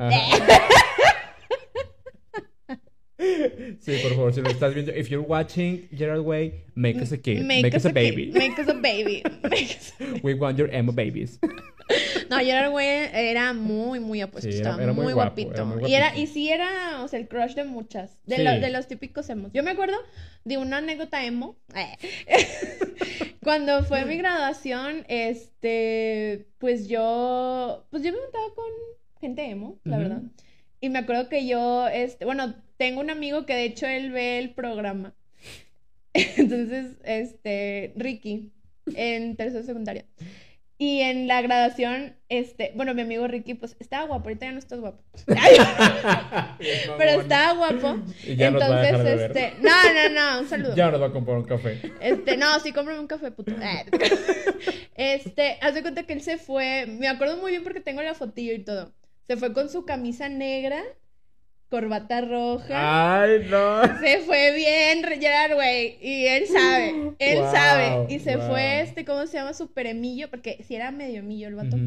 Sí, 3.79 3.97
por 4.01 4.11
favor, 4.15 4.33
si 4.33 4.41
lo 4.41 4.49
estás 4.49 4.73
viendo. 4.73 4.91
If 4.95 5.09
you're 5.09 5.25
watching 5.27 5.87
Gerard 5.95 6.21
Way, 6.21 6.65
make 6.75 6.99
us 7.01 7.11
a 7.11 7.17
kid. 7.17 7.41
Make, 7.43 7.75
us 7.75 7.85
a 7.85 7.89
baby. 7.91 8.31
Make 8.33 8.59
us 8.61 8.67
a 8.69 8.73
baby. 8.73 9.23
We 10.23 10.33
want 10.33 10.57
your 10.57 10.69
emo 10.73 10.91
babies. 10.91 11.39
No, 12.29 12.37
Gerard 12.39 12.73
Way 12.73 13.09
era 13.13 13.53
muy, 13.53 13.99
muy 13.99 14.19
apuesto. 14.21 14.49
Sí, 14.51 14.57
era- 14.57 14.69
estaba 14.71 14.83
era 14.83 14.93
muy 14.93 15.05
muy, 15.05 15.13
guapo, 15.13 15.35
guapito. 15.35 15.53
era 15.53 15.63
muy 15.65 15.89
y, 15.89 15.93
era, 15.95 16.17
y 16.17 16.27
sí 16.27 16.49
era, 16.49 17.01
o 17.03 17.07
sea, 17.07 17.19
el 17.19 17.27
crush 17.27 17.53
de 17.55 17.63
muchas. 17.63 18.17
De, 18.25 18.35
Sí. 18.37 18.43
lo- 18.43 18.59
de 18.59 18.69
los 18.69 18.87
típicos 18.87 19.29
emos. 19.29 19.51
Yo 19.53 19.63
me 19.63 19.71
acuerdo 19.71 19.95
de 20.43 20.57
una 20.57 20.77
anécdota 20.77 21.23
emo. 21.25 21.55
eh, 21.75 21.95
Cuando 23.43 23.83
fue 23.85 24.03
mi 24.05 24.17
graduación, 24.17 25.05
este, 25.07 26.47
pues 26.57 26.87
yo, 26.89 27.85
pues 27.91 28.03
yo 28.03 28.11
me 28.11 28.17
juntaba 28.19 28.45
con 28.55 28.65
gente 29.21 29.45
emo, 29.49 29.79
la 29.85 29.97
verdad. 29.97 30.21
Y 30.81 30.89
me 30.89 30.99
acuerdo 30.99 31.29
que 31.29 31.47
yo, 31.47 31.87
este, 31.87 32.25
bueno, 32.25 32.53
tengo 32.77 33.01
un 33.01 33.09
amigo 33.09 33.45
que 33.45 33.55
de 33.55 33.65
hecho 33.65 33.87
él 33.87 34.11
ve 34.11 34.39
el 34.39 34.53
programa. 34.53 35.13
Entonces, 36.13 36.97
este, 37.03 37.93
Ricky, 37.95 38.51
en 38.95 39.35
tercero 39.35 39.63
secundaria. 39.63 40.05
Y 40.79 41.01
en 41.01 41.27
la 41.27 41.41
graduación, 41.41 42.15
este, 42.29 42.71
bueno, 42.75 42.93
mi 42.93 43.01
amigo 43.01 43.27
Ricky, 43.27 43.55
pues 43.55 43.75
estaba 43.79 44.05
guapo, 44.05 44.25
ahorita 44.25 44.45
ya 44.45 44.51
no 44.51 44.59
estás 44.59 44.79
guapo. 44.79 45.03
Pero 46.97 47.21
estaba 47.21 47.53
guapo. 47.53 47.99
Y 48.23 48.35
ya 48.35 48.51
nos 48.51 48.61
va 48.61 48.65
a 48.67 48.87
Entonces, 48.87 48.91
dejar 48.91 49.03
de 49.03 49.15
ver. 49.15 49.37
este, 49.37 49.53
no, 49.59 49.93
no, 49.93 50.09
no, 50.09 50.41
un 50.41 50.47
saludo. 50.47 50.75
Ya 50.75 50.91
nos 50.91 51.01
va 51.01 51.07
a 51.07 51.11
comprar 51.11 51.37
un 51.37 51.45
café. 51.45 51.81
Este, 51.99 52.37
no, 52.37 52.59
sí, 52.59 52.73
cómprame 52.73 52.99
un 52.99 53.07
café, 53.07 53.31
puto. 53.31 53.53
Ah. 53.59 53.85
Este, 54.93 55.57
haz 55.61 55.73
de 55.73 55.81
cuenta 55.81 56.03
que 56.03 56.13
él 56.13 56.21
se 56.21 56.37
fue, 56.37 56.85
me 56.85 57.07
acuerdo 57.07 57.37
muy 57.37 57.51
bien 57.51 57.63
porque 57.63 57.81
tengo 57.81 58.03
la 58.03 58.13
fotillo 58.13 58.53
y 58.53 58.63
todo. 58.63 58.93
Se 59.27 59.35
fue 59.35 59.53
con 59.53 59.69
su 59.69 59.83
camisa 59.83 60.29
negra, 60.29 60.83
corbata 61.69 62.21
roja. 62.21 63.21
Ay, 63.23 63.45
no. 63.49 63.81
Se 63.99 64.19
fue 64.19 64.55
bien, 64.55 65.03
Gerard, 65.19 65.53
güey. 65.55 65.97
Y 66.01 66.25
él 66.27 66.47
sabe, 66.47 67.13
él 67.19 67.39
Wow, 67.39 67.51
sabe. 67.51 68.13
Y 68.13 68.19
se 68.19 68.37
wow. 68.37 68.47
fue, 68.47 68.81
este, 68.81 69.05
¿cómo 69.05 69.27
se 69.27 69.37
llama? 69.37 69.53
Super 69.53 69.87
emillo, 69.87 70.29
porque 70.29 70.63
si 70.67 70.75
era 70.75 70.91
medio 70.91 71.19
emillo 71.19 71.47
el 71.47 71.55
vato. 71.55 71.77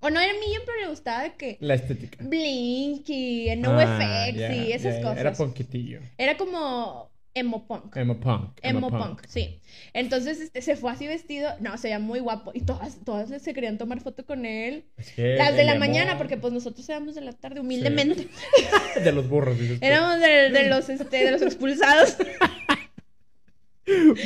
O 0.00 0.10
no 0.10 0.18
era 0.18 0.32
emillo, 0.32 0.60
pero 0.66 0.80
le 0.80 0.88
gustaba 0.88 1.22
de 1.22 1.34
que 1.34 1.56
La 1.60 1.74
estética. 1.74 2.24
Blinky, 2.24 3.54
No 3.56 3.78
Ah, 3.78 4.28
y 4.30 4.72
esas 4.72 4.96
cosas. 4.96 5.18
Era 5.18 5.32
ponquitillo. 5.32 6.00
Era 6.18 6.36
como 6.36 7.11
emo 7.34 7.66
punk. 7.66 7.96
Emo 7.96 8.20
punk. 8.20 8.58
Emo 8.62 8.90
punk, 8.90 9.22
sí. 9.26 9.60
Entonces 9.94 10.40
este, 10.40 10.60
se 10.62 10.76
fue 10.76 10.92
así 10.92 11.06
vestido, 11.06 11.50
no, 11.60 11.76
se 11.78 11.88
veía 11.88 11.98
muy 11.98 12.20
guapo. 12.20 12.50
Y 12.54 12.60
todas, 12.62 12.98
todas 13.04 13.30
se 13.42 13.54
querían 13.54 13.78
tomar 13.78 14.00
foto 14.00 14.24
con 14.24 14.44
él. 14.44 14.84
Es 14.96 15.12
que 15.12 15.36
Las 15.36 15.56
de 15.56 15.64
la 15.64 15.74
emo- 15.76 15.80
mañana, 15.80 16.18
porque 16.18 16.36
pues 16.36 16.52
nosotros 16.52 16.88
éramos 16.88 17.14
de 17.14 17.22
la 17.22 17.32
tarde, 17.32 17.60
humildemente. 17.60 18.28
De 19.02 19.12
los 19.12 19.28
burros, 19.28 19.58
dices 19.58 19.80
tú. 19.80 19.86
Éramos 19.86 20.20
de, 20.20 20.50
de 20.50 20.68
los, 20.68 20.88
este, 20.88 21.24
de 21.24 21.30
los 21.32 21.42
expulsados. 21.42 22.16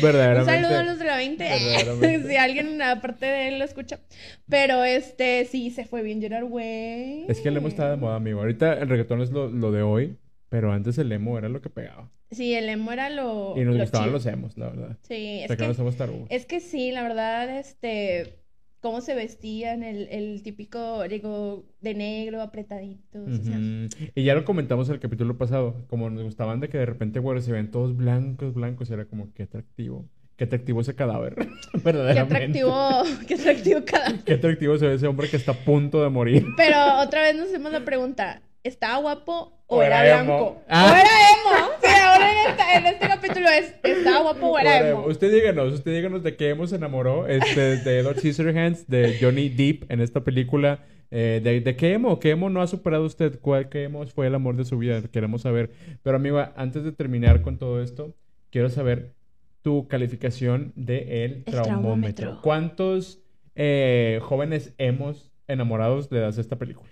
Verdaderamente. 0.03 0.41
Un 0.41 0.63
saludo 0.63 0.79
a 0.79 0.83
los 0.83 0.99
de 0.99 1.05
la 1.07 1.17
20. 1.17 1.43
Verdaderamente. 1.45 2.29
si 2.29 2.37
alguien 2.37 2.83
aparte 2.83 3.27
de 3.27 3.49
él 3.49 3.59
lo 3.59 3.65
escucha. 3.65 4.01
Pero 4.49 4.85
este, 4.85 5.45
sí, 5.47 5.71
se 5.71 5.85
fue 5.87 6.03
bien 6.03 6.21
Gerard 6.21 6.45
Way. 6.45 7.25
Es 7.29 7.41
que 7.41 7.49
el 7.49 7.57
emo 7.57 7.69
está 7.69 7.91
de 7.91 7.97
moda, 7.97 8.17
amigo. 8.17 8.41
Ahorita 8.41 8.75
el 8.75 8.89
reggaetón 8.89 9.23
es 9.23 9.31
lo, 9.31 9.49
lo 9.49 9.73
de 9.73 9.83
hoy, 9.83 10.19
pero 10.51 10.73
antes 10.73 10.99
el 10.99 11.11
emo 11.11 11.39
era 11.39 11.49
lo 11.49 11.63
que 11.63 11.71
pegaba. 11.71 12.11
Sí, 12.31 12.55
el 12.55 12.69
emo 12.69 12.93
era 12.93 13.11
lo. 13.11 13.55
Y 13.57 13.61
nos 13.61 13.77
lo 13.77 13.81
gustaban 13.83 14.13
los 14.13 14.27
emos, 14.27 14.57
la 14.59 14.69
verdad. 14.69 14.99
Sí, 15.03 15.41
es 15.43 15.57
que 15.57 16.27
es 16.31 16.47
que 16.47 16.61
sí, 16.61 16.93
la 16.93 17.03
verdad, 17.03 17.49
este. 17.59 18.41
Cómo 18.81 19.01
se 19.01 19.15
vestían, 19.17 19.83
el, 19.83 20.07
el 20.11 20.43
típico, 20.45 21.03
digo, 21.09 21.65
de 21.81 21.95
negro, 21.95 22.41
apretaditos. 22.41 23.41
o 23.41 23.43
sea. 23.43 23.57
Ujú. 23.57 23.89
Y 24.15 24.23
ya 24.23 24.35
lo 24.35 24.45
comentamos 24.45 24.89
el 24.91 25.01
capítulo 25.01 25.37
pasado, 25.39 25.85
como 25.89 26.09
nos 26.11 26.23
gustaban 26.23 26.61
de 26.61 26.69
que 26.69 26.79
de 26.79 26.87
repente, 26.87 27.19
güey, 27.19 27.41
se 27.41 27.51
ven 27.53 27.71
todos 27.71 27.97
blancos, 27.97 28.55
blancos, 28.55 28.91
era 28.91 29.07
como, 29.07 29.33
qué 29.33 29.45
atractivo. 29.45 30.09
Qué 30.37 30.45
atractivo 30.45 30.83
ese 30.83 30.95
cadáver. 30.95 31.35
Qué 31.73 31.79
Verdaderamente. 31.83 32.61
atractivo, 32.61 33.03
qué 33.27 33.35
atractivo 33.35 33.81
cada. 33.87 34.23
Qué 34.23 34.35
atractivo 34.35 34.77
se 34.77 34.87
ve 34.87 34.95
ese 34.95 35.07
hombre 35.07 35.31
que 35.31 35.37
está 35.39 35.53
a 35.53 35.65
punto 35.65 36.03
de 36.03 36.11
morir. 36.11 36.45
Pero 36.59 36.77
otra 37.01 37.23
vez 37.23 37.37
nos 37.37 37.49
hacemos 37.49 37.73
la 37.73 37.85
pregunta: 37.87 38.43
¿estaba 38.67 38.99
guapo 38.99 39.53
o, 39.67 39.79
O 39.79 39.83
era, 39.83 40.05
era 40.07 40.23
blanco? 40.23 40.39
emo. 40.49 40.63
Ah. 40.69 40.85
O 40.93 40.95
era 40.95 41.03
emo. 41.33 41.73
Sí, 41.83 41.89
ahora 42.03 42.31
en, 42.33 42.51
esta- 42.51 42.75
en 42.79 42.87
este 42.87 43.09
capítulo 43.09 43.49
es: 43.49 43.75
¿estaba 43.83 44.21
guapo 44.23 44.47
o 44.49 44.59
era 44.59 44.89
emo? 44.89 45.07
Usted 45.07 45.33
díganos, 45.33 45.73
usted 45.73 45.93
díganos 45.93 46.23
de 46.23 46.37
qué 46.37 46.51
emo 46.51 46.67
se 46.67 46.77
enamoró 46.77 47.27
este, 47.27 47.77
de 47.79 47.99
Edward 47.99 48.19
Scissorhands, 48.19 48.87
de 48.89 49.17
Johnny 49.21 49.49
Depp 49.49 49.91
en 49.91 50.01
esta 50.01 50.21
película. 50.23 50.81
Eh, 51.13 51.41
de, 51.43 51.61
de 51.61 51.77
qué 51.77 51.93
emo? 51.93 52.19
¿Qué 52.19 52.31
emo 52.31 52.51
no 52.51 52.61
ha 52.63 52.67
superado 52.67 53.05
usted? 53.05 53.39
¿Cuál 53.41 53.69
qué 53.69 53.85
emo 53.85 54.05
fue 54.07 54.27
el 54.27 54.35
amor 54.35 54.57
de 54.57 54.65
su 54.65 54.77
vida? 54.79 55.01
Queremos 55.13 55.43
saber. 55.43 55.71
Pero 56.03 56.17
amigo, 56.17 56.45
antes 56.57 56.83
de 56.83 56.91
terminar 56.93 57.43
con 57.43 57.59
todo 57.59 57.81
esto, 57.81 58.15
quiero 58.51 58.69
saber 58.71 59.15
tu 59.63 59.87
calificación 59.89 60.73
de 60.75 61.25
el, 61.25 61.33
El 61.33 61.45
traumómetro. 61.45 61.75
traumómetro. 61.75 62.41
¿Cuántos 62.43 63.21
eh, 63.55 64.19
jóvenes 64.23 64.75
hemos 64.79 65.31
enamorados 65.49 66.11
le 66.11 66.19
das 66.21 66.39
a 66.39 66.41
esta 66.41 66.57
película? 66.57 66.91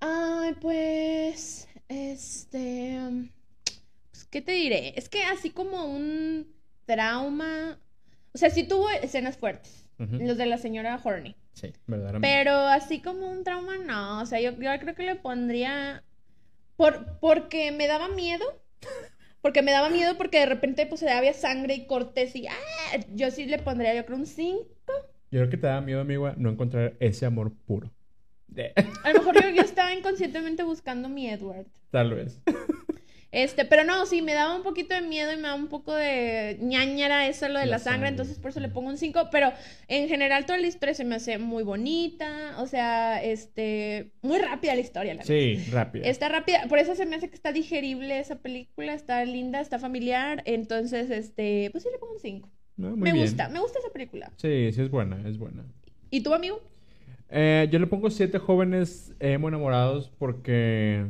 Ay, 0.00 0.54
pues. 0.60 1.68
Este. 1.88 2.98
um, 2.98 3.28
Pues, 4.10 4.24
¿qué 4.30 4.40
te 4.42 4.52
diré? 4.52 4.94
Es 4.96 5.08
que 5.08 5.24
así 5.24 5.50
como 5.50 5.84
un 5.86 6.46
trauma. 6.84 7.78
O 8.32 8.38
sea, 8.38 8.50
sí 8.50 8.64
tuvo 8.64 8.90
escenas 8.90 9.36
fuertes. 9.36 9.84
Los 9.98 10.36
de 10.36 10.44
la 10.44 10.58
señora 10.58 11.00
Horny. 11.02 11.34
Sí, 11.54 11.72
verdaderamente. 11.86 12.28
Pero 12.28 12.52
así 12.52 13.00
como 13.00 13.30
un 13.30 13.44
trauma, 13.44 13.78
no. 13.78 14.20
O 14.20 14.26
sea, 14.26 14.40
yo, 14.40 14.50
yo 14.52 14.78
creo 14.78 14.94
que 14.94 15.04
le 15.04 15.16
pondría. 15.16 16.04
Por, 16.76 17.18
porque 17.18 17.72
me 17.72 17.86
daba 17.86 18.08
miedo. 18.08 18.44
Porque 19.40 19.62
me 19.62 19.70
daba 19.70 19.90
miedo 19.90 20.16
porque 20.18 20.40
de 20.40 20.46
repente 20.46 20.86
pues 20.86 21.04
había 21.04 21.32
sangre 21.32 21.74
y 21.74 21.86
cortes 21.86 22.34
y 22.34 22.48
¡ah! 22.48 22.52
yo 23.14 23.30
sí 23.30 23.46
le 23.46 23.60
pondría 23.60 23.94
yo 23.94 24.04
creo 24.04 24.18
un 24.18 24.26
5. 24.26 24.66
Yo 25.30 25.38
creo 25.40 25.50
que 25.50 25.56
te 25.56 25.68
da 25.68 25.80
miedo, 25.80 26.00
amigo, 26.00 26.32
no 26.36 26.50
encontrar 26.50 26.96
ese 26.98 27.26
amor 27.26 27.52
puro. 27.64 27.92
De- 28.48 28.72
A 29.04 29.12
lo 29.12 29.18
mejor 29.20 29.42
yo, 29.42 29.48
yo 29.50 29.62
estaba 29.62 29.92
inconscientemente 29.94 30.62
buscando 30.62 31.08
mi 31.08 31.28
Edward. 31.28 31.66
Tal 31.90 32.14
vez. 32.14 32.40
Este, 33.32 33.64
pero 33.66 33.84
no, 33.84 34.06
sí, 34.06 34.22
me 34.22 34.32
daba 34.32 34.54
un 34.56 34.62
poquito 34.62 34.94
de 34.94 35.02
miedo 35.02 35.30
y 35.32 35.36
me 35.36 35.42
daba 35.42 35.56
un 35.56 35.66
poco 35.68 35.92
de 35.92 36.56
ñañara 36.60 37.26
eso, 37.28 37.48
lo 37.48 37.58
de 37.58 37.66
La 37.66 37.72
la, 37.72 37.78
sangre, 37.80 37.92
sangre. 37.96 38.08
entonces 38.10 38.38
por 38.38 38.50
eso 38.50 38.60
le 38.60 38.68
pongo 38.68 38.88
un 38.88 38.96
5, 38.96 39.28
pero 39.30 39.52
en 39.88 40.08
general 40.08 40.46
toda 40.46 40.58
la 40.58 40.66
historia 40.68 40.94
se 40.94 41.04
me 41.04 41.16
hace 41.16 41.36
muy 41.36 41.62
bonita, 41.62 42.54
o 42.58 42.66
sea, 42.66 43.22
este, 43.22 44.12
muy 44.22 44.38
rápida 44.38 44.74
la 44.74 44.80
historia, 44.80 45.12
la 45.14 45.18
verdad. 45.22 45.34
Sí, 45.34 45.56
rápido. 45.70 46.04
Está 46.06 46.28
rápida, 46.30 46.66
por 46.68 46.78
eso 46.78 46.94
se 46.94 47.04
me 47.04 47.16
hace 47.16 47.28
que 47.28 47.34
está 47.34 47.52
digerible 47.52 48.18
esa 48.20 48.36
película, 48.36 48.94
está 48.94 49.22
linda, 49.24 49.60
está 49.60 49.78
familiar, 49.78 50.42
entonces, 50.46 51.10
este, 51.10 51.68
pues 51.72 51.82
sí 51.84 51.90
le 51.92 51.98
pongo 51.98 52.14
un 52.14 52.20
5. 52.20 52.48
No, 52.76 52.90
muy 52.90 53.00
Me 53.00 53.12
bien. 53.12 53.26
gusta, 53.26 53.48
me 53.50 53.58
gusta 53.58 53.80
esa 53.80 53.90
película. 53.92 54.32
Sí, 54.36 54.70
sí 54.72 54.80
es 54.80 54.90
buena, 54.90 55.28
es 55.28 55.36
buena. 55.36 55.64
¿Y 56.10 56.22
tú, 56.22 56.32
amigo? 56.32 56.62
Eh, 57.30 57.68
yo 57.70 57.78
le 57.78 57.86
pongo 57.86 58.10
siete 58.10 58.38
jóvenes 58.38 59.14
emo 59.20 59.48
enamorados 59.48 60.10
porque... 60.18 61.06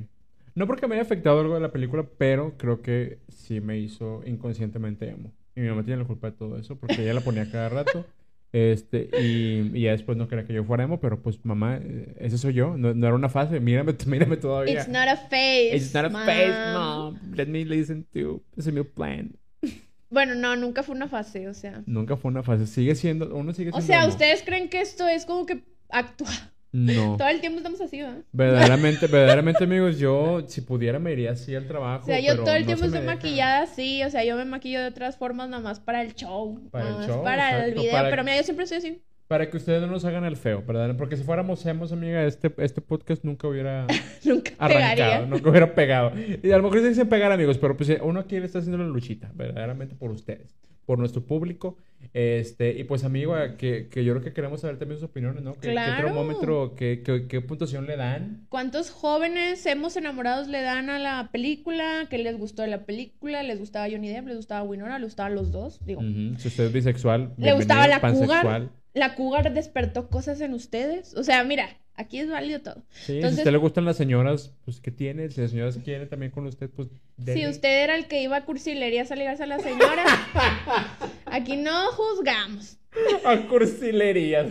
No 0.54 0.66
porque 0.66 0.86
me 0.86 0.94
haya 0.94 1.02
afectado 1.02 1.40
algo 1.40 1.54
de 1.54 1.60
la 1.60 1.70
película, 1.70 2.06
pero 2.16 2.56
creo 2.56 2.80
que 2.80 3.18
sí 3.28 3.60
me 3.60 3.78
hizo 3.78 4.22
inconscientemente 4.24 5.08
emo. 5.08 5.30
Y 5.54 5.60
mi 5.60 5.68
mamá 5.68 5.84
tiene 5.84 6.00
la 6.00 6.06
culpa 6.06 6.30
de 6.30 6.36
todo 6.36 6.58
eso 6.58 6.76
porque 6.76 7.02
ella 7.02 7.14
la 7.14 7.20
ponía 7.20 7.50
cada 7.50 7.68
rato. 7.68 8.04
Este, 8.52 9.10
y, 9.20 9.70
y 9.76 9.82
ya 9.82 9.90
después 9.90 10.16
no 10.16 10.28
quería 10.28 10.46
que 10.46 10.54
yo 10.54 10.64
fuera 10.64 10.84
emo, 10.84 10.98
pero 10.98 11.20
pues 11.20 11.44
mamá, 11.44 11.78
eh, 11.82 12.14
ese 12.18 12.38
soy 12.38 12.54
yo. 12.54 12.76
No, 12.78 12.94
no 12.94 13.06
era 13.06 13.14
una 13.14 13.28
fase. 13.28 13.60
Mírame, 13.60 13.94
mírame 14.06 14.38
todavía. 14.38 14.72
It's 14.72 14.88
not 14.88 15.08
a 15.08 15.16
face. 15.16 15.76
It's 15.76 15.92
not 15.92 16.06
a 16.06 16.10
face, 16.10 16.72
mom. 16.72 17.18
Let 17.34 17.48
me 17.48 17.66
listen 17.66 18.06
to 18.14 18.42
ese 18.56 18.72
mi 18.72 18.82
plan. 18.82 19.36
Bueno, 20.08 20.36
no, 20.36 20.54
nunca 20.54 20.84
fue 20.84 20.94
una 20.94 21.08
fase, 21.08 21.48
o 21.48 21.52
sea. 21.52 21.82
Nunca 21.84 22.16
fue 22.16 22.30
una 22.30 22.44
fase. 22.44 22.68
Sigue 22.68 22.94
siendo, 22.94 23.34
uno 23.34 23.52
sigue 23.52 23.72
siendo 23.72 23.78
O 23.78 23.82
sea, 23.82 24.04
emo. 24.04 24.12
¿ustedes 24.12 24.42
creen 24.42 24.70
que 24.70 24.80
esto 24.80 25.06
es 25.08 25.26
como 25.26 25.44
que 25.46 25.64
actúa? 25.90 26.28
No. 26.72 27.16
Todo 27.18 27.28
el 27.28 27.40
tiempo 27.40 27.58
estamos 27.58 27.80
así, 27.80 27.98
¿verdad? 28.02 28.18
Verdaderamente, 28.32 29.06
verdaderamente, 29.06 29.64
amigos, 29.64 29.98
yo 29.98 30.44
si 30.46 30.60
pudiera 30.60 30.98
me 30.98 31.12
iría 31.12 31.30
así 31.32 31.54
al 31.54 31.66
trabajo. 31.66 32.02
O 32.02 32.06
sea, 32.06 32.20
yo 32.20 32.32
pero 32.32 32.44
todo 32.44 32.54
el 32.54 32.62
no 32.62 32.66
tiempo 32.66 32.84
estoy 32.86 33.00
maquillada 33.02 33.62
así, 33.62 34.02
o 34.04 34.10
sea, 34.10 34.24
yo 34.24 34.36
me 34.36 34.44
maquillo 34.44 34.80
de 34.80 34.88
otras 34.88 35.16
formas 35.16 35.48
nada 35.48 35.62
más 35.62 35.80
para 35.80 36.02
el 36.02 36.14
show, 36.14 36.68
Para 36.70 36.88
el 37.02 37.06
show, 37.08 37.22
para 37.22 37.50
el 37.50 37.56
exacto, 37.70 37.80
video, 37.80 37.92
para- 37.92 38.10
pero 38.10 38.24
mira, 38.24 38.36
yo 38.36 38.42
siempre 38.42 38.66
soy 38.66 38.78
así. 38.78 39.02
Para 39.28 39.50
que 39.50 39.56
ustedes 39.56 39.80
no 39.80 39.88
nos 39.88 40.04
hagan 40.04 40.22
el 40.24 40.36
feo, 40.36 40.62
¿verdad? 40.64 40.94
Porque 40.96 41.16
si 41.16 41.24
fuéramos 41.24 41.64
hemos, 41.66 41.90
amiga, 41.90 42.24
este, 42.24 42.52
este 42.58 42.80
podcast 42.80 43.24
nunca 43.24 43.48
hubiera 43.48 43.86
Nunca 44.24 44.52
arrancado, 44.58 44.94
pegaría. 44.94 45.26
nunca 45.26 45.50
hubiera 45.50 45.74
pegado. 45.74 46.12
Y 46.42 46.50
a 46.52 46.56
lo 46.58 46.62
mejor 46.62 46.80
se 46.80 46.90
dicen 46.90 47.08
pegar, 47.08 47.32
amigos, 47.32 47.58
pero 47.58 47.76
pues 47.76 47.90
uno 48.02 48.20
aquí 48.20 48.38
le 48.38 48.46
está 48.46 48.58
haciendo 48.60 48.78
la 48.78 48.84
luchita, 48.88 49.30
verdaderamente 49.34 49.96
por 49.96 50.10
ustedes, 50.12 50.54
por 50.86 50.98
nuestro 50.98 51.24
público. 51.26 51.76
Este, 52.14 52.78
y 52.78 52.84
pues, 52.84 53.04
amigo, 53.04 53.34
que, 53.58 53.88
que 53.88 54.04
yo 54.04 54.12
creo 54.14 54.24
que 54.24 54.32
queremos 54.32 54.60
saber 54.60 54.78
también 54.78 54.98
sus 55.00 55.08
opiniones, 55.10 55.42
¿no? 55.42 55.54
¿Qué, 55.54 55.72
Claro. 55.72 55.96
¿Qué 55.96 56.02
termómetro, 56.04 56.74
qué, 56.76 57.02
qué, 57.04 57.26
qué 57.26 57.40
puntuación 57.40 57.86
le 57.86 57.96
dan? 57.96 58.46
¿Cuántos 58.48 58.90
jóvenes 58.90 59.66
hemos 59.66 59.96
enamorados 59.96 60.46
le 60.48 60.62
dan 60.62 60.88
a 60.88 60.98
la 60.98 61.30
película? 61.32 62.06
¿Qué 62.08 62.18
les 62.18 62.38
gustó 62.38 62.62
de 62.62 62.68
la 62.68 62.84
película? 62.86 63.42
¿Les 63.42 63.58
gustaba 63.58 63.88
Johnny 63.90 64.08
Depp? 64.08 64.28
¿Les 64.28 64.36
gustaba 64.36 64.62
Winona? 64.62 64.98
¿Les 64.98 65.08
gustaban 65.08 65.34
los 65.34 65.50
dos? 65.50 65.84
Digo. 65.84 66.00
Si 66.38 66.48
usted 66.48 66.64
es 66.66 66.72
bisexual, 66.72 67.34
¿le 67.36 67.52
gustaba 67.52 67.88
la 67.88 67.98
bienvenido, 67.98 68.26
cougar? 68.26 68.42
pansexual. 68.44 68.70
¿La 68.94 69.14
cougar 69.14 69.52
despertó 69.52 70.08
cosas 70.08 70.40
en 70.40 70.54
ustedes? 70.54 71.14
O 71.16 71.22
sea, 71.22 71.42
mira, 71.44 71.68
aquí 71.96 72.18
es 72.18 72.30
válido 72.30 72.60
todo. 72.60 72.84
Sí, 72.90 73.04
si 73.06 73.12
a 73.12 73.14
Entonces- 73.16 73.38
usted 73.40 73.52
le 73.52 73.58
gustan 73.58 73.84
las 73.84 73.96
señoras, 73.96 74.54
pues 74.64 74.80
¿qué 74.80 74.90
tiene? 74.90 75.28
Si 75.30 75.40
las 75.40 75.50
señoras 75.50 75.78
quieren 75.84 76.08
también 76.08 76.30
con 76.30 76.46
usted, 76.46 76.70
pues 76.70 76.88
Si 77.24 77.46
usted 77.46 77.82
era 77.84 77.96
el 77.96 78.06
que 78.08 78.22
iba 78.22 78.36
a 78.36 78.44
cursilerías 78.44 79.10
a 79.10 79.16
ligarse 79.16 79.44
a 79.44 79.46
la 79.46 79.58
señora, 79.58 80.04
aquí 81.26 81.56
no 81.56 81.86
juzgamos. 81.92 82.78
A 83.24 83.36
cursilerías. 83.48 84.48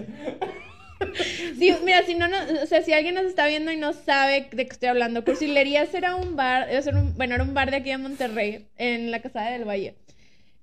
Sí, 1.60 1.74
mira, 1.84 2.04
si 2.04 2.16
no, 2.16 2.28
no, 2.28 2.38
o 2.64 2.66
sea, 2.66 2.82
si 2.82 2.94
alguien 2.94 3.16
nos 3.16 3.26
está 3.26 3.48
viendo 3.48 3.72
y 3.72 3.78
no 3.78 3.94
sabe 3.94 4.48
de 4.52 4.66
qué 4.66 4.74
estoy 4.74 4.90
hablando, 4.90 5.24
Cursilerías 5.24 5.94
era 5.94 6.16
un 6.16 6.36
bar, 6.36 6.68
era 6.70 6.82
un- 7.00 7.16
bueno, 7.16 7.36
era 7.36 7.44
un 7.44 7.54
bar 7.54 7.70
de 7.70 7.78
aquí 7.78 7.92
en 7.92 8.02
Monterrey, 8.02 8.66
en 8.78 9.12
la 9.12 9.22
Casada 9.22 9.52
del 9.52 9.66
Valle. 9.68 9.96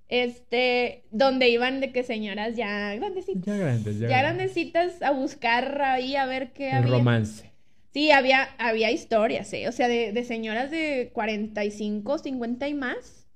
Este, 0.09 1.05
donde 1.11 1.49
iban 1.49 1.81
de 1.81 1.93
que 1.93 2.03
señoras 2.03 2.57
ya 2.57 2.95
grandecitas. 2.97 3.45
Ya 3.47 3.57
grandes, 3.57 3.99
ya, 3.99 4.09
Ya 4.09 4.19
grandecitas 4.23 5.01
a 5.03 5.11
buscar 5.13 5.81
ahí 5.83 6.17
a 6.17 6.27
ver 6.27 6.53
qué 6.53 6.71
El 6.71 6.77
había. 6.79 6.91
romance. 6.99 7.52
Sí, 7.93 8.11
había, 8.11 8.45
había 8.59 8.91
historias, 8.91 9.53
¿eh? 9.53 9.69
O 9.69 9.73
sea, 9.73 9.87
de, 9.89 10.13
de 10.13 10.25
señoras 10.25 10.71
de 10.71 11.11
45, 11.13 12.19
50 12.19 12.69
y 12.69 12.75
más, 12.75 13.27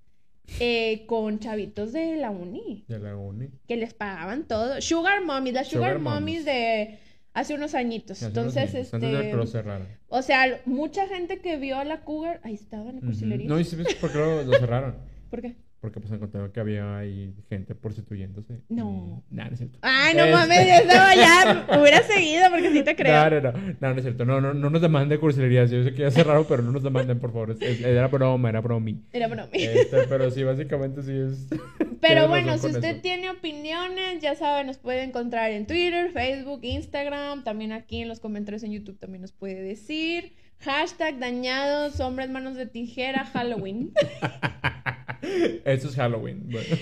eh, 0.61 1.05
con 1.07 1.39
chavitos 1.41 1.93
de 1.93 2.17
la 2.17 2.31
uni, 2.31 2.85
De 2.89 2.99
la 2.99 3.17
uni. 3.17 3.49
que 3.69 3.77
les 3.77 3.93
pagaban 3.95 4.47
todo. 4.49 4.81
Sugar 4.81 5.23
mommies, 5.25 5.55
las 5.55 5.69
sugar, 5.69 5.99
Sugar 5.99 5.99
mommies 6.01 6.41
mommies. 6.41 6.45
de 6.47 6.99
hace 7.35 7.55
unos 7.55 7.75
añitos. 7.75 8.23
Hace 8.23 8.27
unos 8.41 8.57
Entonces, 8.57 8.75
años, 8.75 8.95
Antes 8.95 9.13
de 9.13 9.31
que 9.31 9.37
lo 9.37 9.43
este, 9.43 9.59
cerraran. 9.59 9.89
o 10.09 10.23
sea, 10.23 10.61
mucha 10.65 11.07
gente 11.07 11.41
que 11.41 11.57
vio 11.59 11.77
a 11.79 11.85
la 11.85 12.01
cougar, 12.03 12.41
ahí 12.43 12.55
estaba 12.55 12.89
en 12.89 12.97
la 12.97 13.03
cursilería. 13.03 13.49
No, 13.49 13.61
y 13.61 13.65
sabes 13.65 13.95
por 14.01 14.11
qué 14.13 14.19
lo, 14.19 14.43
lo 14.43 14.59
cerraron. 14.59 14.97
¿Por 15.29 15.43
qué? 15.43 15.57
Porque 15.87 16.01
pues 16.01 16.13
encontraron 16.13 16.51
que 16.51 16.59
había 16.59 16.99
ahí 16.99 17.33
gente 17.49 17.77
prostituyéndose. 17.77 18.61
No. 18.69 19.23
Y- 19.31 19.35
Nah, 19.37 19.45
no 19.45 19.53
es 19.53 19.59
cierto. 19.59 19.79
Ay, 19.83 20.17
no 20.17 20.25
Este- 20.25 20.35
mames, 20.35 20.67
ya 20.67 20.79
estaba 20.79 21.15
ya, 21.15 21.67
hubiera 21.81 22.03
seguido 22.03 22.51
porque 22.51 22.73
sí 22.73 22.83
te 22.83 22.97
creo. 22.97 23.31
No, 23.31 23.41
no, 23.41 23.53
no, 23.53 23.77
no, 23.81 23.91
no 23.93 23.97
es 23.97 24.03
cierto. 24.03 24.25
No, 24.25 24.41
no, 24.41 24.53
no 24.53 24.69
nos 24.69 24.83
demanden 24.83 25.21
cursilerías. 25.21 25.71
Yo 25.71 25.85
sé 25.85 25.95
que 25.95 26.03
ya 26.03 26.11
cerraron, 26.11 26.45
pero 26.49 26.65
no 26.65 26.73
nos 26.73 26.83
demanden, 26.83 27.21
por 27.21 27.31
favor. 27.31 27.57
Era 27.63 28.09
broma, 28.09 28.49
era 28.49 28.61
bromi. 28.61 29.01
Era 29.13 29.29
broma. 29.29 29.49
Este, 29.53 30.09
pero 30.09 30.29
sí, 30.33 30.43
básicamente 30.43 31.03
sí 31.05 31.13
es. 31.13 31.47
Pero 32.01 32.29
bueno, 32.29 32.59
si 32.59 32.67
usted 32.67 32.85
eso. 32.85 33.01
tiene 33.01 33.31
opiniones, 33.31 34.21
ya 34.21 34.35
sabe, 34.35 34.65
nos 34.65 34.79
puede 34.79 35.03
encontrar 35.05 35.51
en 35.53 35.67
Twitter, 35.67 36.11
Facebook, 36.13 36.61
Instagram, 36.63 37.43
también 37.45 37.73
aquí 37.73 38.03
en 38.03 38.09
los 38.09 38.21
comentarios 38.21 38.63
en 38.65 38.73
YouTube 38.73 38.99
también 38.99 39.23
nos 39.23 39.33
puede 39.33 39.63
decir. 39.63 40.35
Hashtag 40.61 41.19
dañados, 41.19 42.01
hombres 42.01 42.31
manos 42.31 42.55
de 42.57 42.67
tijera, 42.67 43.25
Halloween. 43.27 43.93
Eso 45.65 45.89
es 45.89 45.95
Halloween. 45.97 46.43
Bueno. 46.51 46.77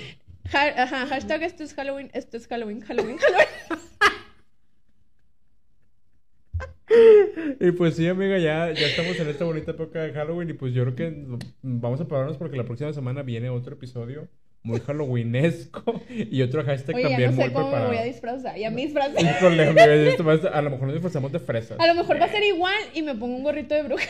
Ha- 0.53 0.83
ajá, 0.83 1.07
hashtag 1.07 1.43
esto 1.43 1.63
es 1.65 1.73
Halloween, 1.75 2.11
esto 2.13 2.37
es 2.37 2.47
Halloween, 2.47 2.81
Halloween, 2.83 3.17
Halloween. 3.19 3.49
Y 7.61 7.73
pues 7.73 7.97
sí, 7.97 8.07
amiga, 8.07 8.39
ya, 8.39 8.71
ya 8.73 8.87
estamos 8.87 9.19
en 9.19 9.29
esta 9.29 9.45
bonita 9.45 9.73
época 9.73 10.03
de 10.03 10.13
Halloween. 10.13 10.51
Y 10.51 10.53
pues 10.53 10.73
yo 10.75 10.83
creo 10.85 10.95
que 10.95 11.25
vamos 11.63 12.01
a 12.01 12.07
pararnos 12.07 12.37
porque 12.37 12.57
la 12.57 12.65
próxima 12.65 12.93
semana 12.93 13.23
viene 13.23 13.49
otro 13.51 13.75
episodio 13.75 14.29
muy 14.63 14.81
halloweenesco 14.81 16.03
y 16.09 16.41
otro 16.43 16.65
hashtag 16.65 16.97
Oye, 16.97 17.05
también 17.09 17.31
no 17.31 17.37
sé 17.37 17.43
muy 17.45 17.53
cómo 17.53 17.65
me 17.67 17.71
preparado. 17.71 17.89
voy 17.91 17.99
a 17.99 18.05
disfrazar. 18.05 18.57
Ya 18.59 18.71
me 18.71 18.83
disfrazé. 18.83 19.21
Híjole, 19.23 19.65
amiga, 19.67 19.95
esto 19.95 20.25
va 20.25 20.33
a, 20.35 20.63
lo 20.63 20.71
mejor 20.71 20.87
nos 20.87 20.95
disfrazamos 20.95 21.33
de 21.33 21.39
fresas. 21.39 21.81
A 21.81 21.87
lo 21.87 21.95
mejor 21.95 22.21
va 22.21 22.27
a 22.27 22.31
ser 22.31 22.43
igual 22.45 22.75
y 22.95 23.03
me 23.03 23.15
pongo 23.15 23.37
un 23.37 23.43
gorrito 23.45 23.75
de 23.75 23.83
bruja. 23.83 24.05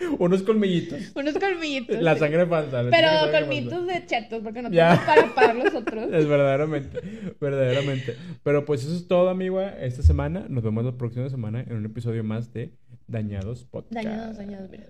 Unos 0.18 0.42
colmillitos. 0.42 1.12
Unos 1.14 1.34
colmillitos. 1.38 2.00
La 2.00 2.16
sangre 2.16 2.46
falsa. 2.46 2.82
la 2.82 2.90
Pero 2.90 3.08
sangre 3.08 3.20
falsa. 3.32 3.40
colmillitos 3.40 3.86
de 3.86 4.06
chetos, 4.06 4.42
porque 4.42 4.62
no 4.62 4.70
tengo 4.70 5.06
para 5.06 5.34
pagar 5.34 5.56
los 5.56 5.74
otros. 5.74 6.08
Es 6.12 6.26
verdaderamente, 6.26 7.00
verdaderamente. 7.40 8.16
Pero 8.42 8.64
pues 8.64 8.82
eso 8.84 8.94
es 8.94 9.06
todo, 9.08 9.28
amigo, 9.28 9.60
esta 9.60 10.02
semana. 10.02 10.46
Nos 10.48 10.62
vemos 10.64 10.84
la 10.84 10.92
próxima 10.92 11.28
semana 11.28 11.60
en 11.62 11.76
un 11.76 11.84
episodio 11.86 12.24
más 12.24 12.52
de 12.52 12.72
Dañados 13.06 13.64
Podcast. 13.64 13.94
Dañados, 13.94 14.36
dañados, 14.36 14.70
mira. 14.70 14.84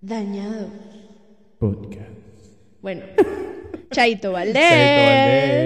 Dañado. 0.00 0.66
Podcast. 1.58 2.10
Bueno. 2.80 3.02
Chaito 3.90 4.32
Valdés. 4.32 4.54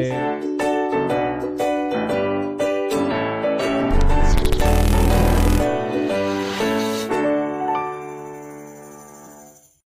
Chaito, 0.08 0.14
Valdés. 0.14 0.75